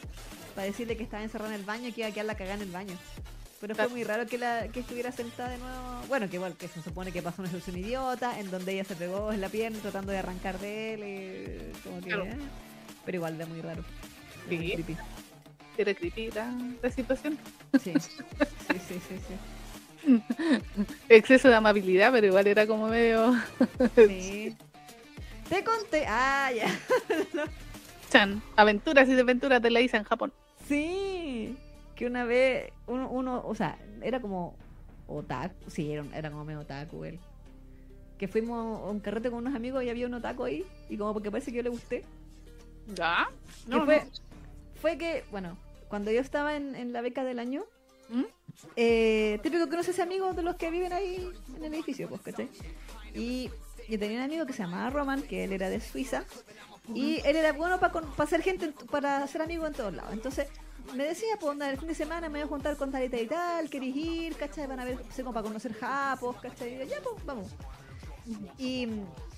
para 0.55 0.67
decirle 0.69 0.97
que 0.97 1.03
estaba 1.03 1.23
encerrada 1.25 1.53
en 1.53 1.59
el 1.61 1.67
baño 1.67 1.89
y 1.89 1.93
que 1.93 2.03
iba 2.03 2.09
a 2.09 2.13
quedar 2.13 2.27
la 2.27 2.37
cagada 2.37 2.55
en 2.57 2.63
el 2.63 2.71
baño. 2.71 2.97
Pero 3.61 3.75
Claro. 3.75 3.91
fue 3.91 3.99
muy 3.99 4.05
raro 4.05 4.25
que, 4.29 4.39
la, 4.39 4.69
que 4.69 4.79
estuviera 4.79 5.11
sentada 5.11 5.51
de 5.51 5.59
nuevo. 5.59 6.03
Bueno, 6.07 6.29
que 6.31 6.37
igual 6.37 6.57
que 6.57 6.69
se 6.69 6.81
supone 6.81 7.11
que 7.11 7.23
pasó 7.23 7.43
una 7.43 7.51
situación 7.51 7.77
idiota 7.85 8.39
en 8.39 8.53
donde 8.53 8.73
ella 8.75 8.85
se 8.85 8.95
pegó 8.95 9.33
en 9.33 9.41
la 9.41 9.49
pierna 9.49 9.81
tratando 9.81 10.13
de 10.13 10.19
arrancar 10.19 10.61
de 10.61 10.95
él. 10.95 11.01
y 11.75 11.81
como 11.83 12.01
que, 12.01 12.07
Claro. 12.07 12.25
eh, 12.25 12.37
Pero 13.05 13.17
igual 13.17 13.35
era 13.35 13.47
muy 13.47 13.61
raro. 13.63 13.83
Era 13.83 14.49
Sí. 14.51 14.57
muy 14.59 14.73
creepy. 14.75 14.97
Era 15.83 15.95
creepy 15.95 16.31
la, 16.31 16.53
la 16.83 16.91
situación. 16.91 17.39
Sí. 17.83 17.93
sí, 18.01 18.79
sí, 18.89 19.01
sí, 19.09 19.19
sí. 19.29 19.35
Exceso 21.09 21.49
de 21.49 21.55
amabilidad, 21.55 22.13
pero 22.13 22.27
igual 22.27 22.47
era 22.47 22.67
como 22.67 22.89
medio. 22.89 23.35
Sí. 23.95 24.57
Te 25.49 25.65
conté. 25.65 26.05
Ah, 26.07 26.51
ya. 26.55 26.69
Chan. 28.11 28.43
Aventuras 28.57 29.09
y 29.09 29.15
desventuras 29.15 29.63
de 29.63 29.71
la 29.71 29.81
isla 29.81 29.99
en 29.99 30.05
Japón. 30.05 30.33
Sí. 30.67 31.57
Que 31.95 32.07
una 32.07 32.25
vez 32.25 32.73
uno, 32.87 33.11
uno 33.11 33.43
o 33.45 33.55
sea, 33.55 33.79
era 34.03 34.21
como 34.21 34.57
otaku. 35.07 35.55
Sí, 35.71 35.93
era, 35.93 36.05
era 36.15 36.31
como 36.31 36.45
medio 36.45 36.61
otaku 36.61 37.05
él. 37.05 37.19
Que 38.19 38.29
fuimos 38.29 38.59
a 38.59 38.91
un 38.91 39.01
carrete 39.01 39.31
con 39.31 39.41
unos 39.41 39.55
amigos 39.55 39.83
y 39.85 39.91
había 39.91 40.07
un 40.07 40.15
otaku 40.15 40.45
ahí. 40.45 40.65
Y 40.89 40.97
como 40.97 41.13
porque 41.13 41.31
parece 41.31 41.51
que 41.51 41.59
yo 41.59 41.63
le 41.63 41.71
gusté. 41.71 42.05
¿Ya? 42.95 43.29
Que 43.71 43.81
fue, 43.81 44.03
fue 44.81 44.99
que, 44.99 45.25
bueno, 45.31 45.57
cuando 45.89 46.11
yo 46.11 46.21
estaba 46.21 46.57
en, 46.57 46.75
en 46.77 46.93
la 46.93 47.01
beca 47.01 47.25
del 47.25 47.39
año, 47.39 47.65
¿Mm? 48.11 48.25
eh, 48.77 49.39
típico 49.43 49.69
que 49.69 49.77
no 49.77 49.83
sé 49.83 49.93
si 49.93 50.01
amigos 50.01 50.35
de 50.37 50.43
los 50.43 50.57
que 50.57 50.71
viven 50.71 50.93
ahí 50.93 51.29
en 51.57 51.65
el 51.65 51.75
edificio, 51.75 52.09
pues, 52.09 52.21
¿cachai? 52.23 52.49
Y 53.15 53.51
yo 53.89 53.99
tenía 53.99 54.19
un 54.19 54.25
amigo 54.25 54.47
que 54.47 54.53
se 54.53 54.63
llamaba 54.63 54.91
Roman, 54.91 55.23
que 55.23 55.45
él 55.45 55.53
era 55.53 55.69
de 55.71 55.81
Suiza, 55.81 56.25
y 56.95 57.21
él 57.27 57.37
era 57.37 57.53
bueno 57.53 57.79
para 57.81 57.93
hacer 58.19 58.43
gente, 58.43 58.67
en- 58.67 58.73
para 58.73 59.27
ser 59.27 59.43
amigo 59.43 59.67
en 59.67 59.73
todos 59.75 59.93
lados. 59.93 60.13
Entonces, 60.13 60.49
me 60.95 61.05
decía, 61.05 61.37
pues, 61.39 61.53
onda, 61.53 61.69
el 61.71 61.79
fin 61.79 61.89
de 61.89 61.95
semana 61.95 62.29
me 62.29 62.39
voy 62.39 62.47
a 62.47 62.49
juntar 62.49 62.77
con 62.77 62.91
tal 62.91 63.05
y 63.05 63.09
tal 63.11 63.21
y 63.21 63.27
tal, 63.27 63.69
¿querés 63.71 63.95
ir? 63.95 64.37
¿cachai? 64.37 64.67
Van 64.67 64.81
a 64.81 64.85
ver, 64.87 64.99
sé, 65.13 65.23
como 65.23 65.35
para 65.35 65.47
conocer 65.47 65.75
japos, 65.75 66.37
¿cachai? 66.41 66.75
Y 66.75 66.79
yo, 66.79 66.85
ya, 66.85 67.01
pues, 67.03 67.25
vamos. 67.27 67.49
Y, 68.59 68.87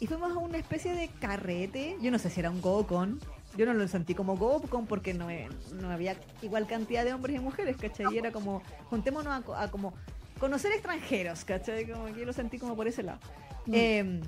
y 0.01 0.07
fuimos 0.07 0.33
a 0.33 0.39
una 0.39 0.59
especie 0.59 0.95
de 0.95 1.09
carrete, 1.21 1.97
yo 2.01 2.11
no 2.11 2.19
sé 2.19 2.29
si 2.31 2.41
era 2.41 2.51
un 2.51 2.61
Gokon, 2.61 3.21
yo 3.57 3.67
no 3.67 3.75
lo 3.75 3.87
sentí 3.89 4.15
como 4.15 4.37
Gokon 4.37 4.87
porque 4.87 5.13
no, 5.15 5.29
eh, 5.31 5.49
no 5.75 5.91
había 5.91 6.17
igual 6.43 6.67
cantidad 6.67 7.05
de 7.05 7.13
hombres 7.13 7.37
y 7.37 7.41
mujeres, 7.41 7.77
¿cachai? 7.77 8.07
Y 8.15 8.19
era 8.19 8.31
como, 8.33 8.63
juntémonos 8.89 9.33
a, 9.33 9.43
co- 9.43 9.55
a 9.55 9.71
como 9.71 9.93
conocer 10.39 10.73
extranjeros, 10.73 11.45
¿cachai? 11.45 11.87
Como 11.91 12.07
que 12.07 12.21
yo 12.21 12.25
lo 12.27 12.33
sentí 12.33 12.59
como 12.59 12.77
por 12.77 12.87
ese 12.89 13.03
lado. 13.03 13.19
Mm. 13.67 13.73
Eh, 13.75 14.21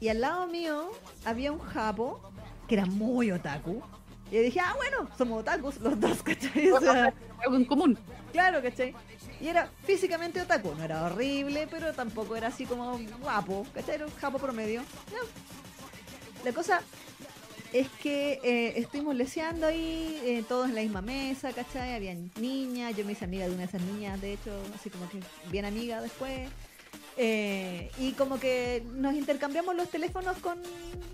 y 0.00 0.08
al 0.08 0.20
lado 0.20 0.46
mío 0.46 0.90
había 1.24 1.52
un 1.52 1.58
japo 1.60 2.20
que 2.68 2.74
era 2.74 2.86
muy 2.86 3.30
otaku. 3.30 3.82
Y 4.30 4.38
dije, 4.38 4.58
ah, 4.60 4.72
bueno, 4.76 5.08
somos 5.16 5.40
otakus 5.40 5.78
los 5.80 6.00
dos, 6.00 6.22
¿cachai? 6.22 6.70
O 6.72 6.80
sea, 6.80 7.12
Algo 7.42 7.56
en 7.56 7.64
común. 7.66 7.98
Claro, 8.32 8.62
¿cachai? 8.62 8.94
Y 9.40 9.48
era 9.48 9.68
físicamente 9.84 10.40
otaku, 10.40 10.74
no 10.74 10.82
era 10.82 11.04
horrible, 11.04 11.68
pero 11.70 11.92
tampoco 11.92 12.34
era 12.34 12.48
así 12.48 12.64
como 12.64 12.98
guapo, 13.20 13.66
¿cachai? 13.74 13.96
Era 13.96 14.06
un 14.06 14.14
japo 14.16 14.38
promedio. 14.38 14.82
La 16.44 16.52
cosa 16.52 16.80
es 17.74 17.88
que 18.00 18.38
eh, 18.44 18.74
estuvimos 18.76 19.16
leseando 19.16 19.66
ahí, 19.66 20.20
eh, 20.22 20.44
todos 20.48 20.68
en 20.68 20.76
la 20.76 20.82
misma 20.82 21.02
mesa, 21.02 21.52
¿cachai? 21.52 21.94
Habían 21.94 22.30
niñas, 22.38 22.96
yo 22.96 23.04
me 23.04 23.12
hice 23.12 23.24
amiga 23.24 23.46
de 23.46 23.50
una 23.50 23.62
de 23.62 23.64
esas 23.64 23.82
niñas, 23.82 24.20
de 24.20 24.34
hecho, 24.34 24.52
así 24.76 24.90
como 24.90 25.08
que 25.08 25.18
bien 25.50 25.64
amiga 25.64 26.00
después. 26.00 26.48
Eh, 27.16 27.90
y 27.98 28.12
como 28.12 28.38
que 28.38 28.84
nos 28.92 29.14
intercambiamos 29.14 29.74
los 29.74 29.90
teléfonos 29.90 30.36
con 30.38 30.62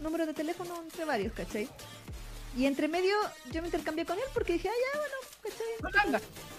números 0.03 0.27
de 0.27 0.35
teléfono 0.35 0.83
entre 0.83 1.07
varios, 1.07 1.33
¿cachai? 1.33 1.67
Y 2.55 2.67
entre 2.67 2.89
medio 2.89 3.15
yo 3.53 3.63
me 3.63 3.69
intercambié 3.69 4.05
con 4.05 4.19
él 4.19 4.25
porque 4.35 4.53
dije, 4.53 4.69
ah, 4.69 4.73
ya, 4.93 4.99
bueno, 4.99 5.15
¿cachai? 5.43 5.67
No 5.83 5.91
tanga. 5.91 6.19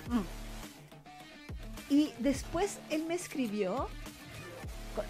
Mm. 0.09 1.93
Y 1.93 2.13
después 2.17 2.79
él 2.89 3.03
me 3.03 3.13
escribió. 3.13 3.87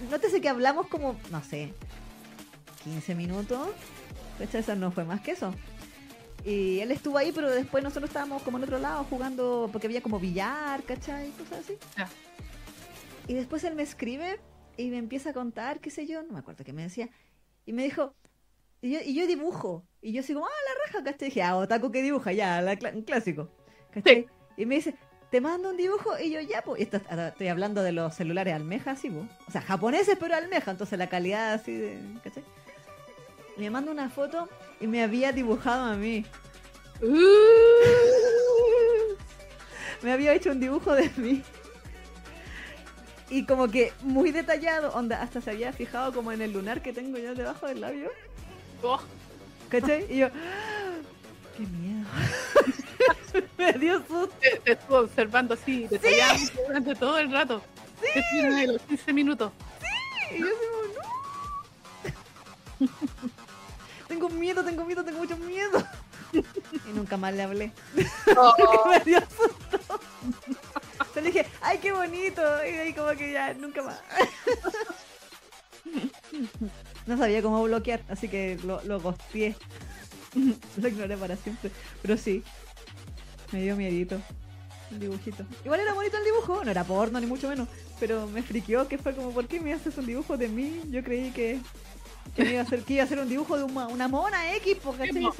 Nótese 0.09 0.41
que 0.41 0.49
hablamos 0.49 0.87
como, 0.87 1.15
no 1.29 1.41
sé, 1.41 1.73
15 2.83 3.15
minutos. 3.15 3.69
¿Cachai? 4.41 4.61
Eso 4.61 4.75
no 4.75 4.91
fue 4.91 5.03
más 5.05 5.21
que 5.21 5.31
eso. 5.31 5.53
Y 6.43 6.79
él 6.79 6.91
estuvo 6.91 7.17
ahí, 7.17 7.31
pero 7.31 7.49
después 7.51 7.83
nosotros 7.83 8.09
estábamos 8.09 8.41
como 8.41 8.57
en 8.57 8.63
otro 8.63 8.79
lado 8.79 9.03
jugando, 9.03 9.69
porque 9.71 9.87
había 9.87 10.01
como 10.01 10.19
billar, 10.19 10.81
¿cachai? 10.83 11.29
Cosas 11.31 11.59
así. 11.59 11.77
Ya. 11.97 12.09
Y 13.27 13.35
después 13.35 13.63
él 13.63 13.75
me 13.75 13.83
escribe 13.83 14.39
y 14.77 14.89
me 14.89 14.97
empieza 14.97 15.29
a 15.29 15.33
contar, 15.33 15.79
qué 15.79 15.91
sé 15.91 16.07
yo, 16.07 16.23
no 16.23 16.33
me 16.33 16.39
acuerdo 16.39 16.63
qué 16.63 16.73
me 16.73 16.81
decía. 16.81 17.09
Y 17.67 17.73
me 17.73 17.83
dijo, 17.83 18.15
y 18.81 18.91
yo, 18.93 18.99
y 19.05 19.13
yo 19.13 19.27
dibujo. 19.27 19.85
Y 20.01 20.13
yo 20.13 20.21
así 20.21 20.33
como, 20.33 20.47
ah, 20.47 20.49
la 20.49 20.85
raja, 20.87 21.03
¿cachai? 21.03 21.27
Y 21.27 21.29
dije, 21.29 21.43
ah, 21.43 21.55
otaku 21.57 21.91
que 21.91 22.01
dibuja, 22.01 22.31
ya, 22.31 22.59
la 22.61 22.73
cla- 22.73 22.95
un 22.95 23.03
clásico. 23.03 23.49
¿Cachai? 23.93 24.25
Y 24.57 24.65
me 24.65 24.75
dice, 24.75 24.95
te 25.29 25.39
mando 25.41 25.69
un 25.69 25.77
dibujo 25.77 26.17
y 26.19 26.31
yo 26.31 26.41
ya, 26.41 26.63
pues, 26.63 26.81
esto, 26.81 26.97
estoy 26.97 27.47
hablando 27.49 27.83
de 27.83 27.91
los 27.91 28.15
celulares 28.15 28.55
almeja, 28.55 28.91
así, 28.91 29.11
pues. 29.11 29.29
O 29.47 29.51
sea, 29.51 29.61
japoneses, 29.61 30.17
pero 30.19 30.33
almeja, 30.35 30.71
entonces 30.71 30.97
la 30.97 31.07
calidad 31.07 31.53
así 31.53 31.71
de, 31.75 31.99
¿cachai? 32.23 32.43
Me 33.57 33.69
manda 33.69 33.91
una 33.91 34.09
foto 34.09 34.49
y 34.79 34.87
me 34.87 35.03
había 35.03 35.31
dibujado 35.31 35.91
a 35.91 35.95
mí. 35.95 36.25
Uh, 37.01 37.07
Me 40.01 40.11
había 40.11 40.33
hecho 40.33 40.51
un 40.51 40.59
dibujo 40.59 40.93
de 40.95 41.09
mí. 41.17 41.43
Y 43.29 43.45
como 43.45 43.69
que 43.69 43.93
muy 44.01 44.31
detallado, 44.31 44.91
onda, 44.93 45.21
hasta 45.21 45.41
se 45.41 45.51
había 45.51 45.71
fijado 45.71 46.11
como 46.11 46.31
en 46.31 46.41
el 46.41 46.51
lunar 46.51 46.81
que 46.81 46.91
tengo 46.91 47.17
yo 47.17 47.33
debajo 47.33 47.67
del 47.67 47.81
labio. 47.81 48.09
oh, 48.83 48.99
¿Cachai? 49.69 50.05
Y 50.09 50.17
yo, 50.17 50.27
¡ah! 50.27 50.31
¡qué 51.57 51.63
miedo! 51.63 52.07
me 53.57 53.73
dio 53.73 53.99
susto. 53.99 54.33
te, 54.41 54.59
te 54.59 54.71
estuvo 54.73 54.97
observando 54.99 55.53
así, 55.53 55.87
detalladamente 55.87 56.61
durante 56.67 56.95
todo 56.95 57.17
el 57.19 57.31
rato. 57.31 57.61
Sí. 58.01 58.41
De 58.41 58.67
los 58.67 58.81
15 58.81 59.13
minutos. 59.13 59.51
Y 60.35 60.39
yo 60.39 60.47
como, 60.47 60.81
no. 62.81 62.89
tengo 64.21 64.39
miedo, 64.39 64.63
tengo 64.63 64.85
miedo, 64.85 65.03
tengo 65.03 65.19
mucho 65.19 65.37
miedo. 65.37 65.83
y 66.31 66.93
nunca 66.93 67.17
más 67.17 67.33
le 67.33 67.41
hablé. 67.41 67.71
Oh, 68.37 68.53
me 68.89 68.99
dio 68.99 69.19
susto. 69.21 69.99
Le 71.15 71.21
dije, 71.23 71.45
¡ay, 71.61 71.79
qué 71.79 71.91
bonito! 71.91 72.41
Y 72.63 72.75
ahí 72.77 72.93
como 72.93 73.09
que 73.11 73.33
ya, 73.33 73.53
nunca 73.53 73.81
más. 73.81 73.99
No 77.07 77.17
sabía 77.17 77.41
cómo 77.41 77.63
bloquear, 77.63 78.01
así 78.07 78.29
que 78.29 78.57
lo, 78.63 78.81
lo. 78.83 78.99
Lo 78.99 80.87
ignoré 80.87 81.17
para 81.17 81.35
siempre. 81.35 81.71
Pero 82.01 82.15
sí, 82.15 82.43
me 83.51 83.63
dio 83.63 83.75
miedito. 83.75 84.21
El 84.91 84.99
dibujito. 84.99 85.43
Igual 85.65 85.79
era 85.79 85.93
bonito 85.93 86.17
el 86.17 86.23
dibujo, 86.23 86.63
no 86.63 86.69
era 86.69 86.83
porno 86.83 87.19
ni 87.19 87.25
mucho 87.25 87.49
menos. 87.49 87.67
Pero 87.99 88.27
me 88.27 88.43
friqueó 88.43 88.87
que 88.87 88.99
fue 88.99 89.15
como, 89.15 89.31
¿por 89.31 89.47
qué 89.47 89.59
me 89.59 89.73
haces 89.73 89.97
un 89.97 90.05
dibujo 90.05 90.37
de 90.37 90.47
mí? 90.47 90.81
Yo 90.89 91.03
creí 91.03 91.31
que, 91.31 91.59
que 92.35 92.43
me 92.43 92.51
iba 92.51 92.59
a 92.61 92.63
hacer, 92.63 92.83
que 92.83 92.93
iba 92.93 93.03
a 93.03 93.05
hacer 93.05 93.19
un 93.19 93.27
dibujo 93.29 93.57
de 93.57 93.63
una, 93.63 93.87
una 93.87 94.07
mona 94.07 94.55
X, 94.55 94.77
porque 94.83 95.11
Sí, 95.11 95.19
po. 95.21 95.35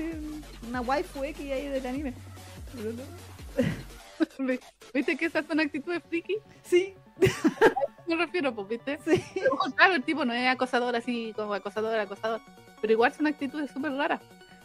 una 0.68 0.82
waifu 0.82 1.24
X 1.24 1.52
ahí 1.52 1.68
del 1.68 1.86
anime. 1.86 2.14
No. 4.38 4.54
¿Viste 4.94 5.18
que 5.18 5.26
esas 5.26 5.46
son 5.48 5.60
actitudes 5.60 6.02
friki? 6.08 6.38
Sí, 6.64 6.94
Me 8.08 8.16
refiero, 8.16 8.54
pues, 8.54 8.68
¿viste? 8.68 9.00
sí. 9.04 9.24
Pero, 9.34 9.58
Claro, 9.76 9.96
el 9.96 10.04
tipo 10.04 10.26
no 10.26 10.34
es 10.34 10.48
acosador 10.48 10.96
así 10.96 11.34
como 11.36 11.54
acosador, 11.56 11.98
acosador. 12.00 12.40
Pero 12.82 12.94
igual 12.94 13.14
son 13.14 13.28
actitudes 13.28 13.72
súper 13.72 13.94
raras. 13.94 14.22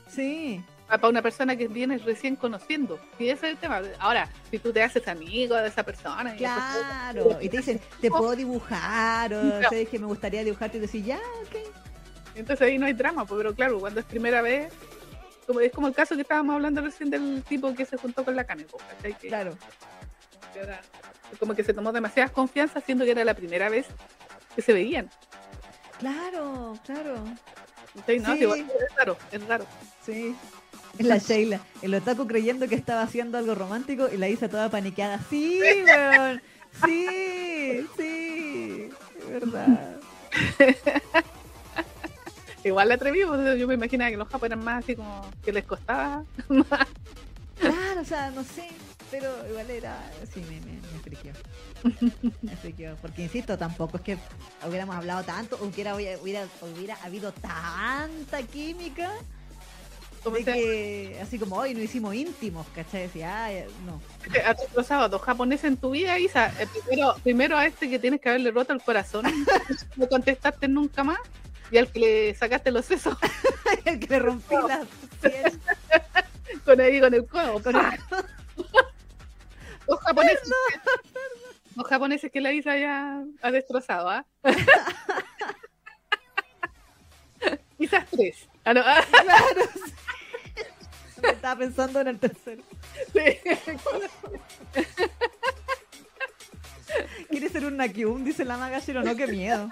Sí, 0.09 0.63
Para 0.89 1.09
una 1.09 1.23
persona 1.23 1.57
que 1.57 1.69
vienes 1.69 2.05
recién 2.05 2.37
conociendo. 2.37 2.99
Y 3.19 3.29
ese 3.29 3.47
es 3.47 3.53
el 3.55 3.57
tema. 3.59 3.81
Ahora, 3.99 4.29
si 4.51 4.59
tú 4.59 4.73
te 4.73 4.83
haces 4.83 5.07
amigo 5.09 5.55
de 5.57 5.69
esa 5.69 5.83
persona. 5.83 6.35
y 6.35 6.39
claro. 6.39 7.39
Y 7.41 7.49
te 7.49 7.57
dicen, 7.59 7.81
te 8.01 8.11
puedo 8.11 8.37
dibujar, 8.37 9.33
o 9.33 9.41
Claro. 9.41 9.69
sabes 9.71 9.89
que 9.89 9.99
me 9.99 10.07
gustaría 10.07 10.45
dibujarte 10.45 10.77
y 10.79 10.81
decís, 10.81 11.05
ya, 11.05 11.19
ok. 11.43 11.86
Entonces 12.37 12.67
ahí 12.67 12.79
no 12.79 12.87
hay 12.87 12.93
drama, 12.93 13.25
pues, 13.25 13.39
pero 13.39 13.55
claro, 13.55 13.79
cuando 13.81 14.01
es 14.01 14.07
primera 14.07 14.43
vez, 14.43 14.73
como, 15.47 15.61
es 15.61 15.73
como 15.73 15.89
el 15.89 15.95
caso 15.95 16.15
que 16.15 16.23
estábamos 16.23 16.55
hablando 16.55 16.81
recién 16.83 17.09
del 17.11 17.43
tipo 17.49 17.75
que 17.75 17.85
se 17.87 17.97
juntó 17.97 18.25
con 18.25 18.37
la 18.37 18.45
pues, 18.47 18.67
¿cachai? 18.97 19.15
Que- 19.15 19.29
Claro. 19.29 19.57
que 20.53 20.61
era- 20.61 20.81
como 21.41 21.55
que 21.55 21.65
se 21.65 21.75
tomó 21.75 21.93
demasiadas 21.93 22.31
confianza, 22.33 22.81
siendo 22.81 23.05
que 23.05 23.11
era 23.13 23.25
la 23.25 23.35
primera 23.35 23.69
vez 23.69 23.87
que 24.55 24.63
se 24.63 24.73
veían. 24.73 25.11
Claro, 25.99 26.79
claro. 26.85 27.25
¿cachai? 27.97 28.19
No, 28.21 28.35
Sí. 28.35 28.41
Igual 28.43 28.61
es 28.61 28.95
raro, 28.97 29.17
es 29.33 29.47
raro. 29.47 29.67
Sí. 30.05 30.37
Es 30.99 31.07
la 31.07 31.19
Sheila, 31.19 31.61
el 31.83 31.95
otaku 31.95 32.27
creyendo 32.27 32.69
que 32.69 32.75
estaba 32.75 33.03
haciendo 33.03 33.37
algo 33.37 33.55
romántico 33.55 34.09
y 34.13 34.17
la 34.17 34.29
hice 34.29 34.49
toda 34.49 34.71
paniqueada. 34.71 35.21
Sí, 35.29 35.61
weón. 35.85 36.43
Sí, 36.85 37.87
sí. 37.99 38.91
Es 39.19 39.31
verdad. 39.31 39.97
Igual 42.67 42.89
la 42.89 42.97
atrevimos, 42.97 43.39
yo 43.57 43.69
me 43.69 43.75
imaginaba 43.75 44.11
que 44.11 44.17
los 44.17 44.27
japoneses 44.27 44.57
eran 44.57 44.65
más 44.65 44.83
así 44.83 44.97
como 44.97 45.31
que 45.45 45.53
les 45.53 45.65
costaba. 45.65 46.25
Claro, 47.59 48.03
o 48.03 48.05
sea, 48.05 48.31
no 48.33 48.45
sé. 48.45 48.69
Pero 49.11 49.31
igual 49.49 49.71
era. 49.71 49.99
Sí, 50.31 50.41
me, 50.41 50.61
me, 50.61 50.73
me 50.73 50.99
friqueó. 51.03 51.33
Me 52.43 52.55
friqueó. 52.55 52.97
Porque 53.01 53.23
insisto, 53.23 53.57
tampoco 53.57 53.97
es 53.97 54.03
que 54.03 54.19
hubiéramos 54.69 54.95
hablado 54.95 55.25
tanto, 55.25 55.57
o 55.57 55.65
hubiera, 55.65 55.95
hubiera, 55.95 56.47
hubiera 56.61 56.97
habido 57.03 57.33
tanta 57.33 58.43
química. 58.43 59.11
De 60.31 60.45
que, 60.45 61.19
así 61.23 61.39
como 61.39 61.57
hoy 61.57 61.73
no 61.73 61.81
hicimos 61.81 62.15
íntimos, 62.15 62.67
¿cachai? 62.75 63.03
Decía, 63.03 63.47
ah, 63.47 63.51
no. 63.87 64.03
has 64.45 64.59
destrozado 64.59 65.05
a 65.05 65.09
dos 65.09 65.23
japoneses 65.23 65.65
en 65.65 65.79
tu 65.79 65.93
vida, 65.93 66.19
Isa. 66.19 66.53
Eh, 66.61 66.67
primero, 66.67 67.15
primero 67.23 67.57
a 67.57 67.65
este 67.65 67.89
que 67.89 67.99
tienes 67.99 68.21
que 68.21 68.29
haberle 68.29 68.51
roto 68.51 68.75
el 68.75 68.83
corazón, 68.83 69.25
no 69.97 70.09
contestaste 70.09 70.69
nunca 70.69 71.05
más, 71.05 71.21
y 71.71 71.79
al 71.79 71.91
que 71.91 71.99
le 72.01 72.35
sacaste 72.35 72.71
los 72.71 72.85
sesos 72.85 73.17
el 73.85 73.99
que 74.01 74.07
le 74.07 74.19
rompí 74.21 74.55
la 74.55 74.85
piel 75.21 75.61
con 76.65 76.81
ahí 76.81 77.01
con 77.01 77.15
el 77.15 77.27
codo. 77.27 77.63
con 77.63 77.73
¡pah! 77.73 77.95
el- 77.95 78.01
Dos 79.87 80.01
japoneses. 80.01 80.51
Dos 81.77 81.87
japoneses 81.87 82.33
que 82.33 82.41
la 82.41 82.53
Isa 82.53 82.77
ya 82.77 83.23
ha 83.43 83.51
destrozado, 83.53 84.09
¿ah? 84.11 84.25
Quizás 87.79 88.05
tres. 88.11 88.49
Ah, 88.65 88.75
no, 88.75 88.81
ah, 88.85 89.05
Claro. 89.11 89.61
sí. 89.75 91.23
Estaba 91.23 91.57
pensando 91.59 92.01
en 92.01 92.09
el 92.09 92.19
tercero. 92.19 92.63
sí. 93.13 93.39
Quiere 97.29 97.49
ser 97.49 97.65
un 97.67 97.77
Nakyum, 97.77 98.25
dice 98.25 98.45
la 98.45 98.57
Magashiro. 98.57 99.03
No, 99.03 99.15
qué 99.15 99.27
miedo. 99.27 99.69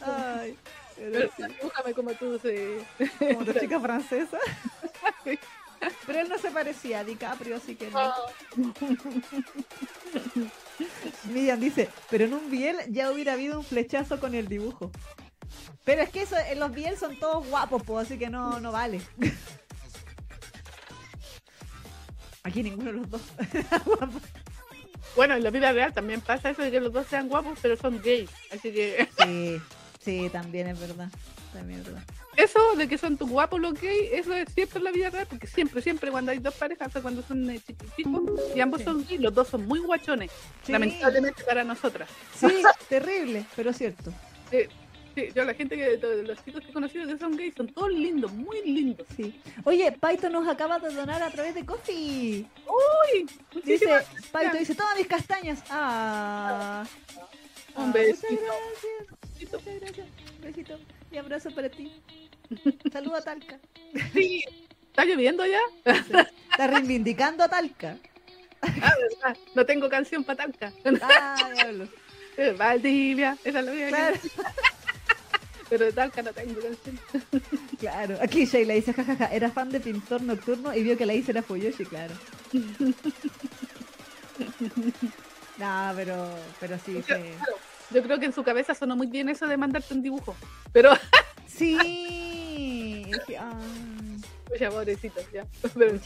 Ay, 0.00 0.56
pero 0.96 1.30
sí, 1.36 1.42
dibújame 1.60 1.94
como 1.94 2.12
tú, 2.12 2.40
sí. 2.42 2.78
como 3.18 3.44
tu 3.44 3.52
chica 3.52 3.78
francesa. 3.80 4.38
Pero 6.06 6.20
él 6.20 6.28
no 6.28 6.38
se 6.38 6.50
parecía 6.50 7.00
a 7.00 7.04
DiCaprio, 7.04 7.56
así 7.56 7.74
que 7.74 7.90
no. 7.90 8.14
Miriam 11.24 11.60
dice, 11.60 11.88
pero 12.10 12.24
en 12.24 12.34
un 12.34 12.50
Biel 12.50 12.76
ya 12.88 13.10
hubiera 13.10 13.34
habido 13.34 13.58
un 13.58 13.64
flechazo 13.64 14.18
con 14.20 14.34
el 14.34 14.48
dibujo. 14.48 14.90
Pero 15.84 16.02
es 16.02 16.10
que 16.10 16.22
eso, 16.22 16.36
en 16.36 16.58
los 16.58 16.72
Biel 16.72 16.96
son 16.96 17.16
todos 17.16 17.46
guapos, 17.46 17.82
po, 17.82 17.98
así 17.98 18.18
que 18.18 18.28
no, 18.28 18.58
no 18.60 18.72
vale. 18.72 19.00
Aquí 22.42 22.62
ninguno 22.62 22.92
de 22.92 22.98
los 22.98 23.10
dos. 23.10 23.22
Bueno, 25.16 25.34
en 25.34 25.42
la 25.42 25.50
vida 25.50 25.72
real 25.72 25.92
también 25.92 26.20
pasa 26.20 26.50
eso 26.50 26.62
de 26.62 26.70
que 26.70 26.80
los 26.80 26.92
dos 26.92 27.06
sean 27.08 27.28
guapos, 27.28 27.58
pero 27.62 27.76
son 27.76 28.00
gays. 28.02 28.30
Así 28.52 28.70
que 28.72 29.08
Sí, 29.18 29.60
sí, 30.04 30.28
también 30.30 30.68
es 30.68 30.78
verdad. 30.78 31.08
También 31.52 31.80
es 31.80 31.86
verdad. 31.86 32.02
eso 32.36 32.60
de 32.76 32.86
que 32.86 32.98
son 32.98 33.16
tus 33.16 33.30
guapos 33.30 33.58
los 33.58 33.72
gays, 33.80 34.12
eso 34.12 34.34
es 34.34 34.52
siempre 34.52 34.78
en 34.78 34.84
la 34.84 34.90
vida 34.92 35.08
real, 35.10 35.26
porque 35.26 35.46
siempre, 35.46 35.80
siempre 35.80 36.10
cuando 36.10 36.32
hay 36.32 36.38
dos 36.38 36.54
parejas, 36.54 36.88
o 36.88 36.90
sea, 36.90 37.00
cuando 37.02 37.22
son 37.22 37.48
eh, 37.50 37.58
chiquititos 37.66 38.22
y 38.54 38.60
ambos 38.60 38.80
Sí. 38.80 38.84
son 38.84 39.04
gays, 39.06 39.20
los 39.22 39.34
dos 39.34 39.48
son 39.48 39.66
muy 39.66 39.80
guachones. 39.80 40.30
Sí. 40.64 40.72
Lamentablemente 40.72 41.42
para 41.44 41.64
nosotras. 41.64 42.10
Sí, 42.38 42.62
terrible, 42.90 43.46
pero 43.56 43.72
cierto. 43.72 44.12
Sí, 44.50 44.58
sí, 45.16 45.28
yo 45.34 45.44
la 45.44 45.54
gente 45.54 45.76
que, 45.76 45.98
los 46.22 46.44
chicos 46.44 46.62
que 46.62 46.70
he 46.70 46.72
conocido 46.72 47.06
que 47.08 47.18
son 47.18 47.36
gays 47.36 47.54
son 47.56 47.66
todos 47.68 47.90
lindos, 47.90 48.30
muy 48.32 48.62
lindos. 48.62 49.04
Sí. 49.16 49.40
Oye, 49.64 49.90
Paito 49.90 50.30
nos 50.30 50.46
acaba 50.46 50.78
de 50.78 50.94
donar 50.94 51.20
a 51.22 51.30
través 51.30 51.54
de 51.56 51.64
Coffee. 51.66 52.46
Uy, 52.66 53.26
Dice, 53.64 53.86
Paito 54.30 54.56
dice, 54.56 54.74
toma 54.74 54.94
mis 54.96 55.06
castañas. 55.08 55.64
Ah. 55.70 56.84
Un 57.74 57.88
Ah, 57.88 57.92
besito. 57.92 58.28
Muchas 58.30 58.46
gracias. 59.40 59.52
Muchas 59.52 59.80
gracias. 59.80 60.06
Besito 60.40 60.78
y 61.10 61.16
abrazo 61.16 61.50
para 61.50 61.68
ti. 61.68 61.92
Saluda 62.92 63.18
a 63.18 63.22
Talca. 63.22 63.58
Sí. 64.12 64.44
¿Está 64.88 65.04
lloviendo 65.04 65.44
ya? 65.44 65.60
Está 65.84 66.66
reivindicando 66.68 67.44
a 67.44 67.48
Talca. 67.48 67.98
Ah, 68.62 68.94
verdad. 68.98 69.36
No 69.54 69.66
tengo 69.66 69.88
canción 69.88 70.24
para 70.24 70.44
Talca. 70.44 70.72
Ah, 71.02 71.50
diablo. 71.54 71.88
Valdivia, 72.58 73.36
esa 73.44 73.58
es 73.60 73.64
la 73.64 73.72
mía. 73.72 73.88
Claro, 73.88 74.16
Pero 75.68 75.84
de 75.84 75.92
Talca 75.92 76.22
no 76.22 76.32
tengo 76.32 76.60
canción. 76.60 76.98
claro. 77.80 78.18
Aquí 78.22 78.46
Sheila 78.46 78.74
dice, 78.74 78.92
jajaja, 78.92 79.26
era 79.26 79.50
fan 79.50 79.70
de 79.70 79.80
Pintor 79.80 80.22
Nocturno 80.22 80.74
y 80.74 80.82
vio 80.82 80.96
que 80.96 81.06
la 81.06 81.14
hice 81.14 81.32
era 81.32 81.42
Fuyoshi, 81.42 81.84
claro. 81.84 82.14
No, 85.58 85.92
pero, 85.96 86.28
pero 86.60 86.76
sí, 86.78 86.96
sí. 86.96 87.02
Claro, 87.02 87.56
Yo 87.90 88.02
creo 88.02 88.18
que 88.20 88.26
en 88.26 88.34
su 88.34 88.44
cabeza 88.44 88.74
sonó 88.74 88.94
muy 88.94 89.06
bien 89.06 89.30
eso 89.30 89.46
de 89.46 89.56
mandarte 89.56 89.94
un 89.94 90.02
dibujo. 90.02 90.36
Pero, 90.70 90.92
Sí. 91.46 93.04
Dije, 93.06 93.38
ah, 93.38 93.58
ya, 94.60 94.70
pobrecito, 94.70 95.20
ya. 95.32 95.46
Pero. 95.74 95.98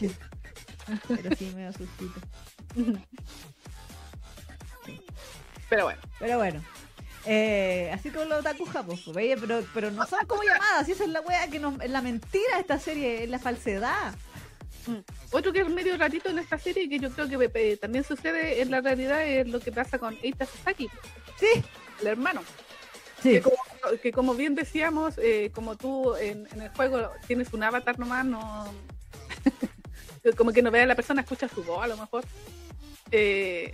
Pero 1.07 1.35
sí 1.35 1.51
me 1.53 1.63
da 1.63 1.73
sustito. 1.73 2.19
pero 5.69 5.83
bueno, 5.83 6.01
Pero 6.19 6.37
bueno. 6.37 6.63
Eh, 7.25 7.91
así 7.93 8.09
como 8.09 8.25
los 8.25 8.39
otaku 8.39 8.65
japos, 8.65 9.01
pues, 9.13 9.39
pero, 9.39 9.63
pero 9.73 9.91
no 9.91 10.05
son 10.07 10.25
como 10.27 10.43
llamadas, 10.43 10.87
y 10.89 10.93
esa 10.93 11.03
es 11.03 11.09
la 11.09 11.21
wea 11.21 11.47
que 11.49 11.59
nos, 11.59 11.79
es 11.79 11.89
la 11.89 12.01
mentira 12.01 12.55
de 12.55 12.61
esta 12.61 12.79
serie, 12.79 13.23
es 13.23 13.29
la 13.29 13.39
falsedad. 13.39 14.15
Mm. 14.87 14.97
Otro 15.31 15.53
que 15.53 15.61
es 15.61 15.69
medio 15.69 15.95
ratito 15.97 16.29
en 16.29 16.39
esta 16.39 16.57
serie 16.57 16.83
y 16.83 16.89
que 16.89 16.99
yo 16.99 17.11
creo 17.11 17.29
que 17.29 17.51
eh, 17.53 17.77
también 17.77 18.03
sucede 18.03 18.61
en 18.61 18.71
la 18.71 18.81
realidad 18.81 19.23
es 19.23 19.47
lo 19.47 19.59
que 19.59 19.71
pasa 19.71 19.99
con 19.99 20.17
Eita 20.23 20.45
Sasaki, 20.45 20.89
Sí, 21.39 21.63
el 22.01 22.07
hermano. 22.07 22.41
sí. 23.21 23.33
Que, 23.33 23.41
como, 23.41 23.57
que 24.01 24.11
como 24.11 24.33
bien 24.33 24.55
decíamos, 24.55 25.15
eh, 25.19 25.51
como 25.53 25.75
tú 25.75 26.15
en, 26.15 26.47
en 26.53 26.61
el 26.61 26.69
juego 26.69 27.11
tienes 27.27 27.53
un 27.53 27.63
avatar 27.63 27.99
nomás, 27.99 28.25
no 28.25 28.65
como 30.37 30.51
que 30.51 30.61
no 30.61 30.71
ve 30.71 30.81
a 30.81 30.85
la 30.85 30.95
persona, 30.95 31.21
escucha 31.21 31.47
su 31.47 31.63
voz 31.63 31.83
a 31.83 31.87
lo 31.87 31.97
mejor. 31.97 32.23
Eh, 33.11 33.73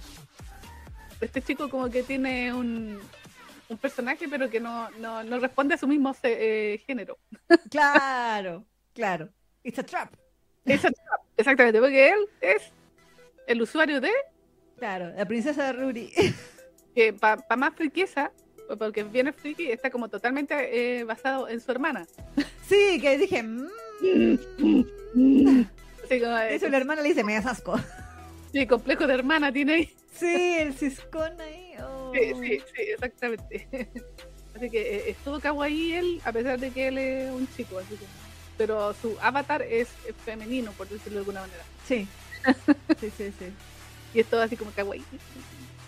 este 1.21 1.41
chico 1.41 1.69
como 1.69 1.89
que 1.89 2.03
tiene 2.03 2.53
un, 2.53 2.99
un 3.69 3.77
personaje 3.77 4.27
pero 4.29 4.49
que 4.49 4.59
no, 4.59 4.89
no, 4.91 5.23
no 5.23 5.39
responde 5.39 5.75
a 5.75 5.77
su 5.77 5.87
mismo 5.87 6.15
eh, 6.23 6.81
género. 6.85 7.17
Claro, 7.69 8.65
claro. 8.93 9.29
It's 9.63 9.79
a 9.79 9.83
trap. 9.83 10.13
Eso, 10.65 10.89
exactamente, 11.37 11.79
porque 11.79 12.09
él 12.09 12.19
es 12.41 12.71
el 13.47 13.61
usuario 13.61 14.01
de 14.01 14.11
Claro, 14.77 15.11
la 15.15 15.25
princesa 15.25 15.65
de 15.65 15.73
Ruri. 15.73 16.11
que 16.95 17.13
para 17.13 17.55
más 17.55 17.73
friqueza, 17.75 18.31
porque 18.77 19.03
viene 19.03 19.31
friki, 19.31 19.71
está 19.71 19.89
como 19.89 20.09
totalmente 20.09 20.99
eh, 20.99 21.03
basado 21.03 21.47
en 21.47 21.59
su 21.61 21.71
hermana. 21.71 22.05
Sí, 22.67 22.99
que 23.01 23.17
dije, 23.17 23.43
mmm. 23.43 23.67
Como, 26.09 26.37
eh, 26.37 26.55
Eso 26.55 26.69
la 26.69 26.77
hermana 26.77 27.01
le 27.01 27.09
dice, 27.09 27.23
me 27.23 27.33
das 27.33 27.45
asco. 27.45 27.79
sí, 28.51 28.65
complejo 28.67 29.07
de 29.07 29.13
hermana 29.15 29.51
tiene 29.51 29.73
ahí. 29.73 29.95
Sí, 30.13 30.55
el 30.59 30.73
ciscón 30.73 31.39
ahí. 31.41 31.66
Sí, 32.17 32.33
sí, 32.41 32.63
sí, 32.75 32.81
exactamente. 32.81 33.67
Así 34.55 34.69
que 34.71 34.81
eh, 34.81 35.11
estuvo 35.11 35.39
kawaii 35.39 35.93
él, 35.93 36.21
a 36.23 36.33
pesar 36.33 36.59
de 36.59 36.71
que 36.71 36.87
él 36.87 36.97
es 36.97 37.31
un 37.31 37.47
chico, 37.47 37.77
así 37.77 37.95
que... 37.95 38.07
Pero 38.57 38.91
su 38.95 39.15
avatar 39.21 39.61
es, 39.61 39.87
femenino, 40.25 40.73
por 40.73 40.89
decirlo 40.89 41.17
de 41.17 41.19
alguna 41.19 41.41
manera. 41.41 41.65
Sí. 41.83 42.09
Sí, 42.99 43.11
sí, 43.11 43.31
sí. 43.31 43.53
Y 44.13 44.21
es 44.21 44.27
todo 44.27 44.41
así 44.41 44.57
como 44.57 44.71
kawaii. 44.71 45.05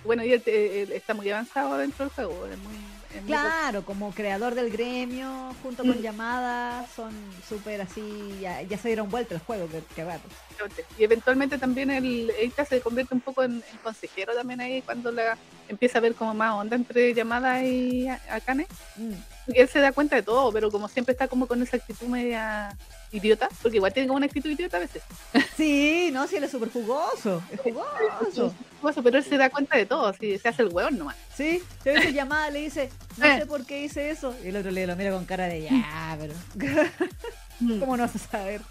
Bueno, 0.04 0.24
y 0.24 0.34
él, 0.34 0.44
eh, 0.46 0.84
él 0.84 0.92
está 0.92 1.16
muy 1.16 1.28
avanzado 1.32 1.78
dentro 1.78 2.06
del 2.06 2.14
juego. 2.14 2.46
Es 2.46 2.60
muy 2.60 2.78
Claro, 3.26 3.84
como 3.84 4.12
creador 4.12 4.56
del 4.56 4.70
gremio, 4.70 5.56
junto 5.64 5.84
con 5.84 5.98
Mm. 5.98 6.02
Yamada, 6.02 6.86
son 6.96 7.12
súper 7.48 7.82
así, 7.82 8.38
ya, 8.42 8.62
ya 8.62 8.78
se 8.78 8.90
dieron 8.90 9.10
vuelta 9.10 9.34
el 9.34 9.42
juego, 9.42 9.68
que, 9.68 9.82
que. 9.96 10.06
Y 10.98 11.04
eventualmente 11.04 11.58
también 11.58 11.90
el 11.90 12.32
Eita 12.32 12.66
se 12.66 12.82
convierte 12.82 13.16
un 13.16 13.22
poco 13.22 13.44
en, 13.44 13.54
en 13.54 13.78
consejero 13.84 14.34
también 14.36 14.62
ahí 14.62 14.82
cuando 14.82 15.12
la 15.12 15.38
empieza 15.68 15.98
a 15.98 16.02
ver 16.02 16.16
como 16.16 16.34
más 16.34 16.54
onda 16.54 16.76
entre 16.76 17.14
Yamada 17.14 17.64
y 17.64 18.08
Akane. 18.08 18.68
Mm. 18.98 19.14
Y 19.48 19.60
él 19.60 19.68
se 19.70 19.80
da 19.80 19.92
cuenta 19.92 20.16
de 20.16 20.24
todo, 20.24 20.52
pero 20.52 20.70
como 20.70 20.88
siempre 20.88 21.14
está 21.14 21.28
como 21.28 21.48
con 21.48 21.62
esa 21.64 21.78
actitud 21.78 22.08
media 22.08 22.78
idiota, 23.12 23.50
porque 23.62 23.78
igual 23.78 23.92
tiene 23.94 24.08
como 24.08 24.18
una 24.18 24.26
actitud 24.28 24.50
idiota 24.50 24.78
a 24.78 24.82
veces. 24.82 25.04
Sí, 25.58 26.10
no, 26.14 26.28
sí, 26.28 26.36
él 26.38 26.44
es 26.44 26.52
súper 26.52 26.72
jugoso, 26.72 27.42
es 27.52 27.60
jugoso. 27.60 28.54
Cosa, 28.82 29.02
Pero 29.02 29.18
él 29.18 29.24
se 29.24 29.38
da 29.38 29.50
cuenta 29.50 29.78
de 29.78 29.86
todo, 29.86 30.06
así 30.08 30.38
se 30.38 30.48
hace 30.48 30.62
el 30.62 30.70
hueón 30.70 30.98
nomás. 30.98 31.16
Sí, 31.36 31.62
a 31.82 31.84
veces 31.86 32.14
Yamada 32.14 32.50
le 32.50 32.60
dice, 32.62 32.90
no 33.18 33.26
Eh. 33.26 33.40
sé 33.40 33.46
por 33.46 33.66
qué 33.66 33.84
hice 33.84 34.10
eso, 34.10 34.36
y 34.44 34.48
el 34.50 34.56
otro 34.58 34.72
le 34.72 34.88
lo 34.88 34.96
mira 34.96 35.12
con 35.12 35.26
cara 35.26 35.48
de 35.48 35.64
ya, 35.64 36.18
pero 36.20 36.34
Mm, 37.60 37.80
¿cómo 37.80 37.98
no 37.98 38.04
vas 38.04 38.16
a 38.16 38.20
saber? 38.20 38.62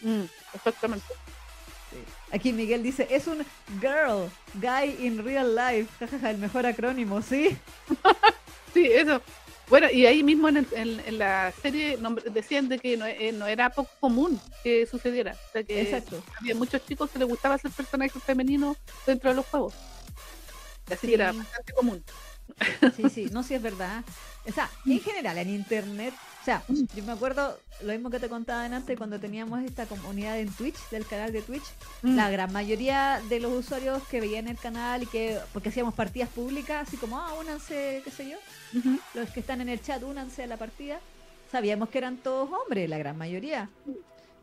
mm, 0.00 0.22
exactamente. 0.54 1.04
Aquí 2.32 2.52
Miguel 2.52 2.82
dice, 2.82 3.06
es 3.10 3.26
un 3.26 3.44
girl, 3.80 4.28
guy 4.54 5.06
in 5.06 5.22
real 5.24 5.54
life, 5.54 5.86
jajaja, 5.98 6.30
el 6.30 6.38
mejor 6.38 6.66
acrónimo, 6.66 7.20
¿sí? 7.22 7.56
Sí, 8.74 8.86
eso. 8.92 9.22
Bueno, 9.68 9.88
y 9.90 10.06
ahí 10.06 10.22
mismo 10.22 10.48
en, 10.48 10.58
el- 10.58 10.68
en- 10.74 11.00
en 11.06 11.18
la 11.18 11.52
serie 11.60 11.98
decían 12.32 12.68
de 12.68 12.78
que 12.78 12.96
no, 12.96 13.04
eh, 13.06 13.32
no 13.32 13.46
era 13.46 13.70
poco 13.70 13.90
común 13.98 14.40
que 14.62 14.86
sucediera. 14.86 15.32
O 15.48 15.52
sea 15.52 15.64
que 15.64 15.80
Exacto. 15.80 16.22
había 16.38 16.54
muchos 16.54 16.84
chicos 16.86 17.10
que 17.10 17.18
les 17.18 17.26
gustaba 17.28 17.58
ser 17.58 17.70
personajes 17.72 18.22
femeninos 18.22 18.76
dentro 19.06 19.30
de 19.30 19.36
los 19.36 19.46
juegos. 19.46 19.74
Así 20.86 20.98
Sí. 21.00 21.06
que 21.08 21.14
era 21.14 21.32
bastante 21.32 21.72
común. 21.72 22.04
Sí, 22.96 23.10
sí, 23.10 23.28
no, 23.32 23.42
sí 23.42 23.54
es 23.54 23.62
verdad. 23.62 24.04
O 24.48 24.52
sea, 24.52 24.70
en 24.86 25.00
general, 25.00 25.36
en 25.38 25.50
internet, 25.50 26.14
sea, 26.46 26.62
yo 26.94 27.04
me 27.04 27.12
acuerdo 27.12 27.58
lo 27.82 27.92
mismo 27.92 28.08
que 28.08 28.18
te 28.20 28.28
contaba 28.28 28.64
antes 28.64 28.96
cuando 28.96 29.18
teníamos 29.20 29.62
esta 29.64 29.84
comunidad 29.86 30.38
en 30.38 30.48
Twitch, 30.50 30.76
del 30.90 31.04
canal 31.06 31.32
de 31.32 31.42
Twitch, 31.42 31.64
Mm. 32.02 32.16
la 32.16 32.30
gran 32.30 32.52
mayoría 32.52 33.20
de 33.28 33.40
los 33.40 33.52
usuarios 33.52 34.02
que 34.08 34.20
veían 34.20 34.48
el 34.48 34.56
canal 34.56 35.02
y 35.02 35.06
que, 35.06 35.38
porque 35.52 35.68
hacíamos 35.70 35.92
partidas 35.94 36.28
públicas, 36.30 36.86
así 36.88 36.96
como, 36.96 37.18
ah, 37.18 37.34
únanse, 37.40 38.00
qué 38.04 38.10
sé 38.10 38.30
yo, 38.30 38.38
los 39.14 39.28
que 39.30 39.40
están 39.40 39.60
en 39.60 39.68
el 39.68 39.82
chat, 39.82 40.02
únanse 40.02 40.44
a 40.44 40.46
la 40.46 40.56
partida, 40.56 41.00
sabíamos 41.52 41.88
que 41.90 41.98
eran 41.98 42.16
todos 42.16 42.48
hombres, 42.50 42.88
la 42.88 42.98
gran 42.98 43.18
mayoría. 43.18 43.68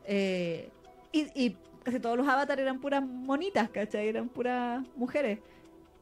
Eh, 0.06 0.70
y, 1.12 1.22
y 1.36 1.56
casi 1.84 2.00
todos 2.00 2.18
los 2.18 2.28
avatares 2.28 2.64
eran 2.64 2.80
puras 2.80 3.04
monitas, 3.04 3.70
¿cachai? 3.70 4.08
Eran 4.10 4.30
puras 4.30 4.84
mujeres. 4.96 5.40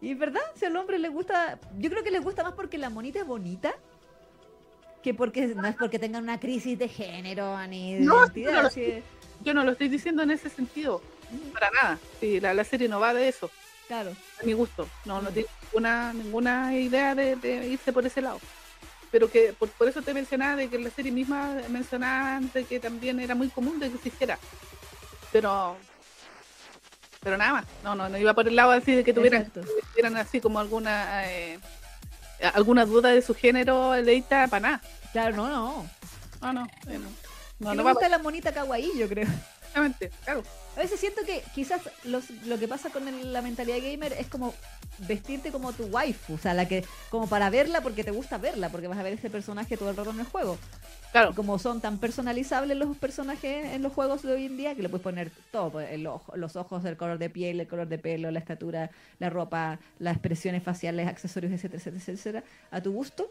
Y 0.02 0.12
es 0.12 0.18
verdad, 0.18 0.42
si 0.56 0.66
al 0.66 0.76
hombre 0.78 0.98
le 0.98 1.10
gusta, 1.10 1.60
yo 1.78 1.90
creo 1.90 2.04
que 2.04 2.12
les 2.12 2.24
gusta 2.24 2.44
más 2.44 2.54
porque 2.54 2.78
la 2.78 2.90
monita 2.90 3.20
es 3.20 3.28
bonita, 3.28 3.72
que 5.04 5.14
porque 5.14 5.48
no 5.48 5.68
es 5.68 5.76
porque 5.76 6.00
tengan 6.00 6.24
una 6.24 6.40
crisis 6.40 6.78
de 6.78 6.88
género 6.88 7.58
ni 7.68 7.96
de 7.96 8.00
No, 8.02 8.24
identidad. 8.26 8.64
no, 8.64 9.04
Yo 9.44 9.54
no 9.54 9.64
lo 9.64 9.72
estoy 9.72 9.90
diciendo 9.90 10.22
en 10.24 10.32
ese 10.32 10.50
sentido, 10.50 11.02
para 11.54 11.70
nada. 11.72 12.00
Sí, 12.20 12.40
la, 12.40 12.54
la 12.54 12.64
serie 12.64 12.88
no 12.88 13.00
va 13.00 13.14
de 13.14 13.28
eso, 13.28 13.50
claro. 13.88 14.12
a 14.42 14.46
mi 14.46 14.54
gusto. 14.54 14.88
No, 15.06 15.22
no 15.22 15.30
tiene 15.32 15.50
ninguna, 15.64 16.14
ninguna 16.14 16.78
idea 16.78 17.16
de, 17.16 17.36
de 17.38 17.68
irse 17.68 17.92
por 17.92 18.06
ese 18.06 18.22
lado. 18.22 18.40
Pero 19.12 19.30
que 19.30 19.54
por, 19.54 19.68
por 19.70 19.88
eso 19.90 20.02
te 20.02 20.14
mencionaba 20.14 20.56
de 20.56 20.70
que 20.70 20.80
la 20.80 20.90
serie 20.90 21.12
misma 21.12 21.58
mencionaba 21.70 22.36
antes 22.38 22.66
que 22.68 22.80
también 22.80 23.20
era 23.20 23.36
muy 23.36 23.50
común 23.50 23.80
de 23.80 23.90
que 23.92 23.98
se 23.98 24.10
hiciera. 24.10 24.38
Pero 25.32 25.76
pero 27.24 27.38
nada 27.38 27.54
más. 27.54 27.66
No, 27.84 27.94
no, 27.94 28.10
no 28.10 28.18
iba 28.18 28.34
por 28.34 28.48
el 28.48 28.56
lado 28.56 28.72
así 28.72 28.94
de 28.96 29.04
que 29.04 29.14
tuvieran, 29.14 29.52
tuvieran 29.52 30.16
así 30.18 30.40
como 30.42 30.60
alguna 30.60 31.30
eh, 31.32 31.60
alguna 32.54 32.86
duda 32.86 33.10
de 33.10 33.22
su 33.22 33.34
género 33.36 33.96
leíta 33.98 34.48
para 34.48 34.60
nada. 34.62 34.82
Claro, 35.12 35.36
no, 35.36 35.50
no. 35.50 35.90
No, 36.42 36.54
no, 36.54 36.66
eh, 36.88 36.98
no. 36.98 37.08
No, 37.60 37.76
no 37.76 37.84
gusta 37.84 38.10
la 38.10 38.18
monita 38.18 38.52
kawaii, 38.52 38.98
yo 38.98 39.08
creo. 39.08 39.28
exactamente, 39.60 40.12
claro. 40.24 40.44
A 40.76 40.80
veces 40.80 41.00
siento 41.00 41.22
que 41.26 41.44
quizás 41.54 41.82
los, 42.06 42.30
lo 42.46 42.58
que 42.58 42.68
pasa 42.68 42.90
con 42.90 43.08
el- 43.08 43.34
la 43.34 43.42
mentalidad 43.42 43.78
gamer 43.78 44.14
es 44.14 44.28
como 44.28 44.54
vestirte 45.00 45.52
como 45.52 45.72
tu 45.74 45.84
waifu, 45.86 46.34
o 46.36 46.38
sea, 46.38 46.54
la 46.54 46.68
que 46.68 46.84
como 47.10 47.28
para 47.28 47.50
verla 47.50 47.82
porque 47.82 48.04
te 48.04 48.12
gusta 48.12 48.38
verla, 48.38 48.70
porque 48.70 48.88
vas 48.88 48.98
a 48.98 49.04
ver 49.04 49.14
ese 49.14 49.30
personaje 49.30 49.78
todo 49.78 49.90
el 49.92 49.98
rato 49.98 50.10
en 50.12 50.20
el 50.22 50.26
juego. 50.26 50.58
Claro, 51.12 51.32
Y 51.32 51.34
como 51.34 51.60
son 51.60 51.82
tan 51.82 51.98
personalizables 51.98 52.78
los 52.78 52.96
personajes 52.96 53.74
en 53.74 53.82
los 53.82 53.92
juegos 53.92 54.22
de 54.22 54.32
hoy 54.32 54.46
en 54.46 54.56
día, 54.56 54.76
que 54.76 54.82
le 54.82 54.88
puedes 54.90 55.04
poner 55.04 55.30
todo, 55.52 55.82
el 55.82 56.08
ojo- 56.08 56.36
los 56.38 56.56
ojos, 56.56 56.86
el 56.86 56.96
color 56.96 57.18
de 57.18 57.30
piel, 57.30 57.60
el 57.60 57.68
color 57.68 57.88
de 57.90 57.98
pelo, 57.98 58.32
la 58.32 58.40
estatura, 58.40 58.90
la 59.20 59.30
ropa, 59.30 59.80
las 60.00 60.14
expresiones 60.14 60.64
faciales, 60.64 61.08
accesorios, 61.08 61.52
etcétera, 61.52 61.80
etcétera, 61.84 62.14
etcétera, 62.14 62.44
a 62.72 62.82
tu 62.82 62.94
gusto, 62.94 63.30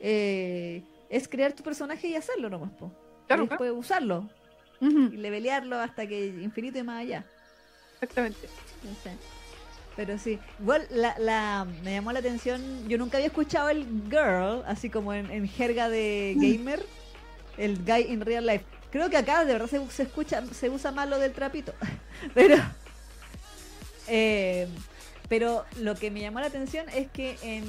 eh, 0.00 0.82
es 1.10 1.28
crear 1.28 1.52
tu 1.52 1.62
personaje 1.62 2.08
y 2.08 2.14
hacerlo 2.16 2.48
nomás, 2.48 2.70
po. 2.72 2.90
claro, 3.26 3.44
y 3.44 3.46
claro. 3.48 3.64
después 3.66 3.72
usarlo 3.72 4.28
y 4.80 5.16
levelearlo 5.16 5.78
hasta 5.78 6.06
que 6.06 6.26
infinito 6.26 6.78
y 6.78 6.82
más 6.82 7.00
allá. 7.02 7.24
exactamente. 7.94 8.48
No 8.82 8.90
sé. 9.02 9.10
Pero 9.96 10.18
sí, 10.18 10.38
igual 10.58 10.86
la, 10.90 11.14
la, 11.18 11.66
me 11.84 11.92
llamó 11.92 12.12
la 12.12 12.18
atención, 12.18 12.88
yo 12.88 12.98
nunca 12.98 13.18
había 13.18 13.28
escuchado 13.28 13.68
el 13.68 13.86
girl, 14.10 14.62
así 14.66 14.90
como 14.90 15.12
en, 15.14 15.30
en 15.30 15.48
jerga 15.48 15.88
de 15.88 16.34
gamer, 16.36 16.84
el 17.56 17.78
guy 17.84 18.12
in 18.12 18.20
real 18.20 18.44
life. 18.44 18.64
Creo 18.90 19.08
que 19.08 19.16
acá 19.16 19.44
de 19.44 19.52
verdad 19.52 19.68
se, 19.68 19.84
se 19.90 20.04
escucha, 20.04 20.42
se 20.52 20.68
usa 20.68 20.90
más 20.90 21.08
lo 21.08 21.18
del 21.18 21.32
trapito. 21.32 21.74
Pero, 22.34 22.56
eh, 24.08 24.68
pero 25.28 25.64
lo 25.80 25.94
que 25.94 26.10
me 26.10 26.20
llamó 26.20 26.40
la 26.40 26.46
atención 26.46 26.86
es 26.90 27.10
que 27.10 27.36
en, 27.42 27.64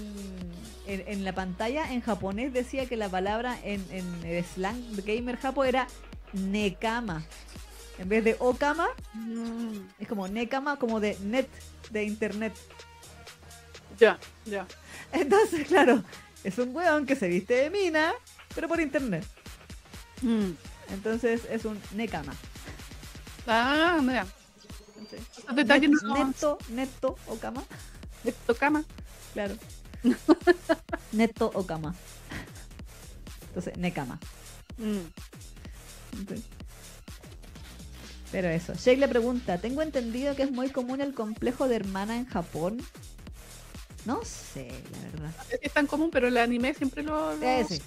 en, 0.88 1.04
en 1.08 1.24
la 1.24 1.34
pantalla 1.34 1.92
en 1.94 2.02
japonés 2.02 2.54
decía 2.54 2.86
que 2.86 2.96
la 2.96 3.10
palabra 3.10 3.58
en, 3.64 3.84
en 3.92 4.06
el 4.26 4.44
slang 4.44 4.82
gamer 5.06 5.38
japo 5.38 5.64
era 5.64 5.88
nekama. 6.34 7.26
En 7.98 8.10
vez 8.10 8.24
de 8.24 8.36
okama, 8.40 8.88
es 10.00 10.08
como 10.08 10.28
nekama, 10.28 10.78
como 10.78 11.00
de 11.00 11.18
net, 11.20 11.48
de 11.92 12.04
internet. 12.04 12.54
Ya, 14.00 14.20
ya. 14.46 14.68
Entonces, 15.12 15.68
claro, 15.68 16.04
es 16.44 16.58
un 16.58 16.76
weón 16.76 17.06
que 17.06 17.16
se 17.16 17.28
viste 17.28 17.54
de 17.54 17.70
mina, 17.70 18.14
pero 18.54 18.68
por 18.68 18.82
internet. 18.82 19.26
Mm. 20.22 20.52
Entonces 20.90 21.42
es 21.50 21.66
un 21.66 21.82
nekama. 21.94 22.34
Ah, 23.48 24.00
mira. 24.02 24.26
Sí. 25.10 25.18
Detalles 25.54 25.90
Net- 25.92 26.04
no 26.04 26.26
Neto, 26.26 26.58
neto, 26.70 27.18
okama. 27.28 27.64
Esto 28.24 28.56
cama. 28.56 28.84
Claro. 29.34 29.56
neto, 31.12 31.52
okama. 31.54 31.96
Entonces, 33.48 33.78
nekama. 33.78 34.20
Mm. 34.78 35.00
Pero 38.36 38.50
eso. 38.50 38.74
Shake 38.74 39.00
le 39.00 39.08
pregunta, 39.08 39.60
tengo 39.60 39.82
entendido 39.82 40.36
que 40.36 40.44
es 40.44 40.52
muy 40.52 40.70
común 40.70 41.00
el 41.00 41.14
complejo 41.14 41.70
de 41.70 41.78
hermana 41.78 42.18
en 42.18 42.26
Japón. 42.26 42.86
No 44.04 44.26
sé, 44.26 44.68
la 44.92 45.00
verdad. 45.10 45.32
Es 45.62 45.72
tan 45.72 45.88
común, 45.88 46.10
pero 46.12 46.28
el 46.28 46.36
anime 46.36 46.74
siempre 46.74 47.02
lo, 47.02 47.34
lo- 47.34 47.42
Eh, 47.48 47.66
sí. 47.66 47.82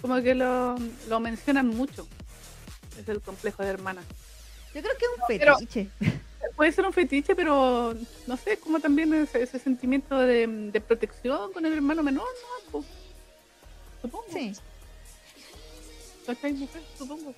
como 0.00 0.22
que 0.22 0.36
lo, 0.36 0.76
lo 1.08 1.18
mencionan 1.18 1.66
mucho. 1.66 2.06
Es 2.96 3.08
el 3.08 3.20
complejo 3.20 3.64
de 3.64 3.70
hermana. 3.70 4.04
Yo 4.72 4.82
creo 4.82 4.94
que 4.96 5.04
es 5.04 5.10
un 5.50 5.58
fetiche. 5.58 5.88
Puede 6.54 6.70
ser 6.70 6.86
un 6.86 6.92
fetiche, 6.92 7.34
pero 7.34 7.92
no 8.28 8.36
sé, 8.36 8.58
como 8.58 8.78
también 8.78 9.12
ese, 9.14 9.42
ese 9.42 9.58
sentimiento 9.58 10.16
de, 10.16 10.46
de 10.46 10.80
protección 10.80 11.52
con 11.52 11.66
el 11.66 11.72
hermano 11.72 12.04
menor, 12.04 12.28
¿no? 12.40 12.70
Pues, 12.70 12.84
supongo. 14.00 14.26
Sí. 14.32 14.52
¿Cachai, 16.24 16.52
mujer? 16.52 16.82
Supongo. 16.96 17.34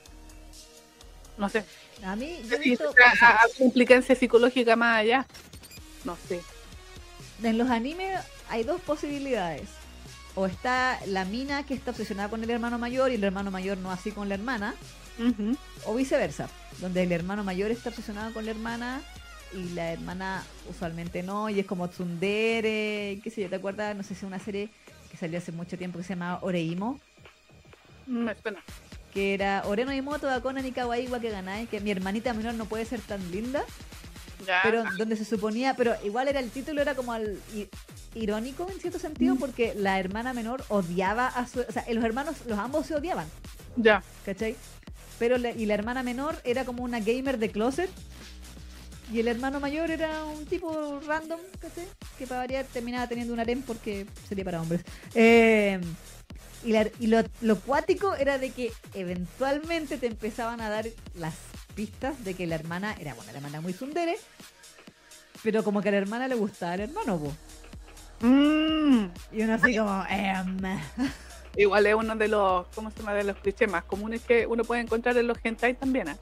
No 1.38 1.48
sé. 1.48 1.64
A 2.04 2.16
mí, 2.16 2.38
yo 2.48 2.56
Sí, 2.58 2.70
visto, 2.70 2.92
a- 3.22 3.28
a- 3.42 3.62
implicancia 3.64 4.14
psicológica 4.14 4.76
más 4.76 4.98
allá. 4.98 5.26
No 6.04 6.16
sé. 6.28 6.42
en 7.42 7.56
los 7.56 7.70
animes 7.70 8.18
hay 8.48 8.64
dos 8.64 8.80
posibilidades. 8.80 9.68
O 10.34 10.46
está 10.46 10.98
la 11.06 11.24
mina 11.24 11.64
que 11.64 11.74
está 11.74 11.92
obsesionada 11.92 12.28
con 12.28 12.42
el 12.42 12.50
hermano 12.50 12.78
mayor 12.78 13.10
y 13.10 13.14
el 13.14 13.24
hermano 13.24 13.50
mayor 13.52 13.78
no 13.78 13.90
así 13.92 14.10
con 14.10 14.28
la 14.28 14.34
hermana. 14.34 14.74
O 15.84 15.94
viceversa, 15.94 16.48
donde 16.80 17.02
el 17.02 17.10
hermano 17.12 17.42
mayor 17.44 17.70
está 17.72 17.88
obsesionado 17.90 18.32
con 18.32 18.44
la 18.44 18.50
hermana 18.52 19.00
y 19.52 19.70
la 19.70 19.92
hermana 19.92 20.44
usualmente 20.68 21.22
no, 21.24 21.48
y 21.48 21.58
es 21.60 21.66
como 21.66 21.88
tsundere, 21.88 23.18
qué 23.22 23.30
sé 23.34 23.42
yo, 23.42 23.48
¿te 23.48 23.56
acuerdas? 23.56 23.96
No 23.96 24.02
sé 24.04 24.14
si 24.14 24.24
una 24.26 24.38
serie 24.38 24.68
que 25.10 25.16
salió 25.16 25.38
hace 25.38 25.50
mucho 25.52 25.76
tiempo 25.78 25.98
que 25.98 26.04
se 26.04 26.10
llamaba 26.14 26.38
Oreimo, 26.42 27.00
Me 28.06 28.34
suena. 28.36 28.60
Que 29.18 29.34
era 29.34 29.64
Oreno 29.66 29.92
y 29.92 30.00
Moto, 30.00 30.30
Akona 30.30 30.62
ni 30.62 30.70
Kawaii 30.70 31.08
wa 31.08 31.18
que 31.18 31.28
ganáis, 31.30 31.68
que 31.68 31.80
mi 31.80 31.90
hermanita 31.90 32.32
menor 32.34 32.54
no 32.54 32.66
puede 32.66 32.84
ser 32.84 33.00
tan 33.00 33.32
linda, 33.32 33.64
Ya. 34.46 34.60
pero 34.62 34.84
donde 34.96 35.16
se 35.16 35.24
suponía, 35.24 35.74
pero 35.74 35.96
igual 36.04 36.28
era 36.28 36.38
el 36.38 36.50
título 36.50 36.80
era 36.80 36.94
como 36.94 37.12
al, 37.12 37.36
i- 37.52 37.66
irónico 38.14 38.68
en 38.72 38.78
cierto 38.78 39.00
sentido, 39.00 39.34
Mm. 39.34 39.38
porque 39.38 39.74
la 39.74 39.98
hermana 39.98 40.32
menor 40.34 40.64
odiaba 40.68 41.26
a 41.26 41.48
su, 41.48 41.58
o 41.68 41.72
sea, 41.72 41.84
los 41.92 42.04
hermanos, 42.04 42.36
los 42.46 42.56
ambos 42.60 42.86
se 42.86 42.94
odiaban. 42.94 43.26
Ya. 43.74 44.04
¿cachai? 44.24 44.54
Pero 45.18 45.36
la- 45.36 45.50
y 45.50 45.66
la 45.66 45.74
hermana 45.74 46.04
menor 46.04 46.36
era 46.44 46.64
como 46.64 46.84
una 46.84 47.00
gamer 47.00 47.38
de 47.38 47.50
closet. 47.50 47.90
Y 49.12 49.18
el 49.18 49.26
hermano 49.26 49.58
mayor 49.58 49.90
era 49.90 50.24
un 50.26 50.46
tipo 50.46 51.00
random, 51.08 51.40
¿cachai? 51.60 51.86
Que 52.18 52.26
para 52.28 52.42
variar 52.42 52.66
terminaba 52.66 53.08
teniendo 53.08 53.32
un 53.34 53.40
harem 53.40 53.62
porque 53.62 54.06
sería 54.28 54.44
para 54.44 54.60
hombres. 54.62 54.82
Eh, 55.14 55.80
y 56.64 56.72
la- 56.72 56.88
y 56.98 57.06
lo, 57.06 57.22
lo 57.40 57.56
cuático 57.60 58.14
era 58.14 58.38
de 58.38 58.50
que 58.50 58.72
eventualmente 58.94 59.96
te 59.98 60.06
empezaban 60.06 60.60
a 60.60 60.68
dar 60.70 60.86
las 61.14 61.34
pistas 61.74 62.24
de 62.24 62.34
que 62.34 62.46
la 62.46 62.54
hermana 62.56 62.94
era, 62.98 63.14
bueno, 63.14 63.30
la 63.32 63.38
hermana 63.38 63.60
muy 63.60 63.72
sundere, 63.72 64.16
pero 65.42 65.62
como 65.62 65.80
que 65.82 65.88
a 65.88 65.92
la 65.92 65.98
hermana 65.98 66.28
le 66.28 66.34
gustaba 66.34 66.74
el 66.74 66.80
hermano, 66.82 67.18
po. 67.18 67.32
Mm. 68.26 69.06
Y 69.32 69.42
uno 69.42 69.54
así 69.54 69.76
como, 69.76 70.04
em, 70.10 70.58
Igual 71.56 71.86
es 71.86 71.94
uno 71.94 72.14
de 72.16 72.28
los, 72.28 72.66
¿cómo 72.74 72.90
se 72.90 72.98
llama? 72.98 73.14
De 73.14 73.24
los 73.24 73.36
clichés 73.38 73.68
más 73.70 73.84
comunes 73.84 74.20
que 74.22 74.46
uno 74.46 74.64
puede 74.64 74.80
encontrar 74.82 75.16
en 75.16 75.26
los 75.26 75.38
hentai 75.42 75.74
también, 75.74 76.08
¿eh? 76.08 76.16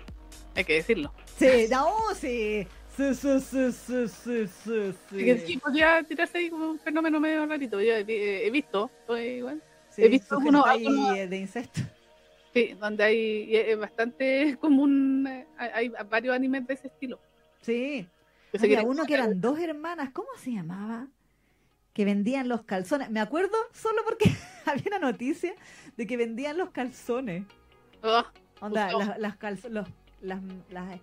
Hay 0.54 0.64
que 0.64 0.74
decirlo. 0.74 1.12
sí, 1.38 1.66
no, 1.70 1.92
sí. 2.18 2.66
Sí, 2.96 3.14
sí, 3.14 3.40
sí, 3.40 3.72
sí, 3.72 4.08
sí, 4.08 4.46
sí, 4.64 4.94
que 5.18 5.38
sí. 5.46 5.56
podría 5.58 6.02
tirarse 6.02 6.38
ahí 6.38 6.48
como 6.48 6.70
un 6.70 6.78
fenómeno 6.78 7.20
medio 7.20 7.44
rarito. 7.44 7.78
Yo 7.78 7.92
he, 7.92 8.46
he 8.46 8.50
visto, 8.50 8.90
pues, 9.06 9.36
igual. 9.38 9.62
Sí, 9.96 10.02
He 10.04 10.08
visto 10.08 10.36
algunos- 10.36 10.66
hentai 10.66 10.86
algunos- 10.86 11.30
de 11.30 11.36
incesto. 11.38 11.80
Sí, 12.52 12.74
donde 12.78 13.02
hay, 13.04 13.56
es 13.56 13.78
bastante 13.78 14.56
común, 14.60 15.26
eh, 15.26 15.46
hay, 15.58 15.88
varios 16.08 16.34
animes 16.36 16.66
de 16.66 16.74
ese 16.74 16.88
estilo. 16.88 17.18
Sí. 17.62 18.06
Había 18.58 18.82
uno 18.82 19.04
que 19.04 19.14
eran 19.14 19.40
dos 19.40 19.58
hermanas, 19.58 20.10
¿cómo 20.12 20.28
se 20.38 20.52
llamaba? 20.52 21.08
Que 21.92 22.04
vendían 22.04 22.48
los 22.48 22.62
calzones. 22.64 23.10
Me 23.10 23.20
acuerdo 23.20 23.56
solo 23.72 24.02
porque 24.04 24.24
había 24.66 24.84
una 24.86 24.98
noticia 25.10 25.54
de 25.96 26.06
que 26.06 26.16
vendían 26.16 26.56
los 26.58 26.70
calzones. 26.70 27.44
Ugh, 28.02 28.24
Onda, 28.60 28.92
las, 28.92 29.18
las 29.18 29.38
calzo- 29.38 29.68
los- 29.70 29.88
las, 30.20 30.40
las 30.70 31.00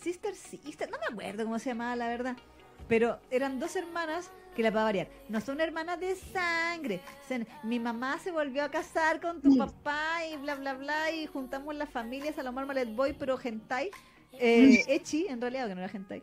Sister 0.00 0.34
Sister, 0.34 0.88
no 0.90 0.98
me 0.98 1.06
acuerdo 1.12 1.44
cómo 1.44 1.58
se 1.58 1.70
llamaba 1.70 1.96
la 1.96 2.06
verdad. 2.08 2.36
Pero 2.88 3.18
eran 3.30 3.60
dos 3.60 3.76
hermanas 3.76 4.30
que 4.56 4.62
la 4.62 4.72
para 4.72 4.84
variar. 4.84 5.08
No 5.28 5.40
son 5.40 5.60
hermanas 5.60 6.00
de 6.00 6.16
sangre. 6.16 7.00
Mi 7.62 7.78
mamá 7.78 8.18
se 8.18 8.30
volvió 8.32 8.64
a 8.64 8.70
casar 8.70 9.20
con 9.20 9.40
tu 9.40 9.50
Mm. 9.52 9.58
papá 9.58 10.24
y 10.26 10.36
bla 10.38 10.54
bla 10.56 10.74
bla. 10.74 11.10
Y 11.12 11.26
juntamos 11.26 11.74
las 11.74 11.90
familias 11.90 12.38
a 12.38 12.42
lo 12.42 12.52
Marmalade 12.52 12.92
Boy, 12.94 13.12
pero 13.12 13.38
hentai. 13.42 13.90
Eh, 14.32 14.84
Echi, 14.88 15.26
en 15.28 15.40
realidad, 15.40 15.68
que 15.68 15.74
no 15.74 15.82
era 15.82 15.90
hentai. 15.92 16.22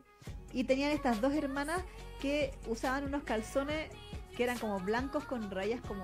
Y 0.54 0.64
tenían 0.64 0.92
estas 0.92 1.22
dos 1.22 1.34
hermanas 1.34 1.84
que 2.22 2.52
usaban 2.68 3.04
unos 3.06 3.24
calzones 3.24 3.90
que 4.36 4.44
eran 4.44 4.58
como 4.58 4.80
blancos 4.80 5.24
con 5.26 5.50
rayas 5.52 5.80
como, 5.88 6.04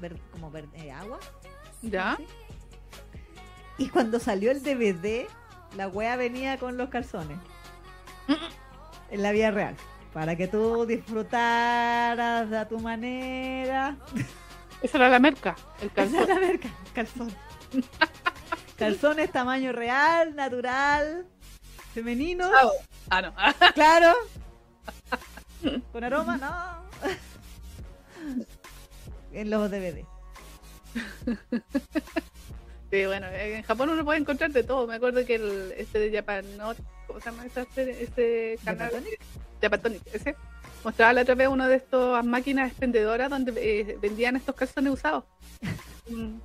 ver- 0.00 0.20
como 0.32 0.50
verde 0.50 0.90
agua. 0.92 1.18
¿Ya? 1.82 2.18
Y 3.78 3.88
cuando 3.88 4.18
salió 4.20 4.50
el 4.50 4.62
DVD, 4.62 5.26
la 5.76 5.88
wea 5.88 6.16
venía 6.16 6.56
con 6.58 6.76
los 6.76 6.88
calzones. 6.88 7.38
En 9.10 9.22
la 9.22 9.32
vida 9.32 9.50
real. 9.50 9.74
Para 10.12 10.36
que 10.36 10.48
tú 10.48 10.84
disfrutaras 10.86 12.52
a 12.52 12.68
tu 12.68 12.78
manera. 12.80 13.96
Esa 14.82 14.98
era 14.98 15.08
la 15.08 15.18
merca, 15.18 15.56
el 15.80 15.86
Esa 15.88 15.94
calzón. 15.94 16.20
es 16.22 16.28
la 16.28 16.38
verga, 16.38 16.70
calzón. 16.94 17.32
Calzones 18.76 19.32
tamaño 19.32 19.72
real, 19.72 20.34
natural, 20.36 21.26
femenino, 21.94 22.48
Ah, 23.10 23.22
no. 23.22 23.34
claro. 23.74 24.14
Con 25.92 26.04
aroma, 26.04 26.36
no. 26.36 26.88
En 29.32 29.50
los 29.50 29.70
DVD. 29.70 30.04
Sí, 32.90 33.04
bueno, 33.04 33.26
en 33.28 33.62
Japón 33.64 33.90
uno 33.90 34.04
puede 34.04 34.20
encontrar 34.20 34.50
de 34.52 34.62
todo. 34.62 34.86
Me 34.86 34.94
acuerdo 34.94 35.24
que 35.26 35.34
el, 35.34 35.74
este 35.76 35.98
de 35.98 36.16
Japan, 36.16 36.44
¿no? 36.56 36.74
¿Cómo 37.20 37.42
se 37.42 37.48
llama 37.48 37.66
serie? 37.74 38.02
ese 38.02 38.58
canal? 38.64 38.90
¿Japatonic? 38.90 39.20
Japatonic, 39.60 40.02
ese. 40.14 40.36
Mostraba 40.84 41.12
la 41.12 41.22
otra 41.22 41.34
vez 41.34 41.48
una 41.48 41.66
de 41.68 41.76
estas 41.76 42.24
máquinas 42.24 42.68
expendedoras 42.70 43.28
donde 43.30 43.52
eh, 43.80 43.98
vendían 44.00 44.36
estos 44.36 44.54
calzones 44.54 44.92
usados. 44.92 45.24
Mm. 46.10 46.40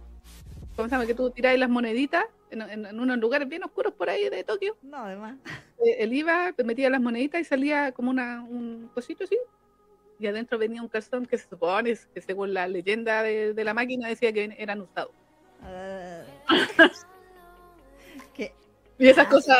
¿Cómo 0.75 0.89
se 0.89 0.91
llama? 0.95 1.05
Que 1.05 1.13
tú 1.13 1.29
tirabas 1.31 1.57
las 1.57 1.69
moneditas 1.69 2.25
en, 2.51 2.61
en- 2.63 2.85
en 2.85 2.99
unos 2.99 3.17
lugares 3.17 3.47
bien 3.47 3.63
oscuros 3.63 3.93
por 3.93 4.09
ahí 4.09 4.27
de 4.27 4.43
Tokio. 4.43 4.75
No, 4.81 4.97
además. 4.97 5.37
Eh, 5.85 5.95
Él 5.99 6.11
iba, 6.13 6.51
te 6.51 6.65
metía 6.65 6.89
las 6.89 6.99
moneditas 6.99 7.39
y 7.39 7.45
salía 7.45 7.93
como 7.93 8.09
una, 8.11 8.41
un 8.41 8.89
cosito 8.93 9.23
así. 9.23 9.37
Y 10.19 10.27
adentro 10.27 10.57
venía 10.57 10.81
un 10.81 10.89
calzón 10.89 11.25
que 11.27 11.37
se 11.37 11.47
supone 11.47 11.97
que 12.13 12.19
según 12.19 12.53
la 12.53 12.67
leyenda 12.67 13.23
de, 13.23 13.53
de 13.53 13.63
la 13.63 13.73
máquina 13.73 14.09
decía 14.09 14.33
que 14.33 14.53
eran 14.57 14.81
usados. 14.81 15.11
que 15.61 16.83
Y 18.99 19.07
esas 19.07 19.27
cosas, 19.27 19.57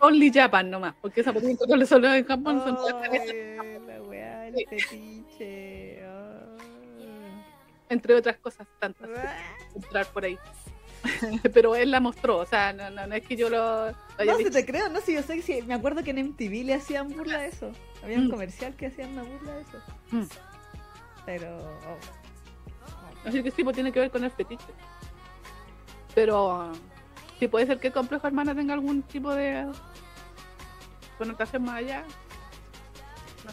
only- 0.00 0.30
Japan 0.32 0.70
nomás, 0.70 0.94
porque 1.00 1.22
esa 1.22 1.32
podía 1.32 1.50
encontrarle 1.50 1.86
solo 1.86 2.12
en 2.12 2.24
Japón. 2.24 2.60
son 2.64 2.76
todas 2.76 2.94
la 3.10 4.02
weá, 4.02 4.48
el 4.48 4.54
fetiche. 4.68 6.02
ah. 6.04 6.56
entre 7.88 8.14
otras 8.14 8.36
cosas 8.38 8.66
tantas. 8.78 9.08
Entrar 9.74 10.06
por 10.06 10.24
ahí. 10.24 10.38
Pero 11.54 11.74
él 11.76 11.90
la 11.90 12.00
mostró, 12.00 12.38
o 12.38 12.46
sea, 12.46 12.72
no, 12.72 12.90
no, 12.90 13.06
no 13.06 13.14
es 13.14 13.22
que 13.26 13.36
yo 13.36 13.48
lo, 13.48 13.84
haya 14.18 14.32
No, 14.32 14.36
si 14.38 14.44
visto. 14.44 14.58
te 14.58 14.66
creo, 14.66 14.88
no, 14.88 15.00
si 15.00 15.14
yo 15.14 15.22
sé 15.22 15.36
que 15.36 15.42
sí, 15.42 15.62
me 15.62 15.74
acuerdo 15.74 16.02
que 16.02 16.10
en 16.10 16.18
MTV 16.30 16.64
le 16.64 16.74
hacían 16.74 17.08
burla 17.08 17.38
de 17.38 17.48
eso. 17.48 17.70
Había 18.02 18.18
un 18.18 18.26
Mm. 18.26 18.30
comercial 18.30 18.74
que 18.74 18.86
hacían 18.86 19.10
una 19.12 19.22
burla 19.22 19.52
de 19.54 19.60
eso. 19.62 19.78
Mm. 20.10 20.22
Pero. 21.24 21.56
oh. 21.58 23.28
Así 23.28 23.42
que 23.42 23.50
sí, 23.50 23.62
pues 23.64 23.74
tiene 23.74 23.90
que 23.92 24.00
ver 24.00 24.10
con 24.10 24.22
el 24.24 24.30
fetiche. 24.30 24.64
Pero 26.14 26.72
sí 27.38 27.48
puede 27.48 27.66
ser 27.66 27.78
que 27.78 27.88
el 27.88 27.92
complejo 27.92 28.26
hermana 28.26 28.54
tenga 28.54 28.74
algún 28.74 29.02
tipo 29.02 29.34
de 29.34 29.66
connotación 31.18 31.64
más 31.64 31.76
allá. 31.76 32.04
No 33.44 33.50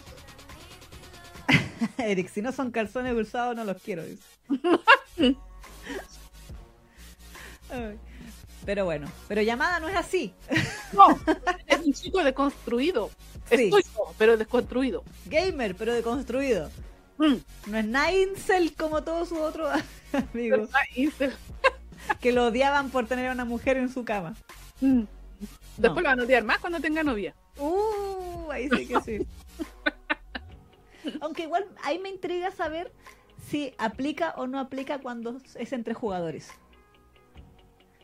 sé. 1.57 1.93
Eric, 2.11 2.29
si 2.29 2.41
no 2.41 2.51
son 2.51 2.71
calzones 2.71 3.13
usados, 3.15 3.55
no 3.55 3.63
los 3.63 3.81
quiero. 3.81 4.03
Pero 8.65 8.85
bueno, 8.85 9.11
pero 9.27 9.41
llamada 9.41 9.79
no 9.79 9.89
es 9.89 9.95
así. 9.95 10.33
No, 10.93 11.19
es 11.67 11.79
un 11.79 11.93
chico 11.93 12.23
deconstruido. 12.23 13.09
Sí. 13.49 13.65
Estoy 13.65 13.83
yo, 13.83 14.13
pero 14.17 14.37
desconstruido. 14.37 15.03
Gamer, 15.25 15.75
pero 15.75 15.93
deconstruido. 15.93 16.69
Mm. 17.17 17.35
No 17.67 17.77
es 17.77 17.85
Ninecel 17.85 18.73
como 18.73 19.03
todos 19.03 19.29
sus 19.29 19.39
otros 19.39 19.69
amigos 20.13 20.69
que 22.19 22.31
lo 22.31 22.47
odiaban 22.47 22.89
por 22.89 23.07
tener 23.07 23.27
a 23.29 23.31
una 23.33 23.45
mujer 23.45 23.77
en 23.77 23.89
su 23.89 24.03
cama. 24.05 24.35
Mm. 24.81 25.03
Después 25.77 25.95
No. 25.95 26.01
lo 26.01 26.09
van 26.09 26.19
a 26.19 26.23
odiar 26.23 26.43
más 26.43 26.59
cuando 26.59 26.79
tenga 26.79 27.03
novia. 27.03 27.35
Uh, 27.57 28.49
ahí 28.51 28.69
sí 28.69 28.87
que 28.87 29.01
sí. 29.01 29.27
Aunque 31.21 31.43
igual 31.43 31.65
ahí 31.83 31.99
me 31.99 32.09
intriga 32.09 32.51
saber 32.51 32.91
si 33.49 33.73
aplica 33.77 34.33
o 34.37 34.47
no 34.47 34.59
aplica 34.59 34.99
cuando 34.99 35.37
es 35.55 35.73
entre 35.73 35.93
jugadores. 35.93 36.49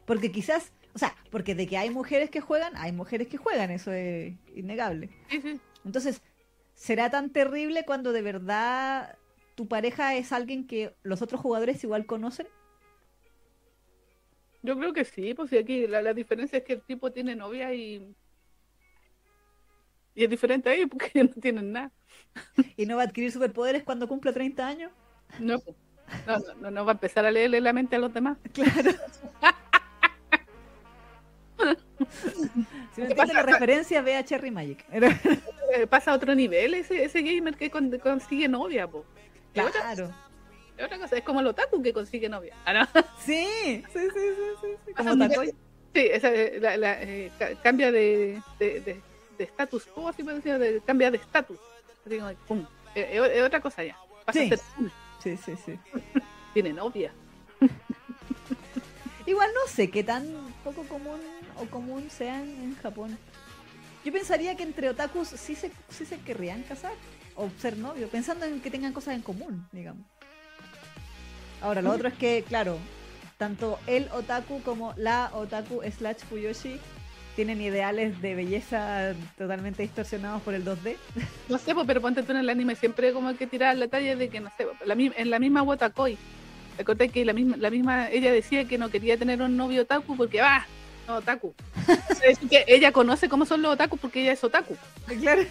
Porque 0.06 0.32
quizás, 0.32 0.74
o 0.94 1.00
sea, 1.00 1.16
porque 1.32 1.56
de 1.56 1.68
que 1.68 1.78
hay 1.78 1.90
mujeres 1.92 2.30
que 2.30 2.42
juegan, 2.42 2.76
hay 2.76 2.92
mujeres 2.92 3.28
que 3.28 3.38
juegan, 3.38 3.72
eso 3.72 3.92
es 3.92 4.34
innegable. 4.56 5.10
Entonces, 5.86 6.22
¿será 6.74 7.10
tan 7.10 7.30
terrible 7.30 7.86
cuando 7.86 8.12
de 8.12 8.22
verdad 8.22 9.18
tu 9.56 9.68
pareja 9.68 10.16
es 10.16 10.32
alguien 10.34 10.68
que 10.68 10.94
los 11.04 11.22
otros 11.22 11.40
jugadores 11.42 11.84
igual 11.84 12.06
conocen? 12.06 12.48
Yo 14.62 14.78
creo 14.78 14.94
que 14.94 15.06
sí, 15.06 15.34
pues 15.34 15.50
sí, 15.50 15.58
aquí 15.58 15.88
la, 15.88 16.02
la 16.02 16.14
diferencia 16.14 16.58
es 16.60 16.64
que 16.66 16.74
el 16.74 16.82
tipo 16.82 17.12
tiene 17.12 17.36
novia 17.36 17.74
y. 17.74 18.16
Y 20.16 20.24
es 20.26 20.30
diferente 20.30 20.70
a 20.70 20.74
ellos 20.74 20.90
porque 20.92 21.24
no 21.24 21.30
tienen 21.30 21.72
nada. 21.72 21.92
¿Y 22.78 22.86
no 22.86 22.98
va 22.98 23.04
a 23.04 23.06
adquirir 23.06 23.32
superpoderes 23.32 23.84
cuando 23.84 24.08
cumpla 24.08 24.34
30 24.34 24.68
años? 24.68 24.92
No, 25.40 25.58
no, 26.28 26.40
no, 26.60 26.72
no, 26.72 26.86
va 26.86 26.92
a 26.92 26.96
empezar 26.96 27.26
a 27.26 27.32
leerle 27.32 27.62
la 27.62 27.74
mente 27.74 27.96
a 27.96 28.00
los 28.00 28.14
demás. 28.14 28.38
Claro. 28.54 28.92
si 32.94 33.02
no 33.02 33.08
¿Qué 33.08 33.14
entiende 33.14 33.34
la 33.34 33.44
referencia, 33.44 34.02
ve 34.02 34.16
a 34.16 34.24
Cherry 34.24 34.52
Magic. 34.52 34.86
Eh, 34.92 35.86
Pasa 35.88 36.12
a 36.12 36.16
otro 36.16 36.34
nivel 36.34 36.74
ese, 36.74 37.04
ese 37.04 37.22
gamer 37.22 37.56
que 37.56 37.70
con- 37.70 37.96
consigue 38.00 38.48
novia, 38.48 38.88
pues. 38.88 39.06
Claro. 39.54 40.10
Es 40.80 40.86
otra 40.86 40.98
cosa, 40.98 41.18
es 41.18 41.24
como 41.24 41.42
el 41.42 41.48
otaku 41.48 41.82
que 41.84 41.92
consigue 41.92 42.30
novia. 42.30 42.56
Ah, 42.66 42.74
no. 42.74 42.88
Sí, 43.26 43.46
sí, 43.94 44.00
sí, 44.00 44.10
sí, 44.14 44.46
sí, 44.62 44.68
sí. 44.86 44.94
Pasa 44.94 45.10
Como. 45.10 45.28
Sí, 45.94 46.08
esa, 46.12 46.34
eh, 46.34 46.58
la, 46.62 46.78
la, 46.78 47.02
eh, 47.04 47.32
ca- 47.38 47.54
cambia 47.62 47.92
de 47.92 48.42
de, 48.60 48.80
de, 48.80 49.02
de 49.38 49.44
status 49.44 49.86
quo, 49.88 50.08
así 50.08 50.24
puedo 50.24 50.38
decir, 50.38 50.58
de- 50.58 50.82
cambia 50.86 51.12
de 51.12 51.18
estatus. 51.18 51.60
Así 52.06 52.18
como, 52.18 52.34
pum. 52.48 52.66
Eh, 52.96 53.20
Es 53.36 53.42
otra 53.44 53.60
cosa 53.60 53.84
ya. 53.84 53.98
Pasa 54.26 54.40
Sí. 54.40 54.46
a 54.46 54.50
ser 54.58 54.60
cool. 54.78 54.92
Sí, 55.22 55.38
sí, 55.38 55.54
sí. 55.66 55.80
Tiene 56.54 56.72
novia. 56.74 57.12
Igual 59.26 59.50
no 59.54 59.72
sé 59.72 59.90
qué 59.90 60.04
tan 60.04 60.26
poco 60.64 60.84
común 60.84 61.20
o 61.58 61.66
común 61.66 62.10
sean 62.10 62.44
en 62.44 62.76
Japón. 62.78 63.18
Yo 64.06 64.12
pensaría 64.14 64.56
que 64.56 64.64
entre 64.64 64.90
otakus 64.90 65.28
sí 65.28 65.56
se, 65.56 65.72
sí 65.90 66.06
se 66.06 66.18
querrían 66.20 66.64
casar 66.64 66.94
o 67.36 67.50
ser 67.60 67.78
novios, 67.78 68.10
pensando 68.10 68.46
en 68.46 68.62
que 68.62 68.72
tengan 68.72 68.94
cosas 68.94 69.16
en 69.16 69.22
común, 69.22 69.68
digamos. 69.72 70.06
Ahora, 71.62 71.82
lo 71.82 71.92
otro 71.92 72.08
es 72.08 72.14
que, 72.14 72.44
claro, 72.48 72.78
tanto 73.38 73.80
el 73.88 74.10
otaku 74.12 74.62
como 74.62 74.94
la 74.98 75.32
otaku 75.34 75.82
slash 75.98 76.20
fuyoshi 76.30 76.80
tienen 77.36 77.62
ideales 77.62 78.22
de 78.22 78.36
belleza 78.36 79.14
totalmente 79.38 79.82
distorsionados 79.82 80.42
por 80.42 80.54
el 80.54 80.66
2D. 80.66 80.98
No 81.48 81.58
sé, 81.58 81.74
pero 81.88 82.02
ponte 82.02 82.24
tú 82.24 82.34
en 82.34 82.40
el 82.40 82.50
anime 82.50 82.76
siempre 82.76 83.14
como 83.14 83.36
que 83.38 83.48
tirar 83.48 83.78
la 83.78 83.88
talla 83.88 84.16
de 84.16 84.30
que, 84.30 84.42
no 84.42 84.52
sé, 84.58 84.68
la, 84.86 84.94
en 84.94 85.30
la 85.30 85.40
misma 85.40 85.62
Watakoi. 85.62 86.18
¿Te 86.76 86.82
acordás 86.82 87.12
que 87.12 87.24
la 87.26 87.34
misma, 87.34 87.58
la 87.58 87.70
misma, 87.70 88.10
ella 88.10 88.32
decía 88.32 88.66
que 88.66 88.78
no 88.78 88.90
quería 88.90 89.18
tener 89.18 89.42
un 89.42 89.56
novio 89.56 89.84
otaku 89.84 90.18
porque 90.18 90.42
va, 90.42 90.66
no 91.08 91.16
otaku. 91.16 91.54
Es 92.10 92.20
decir, 92.20 92.50
que 92.50 92.66
ella 92.68 92.92
conoce 92.92 93.30
cómo 93.30 93.46
son 93.46 93.62
los 93.62 93.74
otaku 93.74 93.98
porque 93.98 94.22
ella 94.22 94.34
es 94.34 94.44
otaku. 94.44 94.76
Claro. 95.22 95.44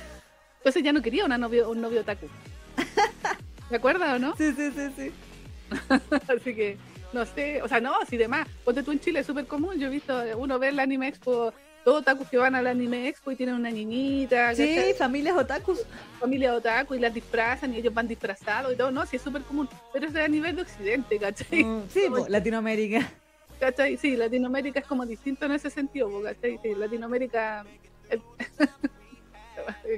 Entonces 0.58 0.82
ya 0.82 0.92
no 0.92 1.02
quería 1.02 1.24
una 1.24 1.38
novio, 1.38 1.70
un 1.70 1.80
novio 1.80 2.00
otaku. 2.00 2.28
¿Te 3.68 3.76
acuerdas 3.76 4.16
o 4.16 4.18
no? 4.18 4.36
Sí, 4.36 4.52
sí, 4.54 4.70
sí, 4.72 4.92
sí. 4.96 5.12
Así 6.28 6.54
que, 6.54 6.76
no 7.12 7.24
sé, 7.26 7.62
o 7.62 7.68
sea, 7.68 7.80
no, 7.80 7.94
si 8.08 8.16
demás, 8.16 8.46
ponte 8.64 8.82
tú 8.82 8.92
en 8.92 9.00
Chile 9.00 9.20
es 9.20 9.26
súper 9.26 9.46
común, 9.46 9.78
yo 9.78 9.86
he 9.86 9.90
visto, 9.90 10.20
uno 10.36 10.58
ve 10.58 10.68
el 10.68 10.78
Anime 10.80 11.08
Expo, 11.08 11.52
todos 11.84 12.00
otakus 12.02 12.28
que 12.28 12.36
van 12.36 12.54
al 12.54 12.66
Anime 12.66 13.08
Expo 13.08 13.30
y 13.30 13.36
tienen 13.36 13.54
una 13.54 13.70
niñita, 13.70 14.54
Sí, 14.54 14.74
¿cachai? 14.74 14.94
familias 14.94 15.36
otakus. 15.36 15.80
familia 16.20 16.54
otaku 16.54 16.94
y 16.94 16.98
las 17.00 17.14
disfrazan 17.14 17.72
y 17.74 17.78
ellos 17.78 17.94
van 17.94 18.06
disfrazados 18.08 18.72
y 18.72 18.76
todo, 18.76 18.90
no, 18.90 19.06
sí 19.06 19.16
es 19.16 19.22
súper 19.22 19.42
común, 19.42 19.68
pero 19.92 20.06
es 20.08 20.14
a 20.16 20.28
nivel 20.28 20.56
de 20.56 20.62
Occidente, 20.62 21.18
¿cachai? 21.18 21.64
Mm, 21.64 21.82
Sí, 21.90 22.02
Latinoamérica. 22.28 23.10
¿Cachai? 23.58 23.96
Sí, 23.96 24.16
Latinoamérica 24.16 24.80
es 24.80 24.86
como 24.86 25.04
distinto 25.06 25.46
en 25.46 25.52
ese 25.52 25.70
sentido, 25.70 26.10
¿cachai? 26.22 26.58
Sí, 26.62 26.74
Latinoamérica... 26.74 27.64
eh, 28.10 28.20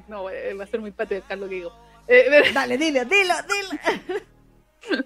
no, 0.09 0.31
eh, 0.31 0.55
va 0.55 0.65
a 0.65 0.67
ser 0.67 0.81
muy 0.81 0.91
patriarcal 0.93 1.41
lo 1.41 1.49
que 1.49 1.55
digo. 1.57 1.73
Eh, 2.09 2.25
pero- 2.29 2.53
Dale, 2.53 2.79
dilo, 2.79 3.05
dilo, 3.05 3.35
dilo. 3.49 5.03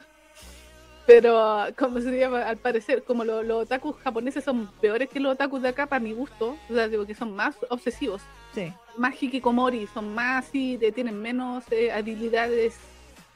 Pero, 1.06 1.66
como 1.78 2.01
se 2.01 2.18
llama? 2.18 2.43
Al 2.48 2.56
parecer, 2.56 3.02
como 3.05 3.24
lo- 3.24 3.43
los 3.43 3.64
otakus 3.64 3.97
japoneses 4.02 4.43
son 4.43 4.68
peores 4.81 5.09
que 5.10 5.20
los 5.20 5.35
otakus 5.35 5.60
de 5.60 5.68
acá, 5.68 5.86
para 5.86 6.01
mi 6.01 6.12
gusto, 6.12 6.56
o 6.70 6.74
sea, 6.74 6.89
digo 6.89 7.05
que 7.06 7.14
son 7.14 7.35
más 7.36 7.56
obsesivos, 7.68 8.22
Sí. 8.55 8.72
más 8.97 9.22
hikikomori, 9.22 9.86
son 9.93 10.14
más 10.14 10.47
así, 10.47 10.76
de- 10.78 10.93
tienen 10.93 11.20
menos 11.20 11.64
eh, 11.70 11.93
habilidades, 11.93 12.74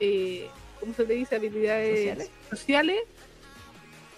eh, 0.01 0.49
¿cómo 0.81 0.95
se 0.95 1.05
le 1.05 1.15
dice? 1.15 1.37
Habilidades 1.37 1.99
¿Sociales? 1.99 2.31
sociales. 2.51 2.99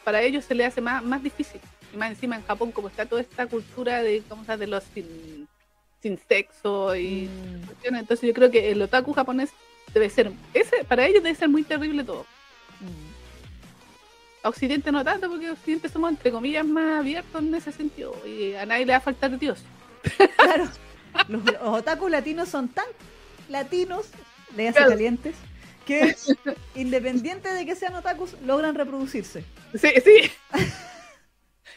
Para 0.05 0.23
ellos 0.23 0.45
se 0.45 0.55
les 0.55 0.69
hace 0.69 0.81
más, 0.81 1.03
más 1.03 1.23
difícil. 1.23 1.61
Y 1.93 1.97
más 1.97 2.11
encima 2.11 2.37
en 2.37 2.43
Japón, 2.45 2.71
como 2.71 2.87
está 2.89 3.05
toda 3.05 3.21
esta 3.21 3.47
cultura 3.47 4.01
de, 4.03 4.23
¿cómo 4.29 4.45
se 4.45 4.57
de 4.57 4.67
los 4.69 4.85
sin, 4.95 5.49
sin 6.01 6.19
sexo 6.19 6.95
y 6.95 7.29
Mm, 7.29 7.67
cuestiones, 7.67 8.01
entonces 8.03 8.29
yo 8.29 8.35
creo 8.35 8.51
que 8.51 8.71
el 8.71 8.81
otaku 8.81 9.13
japonés 9.13 9.51
debe 9.93 10.09
ser, 10.09 10.31
ese 10.55 10.85
para 10.85 11.05
ellos 11.07 11.23
debe 11.25 11.35
ser 11.35 11.49
muy 11.49 11.65
terrible 11.65 12.05
todo. 12.05 12.25
mm. 12.81 13.10
Occidente 14.43 14.91
no 14.91 15.05
tanto, 15.05 15.29
porque 15.29 15.51
Occidente 15.51 15.89
somos 15.89 16.11
entre 16.11 16.31
comillas 16.33 16.65
más 16.65 17.01
abiertos 17.01 17.43
en 17.43 17.55
ese 17.55 17.73
sentido. 17.73 18.15
Y 18.27 18.55
a 18.55 18.65
nadie 18.67 18.87
le 18.87 18.93
va 18.93 18.99
a 18.99 19.03
faltar 19.03 19.39
Dios. 19.39 19.63
Claro. 20.37 20.65
Los, 21.29 21.45
los 21.45 21.57
otakus 21.63 22.11
latinos 22.11 22.49
son 22.49 22.69
tan 22.69 22.87
latinos, 23.49 24.09
le 24.57 24.69
hace 24.69 24.79
Claro. 24.79 24.93
calientes, 24.93 25.37
que 25.85 26.15
independiente 26.75 27.53
de 27.53 27.67
que 27.67 27.75
sean 27.75 27.95
otakus, 27.95 28.35
logran 28.47 28.75
reproducirse. 28.75 29.45
Sí, 29.75 29.89
sí. 30.05 30.31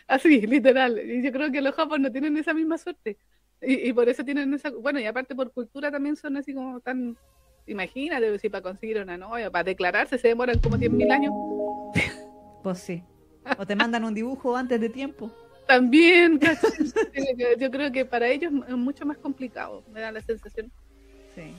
Así, 0.08 0.42
literal. 0.42 1.00
Y 1.00 1.22
yo 1.24 1.32
creo 1.32 1.52
que 1.52 1.62
los 1.62 1.74
japoneses 1.76 2.04
no 2.10 2.12
tienen 2.12 2.38
esa 2.38 2.54
misma 2.54 2.78
suerte. 2.78 3.18
Y, 3.62 3.90
y 3.90 3.94
por 3.94 4.08
eso 4.10 4.24
tienen 4.24 4.54
esa. 4.54 4.70
Bueno, 4.72 5.00
y 5.00 5.06
aparte 5.06 5.34
por 5.36 5.52
cultura 5.52 5.90
también 5.92 6.16
son 6.16 6.38
así 6.38 6.54
como 6.54 6.80
tan. 6.80 7.18
Imagínate, 7.66 8.38
si 8.40 8.50
para 8.50 8.62
conseguir 8.62 9.00
una 9.00 9.18
novia, 9.18 9.50
para 9.50 9.64
declararse 9.64 10.18
se 10.18 10.28
demoran 10.30 10.60
como 10.60 10.78
10.000 10.78 11.12
años. 11.12 11.34
Pues 12.64 12.80
sí. 12.80 13.04
O 13.58 13.66
te 13.68 13.76
mandan 13.76 14.06
un 14.06 14.14
dibujo 14.14 14.56
antes 14.56 14.80
de 14.80 14.90
tiempo. 14.90 15.32
También, 15.68 16.40
yo 17.60 17.72
creo 17.72 17.92
que 17.92 18.06
para 18.06 18.28
ellos 18.28 18.52
es 18.68 18.76
mucho 18.76 19.06
más 19.06 19.18
complicado, 19.18 19.84
me 19.94 20.02
da 20.02 20.12
la 20.12 20.22
sensación. 20.22 20.72
Sí. 21.36 21.54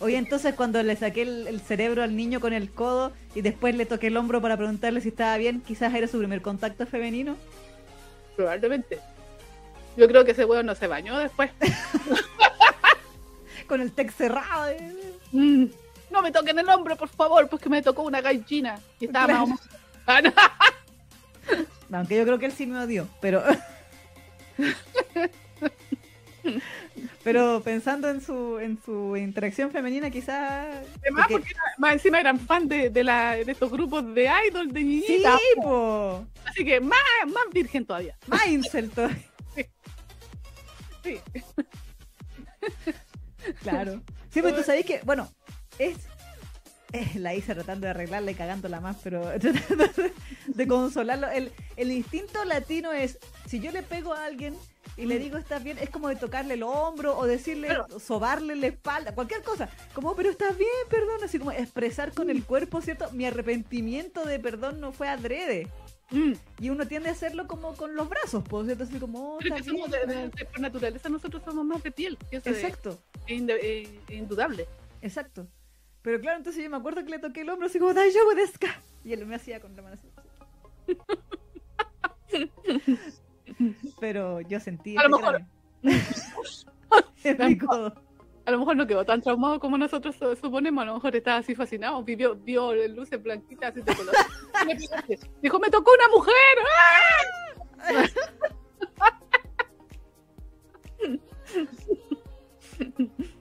Oye, 0.00 0.16
entonces 0.16 0.54
cuando 0.54 0.80
le 0.82 0.94
saqué 0.94 1.22
el, 1.22 1.48
el 1.48 1.60
cerebro 1.60 2.04
al 2.04 2.14
niño 2.16 2.38
con 2.40 2.52
el 2.52 2.70
codo 2.70 3.12
y 3.34 3.40
después 3.40 3.74
le 3.74 3.84
toqué 3.84 4.08
el 4.08 4.16
hombro 4.16 4.40
para 4.40 4.56
preguntarle 4.56 5.00
si 5.00 5.08
estaba 5.08 5.36
bien, 5.38 5.60
quizás 5.60 5.92
era 5.94 6.06
su 6.06 6.18
primer 6.18 6.40
contacto 6.40 6.86
femenino. 6.86 7.36
Probablemente. 8.36 9.00
Yo 9.96 10.06
creo 10.06 10.24
que 10.24 10.30
ese 10.30 10.44
huevo 10.44 10.62
no 10.62 10.76
se 10.76 10.86
bañó 10.86 11.18
después. 11.18 11.50
Con 13.66 13.80
el 13.80 13.92
tex 13.92 14.14
cerrado. 14.14 14.68
eh. 14.68 14.94
Mm, 15.32 15.64
no 16.12 16.22
me 16.22 16.30
toquen 16.32 16.58
el 16.58 16.68
hombro, 16.68 16.96
por 16.96 17.08
favor, 17.08 17.48
porque 17.48 17.68
me 17.68 17.82
tocó 17.82 18.02
una 18.02 18.20
gallina. 18.20 18.78
Y 19.00 19.06
estaba 19.06 19.26
Claro. 19.26 19.46
más 19.48 19.60
Aunque 21.92 22.16
yo 22.16 22.24
creo 22.24 22.38
que 22.38 22.46
él 22.46 22.52
sí 22.52 22.66
me 22.66 22.78
odió, 22.78 23.08
pero. 23.20 23.42
pero 27.24 27.60
pensando 27.62 28.08
en 28.08 28.20
su, 28.20 28.58
en 28.58 28.78
su 28.84 29.16
interacción 29.16 29.70
femenina, 29.70 30.10
quizás. 30.10 30.66
Además, 31.02 31.26
porque- 31.28 31.32
porque 31.32 31.50
era- 31.50 31.62
más 31.78 31.92
encima 31.94 32.20
eran 32.20 32.38
fan 32.40 32.68
de, 32.68 32.90
de, 32.90 33.04
la, 33.04 33.32
de 33.36 33.52
estos 33.52 33.70
grupos 33.70 34.14
de 34.14 34.30
idol 34.48 34.72
de 34.72 34.80
Sí, 34.80 34.86
niñitas. 34.86 35.38
po. 35.62 36.26
Así 36.44 36.64
que 36.64 36.80
más, 36.80 36.98
más 37.26 37.44
virgen 37.52 37.84
todavía. 37.86 38.16
Más 38.26 38.46
incel 38.46 38.90
todavía. 38.90 39.22
Sí. 41.04 41.20
Claro. 43.62 44.02
Sí, 44.30 44.42
pues 44.42 44.54
tú 44.56 44.62
sabés 44.62 44.84
que, 44.84 45.00
bueno, 45.04 45.30
es. 45.78 45.96
la 47.16 47.34
hice 47.34 47.54
tratando 47.54 47.84
de 47.86 47.90
arreglarla 47.90 48.30
y 48.30 48.34
cagándola 48.34 48.80
más, 48.80 48.96
pero 49.02 49.22
tratando 49.40 49.84
de, 49.86 50.12
de 50.46 50.66
consolarlo. 50.68 51.28
El, 51.28 51.52
el 51.76 51.92
instinto 51.92 52.44
latino 52.44 52.92
es: 52.92 53.18
si 53.46 53.60
yo 53.60 53.70
le 53.72 53.82
pego 53.82 54.12
a 54.14 54.24
alguien 54.24 54.54
y 54.96 55.06
le 55.06 55.18
digo 55.18 55.36
estás 55.38 55.62
bien, 55.62 55.78
es 55.78 55.90
como 55.90 56.08
de 56.08 56.16
tocarle 56.16 56.54
el 56.54 56.62
hombro 56.64 57.16
o 57.16 57.26
decirle, 57.26 57.68
Claro. 57.68 58.00
sobarle 58.00 58.56
la 58.56 58.66
espalda, 58.68 59.14
cualquier 59.14 59.42
cosa. 59.42 59.68
Como, 59.94 60.16
pero 60.16 60.30
estás 60.30 60.56
bien, 60.56 60.70
perdón. 60.90 61.18
Así 61.22 61.38
como 61.38 61.52
expresar 61.52 62.12
con 62.12 62.30
el 62.30 62.42
cuerpo, 62.44 62.80
¿cierto? 62.80 63.08
Mi 63.12 63.24
arrepentimiento 63.26 64.24
de 64.24 64.40
perdón 64.40 64.80
no 64.80 64.90
fue 64.92 65.08
adrede. 65.08 65.68
Mm. 66.10 66.32
Y 66.60 66.70
uno 66.70 66.88
tiende 66.88 67.10
a 67.10 67.12
hacerlo 67.12 67.46
como 67.46 67.76
con 67.76 67.94
los 67.94 68.08
brazos, 68.08 68.42
pues, 68.48 68.64
¿cierto? 68.66 68.84
Así 68.84 68.98
como, 68.98 69.34
oh, 69.34 69.38
Pero 69.40 69.56
que 69.56 69.62
somos 69.62 69.90
de, 69.90 70.06
de- 70.06 70.28
de- 70.30 70.44
por 70.46 70.58
naturaleza 70.60 71.08
nosotros 71.10 71.42
somos 71.44 71.64
más 71.66 71.82
de 71.82 71.92
piel. 71.92 72.16
que 72.30 72.38
eso 72.38 72.48
es- 72.48 72.56
Exacto. 72.64 72.98
es 73.26 73.38
inde- 73.40 73.58
es 73.60 74.14
indudable. 74.14 74.66
Exacto. 75.02 75.46
Pero 76.08 76.20
claro, 76.22 76.38
entonces 76.38 76.64
yo 76.64 76.70
me 76.70 76.78
acuerdo 76.78 77.04
que 77.04 77.10
le 77.10 77.18
toqué 77.18 77.42
el 77.42 77.50
hombro 77.50 77.66
así 77.66 77.78
como, 77.78 77.92
Daijoubu 77.92 78.34
desu 78.34 78.58
ka?" 78.58 78.82
Y 79.04 79.12
él 79.12 79.26
me 79.26 79.34
hacía 79.34 79.60
con 79.60 79.76
la 79.76 79.82
mano 79.82 79.94
así. 79.94 80.08
Pero 84.00 84.40
yo 84.40 84.58
sentí... 84.58 84.96
A 84.96 85.02
lo 85.06 85.18
mejor-. 85.18 85.42
A 88.46 88.50
lo 88.50 88.58
mejor 88.58 88.76
no 88.76 88.86
quedó 88.86 89.04
tan 89.04 89.20
traumado 89.20 89.60
como 89.60 89.76
nosotros 89.76 90.16
su- 90.16 90.34
suponemos. 90.36 90.80
A 90.80 90.86
lo 90.86 90.94
mejor 90.94 91.14
estaba 91.14 91.36
así 91.36 91.54
fascinado. 91.54 92.02
Vivió, 92.02 92.34
vio 92.36 92.72
luces 92.88 93.22
blanquitas 93.22 93.72
así 93.72 93.82
de 93.82 93.94
color. 93.94 94.14
Dijo, 95.42 95.58
me 95.58 95.68
tocó 95.68 95.90
una 95.92 96.08
mujer. 96.08 96.34
¡Ah! 97.78 98.06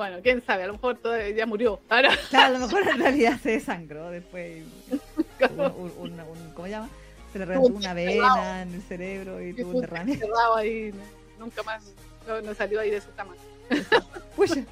bueno, 0.00 0.18
quién 0.22 0.42
sabe. 0.46 0.62
A 0.62 0.66
lo 0.68 0.72
mejor 0.74 0.96
todavía 0.96 1.28
ya 1.30 1.44
murió. 1.46 1.78
Ahora, 1.90 2.10
Claro, 2.30 2.56
a 2.56 2.58
lo 2.58 2.66
mejor 2.66 2.88
en 2.88 2.98
realidad 3.00 3.38
se 3.42 3.50
desangró 3.50 4.10
después. 4.10 4.64
Un, 5.40 5.60
un- 5.60 5.92
un- 5.98 6.20
un- 6.20 6.52
¿Cómo 6.54 6.64
se 6.66 6.70
llama? 6.70 6.88
Se 7.32 7.38
le 7.38 7.44
reventó 7.44 7.68
una 7.74 7.90
un 7.90 7.94
vena 7.96 8.62
en 8.62 8.74
el 8.74 8.82
cerebro 8.82 9.40
y 9.42 9.52
tuvo 9.54 9.70
un 9.72 9.80
derrame. 9.80 10.18
ahí, 10.56 10.92
nunca 11.38 11.62
más, 11.62 11.82
no, 12.26 12.40
no 12.42 12.54
salió 12.54 12.80
ahí 12.80 12.90
de 12.90 13.00
su 13.00 13.12
cama. 13.14 13.34
Pucha, 14.36 14.64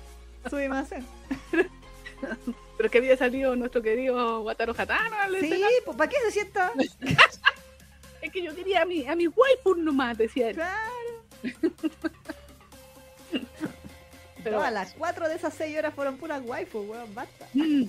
sube 0.51 0.69
más. 0.69 0.89
Pero 2.79 2.91
que 2.91 2.99
había 2.99 3.17
salido 3.17 3.55
nuestro 3.57 3.81
querido 3.83 4.41
Wataru 4.43 4.75
Hatano. 4.77 5.17
Sí, 5.41 5.63
pues 5.85 5.97
¿para 5.97 6.11
qué 6.11 6.17
se 6.27 6.31
sienta? 6.33 6.73
Es 8.23 8.33
que 8.33 8.43
yo 8.43 8.55
quería 8.55 8.83
a 8.83 8.85
mi, 8.85 9.07
a 9.07 9.15
mi 9.15 9.27
waifu 9.29 9.75
nomás, 9.77 10.19
decía 10.19 10.51
él. 10.51 10.57
Claro. 10.57 10.89
Pero- 14.49 14.59
Todas 14.59 14.73
las 14.73 14.93
cuatro 14.95 15.29
de 15.29 15.35
esas 15.37 15.55
seis 15.55 15.77
horas 15.79 15.95
fueron 15.95 16.17
puras 16.17 16.43
waifu, 16.45 16.81
weón, 16.81 17.15
basta. 17.15 17.47
Mm. 17.55 17.85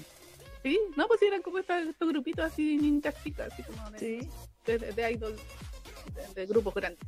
Sí, 0.63 0.77
no, 0.97 1.07
pues 1.07 1.21
eran 1.21 1.41
como 1.41 1.57
estos, 1.59 1.77
estos 1.87 2.09
grupitos 2.09 2.43
así 2.45 2.77
ninjas 2.77 3.15
chicas, 3.23 3.51
así 3.53 3.63
como 3.63 3.89
de, 3.91 3.99
Sí. 3.99 4.29
de, 4.65 4.77
de- 4.77 4.91
de 4.91 5.11
idol, 5.13 5.35
de, 6.35 6.45
grupos 6.45 6.73
grandes. 6.73 6.99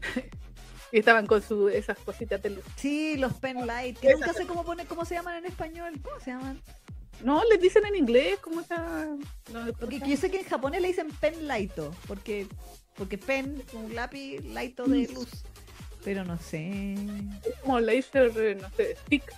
y 0.92 0.98
estaban 0.98 1.26
con 1.26 1.40
su, 1.42 1.68
esas 1.68 1.98
cositas 1.98 2.42
de 2.42 2.50
luz. 2.50 2.64
Sí, 2.76 3.16
los 3.16 3.34
pen 3.34 3.66
light, 3.66 3.98
que 3.98 4.12
nunca 4.14 4.32
sé 4.32 4.46
cómo 4.46 4.64
pone, 4.64 4.84
cómo 4.86 5.04
se 5.04 5.14
llaman 5.14 5.36
en 5.36 5.46
español. 5.46 5.92
¿Cómo 6.02 6.18
se 6.20 6.30
llaman? 6.32 6.60
No, 7.22 7.42
les 7.44 7.60
dicen 7.60 7.86
en 7.86 7.94
inglés, 7.96 8.38
como 8.40 8.60
está. 8.62 9.06
No, 9.52 9.72
Porque 9.78 10.00
yo 10.00 10.16
sé 10.16 10.30
que 10.30 10.40
en 10.40 10.44
japonés 10.46 10.82
le 10.82 10.88
dicen 10.88 11.08
pen 11.20 11.46
lighto, 11.46 11.94
porque 12.08 12.46
porque 12.96 13.16
pen, 13.16 13.62
un 13.74 13.94
lápiz 13.94 14.40
lighto 14.44 14.84
de 14.84 15.06
luz. 15.08 15.44
Pero 16.04 16.24
no 16.24 16.36
sé. 16.38 16.94
es 16.94 17.54
como 17.62 17.78
laser, 17.80 18.56
no 18.60 18.68
sé, 18.76 18.96
stick. 19.06 19.32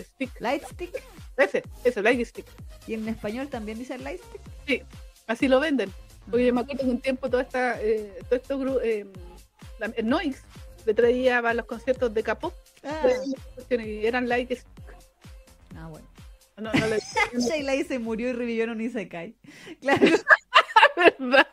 Stick, 0.00 0.40
Light 0.40 0.62
stick. 0.64 1.02
ese, 1.36 1.62
ese, 1.84 2.02
light 2.02 2.24
stick. 2.26 2.46
Y 2.86 2.94
en 2.94 3.06
español 3.08 3.48
también 3.48 3.78
dice 3.78 3.98
light 3.98 4.20
stick. 4.22 4.40
Sí, 4.66 4.82
así 5.26 5.46
lo 5.48 5.60
venden. 5.60 5.92
Porque 6.30 6.46
yo 6.46 6.54
me 6.54 6.62
acuerdo 6.62 6.84
que 6.84 6.90
un 6.90 7.00
tiempo 7.00 7.28
toda 7.30 7.42
esta, 7.42 7.80
eh, 7.82 8.12
todo 8.28 8.36
esto, 8.36 8.80
eh, 8.82 9.06
la- 9.78 9.92
el 9.96 10.08
Noise 10.08 10.40
le 10.86 10.94
traía 10.94 11.40
para 11.42 11.54
los 11.54 11.66
conciertos 11.66 12.12
de 12.14 12.22
K-pop 12.22 12.54
Ah, 12.84 13.02
y 13.70 14.06
eran 14.06 14.28
like 14.28 14.58
ah, 15.76 15.88
bueno. 15.88 16.06
no, 16.56 16.72
no 16.72 16.86
le 16.86 16.98
Sheila 17.38 17.72
se 17.86 17.98
murió 17.98 18.28
y 18.30 18.32
revivió 18.32 18.64
en 18.64 18.70
un 18.70 18.80
Isekai. 18.80 19.36
Claro. 19.80 20.06
¿verdad? 21.18 21.46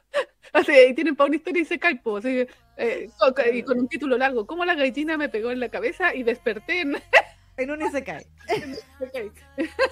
Así, 0.56 0.72
y 0.90 0.94
tienen 0.94 1.15
para 1.15 1.27
una 1.27 1.36
historia 1.36 1.61
y 1.61 1.65
se 1.65 1.77
cae, 1.77 1.98
po, 1.98 2.18
así, 2.18 2.48
eh, 2.77 3.10
con- 3.19 3.34
y 3.56 3.64
con 3.64 3.80
un 3.80 3.88
título 3.90 4.18
largo, 4.18 4.45
¿cómo 4.48 4.64
la 4.64 4.73
gallina 4.76 5.18
me 5.18 5.27
pegó 5.30 5.52
en 5.52 5.60
la 5.60 5.69
cabeza 5.69 6.15
y 6.15 6.23
desperté 6.23 6.82
en 6.82 6.95
En 7.57 7.72
un 7.72 7.82
Isekai. 7.82 8.26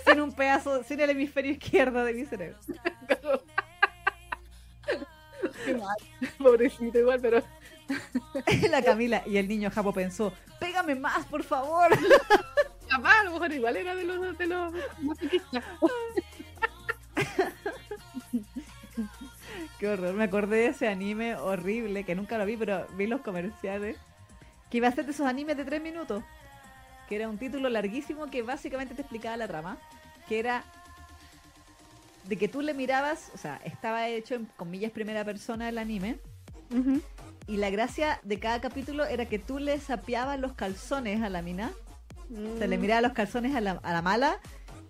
Sin 0.05 0.19
un 0.19 0.33
pedazo, 0.33 0.83
sin 0.83 0.99
el 0.99 1.11
hemisferio 1.11 1.53
izquierdo 1.53 2.03
de 2.03 2.13
mi 2.13 2.25
cerebro. 2.25 2.57
Qué 5.65 5.73
mal, 5.75 5.95
pobrecito 6.37 6.99
igual, 6.99 7.19
pero 7.21 7.41
La 8.69 8.81
Camila 8.81 9.23
y 9.25 9.37
el 9.37 9.47
niño 9.47 9.69
Japo 9.71 9.93
pensó, 9.93 10.33
pégame 10.59 10.95
más, 10.95 11.25
por 11.27 11.43
favor. 11.43 11.87
capaz 12.89 13.21
a 13.21 13.23
lo 13.25 13.31
mejor 13.33 13.51
igual 13.53 13.77
era 13.77 13.95
de 13.95 14.03
los 14.03 14.37
de 14.37 14.45
los 14.47 14.73
masoquistas. 15.01 15.63
Qué 19.83 19.89
horror. 19.89 20.13
Me 20.13 20.23
acordé 20.23 20.55
de 20.59 20.65
ese 20.67 20.87
anime 20.87 21.35
horrible 21.35 22.05
que 22.05 22.15
nunca 22.15 22.37
lo 22.37 22.45
vi, 22.45 22.55
pero 22.55 22.87
vi 22.95 23.05
los 23.05 23.19
comerciales. 23.19 23.97
Que 24.69 24.77
iba 24.77 24.87
a 24.87 24.91
ser 24.93 25.03
de 25.03 25.11
esos 25.11 25.27
animes 25.27 25.57
de 25.57 25.65
tres 25.65 25.81
minutos. 25.81 26.23
Que 27.09 27.17
era 27.17 27.27
un 27.27 27.37
título 27.37 27.67
larguísimo 27.67 28.27
que 28.27 28.43
básicamente 28.43 28.95
te 28.95 29.01
explicaba 29.01 29.35
la 29.35 29.45
trama. 29.45 29.77
Que 30.29 30.39
era 30.39 30.63
de 32.23 32.37
que 32.37 32.47
tú 32.47 32.61
le 32.61 32.73
mirabas, 32.73 33.29
o 33.33 33.37
sea, 33.37 33.59
estaba 33.65 34.07
hecho 34.07 34.35
en 34.35 34.45
comillas 34.55 34.89
primera 34.93 35.25
persona 35.25 35.67
el 35.67 35.77
anime. 35.77 36.15
Y 37.47 37.57
la 37.57 37.69
gracia 37.69 38.21
de 38.23 38.39
cada 38.39 38.61
capítulo 38.61 39.03
era 39.03 39.25
que 39.25 39.37
tú 39.37 39.59
le 39.59 39.77
sapeabas 39.81 40.39
los 40.39 40.53
calzones 40.53 41.21
a 41.21 41.27
la 41.27 41.41
mina. 41.41 41.73
O 42.31 42.57
sea, 42.57 42.67
le 42.67 42.77
Mm. 42.77 42.81
miraba 42.81 43.01
los 43.01 43.11
calzones 43.11 43.53
a 43.53 43.59
la, 43.59 43.71
a 43.83 43.91
la 43.91 44.01
mala. 44.01 44.37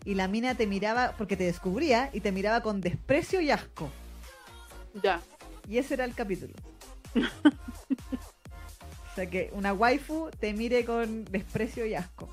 Y 0.05 0.13
la 0.13 0.27
mina 0.27 0.53
te 0.53 0.67
miraba, 0.67 1.15
porque 1.17 1.35
te 1.35 1.45
descubría, 1.45 2.11
y 2.13 2.19
te 2.19 2.31
miraba 2.31 2.61
con 2.61 2.79
desprecio 2.79 3.41
y 3.41 3.49
asco. 3.49 3.89
Ya. 5.01 5.21
Y 5.67 5.77
ese 5.77 5.95
era 5.95 6.05
el 6.05 6.13
capítulo. 6.13 6.53
o 7.15 9.15
sea, 9.15 9.29
que 9.29 9.49
una 9.53 9.73
waifu 9.73 10.29
te 10.39 10.53
mire 10.53 10.85
con 10.85 11.25
desprecio 11.25 11.85
y 11.85 11.95
asco. 11.95 12.27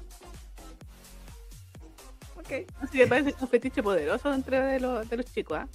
Ok. 2.36 2.66
Así 2.80 2.98
que 2.98 3.06
parece 3.06 3.34
un 3.40 3.48
fetiche 3.48 3.82
poderoso 3.82 4.32
entre 4.32 4.60
de 4.60 4.80
los, 4.80 5.08
de 5.08 5.16
los 5.18 5.26
chicos, 5.26 5.58
¿ah? 5.58 5.68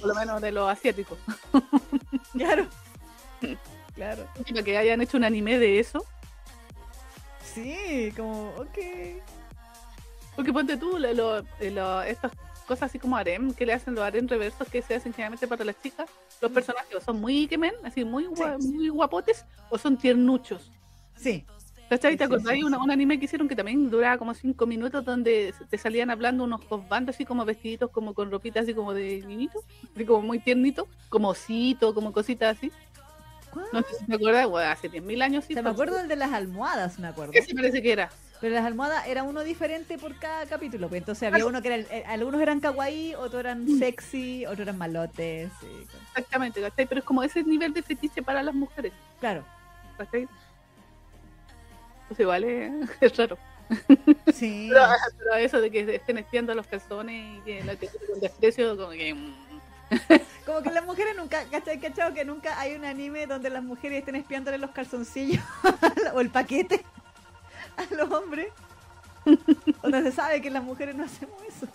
Por 0.00 0.08
lo 0.08 0.14
menos 0.14 0.40
de 0.40 0.52
los 0.52 0.68
asiáticos. 0.70 1.18
Claro. 2.32 2.66
Claro. 3.94 4.26
Que 4.64 4.78
hayan 4.78 5.00
hecho 5.00 5.16
un 5.16 5.24
anime 5.24 5.58
de 5.58 5.80
eso. 5.80 6.04
Sí, 7.54 8.12
como, 8.16 8.50
ok. 8.50 8.78
Porque 10.36 10.52
ponte 10.52 10.76
tú, 10.76 10.96
lo, 10.98 11.12
lo- 11.12 11.38
eh, 11.58 11.70
lo- 11.72 12.02
estas 12.02 12.30
cosas 12.70 12.84
así 12.90 13.00
como 13.00 13.16
harem, 13.16 13.52
que 13.52 13.66
le 13.66 13.72
hacen 13.72 13.96
los 13.96 14.04
harem 14.04 14.28
reversos 14.28 14.68
que 14.68 14.80
se 14.80 14.94
hacen 14.94 15.12
generalmente 15.12 15.48
para 15.48 15.64
las 15.64 15.74
chicas, 15.82 16.08
los 16.40 16.52
personajes 16.52 16.94
o 16.94 17.00
son 17.00 17.20
muy 17.20 17.40
ikemen, 17.40 17.72
así 17.82 18.04
muy, 18.04 18.26
gua- 18.26 18.60
Sí. 18.60 18.68
muy 18.68 18.88
guapotes, 18.88 19.44
o 19.70 19.76
son 19.76 19.96
tiernuchos. 19.98 20.70
Sí. 21.16 21.44
¿Cachai? 21.88 22.12
Sí, 22.12 22.18
¿Te 22.18 22.24
sí, 22.24 22.26
acordás? 22.26 22.46
sí, 22.46 22.52
Hay 22.54 22.62
una- 22.62 22.78
un 22.78 22.92
anime 22.92 23.18
que 23.18 23.24
hicieron 23.24 23.48
que 23.48 23.56
también 23.56 23.90
duraba 23.90 24.16
como 24.18 24.32
cinco 24.34 24.64
minutos 24.64 25.04
donde 25.04 25.52
te 25.68 25.76
salían 25.76 26.08
hablando 26.10 26.44
unos 26.44 26.60
bandos 26.88 27.16
así 27.16 27.24
como 27.24 27.44
vestiditos 27.44 27.90
como 27.90 28.14
con 28.14 28.30
ropita 28.30 28.60
así 28.60 28.72
como 28.72 28.94
de 28.94 29.24
niñito, 29.26 29.58
así 29.92 30.04
como 30.04 30.22
muy 30.22 30.38
tiernito, 30.38 30.86
como 31.08 31.30
osito, 31.30 31.92
como 31.92 32.12
cositas 32.12 32.56
así. 32.56 32.70
¿Cuál? 33.52 33.66
No 33.72 33.82
sé 33.82 33.94
si 33.98 34.06
te 34.06 34.14
acuerdas, 34.14 34.46
bueno, 34.48 34.70
hace 34.70 34.88
10.000 34.90 35.22
años 35.22 35.44
O 35.44 35.46
sí. 35.46 35.54
sea, 35.54 35.62
me 35.62 35.70
acuerdo 35.70 35.96
del 35.96 36.08
de 36.08 36.16
las 36.16 36.32
almohadas, 36.32 36.98
me 36.98 37.08
acuerdo. 37.08 37.32
Ese 37.34 37.54
parece 37.54 37.82
que 37.82 37.92
era. 37.92 38.10
Pero 38.40 38.54
las 38.54 38.64
almohadas 38.64 39.06
era 39.06 39.22
uno 39.22 39.42
diferente 39.42 39.98
por 39.98 40.18
cada 40.18 40.46
capítulo. 40.46 40.88
pues, 40.88 41.00
Entonces 41.00 41.30
había 41.30 41.44
uno 41.44 41.60
que 41.60 41.68
era, 41.74 41.76
eh, 41.94 42.04
algunos 42.06 42.40
eran 42.40 42.58
kawaii, 42.60 43.14
otros 43.14 43.40
eran 43.40 43.66
sexy, 43.78 44.46
otros 44.46 44.60
eran 44.60 44.78
malotes. 44.78 45.50
Exactamente, 46.08 46.60
¿cachai? 46.62 46.86
Pero 46.86 47.00
es 47.00 47.04
como 47.04 47.22
ese 47.22 47.42
nivel 47.44 47.74
de 47.74 47.82
fetiche 47.82 48.22
para 48.22 48.42
las 48.42 48.54
mujeres, 48.54 48.92
Claro. 49.20 49.44
¿cachai? 49.98 50.26
Entonces 52.02 52.26
vale, 52.26 52.72
es 53.00 53.16
raro. 53.16 53.36
Sí. 54.32 54.68
Pero, 54.72 54.84
pero 55.18 55.34
eso 55.36 55.60
de 55.60 55.70
que 55.70 55.94
estén 55.94 56.18
espiando 56.18 56.54
los 56.54 56.66
calzones 56.66 57.38
y 57.38 57.40
que 57.42 57.62
la 57.62 57.76
que 57.76 57.88
con 57.88 58.20
desprecio, 58.20 58.76
como 58.76 58.90
que. 58.90 59.14
Como 60.46 60.62
que 60.62 60.70
las 60.70 60.84
mujeres 60.84 61.16
nunca, 61.16 61.44
¿cachai? 61.50 61.78
¿Cachado? 61.80 62.14
Que 62.14 62.24
nunca 62.24 62.58
hay 62.58 62.74
un 62.74 62.84
anime 62.84 63.26
donde 63.26 63.50
las 63.50 63.62
mujeres 63.62 63.98
estén 64.00 64.16
espiándole 64.16 64.58
los 64.58 64.70
calzoncillos 64.70 65.42
o 66.14 66.20
el 66.20 66.30
paquete 66.30 66.84
a 67.76 67.94
los 67.94 68.10
hombres. 68.10 68.48
Donde 69.82 70.02
se 70.02 70.12
sabe 70.12 70.40
que 70.40 70.50
las 70.50 70.62
mujeres 70.62 70.94
no 70.94 71.04
hacemos 71.04 71.36
eso. 71.48 71.66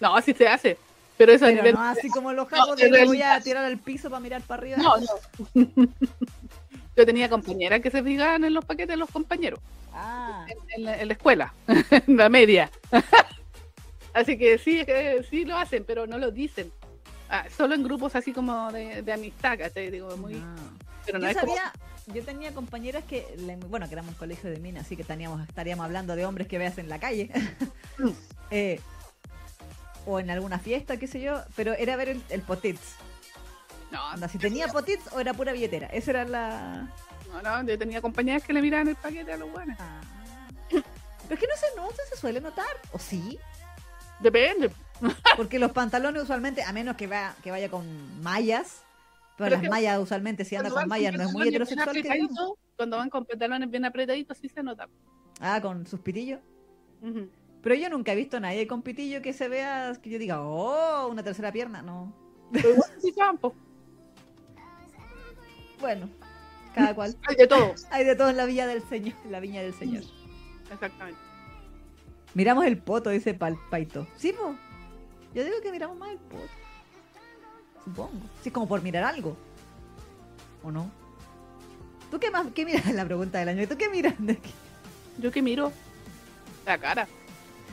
No, 0.00 0.16
así 0.16 0.34
se 0.34 0.48
hace. 0.48 0.78
Pero 1.16 1.32
eso 1.32 1.44
Pero 1.44 1.56
nivel. 1.56 1.74
no 1.74 1.82
así 1.82 2.08
como 2.08 2.32
los 2.32 2.48
japos 2.48 2.68
No, 2.70 2.74
de 2.76 3.04
voy 3.04 3.22
a 3.22 3.40
tirar 3.40 3.64
al 3.64 3.78
piso 3.78 4.10
para 4.10 4.20
mirar 4.20 4.42
para 4.42 4.60
arriba. 4.62 4.76
No, 4.78 4.94
no. 4.96 5.06
Yo 6.96 7.06
tenía 7.06 7.28
compañeras 7.30 7.80
que 7.80 7.90
se 7.90 8.02
fijaban 8.02 8.44
en 8.44 8.52
los 8.52 8.64
paquetes 8.64 8.88
de 8.88 8.96
los 8.98 9.08
compañeros, 9.10 9.60
Ah, 9.94 10.44
en, 10.48 10.58
en 10.76 10.84
la, 10.84 11.00
en 11.00 11.08
la 11.08 11.14
escuela, 11.14 11.54
en 11.66 12.16
la 12.16 12.28
media. 12.28 12.70
Así 14.14 14.36
que 14.38 14.58
sí, 14.58 14.84
que 14.84 15.24
sí 15.28 15.44
lo 15.44 15.56
hacen, 15.56 15.84
pero 15.84 16.06
no 16.06 16.18
lo 16.18 16.30
dicen. 16.30 16.72
Ah, 17.28 17.46
solo 17.56 17.74
en 17.74 17.82
grupos 17.82 18.14
así 18.14 18.32
como 18.32 18.70
de, 18.72 19.02
de 19.02 19.12
amistad, 19.12 19.58
¿cachai? 19.58 19.90
Digo, 19.90 20.16
muy, 20.16 20.34
no. 20.34 20.54
pero 21.06 21.18
no 21.18 21.24
yo 21.24 21.30
es 21.30 21.36
como- 21.38 21.54
sabía, 21.56 21.72
yo 22.08 22.22
tenía 22.24 22.52
compañeras 22.52 23.04
que, 23.04 23.26
le- 23.38 23.56
bueno, 23.56 23.86
que 23.88 23.94
éramos 23.94 24.10
un 24.12 24.18
colegio 24.18 24.50
de 24.50 24.58
minas, 24.58 24.84
así 24.86 24.96
que 24.96 25.04
teníamos, 25.04 25.40
estaríamos 25.48 25.84
hablando 25.86 26.14
de 26.16 26.26
hombres 26.26 26.46
que 26.48 26.58
veas 26.58 26.76
en 26.78 26.88
la 26.88 26.98
calle. 26.98 27.30
Mm. 27.98 28.08
Eh, 28.54 28.80
o 30.04 30.20
en 30.20 30.28
alguna 30.30 30.58
fiesta, 30.58 30.98
qué 30.98 31.06
sé 31.06 31.20
yo, 31.22 31.42
pero 31.56 31.72
era 31.72 31.96
ver 31.96 32.10
el, 32.10 32.22
el 32.28 32.42
potits. 32.42 32.96
No, 33.90 34.04
Anda, 34.08 34.28
si 34.28 34.36
tenía 34.36 34.68
potits 34.68 35.10
o 35.12 35.20
era 35.20 35.32
pura 35.32 35.52
billetera. 35.52 35.86
Esa 35.86 36.10
era 36.10 36.24
la. 36.26 36.92
no, 37.32 37.40
no, 37.40 37.66
yo 37.66 37.78
tenía 37.78 38.02
compañeras 38.02 38.42
que 38.42 38.52
le 38.52 38.60
miraban 38.60 38.88
el 38.88 38.96
paquete 38.96 39.32
a 39.32 39.36
los 39.38 39.50
buenos. 39.50 39.76
Ah. 39.80 40.00
Pero 40.70 40.82
es 41.30 41.38
que 41.40 41.46
no 41.46 41.56
se 41.56 41.76
nota, 41.76 41.96
se 42.10 42.16
suele 42.16 42.42
notar. 42.42 42.66
¿O 42.92 42.98
sí? 42.98 43.38
Depende. 44.22 44.70
Porque 45.36 45.58
los 45.58 45.72
pantalones 45.72 46.22
usualmente, 46.22 46.62
a 46.62 46.72
menos 46.72 46.96
que, 46.96 47.06
va, 47.06 47.34
que 47.42 47.50
vaya 47.50 47.68
con 47.68 48.22
mallas, 48.22 48.82
pero, 49.36 49.46
Pero 49.46 49.50
las 49.50 49.58
es 49.58 49.62
que 49.62 49.70
mallas 49.70 49.98
usualmente 49.98 50.44
si 50.44 50.56
anda 50.56 50.70
con 50.70 50.88
mallas 50.88 51.14
no 51.14 51.24
es 51.24 51.32
muy 51.32 51.48
heterosexual. 51.48 52.02
que 52.02 52.28
Cuando 52.76 52.96
van 52.98 53.10
con 53.10 53.24
pantalones 53.24 53.70
bien 53.70 53.84
apretaditos, 53.84 54.38
sí 54.38 54.48
se 54.48 54.62
nota. 54.62 54.88
Ah, 55.40 55.60
con 55.60 55.86
sus 55.86 56.00
pitillos. 56.00 56.40
Ujú. 57.00 57.28
Pero 57.62 57.74
yo 57.76 57.88
nunca 57.88 58.12
he 58.12 58.16
visto 58.16 58.36
a 58.36 58.40
nadie 58.40 58.66
con 58.66 58.82
pitillo 58.82 59.22
que 59.22 59.32
se 59.32 59.48
vea, 59.48 59.92
que 60.02 60.10
yo 60.10 60.18
diga, 60.18 60.42
oh, 60.42 61.08
una 61.08 61.22
tercera 61.22 61.50
pierna. 61.50 61.80
No. 61.80 62.12
Pero 62.52 62.70
igual 62.70 62.90
sí 63.00 63.12
campo. 63.12 63.54
Bueno, 65.80 66.08
cada 66.74 66.94
cual. 66.94 67.16
Hay 67.28 67.36
de 67.36 67.46
todo. 67.46 67.74
Hay 67.90 68.04
de 68.04 68.14
todo 68.14 68.28
en 68.28 68.36
la 68.36 68.44
villa 68.44 68.66
del 68.66 68.82
Señor, 68.82 69.14
en 69.24 69.32
la 69.32 69.40
viña 69.40 69.62
del 69.62 69.74
Señor. 69.74 70.04
Exactamente. 70.70 71.31
Miramos 72.34 72.64
el 72.66 72.78
poto, 72.78 73.10
dice 73.10 73.34
Pal 73.34 73.58
Paito. 73.70 74.06
Sí, 74.16 74.32
po. 74.32 74.54
Yo 75.34 75.44
digo 75.44 75.60
que 75.62 75.70
miramos 75.70 75.96
más 75.96 76.10
el 76.10 76.18
poto. 76.18 76.48
supongo. 77.84 78.10
Sí, 78.42 78.50
como 78.50 78.68
por 78.68 78.82
mirar 78.82 79.04
algo. 79.04 79.36
¿O 80.62 80.70
no? 80.70 80.90
¿Tú 82.10 82.18
qué 82.20 82.30
más? 82.30 82.46
¿Qué 82.54 82.64
miras? 82.64 82.86
La 82.94 83.04
pregunta 83.04 83.38
del 83.38 83.48
año. 83.48 83.68
¿Tú 83.68 83.76
qué 83.76 83.88
miras? 83.88 84.14
Yo 85.18 85.30
que 85.30 85.42
miro 85.42 85.72
la 86.64 86.78
cara. 86.78 87.08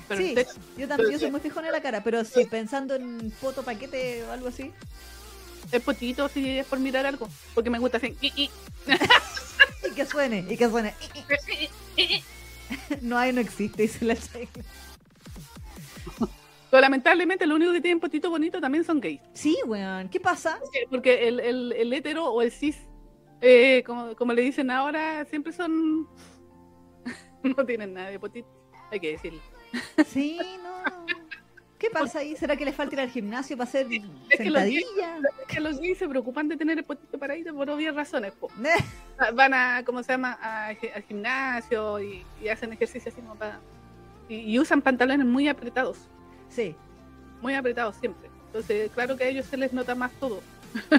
Pero 0.07 0.22
sí, 0.22 0.36
yo 0.76 0.88
también 0.88 1.11
yo 1.11 1.19
soy 1.19 1.30
muy 1.30 1.40
fijona 1.40 1.68
en 1.68 1.73
la 1.73 1.81
cara, 1.81 2.03
pero 2.03 2.26
si 2.26 2.45
pensando 2.45 2.95
en 2.95 3.31
foto, 3.31 3.61
paquete 3.61 4.23
o 4.23 4.31
algo 4.31 4.48
así. 4.48 4.72
es 5.72 5.81
potito 5.84 6.27
si 6.30 6.57
es 6.57 6.65
por 6.65 6.80
mirar 6.80 7.06
algo. 7.06 7.30
Porque 7.53 7.69
me 7.69 7.80
gusta 7.80 7.98
así. 7.98 8.18
Y 9.81 9.91
que 9.94 10.06
suene, 10.06 10.45
y 10.49 10.57
que 10.57 10.69
suene. 10.69 10.94
No 13.01 13.17
hay, 13.17 13.33
no 13.33 13.41
existe, 13.41 13.81
dice 13.83 14.05
la. 14.05 14.15
Pero 16.71 16.81
lamentablemente 16.81 17.47
lo 17.47 17.55
único 17.55 17.71
que 17.73 17.81
tienen 17.81 17.99
potito 17.99 18.29
bonito 18.29 18.61
también 18.61 18.83
son 18.83 18.99
gays. 18.99 19.21
Sí, 19.33 19.57
weón. 19.65 20.07
¿Qué 20.09 20.19
pasa? 20.19 20.59
Porque- 20.59 20.85
Porque 20.89 21.27
el, 21.27 21.39
el, 21.39 21.71
el 21.73 21.93
hetero 21.93 22.25
o 22.31 22.41
el 22.43 22.51
cis, 22.51 22.77
eh, 23.41 23.83
como, 23.85 24.15
como 24.15 24.33
le 24.33 24.41
dicen 24.43 24.69
ahora, 24.69 25.25
siempre 25.25 25.51
son... 25.51 26.07
no 27.43 27.65
tienen 27.65 27.93
nada 27.93 28.09
de 28.09 28.19
potito, 28.19 28.47
hay 28.91 28.99
que 28.99 29.11
decirlo. 29.13 29.41
Sí, 30.05 30.37
no. 30.63 31.05
¿Qué 31.80 31.89
pasa 31.89 32.19
ahí? 32.19 32.35
¿Será 32.35 32.57
que 32.57 32.65
les 32.65 32.76
falta 32.76 32.95
ir 32.95 32.99
al 32.99 33.10
gimnasio 33.10 33.56
para 33.56 33.69
hacer? 33.69 33.88
Es 34.30 34.39
que 34.39 35.60
los 35.61 35.80
gays 35.80 35.97
se 35.99 36.07
preocupan 36.10 36.49
de 36.49 36.57
tener 36.57 36.77
el 36.77 36.84
potito 36.84 37.18
paradito 37.18 37.53
por 37.56 37.69
obvias 37.69 37.95
razones. 37.95 38.34
po. 38.34 38.49
Eh, 38.65 39.31
Van 39.34 39.53
a, 39.53 39.84
¿cómo 39.85 40.01
se 40.03 40.11
llama? 40.14 40.38
A- 40.41 40.68
al 40.68 41.03
gimnasio 41.07 41.99
y, 42.01 42.23
y 42.41 42.47
hacen 42.49 42.72
ejercicio 42.73 43.11
así 43.11 43.22
como 43.22 43.35
para... 43.35 43.60
Y, 44.27 44.35
y 44.35 44.60
usan 44.60 44.81
pantalones 44.81 45.26
muy 45.26 45.47
apretados, 45.47 45.97
Sí, 46.49 46.76
muy 47.41 47.53
apretados 47.56 47.95
siempre. 47.97 48.30
Entonces, 48.47 48.91
claro 48.93 49.15
que 49.18 49.23
a 49.23 49.27
ellos 49.27 49.45
se 49.45 49.57
les 49.57 49.72
nota 49.73 49.93
más 49.95 50.11
todo. 50.19 50.41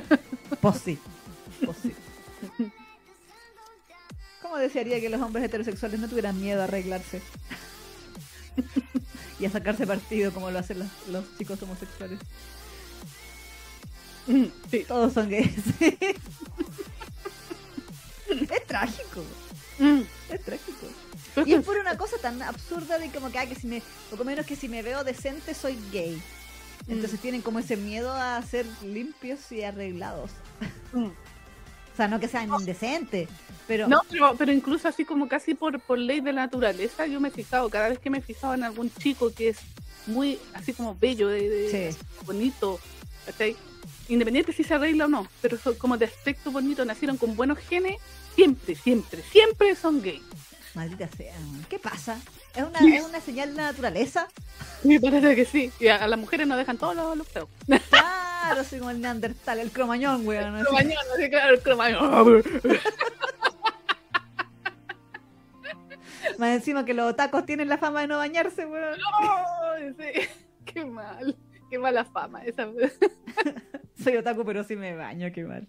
pues 0.60 0.76
sí. 0.78 0.98
Pues 1.64 1.76
sí. 1.78 1.94
¿Cómo 4.42 4.56
desearía 4.56 5.00
que 5.00 5.08
los 5.10 5.20
hombres 5.20 5.44
heterosexuales 5.44 6.00
no 6.00 6.08
tuvieran 6.08 6.40
miedo 6.40 6.60
a 6.60 6.64
arreglarse? 6.64 7.20
Y 9.40 9.46
a 9.46 9.50
sacarse 9.50 9.86
partido 9.86 10.32
como 10.32 10.50
lo 10.50 10.58
hacen 10.58 10.80
los, 10.80 10.88
los 11.08 11.24
chicos 11.38 11.62
homosexuales. 11.62 12.18
Sí. 14.70 14.84
Todos 14.86 15.12
son 15.14 15.28
gays. 15.30 15.50
es 18.28 18.66
trágico. 18.66 19.24
Mm. 19.78 20.02
Es 20.28 20.44
trágico. 20.44 20.86
Y 21.46 21.54
es 21.54 21.64
por 21.64 21.78
una 21.78 21.96
cosa 21.96 22.18
tan 22.18 22.42
absurda 22.42 22.98
de 22.98 23.10
como 23.10 23.30
que, 23.30 23.38
ah, 23.38 23.46
que 23.46 23.54
si 23.54 23.66
me, 23.66 23.82
poco 24.10 24.24
menos 24.24 24.44
que 24.46 24.56
si 24.56 24.68
me 24.68 24.82
veo 24.82 25.04
decente 25.04 25.54
soy 25.54 25.78
gay. 25.92 26.20
Entonces 26.88 27.18
Mm. 27.18 27.22
tienen 27.22 27.42
como 27.42 27.58
ese 27.58 27.76
miedo 27.76 28.12
a 28.12 28.40
ser 28.42 28.66
limpios 28.82 29.50
y 29.52 29.62
arreglados. 29.62 30.30
Mm. 30.92 31.08
O 32.00 32.02
sea, 32.02 32.08
no 32.08 32.18
que 32.18 32.28
sean 32.28 32.48
indecentes, 32.58 33.28
pero 33.68 33.86
No, 33.86 34.00
pero, 34.10 34.34
pero 34.38 34.50
incluso 34.52 34.88
así 34.88 35.04
como 35.04 35.28
casi 35.28 35.52
por, 35.52 35.78
por 35.80 35.98
ley 35.98 36.20
de 36.22 36.32
la 36.32 36.46
naturaleza, 36.46 37.06
yo 37.06 37.20
me 37.20 37.28
he 37.28 37.30
fijado, 37.30 37.68
cada 37.68 37.90
vez 37.90 37.98
que 37.98 38.08
me 38.08 38.16
he 38.18 38.22
fijado 38.22 38.54
en 38.54 38.64
algún 38.64 38.90
chico 38.90 39.30
que 39.34 39.50
es 39.50 39.58
muy 40.06 40.38
así 40.54 40.72
como 40.72 40.94
bello, 40.98 41.28
de, 41.28 41.46
de- 41.50 41.92
Sí. 41.92 41.98
bonito, 42.24 42.80
¿cachai? 43.26 43.54
independiente 44.08 44.54
si 44.54 44.64
se 44.64 44.72
arregla 44.72 45.04
o 45.04 45.08
no, 45.08 45.26
pero 45.42 45.58
son 45.58 45.74
como 45.74 45.98
de 45.98 46.06
aspecto 46.06 46.50
bonito, 46.50 46.86
nacieron 46.86 47.18
con 47.18 47.36
buenos 47.36 47.58
genes, 47.58 47.96
siempre, 48.34 48.74
siempre, 48.76 49.22
siempre 49.30 49.76
son 49.76 50.00
gay. 50.00 50.22
maldita 50.74 51.06
sea. 51.14 51.34
¿Qué 51.68 51.78
pasa? 51.78 52.18
¿Es 52.56 52.62
una, 52.64 52.78
¿Es 52.96 53.04
una 53.04 53.20
señal 53.20 53.50
de 53.50 53.56
la 53.56 53.62
naturaleza? 53.72 54.26
Me 54.84 54.98
parece 54.98 55.36
que 55.36 55.44
sí. 55.44 55.70
Y 55.78 55.88
a, 55.88 55.96
a 55.96 56.08
las 56.08 56.18
mujeres 56.18 56.46
nos 56.48 56.56
dejan 56.56 56.78
todos 56.78 56.96
los, 56.96 57.14
los 57.14 57.26
peos. 57.28 57.48
Claro, 58.42 58.64
soy 58.64 58.78
como 58.78 58.90
el 58.90 59.00
neandertal, 59.00 59.60
el 59.60 59.70
cromañón, 59.70 60.26
weón. 60.26 60.56
así. 60.56 60.64
Cromañón, 60.64 61.02
sí, 61.16 61.30
claro, 61.30 61.54
el 61.54 61.60
cromañón. 61.62 62.42
Más 66.38 66.56
encima 66.56 66.84
que 66.84 66.94
los 66.94 67.14
tacos 67.16 67.44
tienen 67.44 67.68
la 67.68 67.78
fama 67.78 68.02
de 68.02 68.06
no 68.08 68.18
bañarse, 68.18 68.66
weón. 68.66 68.98
Ay, 69.74 69.94
sí. 69.98 70.28
Qué 70.64 70.84
mal, 70.84 71.36
qué 71.68 71.78
mala 71.78 72.04
fama 72.04 72.42
esa. 72.44 72.66
Soy 74.02 74.16
otaku, 74.16 74.44
pero 74.44 74.64
sí 74.64 74.76
me 74.76 74.94
baño, 74.96 75.30
qué 75.32 75.44
mal. 75.44 75.68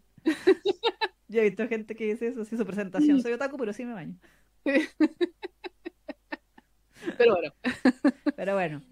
Yo 1.27 1.41
he 1.41 1.49
visto 1.49 1.67
gente 1.67 1.95
que 1.95 2.05
dice 2.05 2.27
eso, 2.27 2.45
sí, 2.45 2.57
su 2.57 2.65
presentación. 2.65 3.21
Soy 3.21 3.33
otaku, 3.33 3.57
pero 3.57 3.73
sí 3.73 3.85
me 3.85 3.93
baño. 3.93 4.15
Pero 7.17 7.35
bueno, 7.35 7.53
Pero 8.35 8.53
bueno. 8.53 8.83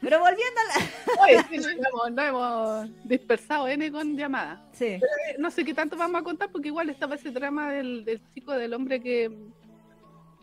Pero 0.00 0.18
volviendo 0.20 0.60
a 0.60 0.78
la... 0.78 1.22
oye, 1.22 1.44
sí, 1.50 1.56
nos 1.56 2.18
hemos, 2.18 2.90
dispersado 3.04 3.68
N 3.68 3.90
con 3.90 4.16
llamadas. 4.16 4.60
Sí, 4.72 4.84
Eh, 4.86 5.00
No 5.38 5.50
sé 5.50 5.64
qué 5.64 5.74
tanto 5.74 5.96
vamos 5.96 6.20
a 6.20 6.24
contar 6.24 6.50
porque 6.50 6.68
igual 6.68 6.90
estaba 6.90 7.14
ese 7.14 7.30
drama 7.30 7.72
del, 7.72 8.04
del 8.04 8.20
chico, 8.34 8.52
del 8.52 8.74
hombre 8.74 9.00
que... 9.00 9.30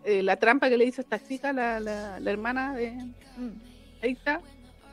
eh, 0.05 0.23
la 0.23 0.35
trampa 0.37 0.69
que 0.69 0.77
le 0.77 0.85
hizo 0.85 1.01
esta 1.01 1.21
chica, 1.23 1.53
la, 1.53 1.79
la, 1.79 2.19
la 2.19 2.31
hermana 2.31 2.73
de... 2.75 2.91
mm, 2.91 3.51
Ahí 4.01 4.11
está. 4.13 4.41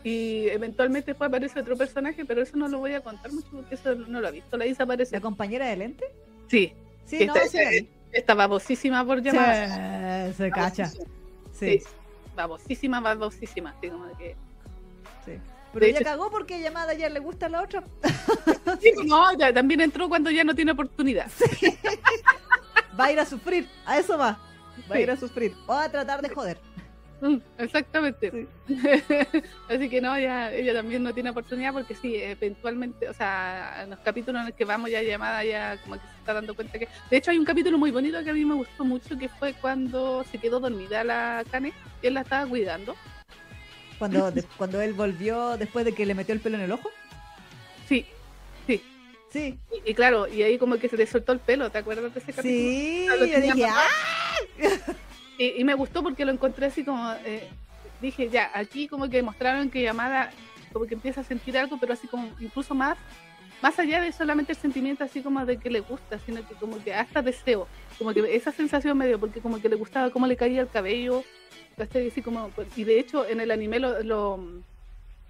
Y 0.05 0.47
eventualmente 0.49 1.11
después 1.11 1.29
aparece 1.29 1.61
otro 1.61 1.77
personaje, 1.77 2.25
pero 2.25 2.41
eso 2.43 2.57
no 2.57 2.69
lo 2.69 2.79
voy 2.79 2.95
a 2.95 3.01
contar 3.03 3.33
mucho 3.33 3.49
porque 3.51 3.75
eso 3.75 3.95
no 3.95 4.21
lo 4.21 4.29
ha 4.29 4.31
visto. 4.31 4.57
La 4.57 4.65
Isa 4.67 4.85
aparece. 4.85 5.17
¿La 5.17 5.21
compañera 5.21 5.67
de 5.67 5.77
lente? 5.77 6.05
Sí, 6.49 6.73
Sí, 7.05 7.27
no, 7.27 7.35
Esta- 7.35 7.49
sí 7.49 7.89
esta 8.13 8.35
babosísima 8.35 9.05
por 9.05 9.21
llamada. 9.23 10.29
Sí, 10.29 10.35
se 10.35 10.51
cacha. 10.51 10.87
Sí, 10.87 10.99
Sí, 11.53 11.83
babosísima, 12.35 13.01
babosísima. 13.01 13.71
Así 13.79 13.89
como 13.91 14.17
que... 14.17 14.37
sí. 15.25 15.33
Pero 15.73 15.85
De 15.85 15.91
ella 15.91 15.99
hecho- 16.01 16.05
cagó 16.11 16.31
porque 16.31 16.61
llamada 16.61 16.95
ya 16.95 17.09
le 17.09 17.21
gusta 17.21 17.47
a 17.47 17.49
la 17.49 17.63
otra. 17.63 17.85
Sí, 18.81 18.93
no, 19.05 19.33
ya, 19.39 19.53
también 19.53 19.81
entró 19.81 20.09
cuando 20.09 20.31
ya 20.31 20.43
no 20.43 20.55
tiene 20.55 20.73
oportunidad. 20.73 21.31
Va 22.99 23.05
a 23.05 23.13
ir 23.13 23.21
a 23.21 23.25
sufrir, 23.27 23.69
a 23.87 23.99
eso 23.99 24.19
va. 24.19 24.39
Va 24.91 24.97
a 24.97 25.01
ir 25.01 25.11
a 25.11 25.17
sufrir. 25.17 25.55
O 25.69 25.73
a 25.73 25.89
tratar 25.89 26.23
de 26.23 26.29
joder. 26.31 26.59
Mm, 27.21 27.37
Exactamente. 27.59 28.31
Sí. 28.31 28.75
Así 29.69 29.89
que 29.89 30.01
no, 30.01 30.19
ya, 30.19 30.53
ella 30.53 30.73
también 30.75 31.03
no 31.03 31.13
tiene 31.13 31.31
oportunidad 31.31 31.73
porque 31.73 31.95
sí, 31.95 32.17
eventualmente, 32.17 33.09
o 33.09 33.15
sea, 33.15 33.83
en 33.83 33.91
los 33.91 33.99
capítulos 34.01 34.41
en 34.41 34.47
los 34.49 34.57
que 34.57 34.65
vamos 34.65 34.91
ya 34.91 35.03
llamada 35.03 35.45
ya 35.45 35.77
como 35.83 35.97
que 35.97 36.01
se 36.01 36.17
está 36.19 36.33
dando 36.35 36.55
cuenta 36.55 36.79
que... 36.79 36.89
De 37.11 37.17
hecho 37.17 37.31
hay 37.31 37.39
un 37.39 37.45
capítulo 37.45 37.77
muy 37.79 37.91
bonito 37.91 38.23
que 38.25 38.31
a 38.31 38.35
mí 38.35 38.45
me 38.45 38.55
gustó 38.55 38.85
mucho 38.85 39.19
que 39.19 39.29
fue 39.29 39.53
cuando 39.55 40.25
se 40.31 40.39
quedó 40.39 40.61
dormida 40.61 41.05
la 41.05 41.45
Cane 41.51 41.73
y 42.03 42.07
él 42.07 42.15
la 42.15 42.23
estaba 42.23 42.47
cuidando. 42.49 42.97
Cuando, 43.99 44.31
de- 44.33 44.45
cuando 44.57 44.81
él 44.81 44.95
volvió 44.95 45.57
después 45.59 45.85
de 45.85 45.93
que 45.95 46.07
le 46.07 46.15
metió 46.15 46.35
el 46.35 46.41
pelo 46.41 46.57
en 46.57 46.63
el 46.63 46.73
ojo. 46.73 46.91
Sí, 47.89 48.07
sí. 48.67 48.83
Sí, 49.31 49.59
Y, 49.85 49.91
y 49.91 49.95
claro, 49.95 50.27
y 50.27 50.43
ahí 50.43 50.59
como 50.59 50.77
que 50.79 50.89
se 50.89 50.97
le 50.97 51.07
soltó 51.07 51.33
el 51.33 51.39
pelo, 51.39 51.71
¿te 51.71 51.79
acuerdas 51.79 52.13
de 52.15 52.19
ese 52.21 52.33
capítulo? 52.33 52.43
sí. 52.53 53.07
Yo 53.31 53.41
dije. 53.41 53.67
¡ah! 53.69 53.87
Y, 55.41 55.59
y 55.59 55.65
me 55.65 55.73
gustó 55.73 56.03
porque 56.03 56.27
lo 56.27 56.33
encontré 56.33 56.67
así 56.67 56.85
como, 56.85 57.11
eh, 57.25 57.49
dije, 58.03 58.29
ya, 58.29 58.51
aquí 58.53 58.87
como 58.87 59.09
que 59.09 59.23
mostraron 59.23 59.71
que 59.71 59.81
Yamada 59.81 60.31
como 60.71 60.85
que 60.85 60.93
empieza 60.95 61.23
a 61.23 61.25
sentir 61.25 61.57
algo, 61.57 61.79
pero 61.81 61.95
así 61.95 62.07
como 62.07 62.29
incluso 62.41 62.75
más, 62.75 62.99
más 63.63 63.79
allá 63.79 64.03
de 64.03 64.13
solamente 64.13 64.53
el 64.53 64.59
sentimiento 64.59 65.03
así 65.03 65.23
como 65.23 65.45
de 65.47 65.57
que 65.57 65.71
le 65.71 65.81
gusta, 65.81 66.19
sino 66.27 66.47
que 66.47 66.55
como 66.57 66.77
que 66.85 66.93
hasta 66.93 67.23
deseo, 67.23 67.67
como 67.99 68.13
que 68.13 68.37
esa 68.37 68.53
sensación 68.53 68.99
medio, 68.99 69.19
porque 69.19 69.41
como 69.41 69.59
que 69.63 69.71
le 69.71 69.77
gustaba 69.77 70.11
cómo 70.11 70.27
le 70.27 70.37
caía 70.37 70.61
el 70.61 70.69
cabello. 70.69 71.25
Así 71.79 72.21
como, 72.21 72.51
y 72.77 72.85
de 72.85 73.01
hecho 73.01 73.27
en 73.27 73.41
el 73.41 73.51
anime 73.51 73.79
lo, 73.81 74.03
lo- 74.03 74.39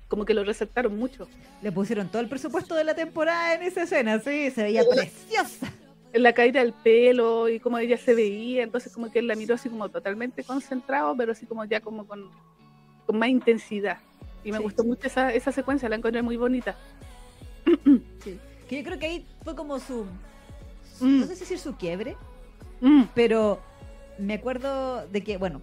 como 0.08 0.24
que 0.24 0.34
lo 0.34 0.42
resaltaron 0.42 0.98
mucho. 0.98 1.28
Le 1.62 1.70
pusieron 1.70 2.08
todo 2.08 2.20
el 2.20 2.28
presupuesto 2.28 2.74
de 2.74 2.82
la 2.82 2.94
temporada 2.94 3.54
en 3.54 3.62
esa 3.62 3.84
escena, 3.84 4.18
sí, 4.18 4.50
se 4.50 4.64
veía 4.64 4.82
preciosa. 4.90 5.72
En 6.12 6.22
la 6.24 6.32
caída 6.32 6.60
del 6.60 6.72
pelo 6.72 7.48
y 7.48 7.60
como 7.60 7.78
ella 7.78 7.96
se 7.96 8.14
veía, 8.14 8.62
entonces 8.64 8.92
como 8.92 9.10
que 9.12 9.20
él 9.20 9.26
la 9.28 9.36
miró 9.36 9.54
así 9.54 9.68
como 9.68 9.88
totalmente 9.88 10.42
concentrado, 10.42 11.16
pero 11.16 11.32
así 11.32 11.46
como 11.46 11.64
ya 11.64 11.80
como 11.80 12.04
con, 12.06 12.28
con 13.06 13.18
más 13.18 13.28
intensidad. 13.28 13.98
Y 14.42 14.50
me 14.50 14.58
Sí. 14.58 14.62
gustó 14.64 14.84
mucho 14.84 15.06
esa, 15.06 15.32
esa 15.32 15.52
secuencia, 15.52 15.88
la 15.88 15.96
encontré 15.96 16.22
muy 16.22 16.36
bonita. 16.36 16.76
Sí. 18.24 18.38
Que 18.68 18.78
yo 18.78 18.84
creo 18.84 18.98
que 18.98 19.06
ahí 19.06 19.26
fue 19.44 19.54
como 19.54 19.78
su. 19.78 20.04
Mm. 21.00 21.20
No 21.20 21.26
sé 21.26 21.34
si 21.34 21.40
decir 21.40 21.58
su 21.58 21.76
quiebre, 21.76 22.16
Mm, 22.82 23.04
pero 23.14 23.60
me 24.18 24.34
acuerdo 24.34 25.06
de 25.08 25.22
que, 25.22 25.36
bueno, 25.36 25.60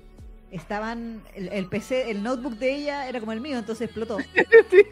estaban. 0.51 1.21
El, 1.35 1.47
el 1.49 1.65
PC, 1.67 2.11
el 2.11 2.21
notebook 2.21 2.53
de 2.57 2.75
ella 2.75 3.09
era 3.09 3.19
como 3.19 3.31
el 3.31 3.41
mío, 3.41 3.57
entonces 3.57 3.85
explotó. 3.85 4.17
sí, 4.69 4.83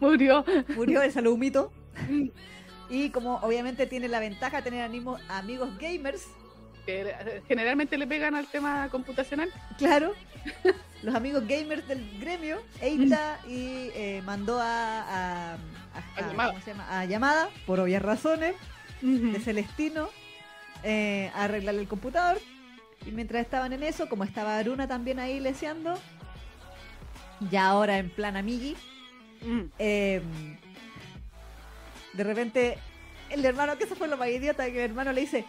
murió. 0.00 0.44
Murió 0.76 1.02
el 1.02 1.10
saludito. 1.12 1.72
Y 2.90 3.10
como 3.10 3.36
obviamente 3.36 3.86
tiene 3.86 4.08
la 4.08 4.20
ventaja 4.20 4.58
de 4.58 4.62
tener 4.62 4.82
animo- 4.88 5.18
amigos 5.28 5.70
gamers, 5.78 6.26
que 6.86 7.40
generalmente 7.48 7.96
le 7.96 8.06
pegan 8.06 8.34
al 8.34 8.46
tema 8.46 8.88
computacional. 8.90 9.50
claro, 9.78 10.12
los 11.02 11.14
amigos 11.14 11.44
gamers 11.48 11.86
del 11.88 12.18
gremio, 12.20 12.60
Eita 12.80 13.38
y 13.48 13.90
eh, 13.94 14.22
mandó 14.24 14.58
a, 14.60 15.56
Llamada. 16.16 16.50
¿cómo 16.52 16.62
se 16.64 16.70
llama? 16.72 17.00
a 17.00 17.04
llamada, 17.06 17.48
por 17.66 17.80
obvias 17.80 18.02
razones, 18.02 18.54
de 19.00 19.38
Celestino, 19.40 20.08
eh, 20.82 21.30
a 21.34 21.44
arreglarle 21.44 21.80
el 21.82 21.88
computador. 21.88 22.38
Y 23.06 23.10
mientras 23.12 23.42
estaban 23.42 23.72
en 23.72 23.82
eso, 23.82 24.08
como 24.08 24.24
estaba 24.24 24.56
Aruna 24.58 24.86
también 24.88 25.18
ahí 25.20 25.40
leseando, 25.40 25.98
ya 27.50 27.66
ahora 27.68 27.98
en 27.98 28.10
plan 28.10 28.36
amigui, 28.36 28.76
Mm, 29.42 29.64
eh, 29.78 30.22
de 32.14 32.24
repente 32.24 32.78
el 33.30 33.44
hermano, 33.44 33.76
que 33.76 33.84
eso 33.84 33.96
fue 33.96 34.08
lo 34.08 34.16
más 34.16 34.28
idiota, 34.28 34.66
que 34.66 34.84
el 34.84 34.90
hermano 34.90 35.12
le 35.12 35.22
dice, 35.22 35.44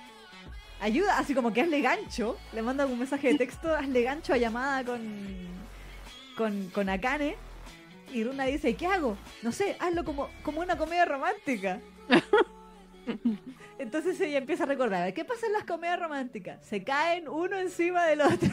ayuda, 0.82 1.18
así 1.18 1.34
como 1.34 1.54
que 1.54 1.62
hazle 1.62 1.82
gancho, 1.82 2.38
le 2.54 2.62
manda 2.62 2.86
un 2.86 2.98
mensaje 2.98 3.30
de 3.30 3.38
texto, 3.38 3.74
hazle 3.76 4.04
gancho 4.04 4.34
a 4.34 4.38
llamada 4.38 4.84
con, 4.84 5.02
con, 6.38 6.70
con 6.70 6.90
Akane. 6.90 7.36
Y 8.14 8.24
Runa 8.24 8.46
dice, 8.46 8.76
¿qué 8.76 8.88
hago? 8.88 9.18
No 9.42 9.52
sé, 9.52 9.76
hazlo 9.80 10.06
como, 10.06 10.30
como 10.44 10.62
una 10.62 10.78
comedia 10.78 11.06
romántica. 11.06 11.82
Entonces 13.78 14.20
ella 14.22 14.38
empieza 14.38 14.64
a 14.64 14.68
recordar, 14.68 15.14
¿qué 15.14 15.26
pasa 15.26 15.48
en 15.48 15.54
las 15.54 15.66
comedias 15.66 16.00
románticas? 16.00 16.66
Se 16.66 16.84
caen 16.84 17.28
uno 17.28 17.58
encima 17.58 18.06
del 18.06 18.22
otro. 18.22 18.50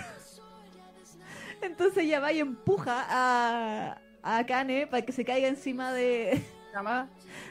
Entonces 1.62 2.05
ella 2.05 2.18
va 2.18 2.32
y 2.32 2.40
empuja 2.40 3.06
a, 3.09 3.98
a 4.22 4.39
Akane 4.39 4.86
para 4.89 5.02
que 5.02 5.12
se 5.12 5.24
caiga 5.24 5.47
encima 5.47 5.93
de 5.93 6.43
Llamada. 6.73 7.09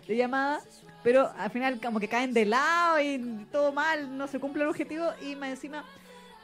de 0.08 0.16
llamada, 0.18 0.62
pero 1.04 1.32
al 1.38 1.52
final 1.52 1.80
como 1.80 2.00
que 2.00 2.08
caen 2.08 2.34
de 2.34 2.46
lado 2.46 3.00
y 3.00 3.46
todo 3.52 3.72
mal, 3.72 4.18
no 4.18 4.28
se 4.28 4.40
cumple 4.40 4.64
el 4.64 4.70
objetivo 4.70 5.06
y 5.22 5.36
más 5.36 5.50
encima 5.50 5.86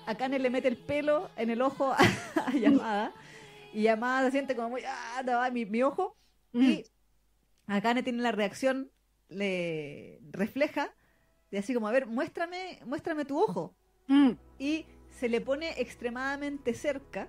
Akane 0.06 0.40
le 0.40 0.50
mete 0.50 0.68
el 0.68 0.78
pelo 0.78 1.30
en 1.38 1.50
el 1.50 1.62
ojo 1.62 1.92
a, 1.92 1.98
a 2.46 2.52
llamada 2.52 3.12
y 3.74 3.84
llamada 3.84 4.26
se 4.26 4.32
siente 4.32 4.56
como 4.56 4.70
muy, 4.70 4.82
ah, 4.88 5.22
no, 5.26 5.52
mi, 5.52 5.66
mi 5.66 5.84
ojo 5.84 6.16
y 6.54 6.86
Akane 7.68 8.02
tiene 8.04 8.22
la 8.24 8.32
reacción, 8.32 8.90
le 9.30 10.20
refleja 10.32 10.94
de 11.52 11.58
así 11.60 11.74
como, 11.74 11.88
a 11.88 11.92
ver, 11.92 12.06
muéstrame, 12.08 12.80
muéstrame 12.86 13.26
tu 13.26 13.40
ojo 13.42 13.76
Mm. 14.10 14.32
y 14.58 14.86
se 15.20 15.28
le 15.28 15.42
pone 15.42 15.82
extremadamente 15.82 16.74
cerca 16.74 17.28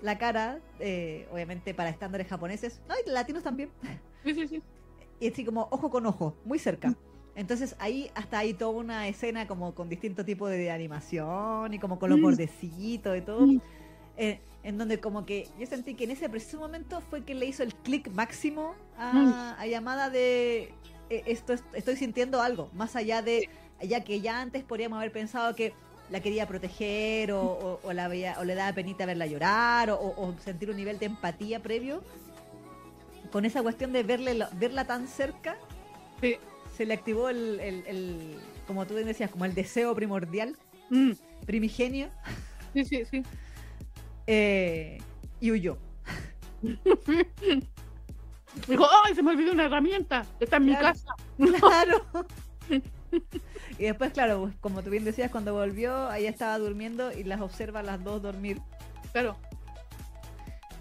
la 0.00 0.18
cara, 0.18 0.58
eh, 0.80 1.28
obviamente 1.30 1.72
para 1.72 1.88
estándares 1.88 2.26
japoneses, 2.26 2.82
no, 2.88 2.94
y 3.06 3.08
latinos 3.08 3.44
también, 3.44 3.70
Sí, 4.24 4.34
sí, 4.34 4.46
sí. 4.48 4.62
y 5.20 5.28
así 5.28 5.44
como 5.44 5.68
ojo 5.70 5.90
con 5.90 6.06
ojo, 6.06 6.34
muy 6.44 6.58
cerca. 6.58 6.94
Entonces 7.34 7.76
ahí 7.78 8.10
hasta 8.14 8.38
ahí 8.38 8.54
toda 8.54 8.72
una 8.72 9.08
escena 9.08 9.46
como 9.46 9.74
con 9.74 9.88
distintos 9.88 10.26
tipos 10.26 10.50
de 10.50 10.70
animación 10.70 11.72
y 11.72 11.78
como 11.78 11.98
con 11.98 12.10
los 12.10 12.18
Mm. 12.18 12.22
bordecitos 12.22 13.16
y 13.18 13.20
todo. 13.22 13.46
Mm. 13.46 13.60
eh, 14.18 14.40
en 14.62 14.76
donde 14.78 15.00
como 15.00 15.24
que 15.24 15.48
yo 15.58 15.66
sentí 15.66 15.94
que 15.94 16.04
en 16.04 16.10
ese 16.10 16.28
preciso 16.28 16.58
momento 16.58 17.00
fue 17.00 17.24
que 17.24 17.34
le 17.34 17.46
hizo 17.46 17.62
el 17.62 17.74
clic 17.74 18.10
máximo 18.12 18.74
a, 18.98 19.12
Mm. 19.14 19.60
a 19.60 19.66
llamada 19.66 20.10
de 20.10 20.74
eh, 21.08 21.22
esto 21.26 21.52
es- 21.54 21.64
estoy 21.72 21.96
sintiendo 21.96 22.40
algo, 22.42 22.68
más 22.74 22.94
allá 22.96 23.22
de 23.22 23.48
ya 23.82 24.04
que 24.04 24.20
ya 24.20 24.40
antes 24.40 24.62
podríamos 24.64 24.98
haber 24.98 25.12
pensado 25.12 25.54
que 25.56 25.72
la 26.10 26.20
quería 26.20 26.46
proteger 26.46 27.32
o, 27.32 27.42
o- 27.42 27.80
o 27.82 27.92
la 27.94 28.06
veía, 28.08 28.36
o 28.38 28.44
le 28.44 28.54
daba 28.54 28.72
penita 28.74 29.06
verla 29.06 29.26
llorar 29.26 29.90
o 29.90 30.34
sentir 30.44 30.68
un 30.70 30.76
nivel 30.76 30.98
de 30.98 31.06
empatía 31.06 31.62
previo. 31.62 32.02
Con 33.32 33.44
esa 33.46 33.62
cuestión 33.62 33.92
de 33.92 34.02
verle 34.02 34.34
lo- 34.34 34.48
verla 34.52 34.84
tan 34.86 35.08
cerca, 35.08 35.56
Sí. 36.20 36.36
se 36.76 36.84
le 36.86 36.94
activó 36.94 37.28
el, 37.30 37.58
el- 37.60 37.86
el- 37.86 38.36
como 38.66 38.86
tú 38.86 38.94
bien 38.94 39.06
decías, 39.06 39.30
como 39.30 39.44
el 39.46 39.54
deseo 39.54 39.94
primordial, 39.94 40.56
Mm. 40.90 41.12
primigenio, 41.46 42.10
Sí, 42.74 42.84
sí, 42.84 43.04
sí. 43.10 43.22
eh, 44.26 44.98
y 45.40 45.50
huyó. 45.50 45.78
Dijo, 48.68 48.86
¡ay, 49.04 49.14
se 49.14 49.22
me 49.22 49.30
olvidó 49.32 49.52
una 49.52 49.64
herramienta! 49.64 50.26
Está 50.38 50.58
en 50.58 50.66
mi 50.66 50.76
casa. 50.76 51.14
Claro. 51.58 52.04
y 53.78 53.84
después, 53.84 54.12
claro, 54.12 54.42
pues, 54.42 54.54
como 54.60 54.82
tú 54.82 54.90
bien 54.90 55.04
decías, 55.04 55.30
cuando 55.30 55.54
volvió, 55.54 56.12
ella 56.12 56.30
estaba 56.30 56.58
durmiendo 56.58 57.12
y 57.12 57.24
las 57.24 57.40
observa 57.40 57.80
a 57.80 57.82
las 57.82 58.02
dos 58.04 58.22
dormir. 58.22 58.60
Claro. 59.12 59.36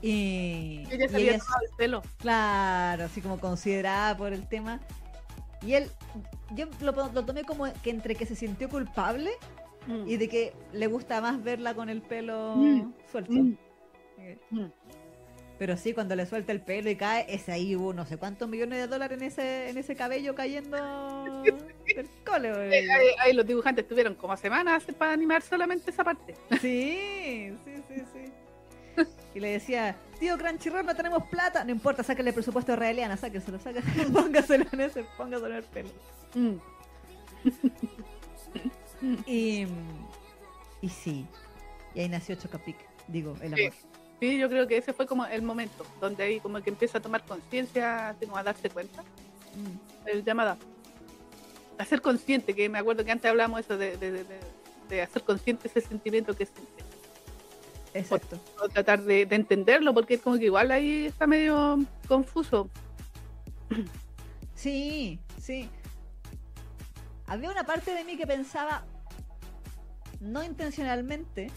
Y, 0.01 0.83
Ella 0.89 1.07
se 1.07 1.13
y 1.13 1.15
había 1.15 1.29
ella- 1.35 1.39
tomado 1.39 1.61
el 1.69 1.75
pelo. 1.77 2.01
claro, 2.17 3.03
así 3.05 3.21
como 3.21 3.39
considerada 3.39 4.17
por 4.17 4.33
el 4.33 4.47
tema. 4.47 4.79
Y 5.65 5.73
él, 5.75 5.89
yo 6.55 6.65
lo, 6.81 6.91
lo 6.91 7.23
tomé 7.25 7.43
como 7.43 7.71
que 7.83 7.89
entre 7.91 8.15
que 8.15 8.25
se 8.25 8.35
sintió 8.35 8.67
culpable 8.69 9.31
Mm. 9.87 10.07
y 10.07 10.17
de 10.17 10.27
que 10.27 10.53
le 10.73 10.85
gusta 10.87 11.21
más 11.21 11.43
verla 11.43 11.73
con 11.73 11.89
el 11.89 12.01
pelo 12.01 12.55
Mm. 12.55 12.93
suelto. 13.11 13.31
Mm. 13.31 14.65
Pero 15.57 15.77
sí, 15.77 15.93
cuando 15.93 16.15
le 16.15 16.25
suelta 16.25 16.51
el 16.51 16.61
pelo 16.61 16.89
y 16.89 16.95
cae, 16.95 17.25
ese 17.29 17.51
ahí 17.51 17.75
hubo 17.75 17.93
no 17.93 18.05
sé 18.05 18.17
cuántos 18.17 18.49
millones 18.49 18.79
de 18.79 18.87
dólares 18.87 19.19
en 19.19 19.27
ese, 19.27 19.69
en 19.69 19.77
ese 19.77 19.95
cabello 19.95 20.33
cayendo 20.33 20.77
del 21.85 22.09
cole. 22.25 22.49
Eh, 22.79 22.91
Ahí, 22.91 23.07
ahí 23.19 23.33
los 23.33 23.45
dibujantes 23.45 23.87
tuvieron 23.87 24.15
como 24.15 24.35
semanas 24.37 24.83
para 24.97 25.13
animar 25.13 25.41
solamente 25.43 25.91
esa 25.91 26.03
parte. 26.03 26.33
Sí, 26.59 27.53
sí, 27.63 27.75
sí, 27.87 27.95
sí. 28.13 28.31
Y 29.33 29.39
le 29.39 29.49
decía, 29.51 29.95
tío 30.19 30.37
Crunchyroll, 30.37 30.85
no 30.85 30.95
tenemos 30.95 31.23
plata. 31.29 31.63
No 31.63 31.71
importa, 31.71 32.03
sáquenle 32.03 32.29
el 32.31 32.35
presupuesto 32.35 32.73
a 32.73 32.75
Raeliana, 32.75 33.15
sáquenselo, 33.17 33.59
sáquenselo, 33.59 34.11
póngaselo 34.13 34.65
en 34.71 34.81
ese, 34.81 35.05
póngaselo 35.17 35.47
en 35.47 35.55
el 35.55 35.63
pelo. 35.63 35.89
Mm. 36.35 36.55
Y, 39.25 39.65
y 40.81 40.89
sí, 40.89 41.25
y 41.95 42.01
ahí 42.01 42.07
nació 42.09 42.35
Chocapic, 42.35 42.75
digo, 43.07 43.35
el 43.41 43.53
amor. 43.55 43.73
Sí, 44.19 44.37
yo 44.37 44.47
creo 44.47 44.67
que 44.67 44.77
ese 44.77 44.93
fue 44.93 45.07
como 45.07 45.25
el 45.25 45.41
momento 45.41 45.83
donde 45.99 46.23
ahí 46.23 46.39
como 46.39 46.61
que 46.61 46.69
empieza 46.69 46.99
a 46.99 47.01
tomar 47.01 47.23
conciencia, 47.25 48.09
a 48.09 48.43
darse 48.43 48.69
cuenta. 48.69 49.01
Mm. 49.01 50.07
El 50.07 50.23
llamada. 50.23 50.55
A 51.79 51.85
ser 51.85 51.99
consciente, 52.01 52.53
que 52.53 52.69
me 52.69 52.77
acuerdo 52.77 53.03
que 53.03 53.11
antes 53.11 53.27
hablábamos 53.27 53.61
eso 53.61 53.75
de, 53.75 53.97
de, 53.97 54.11
de, 54.11 54.23
de- 54.23 54.39
de 54.87 55.01
hacer 55.01 55.23
consciente 55.23 55.67
ese 55.67 55.81
sentimiento 55.81 56.35
que 56.35 56.45
siente. 56.45 56.83
Exacto. 57.93 58.39
O 58.63 58.69
tratar 58.69 59.01
de, 59.03 59.25
de 59.25 59.35
entenderlo, 59.35 59.93
porque 59.93 60.13
es 60.15 60.21
como 60.21 60.37
que 60.37 60.45
igual 60.45 60.71
ahí 60.71 61.07
está 61.07 61.27
medio 61.27 61.79
confuso. 62.07 62.69
Sí, 64.55 65.19
sí. 65.39 65.69
Había 67.27 67.49
una 67.51 67.65
parte 67.65 67.93
de 67.93 68.03
mí 68.03 68.17
que 68.17 68.27
pensaba, 68.27 68.83
no 70.19 70.43
intencionalmente, 70.43 71.49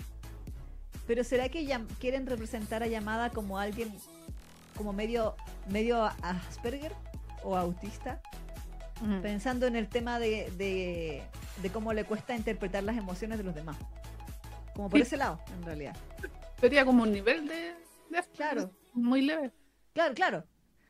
pero 1.06 1.24
¿será 1.24 1.48
que 1.48 1.66
quieren 1.98 2.26
representar 2.26 2.82
a 2.82 2.86
Llamada 2.86 3.30
como 3.30 3.58
alguien, 3.58 3.92
como 4.76 4.92
medio, 4.92 5.34
medio 5.68 6.04
Asperger 6.22 6.92
o 7.42 7.56
autista? 7.56 8.20
Pensando 9.20 9.66
en 9.66 9.76
el 9.76 9.88
tema 9.88 10.18
de, 10.18 10.50
de, 10.56 11.22
de 11.60 11.70
cómo 11.70 11.92
le 11.92 12.04
cuesta 12.04 12.34
interpretar 12.34 12.84
las 12.84 12.96
emociones 12.96 13.36
de 13.36 13.44
los 13.44 13.54
demás. 13.54 13.76
Como 14.74 14.88
por 14.88 14.98
Sí. 14.98 15.02
ese 15.02 15.16
lado, 15.18 15.40
en 15.52 15.62
realidad. 15.64 15.94
Sería 16.64 16.84
como 16.86 17.02
un 17.02 17.12
nivel 17.12 17.46
de, 17.46 17.54
de 18.08 18.22
Claro, 18.34 18.70
muy 18.94 19.20
leve. 19.20 19.52
claro, 19.92 20.14
claro. 20.14 20.44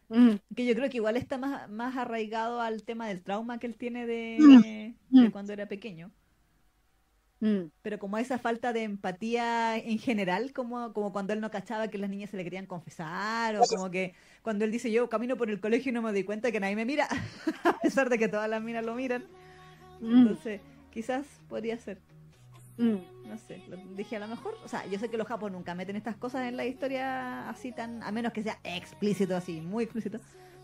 Mm. 0.08 0.34
Que 0.54 0.66
yo 0.66 0.74
creo 0.76 0.88
que 0.88 0.98
igual 0.98 1.16
está 1.16 1.36
más, 1.36 1.68
más 1.68 1.96
arraigado 1.96 2.60
al 2.60 2.84
tema 2.84 3.08
del 3.08 3.22
trauma 3.22 3.58
que 3.58 3.66
él 3.66 3.74
tiene 3.76 4.06
de, 4.06 4.36
Mm. 5.10 5.20
de 5.22 5.30
cuando 5.32 5.52
era 5.52 5.66
pequeño. 5.66 6.12
Mm. 7.40 7.70
pero 7.82 7.98
como 7.98 8.16
esa 8.16 8.38
falta 8.38 8.72
de 8.72 8.84
empatía 8.84 9.76
en 9.76 9.98
general, 9.98 10.52
como, 10.52 10.92
como 10.94 11.12
cuando 11.12 11.32
él 11.32 11.40
no 11.40 11.50
cachaba 11.50 11.88
que 11.88 11.98
las 11.98 12.08
niñas 12.08 12.30
se 12.30 12.36
le 12.38 12.44
querían 12.44 12.64
confesar, 12.66 13.56
o 13.56 13.62
como 13.68 13.90
que 13.90 14.14
cuando 14.42 14.64
él 14.64 14.70
dice 14.70 14.90
yo 14.92 15.08
camino 15.10 15.36
por 15.36 15.50
el 15.50 15.60
colegio 15.60 15.90
y 15.90 15.92
no 15.92 16.00
me 16.02 16.12
doy 16.12 16.22
cuenta 16.24 16.52
que 16.52 16.60
nadie 16.60 16.76
me 16.76 16.84
mira, 16.86 17.06
a 17.64 17.78
pesar 17.80 18.08
de 18.08 18.18
que 18.18 18.28
todas 18.28 18.48
las 18.48 18.62
minas 18.62 18.84
lo 18.86 18.94
miran. 18.94 19.24
Mm. 20.00 20.18
Entonces, 20.22 20.60
quizás 20.92 21.26
podría 21.48 21.76
ser, 21.78 21.98
Mm. 22.78 22.96
No 23.26 23.38
sé, 23.38 23.62
lo 23.68 23.76
dije 23.94 24.16
a 24.16 24.18
lo 24.18 24.28
mejor, 24.28 24.56
o 24.64 24.68
sea, 24.68 24.86
yo 24.86 24.98
sé 24.98 25.08
que 25.08 25.16
los 25.16 25.26
japos 25.26 25.50
nunca 25.50 25.74
meten 25.74 25.96
estas 25.96 26.16
cosas 26.16 26.46
en 26.46 26.56
la 26.56 26.64
historia 26.64 27.48
así 27.48 27.72
tan, 27.72 28.02
a 28.02 28.12
menos 28.12 28.32
que 28.32 28.42
sea 28.42 28.58
explícito 28.64 29.36
así, 29.36 29.60
muy 29.60 29.84
explícito, 29.84 30.18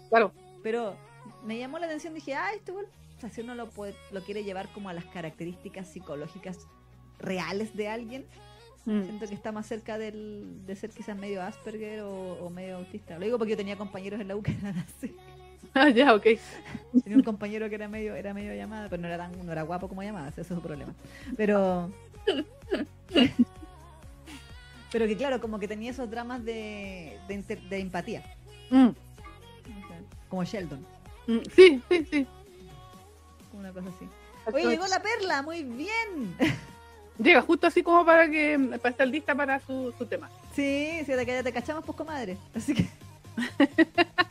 Claro. 0.09 0.32
pero 0.62 0.97
me 1.45 1.59
llamó 1.59 1.78
la 1.78 1.87
atención, 1.87 2.15
dije, 2.15 2.35
ah, 2.35 2.53
esto 2.55 2.74
o 2.74 3.20
sea, 3.20 3.28
si 3.31 3.43
uno 3.43 3.55
lo, 3.55 3.69
puede, 3.69 3.95
lo 4.12 4.23
quiere 4.23 4.45
llevar 4.45 4.69
como 4.73 4.89
a 4.89 4.95
las 4.95 5.05
características 5.07 5.89
psicológicas 5.89 6.66
reales 7.19 7.77
de 7.77 7.89
alguien, 7.89 8.27
Mm. 8.87 9.03
Siento 9.05 9.28
que 9.28 9.35
está 9.35 9.53
más 9.53 9.66
cerca 9.66 9.99
del, 9.99 10.65
de 10.66 10.74
ser 10.74 10.91
quizás 10.91 11.16
medio 11.16 11.43
Asperger 11.43 12.01
o, 12.01 12.45
o 12.45 12.51
medio 12.51 12.77
autista. 12.78 13.19
Lo 13.19 13.24
digo 13.24 13.37
porque 13.39 13.51
yo 13.51 13.57
tenía 13.57 13.77
compañeros 13.77 14.20
en 14.20 14.28
la 14.28 14.37
U 14.37 14.43
que 14.43 14.53
eran 14.53 14.78
así. 14.78 15.15
Ah, 15.74 15.89
ya, 15.91 16.15
ok. 16.15 16.27
Tenía 17.05 17.19
un 17.19 17.23
compañero 17.23 17.69
que 17.69 17.74
era 17.77 17.87
medio, 17.87 18.16
era 18.16 18.35
medio 18.35 18.53
llamada, 18.55 18.89
pero 18.89 19.03
no 19.03 19.07
era 19.07 19.19
tan, 19.19 19.47
no 19.47 19.53
era 19.53 19.62
guapo 19.62 19.89
como 19.89 20.03
llamada, 20.03 20.31
ese 20.31 20.41
es 20.41 20.47
su 20.47 20.61
problema. 20.61 20.93
Pero. 21.37 21.93
Pero 24.92 25.06
que 25.06 25.16
claro, 25.16 25.40
como 25.40 25.59
que 25.59 25.68
tenía 25.68 25.90
esos 25.90 26.10
dramas 26.10 26.44
de, 26.44 27.18
de, 27.28 27.34
inter- 27.34 27.62
de 27.62 27.78
empatía. 27.78 28.22
Mm. 28.70 28.88
Como 30.28 30.44
Sheldon. 30.44 30.84
Mm. 31.26 31.38
Sí, 31.55 31.82
sí, 31.88 32.06
sí. 32.10 32.26
como 33.51 33.60
Una 33.60 33.72
cosa 33.72 33.88
así. 33.88 34.09
Oye, 34.52 34.68
llegó 34.68 34.86
la 34.86 35.01
perla, 35.02 35.42
muy 35.42 35.62
bien. 35.62 36.36
Llega 37.18 37.42
justo 37.42 37.66
así 37.66 37.82
como 37.82 38.05
para 38.05 38.28
que 38.30 38.59
para 38.80 38.90
estar 38.90 39.06
lista 39.06 39.34
para 39.34 39.60
su, 39.60 39.92
su 39.98 40.06
tema. 40.06 40.30
Sí, 40.55 41.02
sí, 41.05 41.12
que 41.12 41.26
ya 41.26 41.42
te 41.42 41.52
cachamos, 41.52 41.84
pues 41.84 41.97
comadre. 41.97 42.36
Así 42.55 42.74
que. 42.74 42.88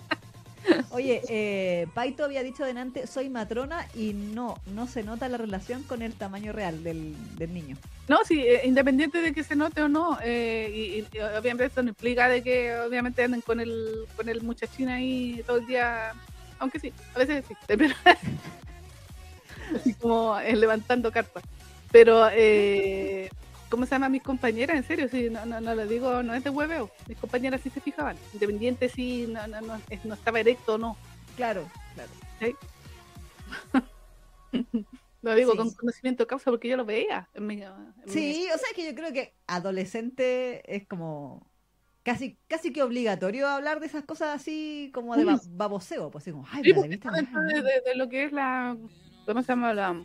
Oye, 0.92 1.22
eh, 1.30 1.88
Paito 1.94 2.24
había 2.24 2.44
dicho 2.44 2.64
delante, 2.64 3.08
soy 3.08 3.30
matrona 3.30 3.88
y 3.96 4.14
no, 4.14 4.58
no 4.74 4.88
se 4.88 5.04
nota 5.04 5.30
la 5.30 5.38
relación 5.38 5.84
con 5.84 6.02
el 6.02 6.14
tamaño 6.14 6.52
real 6.52 6.84
del, 6.84 7.16
del 7.38 7.54
niño. 7.54 7.78
No, 8.08 8.20
sí, 8.26 8.42
eh, 8.42 8.62
independiente 8.66 9.22
de 9.22 9.34
que 9.34 9.44
se 9.44 9.56
note 9.56 9.82
o 9.82 9.88
no, 9.88 10.18
eh, 10.24 11.06
y, 11.14 11.20
obviamente 11.20 11.66
eso 11.66 11.84
no 11.84 11.90
implica 11.90 12.28
de 12.28 12.42
que 12.42 12.78
obviamente 12.80 13.24
anden 13.24 13.42
con 13.42 13.60
el, 13.60 14.06
con 14.16 14.30
el 14.30 14.42
muchachín 14.42 14.90
ahí 14.90 15.44
todo 15.46 15.58
el 15.58 15.68
día 15.68 16.14
aunque 16.60 16.80
sí, 16.80 16.94
a 17.16 17.20
veces 17.20 17.38
existe, 17.38 17.78
pero 17.78 17.96
como 20.00 20.40
eh, 20.40 20.56
levantando 20.56 21.12
carpas. 21.12 21.44
Pero, 21.92 22.30
eh, 22.32 23.30
¿cómo 23.70 23.86
se 23.86 23.92
llama 23.92 24.10
mis 24.10 24.24
compañeras? 24.24 24.78
En 24.78 24.84
serio, 24.84 25.08
sí, 25.10 25.30
no, 25.30 25.46
no, 25.46 25.62
no 25.62 25.76
lo 25.76 25.86
digo, 25.88 26.24
no 26.24 26.34
es 26.34 26.44
de 26.44 26.50
hueveo. 26.50 26.90
Mis 27.08 27.18
compañeras 27.18 27.62
sí 27.62 27.70
se 27.70 27.80
fijaban. 27.82 28.18
Independiente 28.34 28.90
si 28.90 29.28
no, 29.28 29.46
no, 29.48 29.62
no, 29.62 29.82
es- 29.90 30.06
no 30.06 30.14
estaba 30.16 30.40
erecto 30.40 30.76
o 30.76 30.78
no. 30.78 30.98
Claro, 31.36 31.66
claro. 31.94 32.12
Lo 35.22 35.36
digo 35.36 35.52
Sí. 35.52 35.58
con 35.58 35.72
conocimiento 35.74 36.24
de 36.24 36.28
causa 36.28 36.50
porque 36.50 36.70
yo 36.70 36.78
lo 36.78 36.86
veía. 36.86 37.30
En 37.34 37.46
mi, 37.46 37.62
en 37.62 37.70
mi- 38.06 38.12
Sí, 38.12 38.48
o 38.54 38.58
sea 38.58 38.70
que 38.76 38.86
yo 38.86 38.96
creo 38.96 39.12
que 39.12 39.36
adolescente 39.48 40.76
es 40.76 40.88
como 40.88 41.50
casi 42.04 42.40
casi 42.48 42.72
que 42.72 42.82
obligatorio 42.82 43.48
hablar 43.48 43.82
de 43.82 43.86
esas 43.88 44.04
cosas 44.06 44.34
así 44.34 44.90
como 44.94 45.16
de 45.18 45.26
ba- 45.26 45.42
baboseo, 45.50 46.10
pues 46.10 46.24
así 46.24 46.32
como, 46.32 46.48
ay, 46.50 46.64
Sí, 46.64 46.72
dentro 46.72 47.10
hablar, 47.12 47.26
de, 47.26 47.54
¿no? 47.62 47.64
de- 47.64 47.82
de 47.86 47.96
lo 47.96 48.08
que 48.08 48.24
es 48.24 48.32
la, 48.32 48.78
¿cómo 49.26 49.42
se 49.42 49.48
llama? 49.50 49.74
La, 49.74 50.02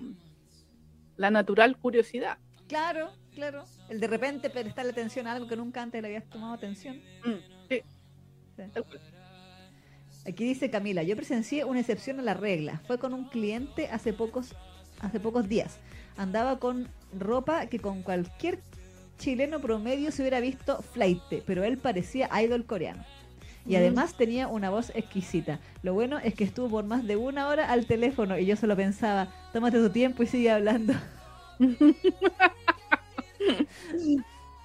la 1.16 1.30
natural 1.30 1.78
curiosidad. 1.78 2.38
Claro, 2.66 3.12
claro. 3.34 3.64
El 3.88 4.00
de 4.00 4.06
repente 4.06 4.50
prestarle 4.50 4.92
atención 4.92 5.26
a 5.26 5.32
algo 5.32 5.46
que 5.48 5.56
nunca 5.56 5.82
antes 5.82 6.00
le 6.02 6.08
habías 6.08 6.24
tomado 6.30 6.54
atención. 6.54 6.96
Mm, 7.24 7.68
sí. 7.68 7.82
Sí. 8.56 8.62
Aquí 10.26 10.44
dice 10.44 10.70
Camila, 10.70 11.02
yo 11.02 11.16
presencié 11.16 11.64
una 11.64 11.80
excepción 11.80 12.18
a 12.18 12.22
la 12.22 12.34
regla. 12.34 12.80
Fue 12.86 12.98
con 12.98 13.12
un 13.12 13.24
cliente 13.28 13.88
hace 13.88 14.12
pocos, 14.12 14.54
hace 15.00 15.20
pocos 15.20 15.48
días. 15.48 15.78
Andaba 16.16 16.58
con 16.58 16.88
ropa 17.18 17.66
que 17.66 17.78
con 17.78 18.02
cualquier 18.02 18.60
chileno 19.18 19.60
promedio 19.60 20.10
se 20.12 20.22
hubiera 20.22 20.40
visto 20.40 20.80
flaite, 20.82 21.42
pero 21.46 21.62
él 21.64 21.76
parecía 21.78 22.30
idol 22.42 22.64
coreano. 22.64 23.04
Y 23.66 23.74
Mm. 23.74 23.76
además 23.76 24.14
tenía 24.16 24.48
una 24.48 24.70
voz 24.70 24.90
exquisita. 24.94 25.58
Lo 25.82 25.92
bueno 25.94 26.18
es 26.18 26.34
que 26.34 26.44
estuvo 26.44 26.68
por 26.68 26.84
más 26.84 27.06
de 27.06 27.16
una 27.16 27.48
hora 27.48 27.70
al 27.70 27.86
teléfono 27.86 28.38
y 28.38 28.46
yo 28.46 28.56
solo 28.56 28.76
pensaba, 28.76 29.28
tómate 29.52 29.78
tu 29.78 29.90
tiempo 29.90 30.22
y 30.22 30.26
sigue 30.26 30.50
hablando. 30.50 30.94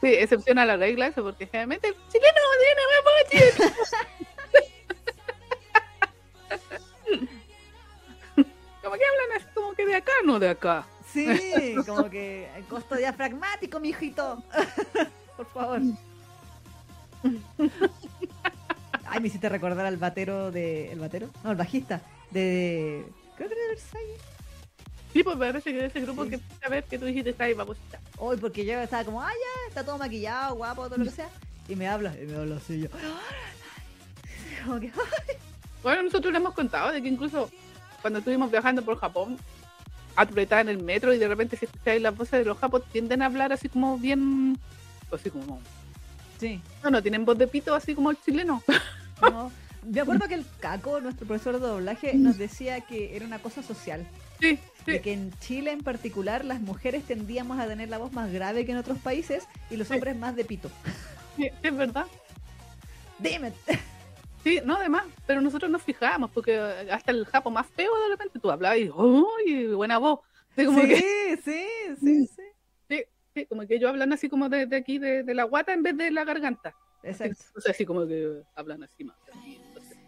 Sí, 0.02 0.14
excepción 0.14 0.58
a 0.60 0.66
la 0.66 0.78
regla 0.78 1.08
eso, 1.08 1.24
porque 1.24 1.46
generalmente 1.46 1.90
el 1.90 1.96
chileno 2.08 2.40
una 2.74 3.02
voz 3.04 3.70
Como 8.82 8.96
que 8.96 9.06
hablan 9.06 9.38
así 9.38 9.46
como 9.54 9.74
que 9.74 9.86
de 9.86 9.96
acá, 9.96 10.14
no 10.24 10.40
de 10.40 10.50
acá. 10.50 10.88
Sí, 11.12 11.76
como 11.86 12.10
que 12.10 12.50
el 12.56 12.64
costo 12.66 12.96
diafragmático, 12.96 13.80
mijito. 13.80 14.42
Por 15.38 15.46
favor. 15.48 15.82
Ay, 19.06 19.20
me 19.20 19.28
hiciste 19.28 19.50
recordar 19.50 19.86
al 19.86 19.98
batero 19.98 20.52
de. 20.52 20.92
¿El 20.92 21.00
batero? 21.00 21.30
No, 21.44 21.52
el 21.52 21.58
bajista. 21.58 22.02
De. 22.32 23.06
Creo 23.36 23.50
que 23.50 23.56
era 23.56 23.64
de 23.64 23.70
Versalles. 23.70 24.39
Sí, 25.14 25.24
pues 25.24 25.38
parece 25.38 25.72
que 25.72 25.78
de 25.80 25.86
ese 25.88 26.02
grupo 26.02 26.24
Sí. 26.26 26.32
que 26.32 26.40
a 26.66 26.70
ver 26.70 26.84
que 26.84 27.00
tú 27.00 27.06
dijiste 27.06 27.32
está 27.32 27.46
ahí, 27.46 27.54
babosita. 27.54 28.00
Hoy, 28.18 28.38
porque 28.38 28.64
yo 28.66 28.80
estaba 28.80 29.04
como, 29.04 29.22
ah, 29.22 29.30
ya, 29.32 29.68
está 29.70 29.84
todo 29.84 29.98
maquillado, 29.98 30.56
guapo, 30.56 30.88
todo 30.88 30.98
lo 30.98 31.06
que 31.06 31.12
sea. 31.12 31.30
Y 31.68 31.76
me 31.76 31.88
habla, 31.88 32.14
y 32.22 32.26
me 32.26 32.36
habla 32.36 32.58
así 32.58 32.82
yo. 32.82 32.90
Como 34.66 34.80
que, 34.80 34.92
Bueno, 35.84 36.04
nosotros 36.04 36.32
le 36.34 36.40
hemos 36.40 36.54
contado 36.54 36.92
de 36.92 37.02
que 37.02 37.08
incluso 37.08 37.50
cuando 38.02 38.20
estuvimos 38.20 38.52
viajando 38.52 38.84
por 38.84 38.98
Japón, 39.00 39.38
apretada 40.16 40.62
en 40.62 40.70
el 40.70 40.84
metro 40.84 41.14
y 41.14 41.18
de 41.18 41.28
repente 41.28 41.56
si 41.58 41.66
escucháis 41.66 42.02
las 42.02 42.16
voces 42.16 42.40
de 42.40 42.46
los 42.46 42.58
japos 42.58 42.84
tienden 42.92 43.22
a 43.22 43.28
hablar 43.28 43.54
así 43.54 43.70
como 43.70 43.98
bien, 43.98 44.58
así 45.14 45.30
como, 45.30 45.62
sí. 46.40 46.62
no, 46.84 46.90
no, 46.90 47.02
tienen 47.02 47.24
voz 47.26 47.38
de 47.38 47.48
pito 47.48 47.74
así 47.74 47.96
como 47.96 48.12
el 48.12 48.18
chileno. 48.22 48.62
No. 49.22 49.52
Me 49.86 50.02
acuerdo 50.02 50.28
que 50.28 50.34
el 50.34 50.46
Caco, 50.60 51.00
nuestro 51.00 51.26
profesor 51.26 51.54
de 51.60 51.66
doblaje, 51.68 52.14
nos 52.14 52.38
decía 52.38 52.82
que 52.82 53.16
era 53.16 53.26
una 53.26 53.40
cosa 53.40 53.64
social. 53.64 54.06
Sí, 54.40 54.58
sí. 54.86 54.92
de 54.92 55.02
que 55.02 55.14
en 55.14 55.32
Chile 55.40 55.72
en 55.72 55.82
particular 55.82 56.46
las 56.46 56.62
mujeres 56.62 57.04
tendíamos 57.04 57.60
a 57.60 57.68
tener 57.68 57.90
la 57.90 57.98
voz 57.98 58.12
más 58.14 58.32
grave 58.32 58.66
que 58.66 58.72
en 58.72 58.78
otros 58.78 58.98
países 59.00 59.48
y 59.70 59.78
los 59.78 59.90
hombres 59.92 60.16
más 60.16 60.36
de 60.36 60.46
pito. 60.46 60.70
Sí, 61.36 61.50
es 61.62 61.76
verdad. 61.76 62.06
Dime. 63.18 63.52
Sí, 64.44 64.62
no, 64.64 64.76
además, 64.78 65.04
pero 65.28 65.42
nosotros 65.42 65.70
nos 65.70 65.82
fijábamos 65.84 66.32
porque 66.32 66.58
hasta 66.58 67.12
el 67.12 67.26
japo 67.26 67.52
más 67.52 67.68
feo 67.68 67.92
de 68.04 68.10
repente 68.10 68.40
tú 68.40 68.50
hablabas 68.50 68.78
y, 68.80 68.90
¡uy! 68.90 69.68
buena 69.76 69.98
voz! 69.98 70.20
Así 70.52 70.66
como, 70.66 70.82
que, 70.82 70.96
Sí, 70.98 71.42
sí, 71.44 71.66
sí, 72.02 72.28
sí. 72.88 73.04
sí, 73.36 73.46
como 73.48 73.68
que 73.68 73.76
ellos 73.76 73.90
hablan 73.90 74.14
así 74.14 74.30
como 74.30 74.48
de, 74.50 74.66
de 74.66 74.78
aquí, 74.78 74.98
de, 74.98 75.24
de 75.24 75.34
la 75.34 75.44
guata 75.44 75.74
en 75.74 75.84
vez 75.84 75.98
de 75.98 76.12
la 76.12 76.24
garganta. 76.24 76.74
Exacto. 77.04 77.44
O 77.56 77.62
sea, 77.62 77.72
así 77.72 77.86
como 77.86 78.08
que 78.08 78.42
hablan 78.56 78.84
así 78.84 79.04
más. 79.04 79.18
así, 79.32 79.59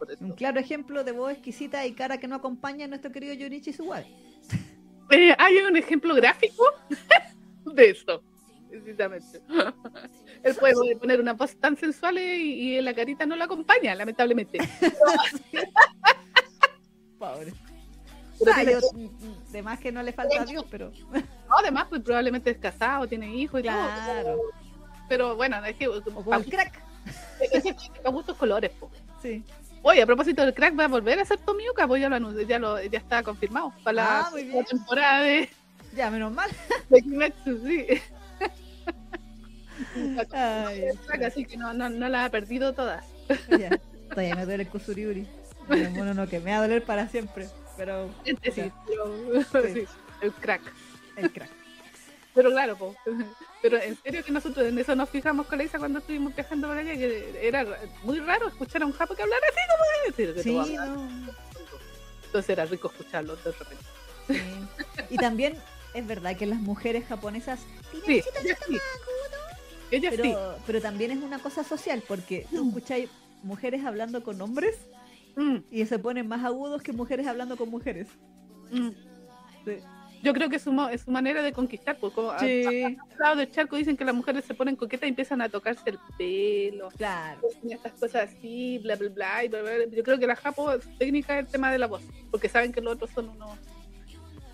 entonces, 0.02 0.18
por 0.18 0.26
eso. 0.26 0.26
Un 0.26 0.32
claro 0.34 0.60
ejemplo 0.60 1.04
de 1.04 1.12
voz 1.12 1.32
exquisita 1.34 1.86
y 1.86 1.94
cara 1.94 2.18
que 2.20 2.28
no 2.28 2.36
acompaña 2.36 2.86
a 2.86 2.88
nuestro 2.88 3.12
querido 3.12 3.34
Yorichi 3.34 3.74
Suwabe. 3.74 4.08
Eh, 5.14 5.36
hay 5.38 5.58
un 5.58 5.76
ejemplo 5.76 6.16
gráfico 6.16 6.64
de 7.66 7.90
eso, 7.90 8.24
precisamente. 8.70 9.42
Él 10.44 10.56
puede 10.58 10.96
poner 10.96 11.20
una 11.20 11.34
voz 11.34 11.54
tan 11.58 11.76
sensual 11.76 12.18
y, 12.18 12.78
y 12.78 12.82
la 12.82 12.94
carita 12.94 13.26
no 13.26 13.36
la 13.36 13.44
acompaña, 13.44 13.94
lamentablemente. 13.94 14.58
Pobre. 17.20 17.54
Pero 18.40 18.52
Ah, 18.56 18.64
yo, 18.64 18.80
mm, 18.94 19.52
de 19.52 19.62
más 19.62 19.80
que 19.80 19.92
no 19.92 20.02
le 20.02 20.14
falta 20.14 20.42
a 20.42 20.46
Dios, 20.46 20.66
pero 20.72 20.92
no, 21.12 21.58
además, 21.58 21.88
pues 21.90 22.02
probablemente 22.02 22.50
es 22.52 22.58
casado, 22.58 23.06
tiene 23.06 23.36
hijos 23.36 23.60
y 23.60 23.64
claro. 23.64 24.24
todo. 24.24 24.42
Pero 25.10 25.36
bueno, 25.36 25.64
es 25.66 25.76
que 25.76 25.88
O 25.90 26.02
como 26.02 26.34
el 26.36 26.46
crack. 26.46 26.82
para 27.98 28.10
gustos 28.12 28.38
colores. 28.38 28.72
po. 28.80 28.90
Sí. 29.22 29.44
Oye, 29.84 30.02
a 30.04 30.06
propósito 30.06 30.44
del 30.44 30.54
crack, 30.54 30.78
va 30.80 30.86
a 30.86 30.88
volver 30.88 31.20
a 31.20 31.26
ser 31.26 31.40
Tomiuka, 31.40 31.88
pues 31.88 32.02
ya 32.02 32.10
lo 32.10 32.16
anunció, 32.16 32.42
ya, 32.44 32.60
lo, 32.60 32.82
ya 32.84 33.00
está 33.00 33.24
confirmado 33.24 33.74
para 33.84 33.94
la, 33.94 34.20
Ah, 34.22 34.32
la 34.36 34.64
temporada 34.64 35.22
de, 35.24 35.50
Ya, 35.96 36.12
menos 36.12 36.32
mal. 36.32 36.50
de 36.90 37.02
Kimetsu, 37.02 37.66
sí. 37.66 37.86
Ay, 40.34 40.84
Así 41.26 41.46
que 41.46 41.58
no, 41.58 41.74
no, 41.74 41.90
no 41.90 42.08
la 42.10 42.26
ha 42.26 42.30
perdido 42.30 42.74
todas. 42.74 43.04
ya. 43.60 43.70
Todavía 44.10 44.36
me 44.36 44.46
duele 44.46 44.64
el 44.64 44.70
kusuriuri. 44.70 45.28
Pero 45.68 45.90
bueno, 45.92 46.14
no, 46.14 46.28
que 46.28 46.40
me 46.40 46.52
va 46.52 46.58
a 46.58 46.62
doler 46.62 46.84
para 46.84 47.08
siempre. 47.08 47.48
Pero 47.78 48.10
sí, 48.26 48.36
Ya. 48.56 48.72
pero- 48.88 49.64
Sí. 49.64 49.74
sí, 49.74 49.86
el 50.22 50.32
crack. 50.34 50.62
el 51.16 51.32
crack. 51.32 51.50
Pero 52.34 52.50
claro, 52.52 52.78
po. 52.78 52.96
pero 53.62 53.78
en 53.78 53.98
serio 53.98 54.24
que 54.24 54.32
nosotros 54.32 54.66
en 54.66 54.78
eso 54.78 54.96
nos 54.96 55.10
fijamos 55.10 55.48
con 55.48 55.58
la 55.58 55.64
Isa 55.66 55.80
cuando 55.80 56.00
estuvimos 56.00 56.36
viajando 56.36 56.68
por 56.68 56.78
allá, 56.78 56.94
que 56.94 57.40
era 57.42 57.66
muy 58.04 58.20
raro 58.20 58.48
escuchar 58.48 58.84
a 58.84 58.86
un 58.86 58.94
japo 58.94 59.16
que 59.16 59.24
hablara 59.24 59.46
así 59.50 59.60
como 59.70 60.18
decir, 60.18 60.36
que 60.36 60.44
Sí, 60.44 60.76
no. 60.76 61.10
Entonces 62.26 62.50
era 62.50 62.66
rico 62.66 62.88
escucharlo 62.88 63.36
de 63.36 63.52
repente. 63.52 63.84
Sí. 64.28 64.40
Y 65.10 65.18
también 65.18 65.58
es 65.94 66.08
verdad 66.08 66.38
que 66.38 66.46
las 66.46 66.60
mujeres 66.60 67.06
japonesas 67.06 67.60
tienen 67.92 68.24
Sí, 68.24 68.30
cositas 68.32 68.80
ella 69.92 70.10
sí. 70.12 70.18
Pero, 70.18 70.56
pero 70.66 70.82
también 70.82 71.12
es 71.12 71.18
una 71.22 71.40
cosa 71.40 71.66
social, 71.66 72.02
porque 72.08 72.48
tú 72.50 72.66
escucháis 72.70 73.10
mujeres 73.44 73.84
hablando 73.84 74.24
con 74.24 74.42
hombres 74.42 74.78
Mm, 75.36 75.58
y 75.72 75.86
se 75.86 76.00
ponen 76.00 76.28
más 76.28 76.44
agudos 76.44 76.82
que 76.82 76.94
mujeres 76.94 77.28
hablando 77.28 77.58
con 77.58 77.70
mujeres. 77.70 78.08
mm. 78.72 78.90
Sí. 79.66 79.78
Yo 80.24 80.34
creo 80.34 80.50
que 80.50 80.58
es 80.58 80.62
su, 80.62 80.72
es 80.92 81.02
su 81.02 81.12
manera 81.12 81.42
de 81.42 81.52
conquistar, 81.52 81.98
porque 82.00 82.16
como 82.16 82.32
a- 82.32 82.36
a- 82.38 82.40
al 82.40 82.98
lado 83.20 83.36
del 83.38 83.52
charco 83.52 83.76
dicen 83.76 83.98
que 83.98 84.06
las 84.06 84.14
mujeres 84.14 84.46
se 84.46 84.54
ponen 84.54 84.76
coquetas 84.76 85.08
y 85.08 85.10
empiezan 85.10 85.42
a 85.42 85.50
tocarse 85.50 85.90
el 85.90 86.00
pelo, 86.18 86.90
claro. 86.98 87.42
estas 87.70 87.94
cosas 87.94 88.30
así, 88.30 88.80
bla, 88.84 88.96
bla, 88.96 89.10
bla, 89.10 89.44
y 89.44 89.48
bla, 89.48 89.62
bla. 89.62 89.72
Yo 89.92 90.04
creo 90.04 90.20
que 90.20 90.28
la 90.28 90.36
japo 90.36 90.72
su 90.80 90.90
técnica 90.98 91.40
es 91.40 91.46
el 91.46 91.52
tema 91.52 91.72
de 91.72 91.80
la 91.80 91.88
voz, 91.88 92.02
porque 92.30 92.50
saben 92.50 92.72
que 92.72 92.82
los 92.82 92.94
otros 92.94 93.10
son 93.10 93.30
unos 93.30 93.58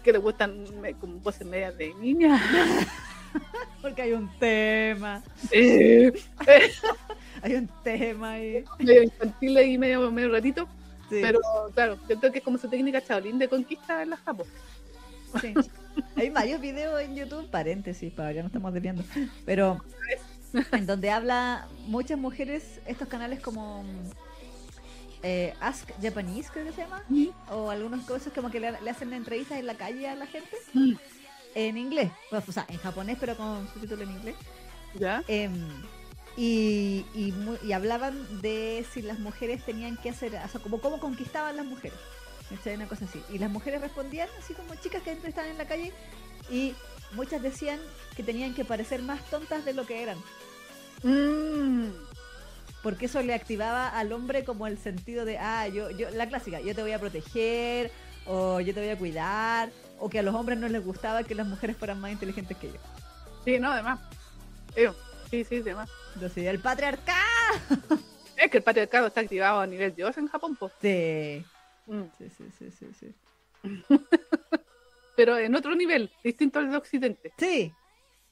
que 0.04 0.14
les 0.14 0.22
gustan 0.22 0.66
con 1.02 1.22
voces 1.22 1.46
medias 1.46 1.78
de 1.78 1.94
niña. 1.96 2.42
Porque 3.82 4.02
hay 4.04 4.14
un 4.14 4.30
tema, 4.40 5.22
Eh, 5.52 6.12
hay 7.42 7.56
un 7.56 7.70
tema 7.84 8.32
ahí. 8.32 8.64
medio 8.80 9.04
infantil 9.04 9.60
y 9.60 9.78
medio, 9.78 10.10
medio 10.12 10.32
ratito, 10.32 10.68
Sí, 11.10 11.20
pero 11.22 11.40
claro, 11.74 11.98
yo 12.10 12.20
creo 12.20 12.32
que 12.32 12.40
es 12.40 12.44
como 12.44 12.58
su 12.58 12.68
técnica 12.70 13.02
chaolín 13.02 13.38
de 13.40 13.48
conquista 13.48 14.02
en 14.02 14.10
la 14.10 14.18
japo. 14.18 14.46
Sí. 15.42 15.54
Hay 16.16 16.30
varios 16.30 16.62
videos 16.62 17.02
en 17.02 17.16
YouTube, 17.16 17.50
paréntesis, 17.50 18.14
para 18.14 18.32
ya 18.32 18.42
no 18.42 18.48
estamos 18.48 18.74
desviando, 18.74 19.04
pero 19.46 19.82
en 20.72 20.86
donde 20.86 21.10
habla 21.10 21.68
muchas 21.88 22.18
mujeres, 22.18 22.80
estos 22.86 23.08
canales 23.08 23.40
como 23.40 23.84
eh, 25.24 25.54
Ask 25.60 25.90
Japanese, 26.02 26.50
creo 26.52 26.66
que 26.66 26.72
se 26.72 26.82
llama, 26.82 27.04
o 27.52 27.70
algunas 27.70 28.06
cosas 28.06 28.32
como 28.34 28.52
que 28.52 28.60
le, 28.60 28.80
le 28.82 28.90
hacen 28.90 29.14
entrevistas 29.14 29.60
en 29.60 29.66
la 29.66 29.76
calle 29.76 30.08
a 30.08 30.16
la 30.16 30.28
gente 30.28 30.50
en 31.56 31.78
inglés, 31.78 32.12
o 32.32 32.52
sea, 32.52 32.66
en 32.70 32.78
japonés, 32.78 33.18
pero 33.20 33.36
con 33.36 33.68
subtítulo 33.74 34.04
en 34.04 34.12
inglés. 34.12 34.36
¿Ya? 34.94 35.24
Em, 35.28 35.54
y, 36.36 37.04
y, 37.16 37.34
y 37.64 37.72
hablaban 37.72 38.42
de 38.42 38.86
si 38.94 39.02
las 39.02 39.20
mujeres 39.20 39.66
tenían 39.66 39.98
que 39.98 40.12
hacer, 40.12 40.36
o 40.36 40.48
sea, 40.48 40.62
como 40.62 40.80
cómo 40.80 41.00
conquistaban 41.00 41.58
las 41.58 41.66
mujeres. 41.66 41.98
¿Cachai? 42.50 42.76
Una 42.76 42.88
cosa 42.88 43.06
así. 43.06 43.22
Y 43.30 43.38
las 43.38 43.50
mujeres 43.50 43.82
respondían 43.82 44.30
así 44.40 44.54
como 44.54 44.76
chicas 44.76 45.02
que 45.04 45.12
estaban 45.12 45.52
en 45.52 45.58
la 45.58 45.68
calle 45.68 45.94
y 46.50 46.74
muchas 47.14 47.42
decían 47.42 47.80
que 48.16 48.24
tenían 48.24 48.54
que 48.54 48.66
parecer 48.66 49.02
más 49.02 49.24
tontas 49.30 49.66
de 49.66 49.74
lo 49.74 49.86
que 49.86 50.04
eran. 50.04 50.18
Mm. 51.04 51.90
porque 52.82 53.06
eso 53.06 53.22
le 53.22 53.36
activaba 53.36 53.88
al 53.88 54.12
hombre 54.12 54.44
como 54.44 54.66
el 54.66 54.80
sentido 54.80 55.26
de, 55.26 55.38
ah, 55.38 55.68
yo, 55.68 55.92
yo, 55.92 56.10
la 56.10 56.28
clásica, 56.28 56.60
yo 56.60 56.74
te 56.74 56.82
voy 56.82 56.92
a 56.92 57.00
proteger, 57.00 57.92
o 58.26 58.60
yo 58.62 58.74
te 58.74 58.80
voy 58.80 58.90
a 58.90 58.98
cuidar, 58.98 59.70
o 60.00 60.10
que 60.10 60.20
a 60.20 60.24
los 60.24 60.34
hombres 60.34 60.58
no 60.58 60.68
les 60.68 60.84
gustaba 60.84 61.24
que 61.24 61.36
las 61.36 61.46
mujeres 61.46 61.76
fueran 61.78 62.00
más 62.00 62.12
inteligentes 62.12 62.58
que 62.58 62.68
yo. 62.68 62.80
Sí, 63.46 63.60
no, 63.60 63.72
además. 63.72 64.00
Sí, 65.30 65.44
sí, 65.44 65.58
además. 65.58 65.90
Entonces, 66.16 66.46
el 66.46 66.60
patriarcado. 66.60 67.18
Es 68.38 68.52
que 68.52 68.58
el 68.58 68.64
patriarcado 68.64 69.08
está 69.08 69.22
activado 69.22 69.62
a 69.62 69.68
nivel 69.68 69.96
Dios 69.96 70.16
en 70.18 70.28
Japón, 70.28 70.56
pues. 70.56 70.72
Sí. 70.82 71.44
Mm. 71.88 72.04
Sí, 72.18 72.30
sí, 72.30 72.44
sí, 72.58 72.72
sí, 72.72 72.88
sí. 72.94 73.16
Pero 75.16 75.38
en 75.38 75.56
otro 75.56 75.76
nivel, 75.76 76.12
distinto 76.24 76.60
al 76.60 76.70
de 76.70 76.78
Occidente. 76.78 77.34
Sí, 77.38 77.74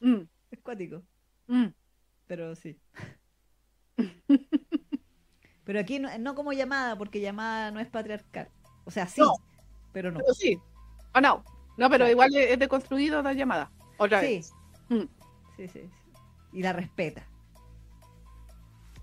Mm, 0.02 0.22
es 0.52 0.60
cuático, 0.62 1.02
mm. 1.48 1.68
pero 2.28 2.54
sí. 2.56 2.78
Pero 5.64 5.80
aquí 5.80 5.98
no, 6.00 6.16
no 6.20 6.36
como 6.36 6.54
llamada, 6.54 6.96
porque 6.98 7.22
llamada 7.22 7.72
no 7.72 7.80
es 7.80 7.88
patriarcal. 7.88 8.50
O 8.84 8.92
sea, 8.92 9.08
sí, 9.08 9.22
No. 9.22 9.32
pero 9.94 10.12
no. 10.12 10.20
Pero 10.20 10.34
sí. 10.34 10.60
O 11.16 11.22
no. 11.22 11.44
No, 11.78 11.90
pero 11.90 12.08
igual 12.08 12.36
es 12.36 12.60
deconstruido 12.60 13.22
la 13.24 13.34
llamada. 13.34 13.72
Otra 13.98 14.22
Sí. 14.22 14.28
vez. 14.28 14.54
Mm. 14.90 15.06
sí, 15.58 15.68
sí, 15.68 15.68
sí. 15.70 15.90
Y 16.54 16.62
la 16.62 16.72
respeta. 16.74 17.26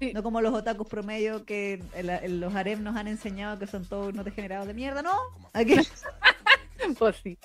Sí. 0.02 0.12
No 0.12 0.22
como 0.22 0.40
los 0.40 0.52
otakus 0.52 0.88
promedio 0.88 1.44
que 1.44 1.80
los 2.28 2.54
harem 2.54 2.82
nos 2.82 2.96
han 2.96 3.06
enseñado 3.06 3.58
que 3.58 3.66
son 3.68 3.84
todos 3.84 4.12
unos 4.12 4.24
degenerados 4.24 4.66
de 4.66 4.74
mierda, 4.74 5.02
¿no? 5.02 5.16
Aquí, 5.52 5.76
Pues 6.98 7.16
sí. 7.22 7.38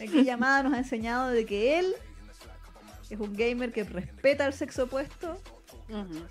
aquí 0.00 0.24
llamada 0.24 0.62
nos 0.64 0.74
ha 0.74 0.78
enseñado 0.78 1.30
de 1.30 1.46
que 1.46 1.78
él 1.78 1.94
es 3.08 3.18
un 3.18 3.34
gamer 3.34 3.72
que 3.72 3.84
respeta 3.84 4.44
al 4.44 4.52
sexo 4.52 4.84
opuesto 4.84 5.40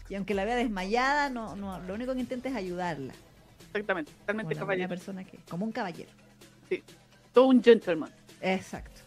y 0.09 0.15
aunque 0.15 0.33
la 0.35 0.45
vea 0.45 0.55
desmayada, 0.55 1.29
no, 1.29 1.55
no, 1.55 1.79
lo 1.79 1.93
único 1.95 2.13
que 2.13 2.19
intenta 2.19 2.49
es 2.49 2.55
ayudarla. 2.55 3.13
Exactamente. 3.67 4.11
Como 4.11 4.19
Totalmente 4.21 4.45
buena 4.53 4.59
caballero. 4.61 4.89
persona 4.89 5.23
que, 5.23 5.37
como 5.49 5.65
un 5.65 5.71
caballero. 5.71 6.11
Todo 7.33 7.45
un 7.45 7.63
gentleman. 7.63 8.11
Exacto. 8.41 9.01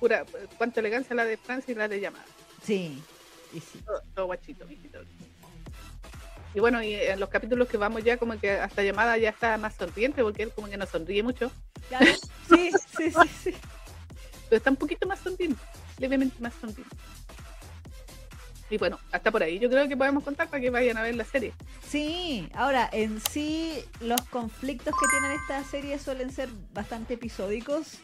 Pura, 0.00 0.24
cuánta 0.56 0.80
elegancia 0.80 1.14
la 1.16 1.24
de 1.24 1.36
Francia 1.36 1.72
y 1.72 1.74
la 1.74 1.88
de 1.88 2.00
llamada. 2.00 2.24
Sí, 2.62 3.02
y 3.52 3.60
sí. 3.60 3.78
Todo, 3.84 4.02
todo 4.14 4.26
guachito. 4.26 4.66
Y 6.54 6.60
bueno, 6.60 6.82
y 6.82 6.94
en 6.94 7.20
los 7.20 7.28
capítulos 7.28 7.68
que 7.68 7.76
vamos 7.76 8.02
ya, 8.02 8.16
como 8.16 8.38
que 8.38 8.52
hasta 8.52 8.82
llamada 8.82 9.16
ya 9.18 9.30
está 9.30 9.56
más 9.58 9.74
sonriente, 9.74 10.22
porque 10.22 10.42
él 10.44 10.52
como 10.52 10.68
que 10.68 10.76
no 10.76 10.86
sonríe 10.86 11.22
mucho, 11.22 11.50
Claro, 11.88 12.06
Sí, 12.48 12.70
sí, 12.96 13.10
sí, 13.10 13.28
sí. 13.42 13.54
pero 14.48 14.56
está 14.56 14.70
un 14.70 14.76
poquito 14.76 15.06
más 15.06 15.18
sonriente, 15.20 15.60
levemente 15.98 16.40
más 16.40 16.54
sonriente. 16.60 16.96
Y 18.70 18.76
bueno, 18.76 18.98
hasta 19.12 19.30
por 19.30 19.42
ahí 19.42 19.58
yo 19.58 19.70
creo 19.70 19.88
que 19.88 19.96
podemos 19.96 20.22
contar 20.24 20.48
para 20.48 20.60
que 20.60 20.68
vayan 20.70 20.98
a 20.98 21.02
ver 21.02 21.14
la 21.16 21.24
serie. 21.24 21.54
Sí, 21.82 22.48
ahora 22.54 22.88
en 22.92 23.18
sí 23.20 23.72
los 24.00 24.20
conflictos 24.22 24.94
que 24.94 25.06
tienen 25.08 25.38
esta 25.40 25.64
serie 25.64 25.98
suelen 25.98 26.30
ser 26.30 26.50
bastante 26.74 27.14
episódicos. 27.14 27.98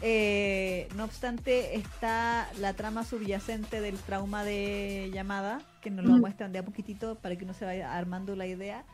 Eh, 0.00 0.88
no 0.96 1.04
obstante, 1.04 1.76
está 1.76 2.48
la 2.58 2.74
trama 2.74 3.04
subyacente 3.04 3.80
del 3.80 3.96
trauma 3.96 4.42
de 4.44 5.10
llamada, 5.14 5.60
que 5.80 5.90
nos 5.90 6.04
lo 6.04 6.14
Mm. 6.16 6.20
muestran 6.20 6.52
de 6.52 6.58
a 6.58 6.64
poquitito 6.64 7.14
para 7.20 7.36
que 7.36 7.44
uno 7.44 7.54
se 7.54 7.64
vaya 7.64 7.96
armando 7.96 8.34
la 8.34 8.46
idea. 8.46 8.84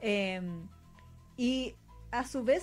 Eh, 0.00 0.42
y 1.38 1.74
a 2.10 2.26
su 2.26 2.44
vez, 2.44 2.62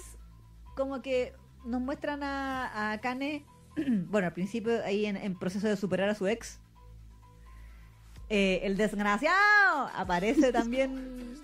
como 0.75 1.01
que 1.01 1.33
nos 1.65 1.81
muestran 1.81 2.21
a, 2.21 2.91
a 2.91 2.99
Kane, 2.99 3.43
bueno, 4.09 4.27
al 4.27 4.33
principio 4.33 4.83
ahí 4.83 5.07
en, 5.07 5.17
en 5.17 5.37
proceso 5.39 5.67
de 5.67 5.75
superar 5.75 6.07
a 6.09 6.13
su 6.15 6.27
ex. 6.27 6.59
Eh, 8.29 8.61
el 8.63 8.75
desgraciado 8.77 9.89
aparece 9.95 10.51
también 10.51 11.35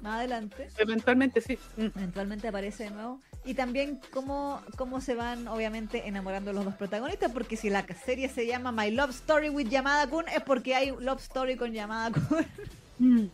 más 0.00 0.18
adelante 0.20 0.68
Eventualmente 0.78 1.40
sí. 1.42 1.58
Mm. 1.76 1.86
eventualmente 1.96 2.48
aparece 2.48 2.84
de 2.84 2.90
nuevo. 2.90 3.20
Y 3.44 3.54
también 3.54 4.00
cómo, 4.12 4.60
cómo 4.76 5.00
se 5.00 5.14
van, 5.14 5.48
obviamente, 5.48 6.06
enamorando 6.06 6.52
los 6.52 6.64
dos 6.64 6.74
protagonistas, 6.76 7.32
porque 7.32 7.56
si 7.56 7.70
la 7.70 7.84
serie 8.04 8.28
se 8.28 8.46
llama 8.46 8.70
My 8.72 8.90
Love 8.90 9.10
Story 9.10 9.48
with 9.48 9.68
Yamada 9.68 10.06
Kun, 10.08 10.28
es 10.28 10.42
porque 10.42 10.74
hay 10.76 10.92
Love 10.98 11.20
Story 11.20 11.56
con 11.56 11.72
Yamada 11.72 12.10
Kun, 12.12 12.46
Mm. 12.98 13.26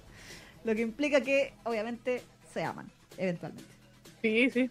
lo 0.65 0.75
que 0.75 0.81
implica 0.81 1.21
que, 1.21 1.53
obviamente, 1.65 2.23
se 2.55 2.65
aman, 2.65 2.91
eventualmente. 3.19 3.71
Sí, 4.23 4.49
sí. 4.51 4.71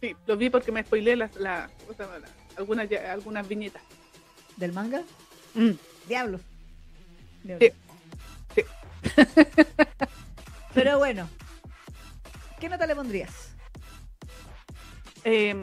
Sí, 0.00 0.16
lo 0.26 0.36
vi 0.38 0.48
porque 0.48 0.72
me 0.72 0.82
spoileé 0.82 1.16
las, 1.16 1.34
la, 1.36 1.68
algunas, 2.56 2.90
algunas 3.06 3.48
viñetas. 3.48 3.82
¿Del 4.56 4.72
manga? 4.72 5.02
Mm. 5.54 5.72
Diablos. 6.08 6.40
Sí, 7.60 7.70
sí. 8.54 8.62
Pero 10.74 10.98
bueno, 10.98 11.28
¿qué 12.60 12.68
nota 12.68 12.86
le 12.86 12.94
pondrías? 12.96 13.30
Em, 15.24 15.60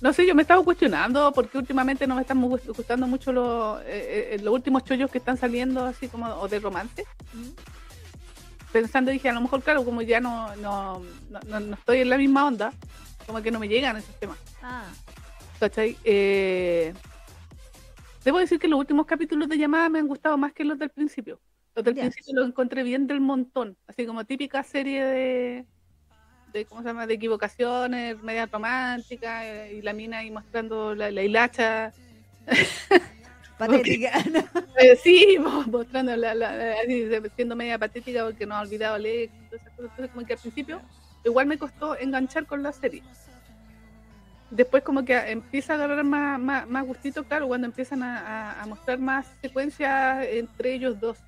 no 0.00 0.12
sé, 0.12 0.26
yo 0.26 0.34
me 0.34 0.42
estaba 0.42 0.62
cuestionando 0.62 1.32
porque 1.32 1.58
últimamente 1.58 2.06
no 2.06 2.14
me 2.14 2.22
están 2.22 2.40
gustando 2.42 3.06
mucho 3.06 3.32
los, 3.32 3.80
eh, 3.82 4.34
eh, 4.34 4.38
los 4.42 4.52
últimos 4.54 4.84
chollos 4.84 5.10
que 5.10 5.18
están 5.18 5.36
saliendo 5.38 5.84
así 5.84 6.08
como 6.08 6.26
o 6.26 6.46
de 6.48 6.60
romance. 6.60 7.04
¿Mm? 7.32 7.48
Pensando 8.72 9.10
dije, 9.10 9.28
a 9.28 9.32
lo 9.32 9.40
mejor 9.40 9.62
claro, 9.62 9.84
como 9.84 10.02
ya 10.02 10.20
no, 10.20 10.54
no, 10.56 11.00
no, 11.30 11.40
no- 11.46 11.60
no 11.60 11.74
estoy 11.74 12.00
en 12.00 12.10
la 12.10 12.18
misma 12.18 12.46
onda, 12.46 12.72
como 13.26 13.40
que 13.40 13.50
no 13.50 13.58
me 13.60 13.68
llegan 13.68 13.96
esos 13.96 14.14
temas. 14.18 14.36
Ah, 14.62 14.84
¿Cachai? 15.60 15.96
Eh, 16.04 16.92
debo 18.24 18.38
decir 18.38 18.58
que 18.58 18.68
los 18.68 18.78
últimos 18.78 19.06
capítulos 19.06 19.48
de 19.48 19.58
llamada 19.58 19.88
me 19.88 19.98
han 19.98 20.08
gustado 20.08 20.36
más 20.36 20.52
que 20.52 20.64
los 20.64 20.78
del 20.78 20.90
principio. 20.90 21.40
Los 21.74 21.84
del 21.84 21.94
principio 21.94 22.34
los 22.36 22.48
encontré 22.48 22.82
bien 22.82 23.06
del 23.06 23.20
montón, 23.20 23.76
así 23.86 24.06
como 24.06 24.24
típica 24.24 24.62
serie 24.62 25.04
de, 25.04 25.66
de 26.52 26.64
¿cómo 26.66 26.82
se 26.82 26.88
llama? 26.88 27.06
de 27.06 27.14
equivocaciones, 27.14 28.22
media 28.22 28.46
romántica, 28.46 29.44
eh, 29.46 29.74
y 29.76 29.82
la 29.82 29.92
mina 29.92 30.18
ahí 30.18 30.30
mostrando 30.30 30.94
la, 30.94 31.10
la 31.10 31.22
hilacha. 31.22 31.92
patética. 33.58 34.12
¿no? 34.32 34.40
Eh, 34.78 34.96
sí, 34.96 35.36
mo- 35.40 35.62
mostrando 35.70 36.16
la, 36.16 36.34
la- 36.34 36.52
la- 36.56 36.72
así, 36.82 37.08
siendo 37.36 37.56
media 37.56 37.78
patética 37.78 38.24
porque 38.24 38.46
no 38.46 38.54
ha 38.56 38.60
olvidado 38.60 38.98
leer. 38.98 39.30
Entonces, 39.42 39.68
entonces, 39.78 40.10
como 40.12 40.26
que 40.26 40.32
al 40.34 40.38
principio 40.38 40.80
igual 41.24 41.46
me 41.46 41.58
costó 41.58 41.96
enganchar 41.98 42.46
con 42.46 42.62
la 42.62 42.72
serie. 42.72 43.02
Después 44.50 44.82
como 44.82 45.04
que 45.04 45.16
empieza 45.16 45.72
a 45.72 45.76
agarrar 45.76 46.04
más, 46.04 46.38
más, 46.38 46.68
más 46.68 46.86
gustito, 46.86 47.24
claro, 47.24 47.48
cuando 47.48 47.66
empiezan 47.66 48.02
a, 48.02 48.62
mostrar 48.68 48.98
más 48.98 49.26
secuencias 49.40 50.26
entre 50.30 50.74
ellos 50.74 51.00
dos 51.00 51.18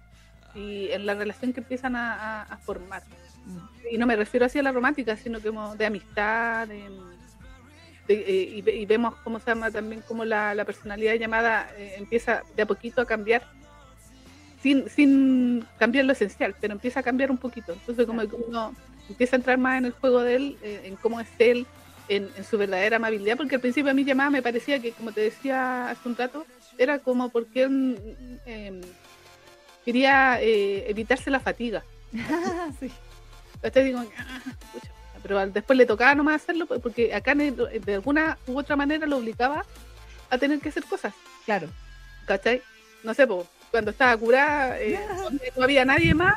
y 0.54 0.88
en 0.90 1.06
la 1.06 1.14
relación 1.14 1.52
que 1.52 1.60
empiezan 1.60 1.96
a, 1.96 2.14
a- 2.14 2.42
a 2.42 2.56
formar. 2.58 3.02
Y 3.90 3.98
no 3.98 4.06
me 4.06 4.16
refiero 4.16 4.46
así 4.46 4.58
a 4.58 4.62
la 4.62 4.72
romántica, 4.72 5.16
sino 5.16 5.40
como 5.40 5.74
de 5.76 5.86
amistad, 5.86 6.68
de, 6.68 6.88
de- 8.08 8.14
eh, 8.14 8.50
y, 8.56 8.62
ve- 8.62 8.76
y 8.76 8.86
vemos 8.86 9.14
cómo 9.24 9.38
se 9.40 9.46
llama 9.46 9.70
también 9.70 10.02
cómo 10.06 10.24
la, 10.24 10.54
la 10.54 10.64
personalidad 10.64 11.14
llamada 11.14 11.68
eh, 11.76 11.94
empieza 11.96 12.42
de 12.54 12.62
a 12.62 12.66
poquito 12.66 13.00
a 13.00 13.06
cambiar 13.06 13.42
sin, 14.62 14.88
sin 14.88 15.64
cambiar 15.78 16.04
lo 16.04 16.12
esencial, 16.12 16.54
pero 16.60 16.72
empieza 16.74 17.00
a 17.00 17.02
cambiar 17.02 17.30
un 17.30 17.38
poquito. 17.38 17.72
Entonces 17.72 18.06
como 18.06 18.20
que 18.22 18.34
uno 18.36 18.74
empieza 19.08 19.36
a 19.36 19.38
entrar 19.38 19.58
más 19.58 19.78
en 19.78 19.86
el 19.86 19.92
juego 19.92 20.22
de 20.22 20.36
él, 20.36 20.58
eh, 20.62 20.82
en 20.84 20.96
cómo 20.96 21.20
es 21.20 21.28
él, 21.38 21.66
en, 22.08 22.30
en 22.36 22.44
su 22.44 22.56
verdadera 22.58 22.96
amabilidad, 22.96 23.36
porque 23.36 23.56
al 23.56 23.60
principio 23.60 23.90
a 23.90 23.94
mí 23.94 24.04
llamada 24.04 24.30
me 24.30 24.42
parecía 24.42 24.80
que, 24.80 24.92
como 24.92 25.12
te 25.12 25.20
decía 25.22 25.90
hace 25.90 26.08
un 26.08 26.16
rato, 26.16 26.46
era 26.78 26.98
como 26.98 27.30
porque 27.30 27.64
él 27.64 28.38
eh, 28.46 28.80
quería 29.84 30.40
eh, 30.40 30.88
evitarse 30.90 31.30
la 31.30 31.40
fatiga. 31.40 31.82
Digo, 33.74 33.98
"Ah, 34.16 34.40
pucha". 34.72 34.90
pero 35.22 35.44
después 35.48 35.76
le 35.76 35.86
tocaba 35.86 36.14
nomás 36.14 36.42
hacerlo 36.42 36.66
pues, 36.66 36.80
porque 36.80 37.12
acá 37.14 37.34
de 37.34 37.94
alguna 37.94 38.38
u 38.46 38.56
otra 38.58 38.76
manera 38.76 39.06
lo 39.06 39.16
obligaba 39.16 39.64
a 40.30 40.38
tener 40.38 40.60
que 40.60 40.68
hacer 40.68 40.84
cosas, 40.84 41.12
Claro. 41.44 41.68
¿cachai? 42.26 42.62
No 43.02 43.12
sé, 43.14 43.26
pues, 43.26 43.46
cuando 43.70 43.90
estaba 43.90 44.16
curada, 44.16 44.78
eh, 44.80 44.98
donde 45.22 45.52
no 45.56 45.64
había 45.64 45.84
nadie 45.84 46.14
más, 46.14 46.34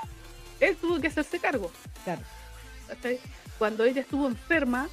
él 0.60 0.76
tuvo 0.78 1.00
que 1.00 1.08
hacerse 1.08 1.40
cargo, 1.40 1.72
Claro. 2.04 2.22
¿cachai? 2.88 3.20
Cuando 3.60 3.84
ella 3.84 4.02
estuvo 4.02 4.28
enferma, 4.28 4.90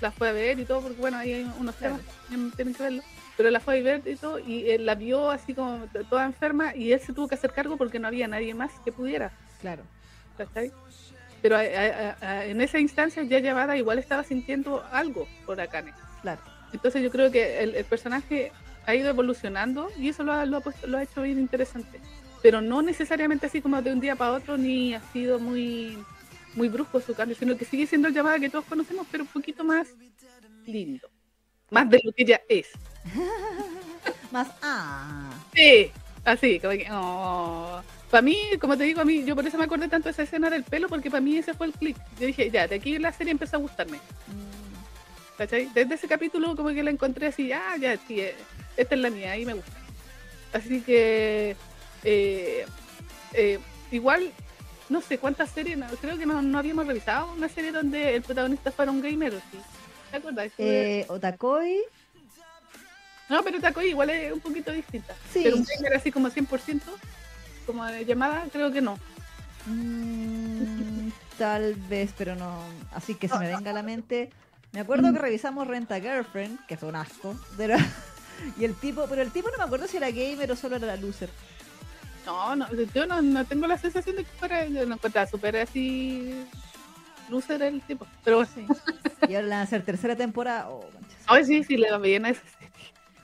la 0.00 0.10
fue 0.10 0.28
a 0.28 0.32
ver 0.32 0.58
y 0.60 0.64
todo, 0.64 0.80
porque 0.82 1.00
bueno, 1.00 1.16
ahí 1.18 1.32
hay 1.32 1.50
unos 1.58 1.74
Claro. 1.76 1.96
temas 1.96 2.50
que 2.50 2.56
tienen 2.56 2.74
que 2.74 2.82
verlo, 2.82 3.02
pero 3.36 3.50
la 3.50 3.60
fue 3.60 3.78
a 3.78 3.82
ver 3.82 4.02
y 4.06 4.16
todo, 4.16 4.38
y 4.38 4.70
él 4.70 4.86
la 4.86 4.94
vio 4.94 5.30
así 5.30 5.54
como 5.54 5.86
toda 6.08 6.24
enferma, 6.26 6.74
y 6.74 6.92
él 6.92 7.00
se 7.00 7.12
tuvo 7.12 7.28
que 7.28 7.34
hacer 7.34 7.52
cargo 7.52 7.76
porque 7.76 7.98
no 7.98 8.08
había 8.08 8.28
nadie 8.28 8.54
más 8.54 8.72
que 8.84 8.92
pudiera. 8.92 9.30
Claro. 9.60 9.82
¿cachai? 10.36 10.70
Pero 11.40 11.56
a- 11.56 11.60
a- 11.60 12.16
a- 12.20 12.44
en 12.46 12.60
esa 12.60 12.78
instancia 12.78 13.22
ya 13.22 13.38
llevada 13.38 13.76
igual 13.76 13.98
estaba 13.98 14.22
sintiendo 14.22 14.84
algo 14.92 15.26
por 15.46 15.60
Akane. 15.60 15.92
Claro. 16.22 16.40
Entonces 16.72 17.02
yo 17.02 17.10
creo 17.10 17.30
que 17.30 17.62
el, 17.62 17.74
el 17.74 17.84
personaje 17.84 18.52
ha 18.84 18.94
ido 18.94 19.08
evolucionando 19.08 19.88
y 19.98 20.08
eso 20.10 20.24
lo 20.24 20.32
ha, 20.32 20.44
lo 20.44 20.58
ha 20.58 20.60
puesto- 20.60 20.86
lo 20.86 20.98
ha 20.98 21.02
hecho 21.02 21.22
bien 21.22 21.38
interesante. 21.38 22.00
Pero 22.42 22.60
no 22.60 22.82
necesariamente 22.82 23.46
así 23.46 23.62
como 23.62 23.80
de 23.80 23.92
un 23.92 24.00
día 24.00 24.14
para 24.16 24.32
otro, 24.32 24.56
ni 24.58 24.94
ha 24.94 25.00
sido 25.12 25.38
muy, 25.38 25.98
muy 26.56 26.68
brusco 26.68 27.00
su 27.00 27.14
cambio, 27.14 27.36
sino 27.36 27.56
que 27.56 27.64
sigue 27.64 27.86
siendo 27.86 28.08
el 28.08 28.14
llamada 28.14 28.38
que 28.38 28.50
todos 28.50 28.64
conocemos, 28.64 29.06
pero 29.10 29.24
un 29.24 29.28
poquito 29.28 29.62
más 29.62 29.88
lindo. 30.66 31.08
Más 31.70 31.88
de 31.88 32.00
lo 32.02 32.12
que 32.12 32.22
ella 32.22 32.40
es. 32.48 32.68
Más, 34.32 34.48
ah. 34.62 35.30
Sí, 35.54 35.90
así, 36.24 36.58
como 36.58 36.72
que. 36.72 36.86
oh. 36.90 37.80
Para 38.10 38.22
mí, 38.22 38.38
como 38.60 38.76
te 38.76 38.84
digo, 38.84 39.00
a 39.00 39.04
mí, 39.04 39.24
yo 39.24 39.34
por 39.34 39.46
eso 39.46 39.58
me 39.58 39.64
acordé 39.64 39.88
tanto 39.88 40.08
de 40.08 40.12
esa 40.12 40.22
escena 40.22 40.48
del 40.48 40.62
pelo, 40.62 40.88
porque 40.88 41.10
para 41.10 41.20
mí 41.20 41.36
ese 41.36 41.54
fue 41.54 41.66
el 41.66 41.72
click. 41.72 41.96
Yo 42.20 42.26
dije, 42.26 42.50
ya, 42.50 42.68
de 42.68 42.76
aquí 42.76 42.98
la 42.98 43.12
serie 43.12 43.32
empezó 43.32 43.56
a 43.56 43.60
gustarme. 43.60 43.98
Mm, 43.98 45.36
¿Cachai? 45.38 45.68
Desde 45.74 45.94
ese 45.96 46.08
capítulo 46.08 46.54
como 46.54 46.68
que 46.70 46.82
la 46.82 46.90
encontré 46.90 47.26
así, 47.26 47.52
ah, 47.52 47.76
ya, 47.78 47.96
sí, 48.06 48.20
eh, 48.20 48.34
esta 48.76 48.94
es 48.94 49.00
la 49.00 49.10
mía, 49.10 49.36
y 49.36 49.44
me 49.44 49.54
gusta. 49.54 49.72
Así 50.52 50.80
que, 50.82 51.56
eh, 52.04 52.64
eh, 53.32 53.58
igual, 53.90 54.32
no 54.88 55.00
sé 55.00 55.18
cuántas 55.18 55.50
series, 55.50 55.76
no, 55.76 55.86
creo 56.00 56.16
que 56.16 56.26
no, 56.26 56.40
no 56.42 56.58
habíamos 56.58 56.86
revisado 56.86 57.32
una 57.32 57.48
serie 57.48 57.72
donde 57.72 58.16
el 58.16 58.22
protagonista 58.22 58.70
fuera 58.70 58.90
un 58.90 59.00
gamer, 59.00 59.34
¿o 59.34 59.38
¿sí? 59.38 59.58
¿Te 60.10 60.16
acuerdas? 60.18 60.52
Eh, 60.58 61.04
Otakoi, 61.08 61.80
No, 63.28 63.42
pero 63.42 63.60
Taco 63.60 63.82
igual 63.82 64.10
es 64.10 64.32
un 64.32 64.40
poquito 64.40 64.70
distinta. 64.72 65.14
Sí. 65.32 65.40
Pero 65.42 65.56
un 65.56 65.64
gamer 65.64 65.94
así 65.96 66.12
como 66.12 66.28
100%, 66.30 66.80
como 67.66 67.84
de 67.84 68.04
llamada, 68.04 68.44
creo 68.52 68.70
que 68.70 68.80
no. 68.80 68.98
mm, 69.66 71.08
tal 71.38 71.74
vez, 71.74 72.10
pero 72.16 72.34
no. 72.36 72.60
Así 72.92 73.14
que 73.14 73.28
se 73.28 73.38
me 73.38 73.48
venga 73.48 73.70
a 73.70 73.74
la 73.74 73.82
mente. 73.82 74.30
Me 74.72 74.80
acuerdo 74.80 75.12
que 75.12 75.18
revisamos 75.18 75.66
Renta 75.66 76.00
Girlfriend, 76.00 76.64
que 76.66 76.76
fue 76.76 76.88
un 76.88 76.96
asco. 76.96 77.34
Pero, 77.56 77.76
y 78.58 78.64
el 78.64 78.74
tipo, 78.74 79.06
pero 79.08 79.22
el 79.22 79.32
tipo 79.32 79.50
no 79.50 79.58
me 79.58 79.64
acuerdo 79.64 79.86
si 79.88 79.96
era 79.96 80.10
gamer 80.10 80.52
o 80.52 80.56
solo 80.56 80.76
era 80.76 80.96
loser. 80.96 81.30
No, 82.26 82.56
no, 82.56 82.66
yo 82.94 83.06
no, 83.06 83.22
no 83.22 83.44
tengo 83.44 83.66
la 83.66 83.78
sensación 83.78 84.16
de 84.16 84.24
que 84.24 84.30
fuera, 84.38 84.66
yo 84.66 84.84
lo 84.84 84.94
encontraba 84.94 85.26
súper 85.28 85.56
así, 85.58 86.34
loser 87.30 87.62
el 87.62 87.80
tipo. 87.82 88.06
Pero 88.24 88.44
Sí. 88.44 88.66
Y 89.28 89.34
ahora 89.34 89.46
la 89.46 89.62
hacer 89.62 89.82
tercera 89.82 90.14
temporada. 90.16 90.68
Oh. 90.68 90.84
Ay, 91.26 91.44
sí, 91.44 91.64
sí, 91.64 91.76
le 91.76 91.90
va 91.90 91.98
bien 91.98 92.26
a 92.26 92.30
esa 92.30 92.42
serie, 92.42 92.70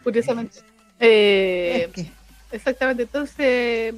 curiosamente. 0.02 0.58
Eh, 1.04 1.86
Es 1.88 1.92
que, 1.94 2.12
exactamente, 2.52 3.02
entonces, 3.02 3.92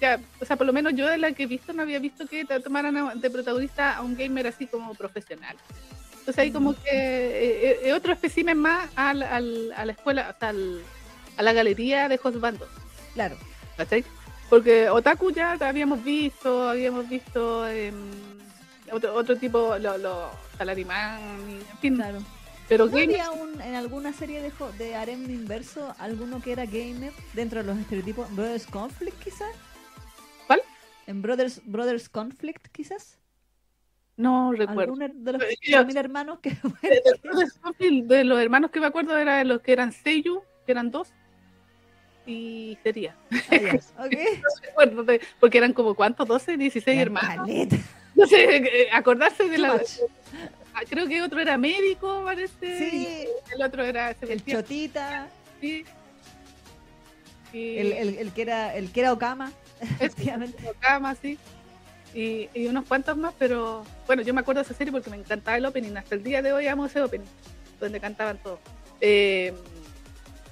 ya, 0.00 0.18
o 0.40 0.44
sea, 0.44 0.56
por 0.56 0.66
lo 0.66 0.72
menos 0.72 0.94
yo 0.96 1.06
de 1.06 1.16
la 1.16 1.30
que 1.30 1.44
he 1.44 1.46
visto 1.46 1.72
no 1.72 1.82
había 1.82 2.00
visto 2.00 2.26
que 2.26 2.44
te 2.44 2.58
tomaran 2.58 3.20
de 3.20 3.30
protagonista 3.30 3.94
a 3.96 4.02
un 4.02 4.16
gamer 4.16 4.48
así 4.48 4.66
como 4.66 4.94
profesional. 4.96 5.56
Entonces 6.18 6.38
ahí 6.38 6.50
como 6.50 6.72
que 6.74 6.90
eh, 6.90 7.78
eh, 7.84 7.92
otro 7.92 8.12
espécimen 8.12 8.58
más 8.58 8.90
al, 8.96 9.22
al- 9.22 9.72
a 9.76 9.84
la 9.84 9.92
escuela, 9.92 10.34
o 10.34 10.38
sea, 10.40 10.48
al- 10.48 10.82
a 11.36 11.42
la 11.42 11.52
galería 11.52 12.08
de 12.08 12.18
Hosbando, 12.20 12.66
claro. 13.14 13.36
¿cachai? 13.76 14.04
Porque 14.50 14.90
Otaku 14.90 15.30
ya 15.30 15.52
habíamos 15.60 16.02
visto, 16.04 16.68
habíamos 16.68 17.08
visto 17.08 17.66
em, 17.68 17.94
otro, 18.92 19.14
otro 19.14 19.36
tipo, 19.36 19.78
los 19.78 19.98
lo, 20.00 20.30
Salarimán, 20.58 21.20
y, 21.48 21.54
en 21.70 21.78
fin, 21.80 21.94
Claro. 21.96 22.18
pero 22.68 22.86
¿No 22.86 22.90
gamer, 22.90 23.20
había 23.20 23.30
un, 23.30 23.60
en 23.60 23.74
alguna 23.76 24.12
serie 24.12 24.42
de, 24.42 24.52
de 24.76 24.94
harem 24.96 25.22
inverso 25.30 25.94
alguno 25.98 26.42
que 26.42 26.52
era 26.52 26.66
gamer 26.66 27.12
dentro 27.32 27.60
de 27.60 27.66
los 27.66 27.78
estereotipos? 27.78 28.28
¿Brothers 28.34 28.66
Conflict 28.66 29.18
quizás? 29.22 29.48
¿Cuál? 30.48 30.60
¿En 31.06 31.22
Brothers, 31.22 31.62
Brothers 31.64 32.08
Conflict 32.08 32.66
quizás? 32.72 33.16
no 34.16 34.52
recuerdo. 34.52 34.92
¿Alguno 34.92 35.08
de 35.08 35.32
los 35.32 35.40
Pero 35.42 35.54
yo- 35.62 35.86
mil 35.86 35.96
hermanos 35.96 36.40
que 36.40 36.50
de, 36.50 36.58
de- 37.78 38.02
de 38.02 38.24
los 38.24 38.38
hermanos 38.38 38.70
que 38.70 38.78
me 38.80 38.86
acuerdo 38.86 39.16
eran 39.16 39.48
los 39.48 39.62
que 39.62 39.72
eran 39.72 39.92
Seiyu, 39.92 40.42
que 40.66 40.72
eran 40.72 40.90
dos, 40.90 41.14
y 42.26 42.78
sería. 42.82 43.14
Ah, 43.50 43.56
ya, 43.56 43.74
ok. 44.04 44.12
No 44.12 44.48
recuerdo, 44.62 45.04
de- 45.04 45.20
porque 45.38 45.58
eran 45.58 45.72
como 45.72 45.94
cuántos, 45.94 46.26
12, 46.28 46.56
16 46.56 46.96
Ya, 46.96 47.02
hermanos. 47.02 47.48
No 48.14 48.26
sé, 48.26 48.56
eh, 48.56 48.88
acordarse 48.92 49.48
de 49.48 49.58
la. 49.58 49.80
Ah, 50.74 50.80
Creo 50.88 51.06
que 51.08 51.22
otro 51.22 51.40
era 51.40 51.56
médico, 51.58 52.22
parece. 52.24 52.90
Sí. 52.90 53.26
el 53.54 53.62
otro 53.62 53.82
era. 53.84 54.14
Se 54.14 54.32
El 54.32 54.44
chotita, 54.44 55.28
el, 57.52 57.92
el, 57.92 58.18
el 58.18 58.32
que 58.32 58.42
era 58.42 58.74
el 58.76 58.92
que 58.92 59.00
era 59.00 59.12
Okama, 59.12 59.52
efectivamente. 59.80 60.56
sí. 61.20 61.38
Y, 62.12 62.48
y 62.54 62.66
unos 62.66 62.86
cuantos 62.86 63.16
más, 63.16 63.32
pero 63.38 63.84
bueno, 64.06 64.22
yo 64.22 64.34
me 64.34 64.40
acuerdo 64.40 64.60
de 64.62 64.64
esa 64.64 64.74
serie 64.74 64.90
porque 64.92 65.10
me 65.10 65.16
encantaba 65.16 65.56
el 65.56 65.64
opening. 65.64 65.96
Hasta 65.96 66.16
el 66.16 66.24
día 66.24 66.42
de 66.42 66.52
hoy 66.52 66.66
amo 66.66 66.86
ese 66.86 67.00
opening, 67.00 67.26
donde 67.78 68.00
cantaban 68.00 68.38
todos. 68.38 68.58
Eh, 69.00 69.54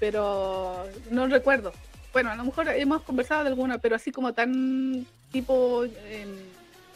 pero 0.01 0.85
no 1.11 1.27
recuerdo. 1.27 1.73
Bueno, 2.13 2.31
a 2.31 2.37
lo 2.37 2.45
mejor 2.45 2.69
hemos 2.69 3.03
conversado 3.03 3.43
de 3.45 3.51
alguna, 3.51 3.79
pero 3.79 3.97
así 3.97 4.11
como 4.11 4.33
tan 4.33 5.07
tipo 5.31 5.85
eh, 5.85 6.27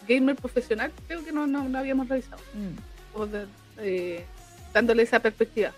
gamer 0.09 0.37
profesional, 0.37 0.91
creo 1.07 1.25
que 1.25 1.33
no, 1.33 1.47
no, 1.47 1.69
no 1.69 1.79
habíamos 1.79 2.09
revisado. 2.09 2.43
Mm. 2.55 3.19
o 3.19 3.27
de- 3.27 3.47
eh, 3.79 4.25
dándole 4.73 5.03
esa 5.03 5.21
perspectiva. 5.21 5.73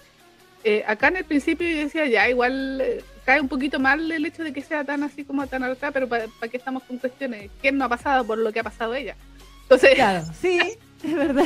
Eh, 0.63 0.83
acá 0.87 1.09
en 1.09 1.17
el 1.19 1.25
principio 1.25 1.69
yo 1.69 1.77
decía, 1.79 2.07
ya, 2.07 2.29
igual 2.29 2.81
eh, 2.81 3.05
cae 3.25 3.41
un 3.41 3.49
poquito 3.49 3.79
mal 3.79 4.11
el 4.11 4.25
hecho 4.25 4.43
de 4.45 4.53
que 4.53 4.63
sea 4.63 4.83
tan 4.85 5.03
así 5.03 5.25
como 5.25 5.47
tan 5.47 5.63
alta, 5.63 5.91
pero 5.91 6.09
¿para 6.09 6.27
qué 6.51 6.57
estamos 6.57 6.83
con 6.85 6.99
cuestiones? 6.99 7.51
¿Quién 7.61 7.77
no 7.77 7.85
ha 7.85 7.89
pasado 7.89 8.25
por 8.25 8.39
lo 8.39 8.53
que 8.53 8.61
ha 8.61 8.65
pasado 8.65 8.95
ella? 8.95 9.15
Entonces, 9.63 9.95
Claro, 9.95 10.25
sí, 10.41 10.59
es 11.05 11.15
verdad. 11.15 11.45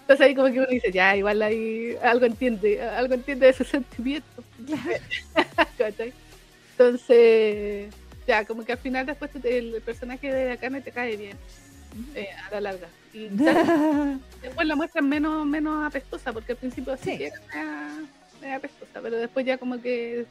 entonces 0.00 0.26
ahí 0.26 0.34
como 0.34 0.52
que 0.52 0.58
uno 0.58 0.66
dice, 0.68 0.90
ya, 0.92 1.16
igual 1.16 1.40
ahí 1.42 1.96
algo 2.02 2.26
entiende, 2.26 2.82
algo 2.82 3.14
entiende 3.14 3.46
de 3.46 3.52
sus 3.52 3.68
sentimientos. 3.76 4.44
Entonces, 6.72 7.92
ya, 8.26 8.44
como 8.44 8.64
que 8.64 8.72
al 8.72 8.78
final 8.78 9.06
después 9.06 9.30
te- 9.30 9.58
el 9.58 9.80
personaje 9.82 10.32
de 10.32 10.52
Akane 10.52 10.80
te 10.80 10.92
cae 10.92 11.16
bien 11.16 11.36
eh, 12.14 12.28
a 12.48 12.50
la 12.54 12.60
larga. 12.60 12.88
Y 13.14 13.28
después 14.42 14.66
la 14.66 14.76
muestran 14.76 15.08
menos, 15.08 15.46
menos 15.46 15.86
apestosa, 15.86 16.32
porque 16.32 16.52
al 16.52 16.58
principio 16.58 16.96
sí, 16.96 17.16
Sí. 17.16 17.22
era 17.24 17.98
media 18.40 18.56
apestosa, 18.56 19.00
pero 19.00 19.16
después 19.16 19.46
ya 19.46 19.56
como 19.56 19.80
que 19.80 20.26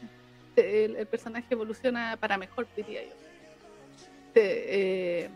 el, 0.56 0.96
el 0.96 1.08
personaje 1.08 1.48
evoluciona 1.50 2.16
para 2.20 2.38
mejor, 2.38 2.68
diría 2.76 3.02
yo. 3.04 3.14
Eh, 4.36 5.30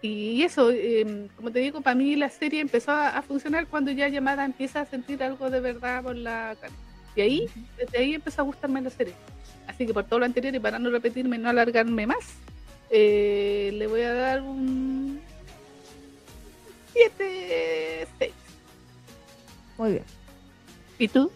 y 0.00 0.42
eso, 0.42 0.70
eh, 0.72 1.28
como 1.36 1.50
te 1.52 1.58
digo, 1.60 1.80
para 1.80 1.94
mí 1.94 2.16
la 2.16 2.28
serie 2.30 2.60
empezó 2.60 2.92
a, 2.92 3.08
a 3.18 3.22
funcionar 3.22 3.66
cuando 3.66 3.90
ya 3.90 4.08
Yamada 4.08 4.44
empieza 4.44 4.80
a 4.80 4.86
sentir 4.86 5.22
algo 5.22 5.50
de 5.50 5.60
verdad 5.60 6.02
por 6.02 6.16
la 6.16 6.50
Akane. 6.50 6.74
Y 7.14 7.20
ahí, 7.20 7.48
desde 7.76 7.98
ahí 7.98 8.14
empezó 8.14 8.42
a 8.42 8.44
gustarme 8.44 8.80
la 8.80 8.90
serie. 8.90 9.14
Así 9.66 9.86
que 9.86 9.94
por 9.94 10.04
todo 10.04 10.20
lo 10.20 10.24
anterior 10.24 10.54
y 10.54 10.58
para 10.58 10.78
no 10.78 10.90
repetirme, 10.90 11.38
no 11.38 11.48
alargarme 11.48 12.06
más, 12.06 12.36
eh, 12.90 13.70
le 13.74 13.86
voy 13.86 14.02
a 14.02 14.12
dar 14.12 14.42
un 14.42 15.20
7, 16.92 18.08
6. 18.18 18.32
Muy 19.78 19.92
bien. 19.92 20.04
¿Y 20.98 21.08
tú? 21.08 21.30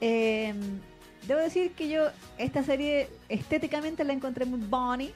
Eh, 0.00 0.54
debo 1.26 1.40
decir 1.40 1.72
que 1.72 1.88
yo 1.88 2.08
esta 2.38 2.62
serie 2.62 3.08
estéticamente 3.28 4.04
la 4.04 4.12
encontré 4.12 4.44
muy 4.44 4.60
bonny. 4.60 5.12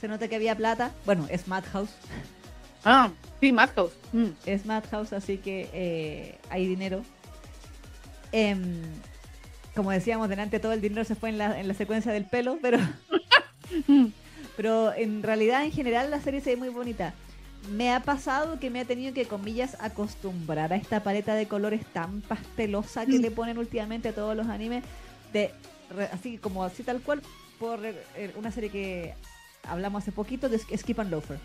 Se 0.00 0.08
nota 0.08 0.28
que 0.28 0.36
había 0.36 0.56
plata. 0.56 0.92
Bueno, 1.06 1.26
es 1.30 1.46
Madhouse. 1.48 1.94
Ah, 2.84 3.10
sí, 3.40 3.52
Madhouse. 3.52 3.92
Mm. 4.12 4.28
Es 4.46 4.66
Madhouse, 4.66 5.12
así 5.12 5.38
que 5.38 5.68
eh, 5.72 6.38
hay 6.50 6.66
dinero. 6.66 7.02
Em, 8.32 8.82
como 9.74 9.90
decíamos 9.90 10.28
delante, 10.28 10.58
todo 10.60 10.72
el 10.72 10.80
dinero 10.80 11.04
se 11.04 11.14
fue 11.14 11.28
en 11.30 11.38
la, 11.38 11.58
en 11.60 11.68
la 11.68 11.74
secuencia 11.74 12.12
del 12.12 12.24
pelo, 12.24 12.58
pero, 12.60 12.78
pero 14.56 14.92
en 14.94 15.22
realidad, 15.22 15.64
en 15.64 15.72
general, 15.72 16.10
la 16.10 16.20
serie 16.20 16.40
se 16.40 16.50
ve 16.50 16.56
muy 16.56 16.68
bonita. 16.68 17.14
Me 17.70 17.92
ha 17.92 18.00
pasado 18.00 18.58
que 18.60 18.70
me 18.70 18.80
ha 18.80 18.84
tenido 18.84 19.12
que, 19.12 19.26
comillas, 19.26 19.76
acostumbrar 19.80 20.72
a 20.72 20.76
esta 20.76 21.02
paleta 21.02 21.34
de 21.34 21.46
colores 21.48 21.84
tan 21.92 22.20
pastelosa 22.22 23.04
que 23.04 23.18
le 23.18 23.30
ponen 23.30 23.58
últimamente 23.58 24.08
a 24.08 24.12
todos 24.14 24.36
los 24.36 24.46
animes. 24.48 24.84
De, 25.32 25.50
así 26.12 26.38
como 26.38 26.64
así 26.64 26.82
tal 26.82 27.00
cual, 27.00 27.20
por 27.58 27.84
eh, 27.84 28.32
una 28.36 28.50
serie 28.52 28.70
que 28.70 29.14
hablamos 29.64 30.02
hace 30.02 30.12
poquito 30.12 30.48
de 30.48 30.58
Sk- 30.58 30.76
Skip 30.78 31.00
and 31.00 31.10
Loafer. 31.10 31.38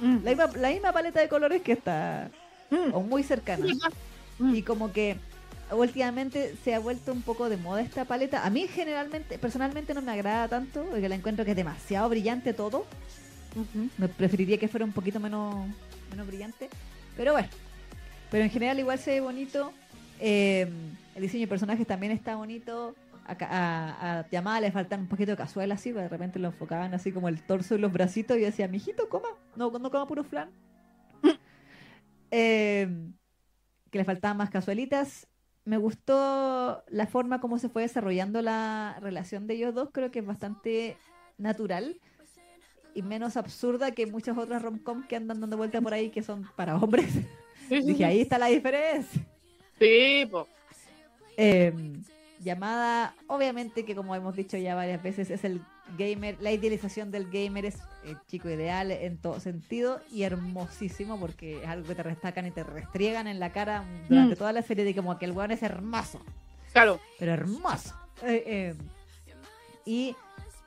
Mm. 0.00 0.16
La 0.24 0.30
misma, 0.30 0.46
la 0.60 0.68
misma 0.70 0.92
paleta 0.92 1.20
de 1.20 1.28
colores 1.28 1.62
que 1.62 1.72
está, 1.72 2.30
Mm. 2.68 2.92
o 2.94 3.00
muy 3.00 3.22
cercana. 3.22 3.64
Mm. 4.40 4.54
Y 4.56 4.62
como 4.62 4.92
que 4.92 5.16
últimamente 5.72 6.54
se 6.62 6.74
ha 6.74 6.78
vuelto 6.78 7.12
un 7.12 7.22
poco 7.22 7.48
de 7.48 7.56
moda 7.56 7.80
esta 7.80 8.04
paleta. 8.04 8.46
A 8.46 8.50
mí 8.50 8.66
generalmente, 8.68 9.38
personalmente 9.38 9.94
no 9.94 10.02
me 10.02 10.12
agrada 10.12 10.48
tanto, 10.48 10.84
porque 10.84 11.08
la 11.08 11.14
encuentro 11.14 11.44
que 11.44 11.52
es 11.52 11.56
demasiado 11.56 12.08
brillante 12.08 12.52
todo. 12.52 12.86
Me 13.98 14.08
preferiría 14.08 14.58
que 14.58 14.68
fuera 14.68 14.84
un 14.84 14.92
poquito 14.92 15.18
menos, 15.18 15.66
menos 16.10 16.26
brillante. 16.26 16.68
Pero 17.16 17.32
bueno, 17.32 17.48
pero 18.30 18.44
en 18.44 18.50
general 18.50 18.78
igual 18.78 18.98
se 18.98 19.12
ve 19.12 19.20
bonito. 19.20 19.72
Eh, 20.20 20.68
el 21.14 21.22
diseño 21.22 21.42
de 21.42 21.48
personajes 21.48 21.86
también 21.86 22.12
está 22.12 22.36
bonito. 22.36 22.94
A, 23.26 23.34
a, 23.40 24.20
a 24.20 24.60
le 24.60 24.70
faltan 24.70 25.00
un 25.00 25.08
poquito 25.08 25.32
de 25.32 25.36
cazuela 25.36 25.74
así, 25.74 25.90
porque 25.90 26.04
de 26.04 26.08
repente 26.08 26.38
lo 26.38 26.48
enfocaban 26.48 26.94
así 26.94 27.10
como 27.10 27.28
el 27.28 27.42
torso 27.42 27.74
y 27.74 27.78
los 27.78 27.92
bracitos 27.92 28.36
y 28.36 28.40
yo 28.40 28.46
decía, 28.46 28.68
mijito, 28.68 29.08
coma, 29.08 29.28
no, 29.56 29.70
no 29.70 29.90
coma 29.90 30.06
puro 30.06 30.24
flan. 30.24 30.50
Eh, 32.32 32.88
que 33.88 33.98
le 33.98 34.04
faltaban 34.04 34.36
más 34.36 34.50
cazuelitas. 34.50 35.28
Me 35.66 35.76
gustó 35.76 36.82
la 36.88 37.06
forma 37.06 37.40
como 37.40 37.58
se 37.58 37.68
fue 37.68 37.82
desarrollando 37.82 38.40
la 38.40 38.96
relación 39.00 39.46
de 39.46 39.54
ellos 39.54 39.74
dos, 39.74 39.90
creo 39.92 40.10
que 40.10 40.20
es 40.20 40.26
bastante 40.26 40.96
natural 41.38 42.00
y 42.94 43.02
menos 43.02 43.36
absurda 43.36 43.90
que 43.90 44.06
muchas 44.06 44.38
otras 44.38 44.62
rom-com 44.62 45.06
que 45.06 45.16
andan 45.16 45.40
dando 45.40 45.58
vuelta 45.58 45.82
por 45.82 45.92
ahí 45.92 46.08
que 46.08 46.22
son 46.22 46.48
para 46.56 46.76
hombres. 46.76 47.12
Sí, 47.12 47.26
sí, 47.68 47.82
Dije, 47.82 48.04
ahí 48.04 48.20
está 48.22 48.38
la 48.38 48.46
diferencia. 48.46 49.20
Sí, 49.78 50.26
po. 50.30 50.48
Eh, 51.36 51.74
llamada, 52.42 53.14
obviamente 53.26 53.84
que 53.84 53.94
como 53.94 54.14
hemos 54.14 54.34
dicho 54.34 54.56
ya 54.56 54.74
varias 54.74 55.02
veces, 55.02 55.30
es 55.30 55.44
el 55.44 55.60
gamer, 55.98 56.36
la 56.40 56.52
idealización 56.52 57.10
del 57.10 57.30
gamer 57.30 57.64
es 57.66 57.76
el 58.04 58.16
chico 58.26 58.48
ideal 58.50 58.90
en 58.90 59.18
todo 59.18 59.40
sentido 59.40 60.00
y 60.12 60.22
hermosísimo 60.22 61.18
porque 61.18 61.62
es 61.62 61.68
algo 61.68 61.86
que 61.88 61.94
te 61.94 62.02
restacan 62.02 62.46
y 62.46 62.50
te 62.50 62.62
restriegan 62.64 63.26
en 63.26 63.38
la 63.40 63.50
cara 63.52 63.84
durante 64.08 64.34
Mm. 64.34 64.38
toda 64.38 64.52
la 64.52 64.62
serie 64.62 64.84
de 64.84 64.94
como 64.94 65.18
que 65.18 65.24
el 65.26 65.32
weón 65.32 65.50
es 65.52 65.62
hermoso, 65.62 66.20
Claro. 66.72 67.00
pero 67.18 67.32
hermoso. 67.32 67.94
Eh, 68.22 68.42
eh, 68.46 68.74
y 69.84 70.14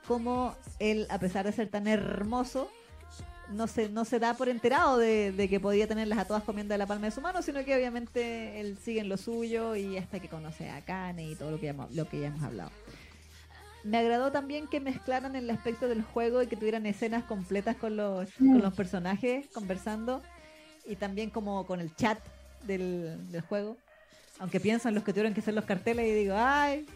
como 0.06 0.54
él, 0.78 1.06
a 1.10 1.18
pesar 1.18 1.44
de 1.46 1.52
ser 1.52 1.68
tan 1.68 1.86
hermoso, 1.86 2.70
no 3.50 3.66
se, 3.66 3.88
no 3.88 4.04
se 4.04 4.18
da 4.20 4.34
por 4.34 4.48
enterado 4.48 4.96
de, 4.96 5.32
de 5.32 5.48
que 5.48 5.58
podía 5.60 5.88
tenerlas 5.88 6.18
a 6.20 6.24
todas 6.24 6.44
comiendo 6.44 6.72
de 6.72 6.78
la 6.78 6.86
palma 6.86 7.06
de 7.06 7.10
su 7.10 7.20
mano, 7.20 7.42
sino 7.42 7.64
que 7.64 7.74
obviamente 7.74 8.60
él 8.60 8.78
sigue 8.82 9.00
en 9.00 9.08
lo 9.08 9.16
suyo 9.16 9.74
y 9.76 9.96
hasta 9.98 10.20
que 10.20 10.28
conoce 10.28 10.70
a 10.70 10.80
Kane 10.82 11.24
y 11.30 11.34
todo 11.34 11.50
lo 11.50 11.58
que, 11.58 11.64
ya, 11.66 11.70
hemos- 11.70 11.92
lo 11.94 12.08
que 12.08 12.20
ya 12.20 12.28
hemos 12.28 12.42
hablado. 12.44 12.70
Me 13.84 13.98
agradó 13.98 14.30
también 14.30 14.66
que 14.68 14.78
mezclaran 14.80 15.36
el 15.36 15.48
aspecto 15.50 15.88
del 15.88 16.02
juego 16.02 16.42
y 16.42 16.46
que 16.46 16.56
tuvieran 16.56 16.84
escenas 16.86 17.24
completas 17.24 17.76
con 17.76 17.96
los, 17.96 18.28
Mm. 18.38 18.52
con 18.52 18.62
los 18.62 18.74
personajes 18.74 19.46
conversando 19.54 20.22
y 20.84 20.96
también 20.96 21.30
como 21.30 21.66
con 21.66 21.80
el 21.80 21.94
chat 21.96 22.18
del, 22.66 23.30
del 23.32 23.40
juego. 23.42 23.76
Aunque 24.38 24.60
piensan 24.60 24.94
los 24.94 25.04
que 25.04 25.12
tuvieron 25.12 25.34
que 25.34 25.40
hacer 25.40 25.54
los 25.54 25.64
carteles 25.64 26.06
y 26.06 26.12
digo, 26.12 26.34
ay, 26.36 26.86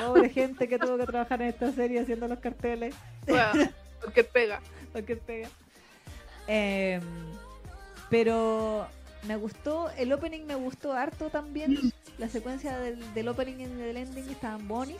pobre 0.00 0.28
gente 0.30 0.68
que 0.68 0.78
tuvo 0.78 0.96
que 0.98 1.06
trabajar 1.06 1.40
en 1.42 1.48
esta 1.48 1.70
serie 1.72 2.00
haciendo 2.00 2.26
los 2.28 2.38
carteles. 2.38 2.94
Bueno, 3.26 3.44
porque 4.02 4.24
pega. 4.24 4.60
lo 4.94 5.04
que 5.04 5.16
pega. 5.16 5.48
Em, 6.46 7.02
pero 8.10 8.86
me 9.26 9.36
gustó, 9.36 9.90
el 9.96 10.12
opening 10.12 10.44
me 10.46 10.54
gustó 10.54 10.92
harto 10.92 11.28
también. 11.30 11.92
La 12.18 12.28
secuencia 12.28 12.78
del, 12.78 13.12
del 13.14 13.28
opening 13.28 13.56
y 13.60 13.66
del 13.66 13.96
ending 13.96 14.28
estaban 14.30 14.66
bonis. 14.68 14.96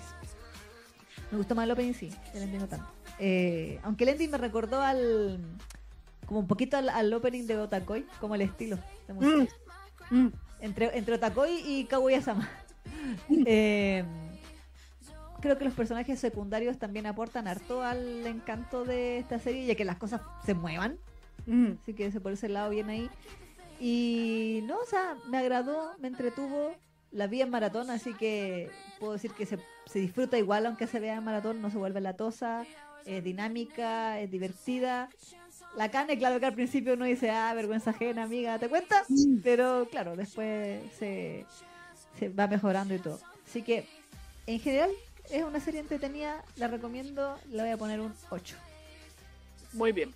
Me 1.31 1.39
gustó 1.39 1.55
más 1.55 1.65
el 1.65 1.73
opening, 1.73 1.93
sí, 1.93 2.13
el 2.35 2.43
ending 2.43 2.61
no 2.61 2.69
tanto. 2.69 2.87
Eh, 3.19 3.81
aunque 3.83 4.05
el 4.05 4.11
ending 4.11 4.31
me 4.31 4.39
recordó 4.39 4.81
al. 4.81 5.41
como 6.27 6.41
un 6.41 6.47
poquito 6.47 6.77
al, 6.77 6.89
al 6.89 7.13
opening 7.13 7.47
de 7.47 7.59
Otakoi, 7.59 8.07
como 8.21 8.35
el 8.35 8.43
estilo 8.43 8.79
de 9.07 9.15
música. 9.15 9.55
Mm. 10.11 10.17
Mm. 10.19 10.33
Entre, 10.61 10.99
entre 10.99 11.15
Otakoi 11.15 11.63
y 11.65 11.85
Kaguya-sama. 11.85 12.49
Eh, 13.29 14.05
creo 15.41 15.59
que 15.59 15.65
los 15.65 15.75
personajes 15.75 16.19
secundarios 16.19 16.79
también 16.79 17.07
aportan 17.07 17.47
harto 17.47 17.83
al 17.83 18.27
encanto 18.27 18.85
de 18.85 19.19
esta 19.19 19.39
serie, 19.39 19.67
ya 19.67 19.75
que 19.75 19.85
las 19.85 19.97
cosas 19.97 20.21
se 20.45 20.55
muevan. 20.55 20.99
Mm. 21.47 21.73
Así 21.83 21.95
que 21.95 22.11
por 22.21 22.33
ese 22.33 22.49
lado 22.49 22.71
bien 22.71 22.91
ahí. 22.91 23.11
Y 23.81 24.61
no, 24.65 24.79
o 24.79 24.87
sea, 24.87 25.17
me 25.29 25.39
agradó, 25.39 25.93
me 25.99 26.09
entretuvo. 26.09 26.75
La 27.17 27.27
vi 27.27 27.41
en 27.41 27.49
maratón, 27.49 27.89
así 27.89 28.13
que 28.13 28.71
puedo 29.01 29.15
decir 29.15 29.33
que 29.33 29.47
se, 29.47 29.59
se 29.87 29.99
disfruta 29.99 30.37
igual 30.37 30.67
aunque 30.67 30.87
se 30.87 31.01
vea 31.01 31.17
en 31.17 31.25
maratón, 31.25 31.63
no 31.63 31.71
se 31.71 31.79
vuelve 31.79 32.03
latosa, 32.03 32.67
es 33.07 33.25
dinámica, 33.25 34.21
es 34.21 34.31
divertida. 34.31 35.09
La 35.77 35.91
carne, 35.91 36.19
claro 36.19 36.39
que 36.41 36.45
al 36.45 36.55
principio 36.55 36.93
uno 36.93 37.07
dice, 37.07 37.31
ah, 37.31 37.55
vergüenza 37.55 37.91
ajena, 37.91 38.25
amiga, 38.25 38.59
¿te 38.59 38.69
cuentas? 38.69 39.07
Pero 39.43 39.89
claro, 39.91 40.15
después 40.15 40.83
se, 40.99 41.47
se 42.19 42.29
va 42.29 42.49
mejorando 42.49 42.95
y 42.95 42.99
todo. 42.99 43.19
Así 43.47 43.63
que, 43.63 43.89
en 44.47 44.61
general, 44.61 44.91
es 45.31 45.43
una 45.43 45.59
serie 45.59 45.81
entretenida, 45.81 46.45
la 46.57 46.69
recomiendo, 46.69 47.39
le 47.49 47.63
voy 47.63 47.71
a 47.71 47.79
poner 47.79 48.01
un 48.01 48.13
8. 48.29 48.57
Muy 49.73 49.93
bien. 49.93 50.13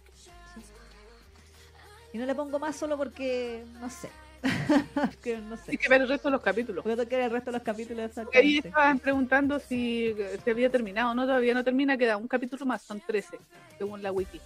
Y 2.12 2.18
no 2.18 2.27
le 2.27 2.35
pongo 2.35 2.59
más 2.59 2.77
solo 2.77 2.98
porque, 2.98 3.64
no 3.81 3.89
sé. 3.89 4.10
que 5.23 5.39
no 5.39 5.57
sé. 5.57 5.73
Hay 5.73 5.77
que 5.77 5.89
ver 5.89 6.03
el 6.03 6.09
resto 6.09 6.29
de 6.29 6.33
los 6.33 6.41
capítulos. 6.41 6.85
Voy 6.85 6.93
a 6.93 6.97
tocar 6.97 7.21
el 7.21 7.31
resto 7.31 7.51
de 7.51 7.59
los 7.59 7.65
capítulos 7.65 8.11
Ahí 8.33 8.59
estaban 8.59 8.99
preguntando 8.99 9.59
si 9.59 10.15
se 10.45 10.51
había 10.51 10.71
terminado. 10.71 11.15
No, 11.15 11.27
todavía 11.27 11.55
no 11.55 11.65
termina. 11.65 11.97
Queda 11.97 12.17
un 12.17 12.29
capítulo 12.29 12.65
más. 12.67 12.83
Son 12.83 13.01
13, 13.01 13.39
según 13.79 14.03
la 14.03 14.12
wiki. 14.12 14.41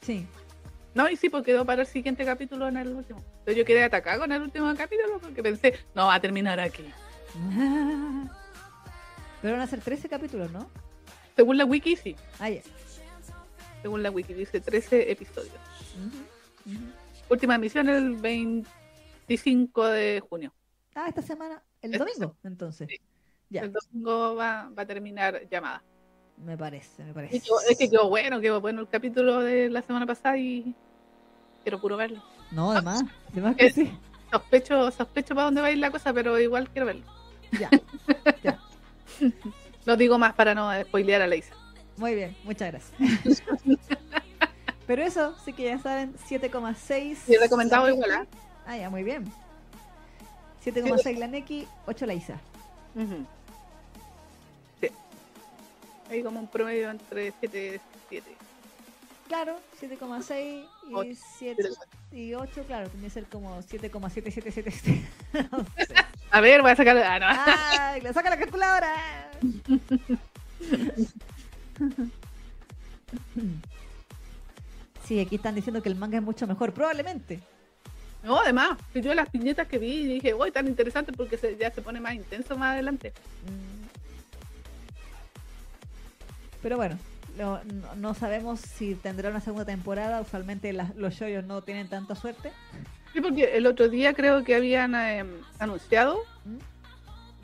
Sí. 0.00 0.26
No, 0.94 1.08
y 1.08 1.16
sí, 1.16 1.28
porque 1.28 1.52
quedó 1.52 1.64
para 1.64 1.82
el 1.82 1.86
siguiente 1.86 2.24
capítulo 2.24 2.66
en 2.68 2.76
el 2.76 2.88
último. 2.88 3.20
Entonces 3.20 3.56
yo 3.56 3.64
quedé 3.64 3.84
atacada 3.84 4.18
con 4.18 4.32
el 4.32 4.42
último 4.42 4.74
capítulo 4.76 5.20
porque 5.20 5.42
pensé, 5.42 5.78
no, 5.94 6.06
va 6.06 6.14
a 6.14 6.20
terminar 6.20 6.58
aquí. 6.58 6.84
Pero 9.42 9.54
van 9.54 9.62
a 9.62 9.66
ser 9.66 9.80
13 9.80 10.08
capítulos, 10.08 10.50
¿no? 10.50 10.68
Según 11.36 11.56
la 11.56 11.64
wiki, 11.64 11.96
sí. 11.96 12.16
Ah. 12.40 12.50
Según 13.82 14.02
la 14.02 14.10
wiki, 14.10 14.34
dice 14.34 14.60
13 14.60 15.12
episodios. 15.12 15.54
Última 17.28 17.54
emisión 17.54 17.88
el 17.88 18.16
25 19.34 19.86
de 19.86 20.20
junio. 20.28 20.52
Ah, 20.94 21.06
esta 21.08 21.22
semana, 21.22 21.62
el 21.82 21.92
Esta 21.94 22.04
domingo, 22.04 22.36
entonces. 22.42 22.88
Sí. 22.90 22.96
Ya, 23.48 23.62
El 23.62 23.72
domingo 23.72 24.34
va, 24.34 24.68
va 24.76 24.82
a 24.82 24.86
terminar 24.86 25.48
llamada. 25.48 25.82
me 26.36 26.56
parece, 26.58 27.04
me 27.04 27.10
Y 27.10 27.14
parece. 27.14 27.36
es 27.68 27.78
que 27.78 27.88
quedó 27.90 28.08
bueno, 28.08 28.40
quedó 28.40 28.60
bueno 28.60 28.80
el 28.80 28.88
capítulo 28.88 29.40
de 29.40 29.70
la 29.70 29.82
semana 29.82 30.04
pasada 30.06 30.36
y 30.36 30.74
quiero 31.62 31.80
puro 31.80 31.96
verlo. 31.96 32.20
No, 32.50 32.72
además, 32.72 33.04
además 33.32 33.54
que 33.56 33.66
Es- 33.66 33.74
sí. 33.74 33.92
Sospecho, 34.32 34.90
sospecho 34.92 35.34
para 35.34 35.44
dónde 35.46 35.60
va 35.60 35.68
a 35.68 35.70
ir 35.72 35.78
la 35.78 35.90
cosa, 35.92 36.12
pero 36.12 36.38
igual 36.38 36.68
quiero 36.70 36.86
verlo. 36.86 37.04
Ya, 37.52 37.68
ya. 38.42 38.58
No 39.86 39.96
digo 39.96 40.18
más 40.18 40.34
para 40.34 40.54
no 40.56 40.70
spoilear 40.82 41.22
a 41.22 41.26
Leisa. 41.28 41.54
Muy 41.96 42.14
bien, 42.16 42.36
muchas 42.44 42.70
gracias. 42.72 42.92
Pero 44.86 45.02
eso, 45.02 45.36
sí 45.44 45.52
que 45.52 45.64
ya 45.64 45.78
saben, 45.78 46.14
7,6. 46.28 47.14
Sí, 47.26 47.36
recomendado 47.36 47.88
igual, 47.88 48.10
Neki. 48.10 48.38
¿Ah? 48.66 48.72
Ah, 48.72 48.76
ya, 48.76 48.90
muy 48.90 49.02
bien. 49.02 49.30
7,6 50.64 51.18
la 51.18 51.26
Neki, 51.26 51.66
8 51.86 52.06
la 52.06 52.14
Isa. 52.14 52.38
Ujú. 52.94 53.26
Sí. 54.80 54.88
Hay 56.10 56.22
como 56.22 56.40
un 56.40 56.46
promedio 56.48 56.90
entre 56.90 57.32
7 57.40 57.76
y 57.76 57.80
7. 58.10 58.36
Claro, 59.28 59.56
7,6 59.80 60.66
y 60.88 60.94
Ocho. 60.94 61.20
7 61.38 61.62
y 62.12 62.34
8, 62.34 62.64
claro, 62.66 62.88
tendría 62.88 63.08
que 63.08 63.14
ser 63.14 63.26
como 63.26 63.62
7,7777. 63.62 65.02
No 65.52 65.64
sé. 65.86 65.94
A 66.32 66.40
ver, 66.40 66.62
voy 66.62 66.72
a 66.72 66.76
sacar. 66.76 66.96
Ah, 66.98 67.18
no. 67.18 67.26
¡Ay! 67.28 68.00
¡Le 68.00 68.12
saca 68.12 68.30
la 68.30 68.38
calculadora! 68.38 69.30
Sí, 75.06 75.18
aquí 75.18 75.34
están 75.34 75.56
diciendo 75.56 75.82
que 75.82 75.88
el 75.88 75.96
manga 75.96 76.18
es 76.18 76.22
mucho 76.22 76.46
mejor, 76.46 76.72
probablemente. 76.72 77.40
No, 78.22 78.38
además, 78.38 78.76
yo 78.94 79.14
las 79.14 79.28
piñetas 79.30 79.66
que 79.66 79.78
vi 79.78 80.04
dije, 80.06 80.34
uy, 80.34 80.50
tan 80.50 80.66
interesante 80.68 81.12
porque 81.12 81.38
se- 81.38 81.56
ya 81.56 81.70
se 81.70 81.80
pone 81.82 82.00
más 82.00 82.14
intenso 82.14 82.56
más 82.56 82.74
adelante. 82.74 83.12
Mm. 83.46 83.80
Pero 86.62 86.76
bueno, 86.76 86.98
lo- 87.38 87.62
no, 87.64 87.94
no 87.96 88.14
sabemos 88.14 88.60
si 88.60 88.94
tendrá 88.94 89.30
una 89.30 89.40
segunda 89.40 89.64
temporada. 89.64 90.20
Usualmente 90.20 90.72
las- 90.72 90.94
los 90.96 91.14
shoyos 91.14 91.44
no 91.44 91.62
tienen 91.62 91.88
tanta 91.88 92.14
suerte. 92.14 92.52
Sí, 93.12 93.20
porque 93.20 93.56
el 93.56 93.66
otro 93.66 93.88
día 93.88 94.12
creo 94.14 94.44
que 94.44 94.54
habían 94.54 94.94
eh, 94.94 95.24
anunciado 95.58 96.18
¿Mm? 96.44 96.58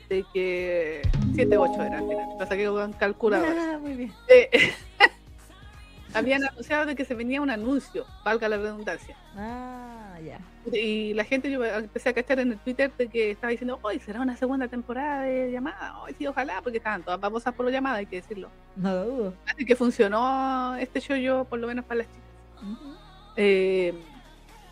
de 0.09 0.25
que 0.33 1.01
7, 1.33 1.57
8 1.57 1.81
era 1.83 1.97
al 1.97 2.07
final. 2.07 2.25
Lo 2.39 2.45
saqué 2.47 2.67
con 2.67 2.93
calculadora. 2.93 3.73
Ah, 3.73 3.77
muy 3.79 3.93
bien. 3.95 4.13
Eh, 4.29 4.49
habían 6.13 6.43
anunciado 6.45 6.85
de 6.85 6.95
que 6.95 7.03
se 7.03 7.15
venía 7.15 7.41
un 7.41 7.49
anuncio, 7.49 8.05
valga 8.23 8.47
la 8.47 8.57
redundancia. 8.57 9.17
Ah, 9.35 10.17
ya. 10.23 10.39
Y 10.71 11.13
la 11.13 11.23
gente, 11.23 11.49
yo 11.49 11.63
empecé 11.63 12.09
a 12.09 12.13
cachar 12.13 12.39
en 12.39 12.51
el 12.51 12.57
Twitter 12.59 12.91
de 12.97 13.07
que 13.07 13.31
estaba 13.31 13.51
diciendo, 13.51 13.79
hoy 13.81 13.99
será 13.99 14.21
una 14.21 14.35
segunda 14.35 14.67
temporada 14.67 15.23
de 15.23 15.51
llamada, 15.51 15.99
hoy 16.01 16.13
sí, 16.17 16.27
ojalá, 16.27 16.61
porque 16.61 16.77
estaban 16.77 17.03
todas 17.03 17.19
babosas 17.19 17.53
por 17.53 17.65
la 17.65 17.71
llamada, 17.71 17.97
hay 17.97 18.05
que 18.05 18.17
decirlo. 18.17 18.49
No 18.75 18.91
lo 18.91 19.05
dudo. 19.05 19.33
Así 19.45 19.65
que 19.65 19.75
funcionó 19.75 20.75
este 20.75 20.99
show 20.99 21.15
yo, 21.17 21.45
por 21.45 21.59
lo 21.59 21.67
menos 21.67 21.85
para 21.85 21.99
las 21.99 22.07
chicas. 22.07 22.23
Ujú. 22.61 22.95
Eh, 23.37 23.93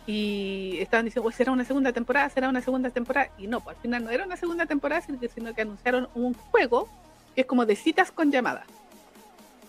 y 0.06 0.76
estaban 0.80 1.04
diciendo, 1.04 1.26
"Uy, 1.26 1.32
será 1.32 1.50
una 1.52 1.64
segunda 1.64 1.92
temporada, 1.92 2.28
será 2.30 2.48
una 2.48 2.60
segunda 2.60 2.90
temporada. 2.90 3.30
Y 3.38 3.46
no, 3.46 3.60
pues 3.60 3.76
al 3.76 3.82
final 3.82 4.04
no 4.04 4.10
era 4.10 4.24
una 4.24 4.36
segunda 4.36 4.66
temporada, 4.66 5.00
sino 5.00 5.18
que, 5.18 5.28
sino 5.28 5.54
que 5.54 5.62
anunciaron 5.62 6.08
un 6.14 6.34
juego 6.34 6.88
que 7.34 7.40
es 7.40 7.46
como 7.46 7.66
de 7.66 7.74
citas 7.76 8.12
con 8.12 8.30
llamada. 8.30 8.64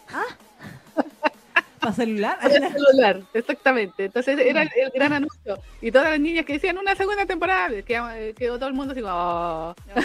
¿Para 1.80 1.94
celular? 1.94 2.38
Para 2.42 2.56
el 2.56 2.72
celular, 2.74 3.22
exactamente. 3.34 4.06
Entonces 4.06 4.40
era 4.40 4.64
el, 4.64 4.70
el 4.76 4.92
gran 4.92 5.14
anuncio. 5.14 5.60
Y 5.82 5.92
todas 5.92 6.12
las 6.12 6.20
niñas 6.20 6.46
que 6.46 6.54
decían 6.54 6.78
una 6.78 6.96
segunda 6.96 7.26
temporada, 7.26 7.70
que 7.84 8.34
quedó 8.38 8.58
todo 8.58 8.68
el 8.70 8.74
mundo 8.76 8.94
así 8.94 9.02
como, 9.02 9.14
"Oh". 9.14 9.76
No. 9.96 10.02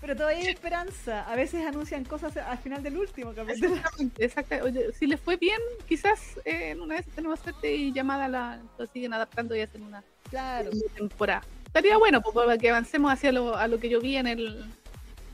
Pero 0.00 0.16
todavía 0.16 0.38
hay 0.44 0.46
esperanza. 0.48 1.30
A 1.30 1.36
veces 1.36 1.66
anuncian 1.66 2.04
cosas 2.04 2.34
al 2.36 2.56
final 2.58 2.82
del 2.82 2.96
último 2.96 3.34
capítulo. 3.34 3.74
Exactamente, 3.74 4.24
exacta- 4.24 4.60
oye, 4.64 4.92
si 4.98 5.06
les 5.06 5.20
fue 5.20 5.36
bien, 5.36 5.60
quizás 5.86 6.38
eh, 6.46 6.70
en 6.70 6.80
una 6.80 6.94
vez 6.96 7.06
tenemos 7.14 7.38
suerte 7.40 7.74
y 7.74 7.92
llamada 7.92 8.26
la 8.26 8.60
lo 8.78 8.86
siguen 8.86 9.12
adaptando 9.12 9.54
y 9.54 9.60
hacen 9.60 9.82
una 9.82 10.02
Claro. 10.30 10.70
temporada. 10.96 11.42
Estaría 11.66 11.98
bueno 11.98 12.22
pues, 12.22 12.34
para 12.34 12.56
que 12.56 12.70
avancemos 12.70 13.12
hacia 13.12 13.30
lo, 13.30 13.54
a 13.56 13.68
lo 13.68 13.78
que 13.78 13.90
yo 13.90 14.00
vi 14.00 14.16
en 14.16 14.26
el 14.26 14.64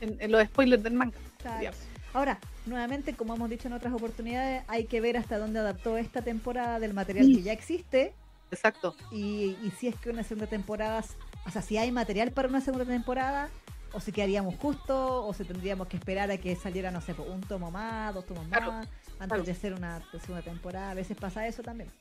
en, 0.01 0.17
en 0.19 0.31
los 0.31 0.43
spoilers 0.45 0.83
del 0.83 0.93
manga. 0.93 1.17
claro. 1.41 1.71
Ahora, 2.17 2.39
nuevamente, 2.65 3.13
como 3.13 3.35
hemos 3.35 3.47
dicho 3.47 3.67
en 3.67 3.75
otras 3.75 3.93
oportunidades, 3.93 4.63
hay 4.67 4.85
que 4.85 4.99
ver 5.01 5.17
hasta 5.17 5.37
dónde 5.37 5.59
adaptó 5.59 5.97
esta 5.97 6.23
temporada 6.23 6.79
del 6.79 6.95
material 6.95 7.27
que 7.27 7.43
ya 7.43 7.53
existe 7.53 8.11
Exacto. 8.49 8.95
y, 9.11 9.55
y 9.61 9.71
si 9.77 9.87
es 9.87 9.95
que 9.97 10.09
una 10.09 10.23
segunda 10.23 10.47
temporada, 10.47 11.03
o 11.45 11.51
sea, 11.51 11.61
si 11.61 11.77
hay 11.77 11.91
material 11.91 12.31
para 12.31 12.47
una 12.47 12.59
segunda 12.59 12.85
temporada 12.85 13.49
o 13.93 13.99
si 13.99 14.11
quedaríamos 14.11 14.55
justo, 14.55 15.27
o 15.27 15.31
si 15.31 15.43
tendríamos 15.43 15.87
que 15.89 15.97
esperar 15.97 16.31
a 16.31 16.39
que 16.39 16.55
saliera, 16.55 16.89
no 16.89 17.01
sé, 17.01 17.13
pues, 17.13 17.29
un 17.29 17.41
tomo 17.41 17.69
más, 17.69 18.15
dos 18.15 18.25
tomos 18.25 18.47
Claro, 18.47 18.71
más, 18.71 18.87
antes 19.19 19.27
claro. 19.27 19.43
de 19.43 19.51
hacer 19.51 19.73
una 19.75 20.01
segunda 20.09 20.41
temporada. 20.41 20.89
A 20.89 20.93
veces 20.95 21.15
pasa 21.15 21.45
eso 21.45 21.61
también. 21.61 21.91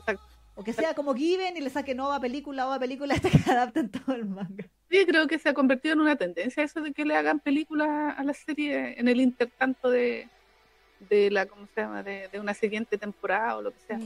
Exacto. 0.00 0.35
O 0.58 0.64
que 0.64 0.72
sea 0.72 0.94
como 0.94 1.14
Given 1.14 1.56
y 1.56 1.60
le 1.60 1.68
saque 1.70 1.94
nueva 1.94 2.18
película, 2.18 2.62
nueva 2.64 2.78
película 2.80 3.14
hasta 3.14 3.28
que 3.30 3.38
adapten 3.50 3.90
todo 3.90 4.14
el 4.16 4.24
manga. 4.24 4.64
Sí, 4.90 5.04
creo 5.06 5.26
que 5.26 5.38
se 5.38 5.50
ha 5.50 5.54
convertido 5.54 5.92
en 5.94 6.00
una 6.00 6.16
tendencia 6.16 6.62
eso 6.62 6.80
de 6.80 6.92
que 6.92 7.04
le 7.04 7.14
hagan 7.14 7.40
películas 7.40 8.14
a 8.16 8.24
la 8.24 8.32
serie 8.32 8.98
en 8.98 9.06
el 9.08 9.20
intertanto 9.20 9.90
de, 9.90 10.28
de 11.10 11.30
la, 11.30 11.44
¿cómo 11.46 11.66
se 11.74 11.82
llama? 11.82 12.02
De, 12.02 12.28
de 12.32 12.40
una 12.40 12.54
siguiente 12.54 12.96
temporada 12.96 13.56
o 13.58 13.62
lo 13.62 13.70
que 13.72 13.80
sea. 13.86 14.00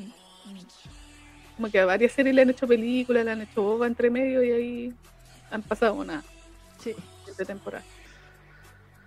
Como 1.57 1.71
que 1.71 1.79
a 1.79 1.87
varias 1.87 2.13
series 2.13 2.35
le 2.35 2.43
han 2.43 2.51
hecho 2.51 2.67
películas, 2.67 3.25
le 3.25 3.31
han 3.31 3.43
hecho 3.43 3.63
boba 3.63 3.87
entre 3.87 4.11
medio 4.11 4.43
y 4.43 4.51
ahí 4.51 4.95
han 5.51 5.63
pasado 5.63 5.95
una 5.95 6.23
Sí. 6.79 6.95
siguiente 7.19 7.45
temporada. 7.45 7.85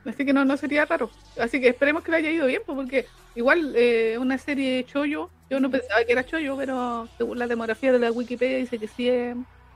Así 0.06 0.26
que 0.26 0.34
no, 0.34 0.46
no 0.46 0.56
sería 0.58 0.86
raro. 0.86 1.10
Así 1.40 1.60
que 1.60 1.70
esperemos 1.70 2.04
que 2.04 2.12
le 2.12 2.18
haya 2.18 2.30
ido 2.30 2.46
bien, 2.46 2.62
pues, 2.66 2.76
porque 2.76 3.06
igual 3.36 3.74
eh, 3.76 4.18
una 4.20 4.38
serie 4.38 4.84
chollo, 4.86 5.30
yo 5.54 5.60
no 5.60 5.70
pensaba 5.70 6.04
que 6.04 6.12
era 6.14 6.26
chollo, 6.26 6.58
pero 6.58 7.08
según 7.16 7.38
la 7.38 7.46
demografía 7.46 7.92
de 7.92 8.00
la 8.00 8.12
Wikipedia 8.12 8.58
dice 8.58 8.80
que 8.80 8.88
sí 8.88 9.08
es, 9.08 9.36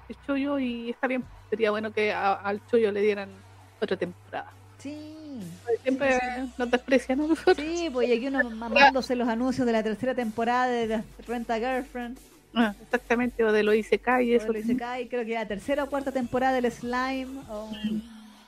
es 0.10 0.18
chollo 0.26 0.58
y 0.58 0.90
está 0.90 1.06
bien. 1.08 1.24
Sería 1.52 1.70
bueno 1.70 1.92
que 1.92 2.12
a- 2.12 2.34
al 2.34 2.66
chollo 2.66 2.92
le 2.92 3.02
dieran 3.02 3.30
otra 3.80 3.96
temporada. 3.96 4.52
Sí. 4.80 5.40
Siempre 5.84 6.14
Sí, 6.14 6.52
nos 6.58 6.72
desprecian 6.72 7.22
a 7.22 7.28
nosotros. 7.28 7.58
Sí, 7.58 7.90
pues 7.92 8.10
aquí 8.12 8.28
uno 8.28 8.50
mamándose 8.56 9.16
los 9.16 9.28
anuncios 9.28 9.68
de 9.68 9.72
la 9.74 9.84
tercera 9.84 10.16
temporada 10.16 10.68
de 10.68 10.88
The 10.88 11.04
Renta 11.28 11.58
Girlfriend. 11.60 12.18
Ah, 12.56 12.74
exactamente, 12.82 13.44
o 13.44 13.52
de 13.52 13.62
lo 13.62 13.72
Isekai 13.76 14.30
y 14.30 14.34
o 14.34 14.38
eso. 14.38 14.48
el 14.52 14.58
Isekai, 14.58 15.08
creo 15.10 15.24
que 15.26 15.36
la 15.36 15.48
tercera 15.48 15.84
o 15.84 15.90
cuarta 15.92 16.12
temporada 16.12 16.54
del 16.60 16.72
Slime. 16.72 17.42
o- 17.50 17.72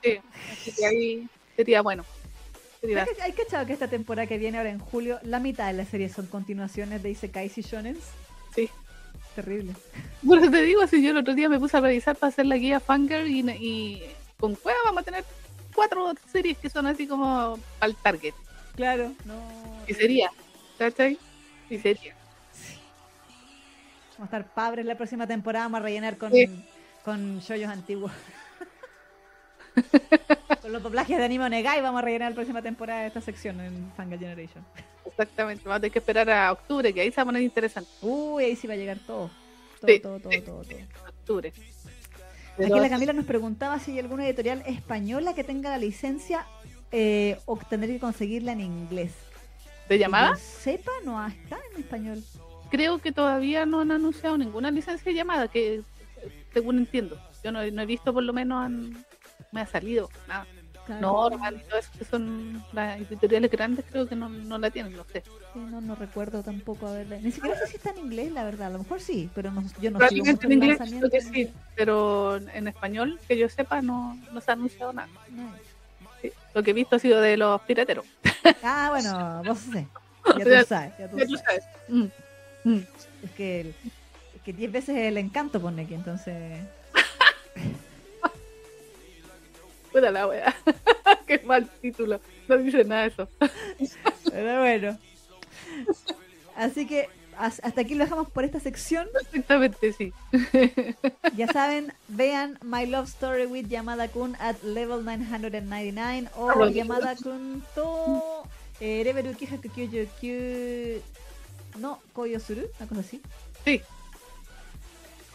Sí, 0.02 0.18
así 0.50 0.72
que 0.76 0.84
ahí 0.86 1.28
sería 1.56 1.80
bueno. 1.82 2.04
Sería- 2.80 3.00
¿Sabes 3.04 3.16
que- 3.16 3.22
¿Hay 3.22 3.32
cachado 3.32 3.66
que 3.66 3.72
esta 3.74 3.88
temporada 3.88 4.26
que 4.26 4.38
viene 4.38 4.58
ahora 4.58 4.70
en 4.70 4.78
julio, 4.78 5.18
la 5.22 5.38
mitad 5.40 5.66
de 5.66 5.74
la 5.74 5.84
serie 5.84 6.08
son 6.08 6.26
continuaciones 6.26 7.02
de 7.02 7.10
Isekai 7.10 7.50
y 7.54 7.60
Shonens? 7.62 7.98
Sí. 8.54 8.68
Terrible. 9.34 9.72
Eso 10.22 10.50
te 10.50 10.62
digo, 10.62 10.86
si 10.86 11.02
yo 11.02 11.10
el 11.10 11.18
otro 11.18 11.34
día 11.34 11.48
me 11.48 11.58
puse 11.60 11.76
a 11.76 11.80
revisar 11.80 12.16
para 12.16 12.28
hacer 12.30 12.46
la 12.46 12.56
guía 12.56 12.80
Fanger 12.80 13.26
y, 13.26 13.40
y 13.50 14.02
con 14.38 14.54
Cueva 14.56 14.78
vamos 14.84 15.02
a 15.02 15.04
tener 15.04 15.24
cuatro 15.74 16.12
series 16.32 16.58
que 16.58 16.68
son 16.68 16.86
así 16.86 17.06
como 17.06 17.58
al 17.78 17.94
target. 17.96 18.34
Claro, 18.74 19.12
no. 19.24 19.34
Y 19.86 19.94
sería, 19.94 20.30
¿cachai? 20.78 21.16
Y 21.68 21.78
sería. 21.78 22.14
Vamos 24.18 24.20
a 24.32 24.36
estar 24.38 24.52
padres 24.52 24.84
la 24.84 24.96
próxima 24.96 25.26
temporada, 25.26 25.66
vamos 25.66 25.80
a 25.80 25.82
rellenar 25.84 26.16
con, 26.18 26.32
Sí. 26.32 26.46
con 27.04 27.38
shoyos 27.40 27.70
antiguos. 27.70 28.10
con 30.62 30.72
los 30.72 30.82
doblajes 30.82 31.16
de 31.18 31.24
anime 31.24 31.44
Onegai 31.44 31.80
vamos 31.80 32.00
a 32.00 32.04
rellenar 32.04 32.30
la 32.30 32.34
próxima 32.34 32.62
temporada 32.62 33.02
de 33.02 33.06
esta 33.08 33.20
sección 33.20 33.60
en 33.60 33.92
Fangirl 33.96 34.20
Generation. 34.20 34.64
Exactamente, 35.06 35.62
vamos 35.64 35.76
a 35.78 35.80
tener 35.80 35.92
que 35.92 35.98
esperar 35.98 36.30
a 36.30 36.52
octubre, 36.52 36.92
que 36.92 37.00
ahí 37.00 37.10
se 37.10 37.16
va 37.16 37.22
a 37.22 37.26
poner 37.26 37.42
interesante. 37.42 37.90
Uy, 38.02 38.44
ahí 38.44 38.56
sí 38.56 38.66
va 38.66 38.74
a 38.74 38.76
llegar 38.76 38.98
todo. 39.06 39.30
Todo, 39.80 39.90
Sí, 39.90 40.00
todo, 40.00 40.20
todo, 40.20 40.32
sí. 40.32 40.40
todo, 40.40 40.62
todo. 40.62 41.08
Octubre. 41.08 41.52
Aquí 42.58 42.68
la 42.80 42.88
Camila 42.90 43.12
nos 43.14 43.24
preguntaba 43.24 43.78
si 43.78 43.92
hay 43.92 44.00
alguna 44.00 44.26
editorial 44.26 44.62
española 44.66 45.34
que 45.34 45.44
tenga 45.44 45.70
la 45.70 45.78
licencia 45.78 46.44
eh, 46.92 47.38
o 47.46 47.56
tendría 47.56 47.94
que 47.94 48.00
conseguirla 48.00 48.52
en 48.52 48.60
inglés. 48.60 49.12
¿De 49.88 49.98
llamada? 49.98 50.36
Sepa, 50.36 50.90
no 51.04 51.26
está 51.26 51.58
en 51.74 51.80
español. 51.80 52.22
Creo 52.70 52.98
que 52.98 53.12
todavía 53.12 53.64
no 53.66 53.80
han 53.80 53.90
anunciado 53.90 54.36
ninguna 54.36 54.70
licencia 54.70 55.10
de 55.10 55.16
llamada, 55.16 55.48
que 55.48 55.80
según 56.52 56.78
entiendo. 56.78 57.18
Yo 57.42 57.50
no, 57.50 57.64
no 57.70 57.82
he 57.82 57.86
visto, 57.86 58.12
por 58.12 58.22
lo 58.22 58.32
menos, 58.32 58.62
han- 58.64 59.04
me 59.52 59.60
ha 59.60 59.66
salido 59.66 60.08
nada. 60.28 60.46
Claro. 60.86 61.02
Normal 61.02 61.60
y 61.64 61.68
todo 61.68 61.78
eso, 61.78 61.90
que 61.96 62.04
son 62.04 62.64
las 62.72 62.98
editoriales 63.00 63.50
grandes, 63.50 63.84
creo 63.88 64.08
que 64.08 64.16
no, 64.16 64.28
no 64.28 64.58
la 64.58 64.70
tienen, 64.70 64.96
no 64.96 65.04
sé. 65.04 65.22
Sí, 65.52 65.58
no, 65.60 65.80
no 65.80 65.94
recuerdo 65.94 66.42
tampoco 66.42 66.88
haberla. 66.88 67.18
Ni 67.18 67.30
siquiera 67.30 67.56
sé 67.58 67.66
si 67.68 67.76
está 67.76 67.90
en 67.90 67.98
inglés, 67.98 68.32
la 68.32 68.42
verdad. 68.44 68.68
A 68.68 68.70
lo 68.70 68.78
mejor 68.80 69.00
sí, 69.00 69.30
pero 69.34 69.52
no, 69.52 69.62
yo 69.80 69.90
no 69.90 69.98
mucho 69.98 70.16
en 70.46 70.52
inglés 70.52 70.78
creo 70.78 70.78
lanzamiento. 70.78 71.10
que 71.10 71.20
sí, 71.20 71.52
pero 71.76 72.36
en 72.36 72.66
español, 72.66 73.20
que 73.28 73.36
yo 73.38 73.48
sepa, 73.48 73.82
no, 73.82 74.18
no 74.32 74.40
se 74.40 74.50
ha 74.50 74.54
anunciado 74.54 74.92
nada. 74.92 75.08
No. 75.30 75.52
Sí, 76.22 76.32
Lo 76.54 76.62
que 76.62 76.70
he 76.70 76.74
visto 76.74 76.96
ha 76.96 76.98
sido 76.98 77.20
de 77.20 77.36
los 77.36 77.60
pirateros. 77.62 78.06
Ah, 78.62 78.88
bueno, 78.90 79.42
vos 79.44 79.58
sé. 79.58 79.86
Ya 80.38 80.44
tú 80.44 80.66
sabes. 80.66 80.92
Ya 80.98 81.08
tú 81.08 81.18
Ya 81.18 81.26
sabes. 81.26 81.40
sabes. 81.46 81.64
Mm, 81.88 82.06
mm. 82.64 82.82
Es 83.24 83.30
que, 83.36 83.60
el- 83.60 83.74
es 84.34 84.42
que 84.42 84.52
10 84.54 84.72
veces 84.72 84.96
el 84.96 85.18
encanto 85.18 85.60
pone 85.60 85.82
aquí, 85.82 85.94
entonces. 85.94 86.58
Puta 89.92 90.10
la 90.10 90.26
wea. 90.26 90.54
Qué 91.26 91.38
mal 91.40 91.68
título. 91.80 92.20
No 92.48 92.56
dice 92.58 92.84
nada 92.84 93.02
de 93.02 93.08
eso. 93.08 93.28
Pero 94.30 94.60
bueno. 94.60 94.98
Así 96.56 96.86
que 96.86 97.08
as- 97.38 97.60
hasta 97.64 97.80
aquí 97.82 97.94
lo 97.94 98.04
dejamos 98.04 98.30
por 98.30 98.44
esta 98.44 98.60
sección. 98.60 99.08
Exactamente, 99.20 99.92
sí. 99.92 100.12
Ya 101.36 101.46
saben, 101.52 101.92
vean 102.08 102.58
My 102.62 102.86
Love 102.86 103.08
Story 103.08 103.46
with 103.46 103.68
Yamada 103.68 104.08
Kun 104.08 104.36
at 104.40 104.60
level 104.62 105.04
999 105.04 106.28
o 106.36 106.46
bueno. 106.46 106.68
Yamada 106.68 107.14
Kun 107.16 107.62
to 107.74 108.42
eh, 108.80 109.02
Reveru 109.04 109.32
Kyu 109.34 111.00
no 111.78 112.00
Koyo 112.12 112.40
Suru, 112.40 112.62
una 112.78 112.88
cosa 112.88 113.00
así. 113.00 113.22
Sí. 113.64 113.80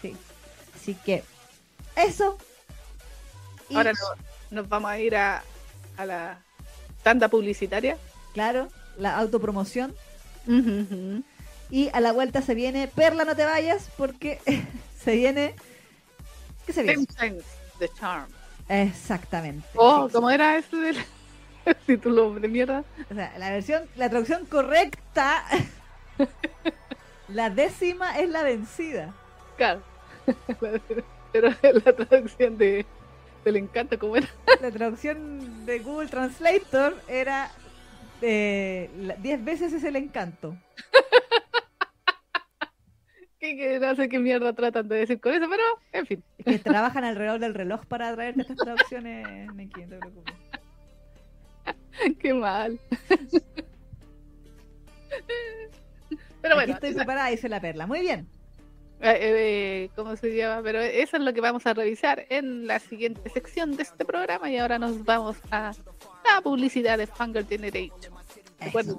Sí. 0.01 0.15
Así 0.75 0.95
que 1.05 1.23
eso. 1.95 2.37
Y, 3.69 3.75
Ahora 3.77 3.93
no- 3.93 4.34
nos 4.51 4.67
vamos 4.69 4.91
a 4.91 4.99
ir 4.99 5.15
a, 5.15 5.43
a 5.97 6.05
la 6.05 6.41
tanda 7.03 7.27
publicitaria. 7.27 7.97
claro, 8.33 8.67
la 8.97 9.17
autopromoción. 9.17 9.93
Y 11.69 11.89
a 11.93 11.99
la 11.99 12.11
vuelta 12.11 12.41
se 12.41 12.53
viene 12.55 12.87
Perla, 12.87 13.25
no 13.25 13.35
te 13.35 13.45
vayas, 13.45 13.89
porque 13.97 14.39
se 14.99 15.15
viene. 15.15 15.55
¿Qué 16.65 16.73
se 16.73 16.83
viene? 16.83 17.05
The 17.79 17.89
charm. 17.99 18.27
Exactamente. 18.69 19.67
Oh. 19.75 20.09
¿cómo 20.11 20.29
era 20.29 20.57
ese 20.57 20.75
del 20.77 20.97
el 21.65 21.75
título 21.87 22.33
de 22.35 22.47
mierda? 22.47 22.83
O 23.11 23.13
sea, 23.13 23.33
la 23.37 23.49
versión, 23.49 23.83
la 23.95 24.09
traducción 24.09 24.45
correcta. 24.45 25.43
la 27.27 27.49
décima 27.49 28.17
es 28.19 28.29
la 28.29 28.43
vencida. 28.43 29.13
Claro. 29.57 29.81
Pero 31.31 31.49
la 31.61 31.95
traducción 31.95 32.57
de, 32.57 32.85
del 33.45 33.55
encanto, 33.57 33.97
¿cómo 33.97 34.17
era? 34.17 34.27
La 34.61 34.71
traducción 34.71 35.65
de 35.65 35.79
Google 35.79 36.09
Translator 36.09 36.99
era 37.07 37.49
eh, 38.21 38.89
la- 38.97 39.15
10 39.15 39.45
veces 39.45 39.71
es 39.73 39.83
el 39.85 39.95
encanto. 39.95 40.57
Que, 43.39 43.79
no 43.79 43.95
sé 43.95 44.09
qué 44.09 44.17
mierda 44.17 44.53
tratan 44.53 44.87
de 44.87 44.95
decir 44.95 45.19
con 45.21 45.31
eso, 45.33 45.45
pero 45.47 45.61
en 45.91 46.05
fin. 46.07 46.23
Es 46.39 46.45
que 46.45 46.57
trabajan 46.57 47.03
alrededor 47.03 47.39
del 47.39 47.53
reloj 47.53 47.85
para 47.85 48.11
traerte 48.15 48.41
estas 48.41 48.57
traducciones, 48.57 49.53
Neki, 49.53 49.81
no 49.83 49.89
te 49.89 49.97
preocupes. 49.99 50.33
Qué 52.19 52.33
mal. 52.33 52.79
Pero 56.41 56.55
Aquí 56.55 56.65
bueno, 56.65 56.73
estoy 56.73 56.89
esa- 56.89 56.97
preparada, 56.99 57.29
dice 57.29 57.47
la 57.49 57.59
perla. 57.61 57.85
Muy 57.87 58.01
bien. 58.01 58.27
Eh, 59.01 59.17
eh, 59.19 59.89
¿Cómo 59.95 60.15
se 60.15 60.33
llama? 60.35 60.61
Pero 60.63 60.79
eso 60.81 61.17
es 61.17 61.23
lo 61.23 61.33
que 61.33 61.41
vamos 61.41 61.65
a 61.65 61.73
revisar 61.73 62.25
en 62.29 62.65
la 62.65 62.79
siguiente 62.79 63.29
sección 63.29 63.75
de 63.75 63.83
este 63.83 64.05
programa 64.05 64.49
y 64.49 64.57
ahora 64.57 64.79
nos 64.79 65.03
vamos 65.03 65.35
a 65.51 65.71
la 66.23 66.41
publicidad 66.41 66.97
de 66.97 67.07
Fangirl 67.07 67.45
Generation. 67.47 68.13
Recuerden. 68.59 68.97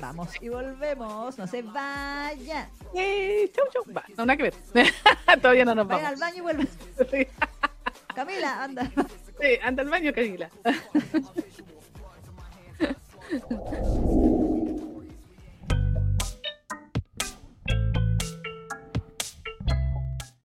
Vamos 0.00 0.28
y 0.42 0.48
volvemos, 0.50 1.38
no 1.38 1.46
se 1.46 1.62
vayan. 1.62 2.68
Hey, 2.94 3.44
eh, 3.44 3.52
chau, 3.54 3.64
chau. 3.72 3.82
Va, 3.94 4.04
no, 4.16 4.26
nada 4.26 4.36
que 4.36 4.42
ver. 4.42 4.54
Todavía 5.40 5.64
no 5.64 5.74
nos 5.74 5.88
Vayan 5.88 6.04
vamos. 6.04 6.22
al 6.22 6.28
baño 6.28 6.36
y 6.36 6.40
vuelven. 6.42 6.68
Sí. 7.10 7.26
Camila, 8.14 8.64
anda. 8.64 8.90
Sí, 9.40 9.58
anda 9.62 9.82
al 9.82 9.88
baño, 9.88 10.12
Camila. 10.12 10.50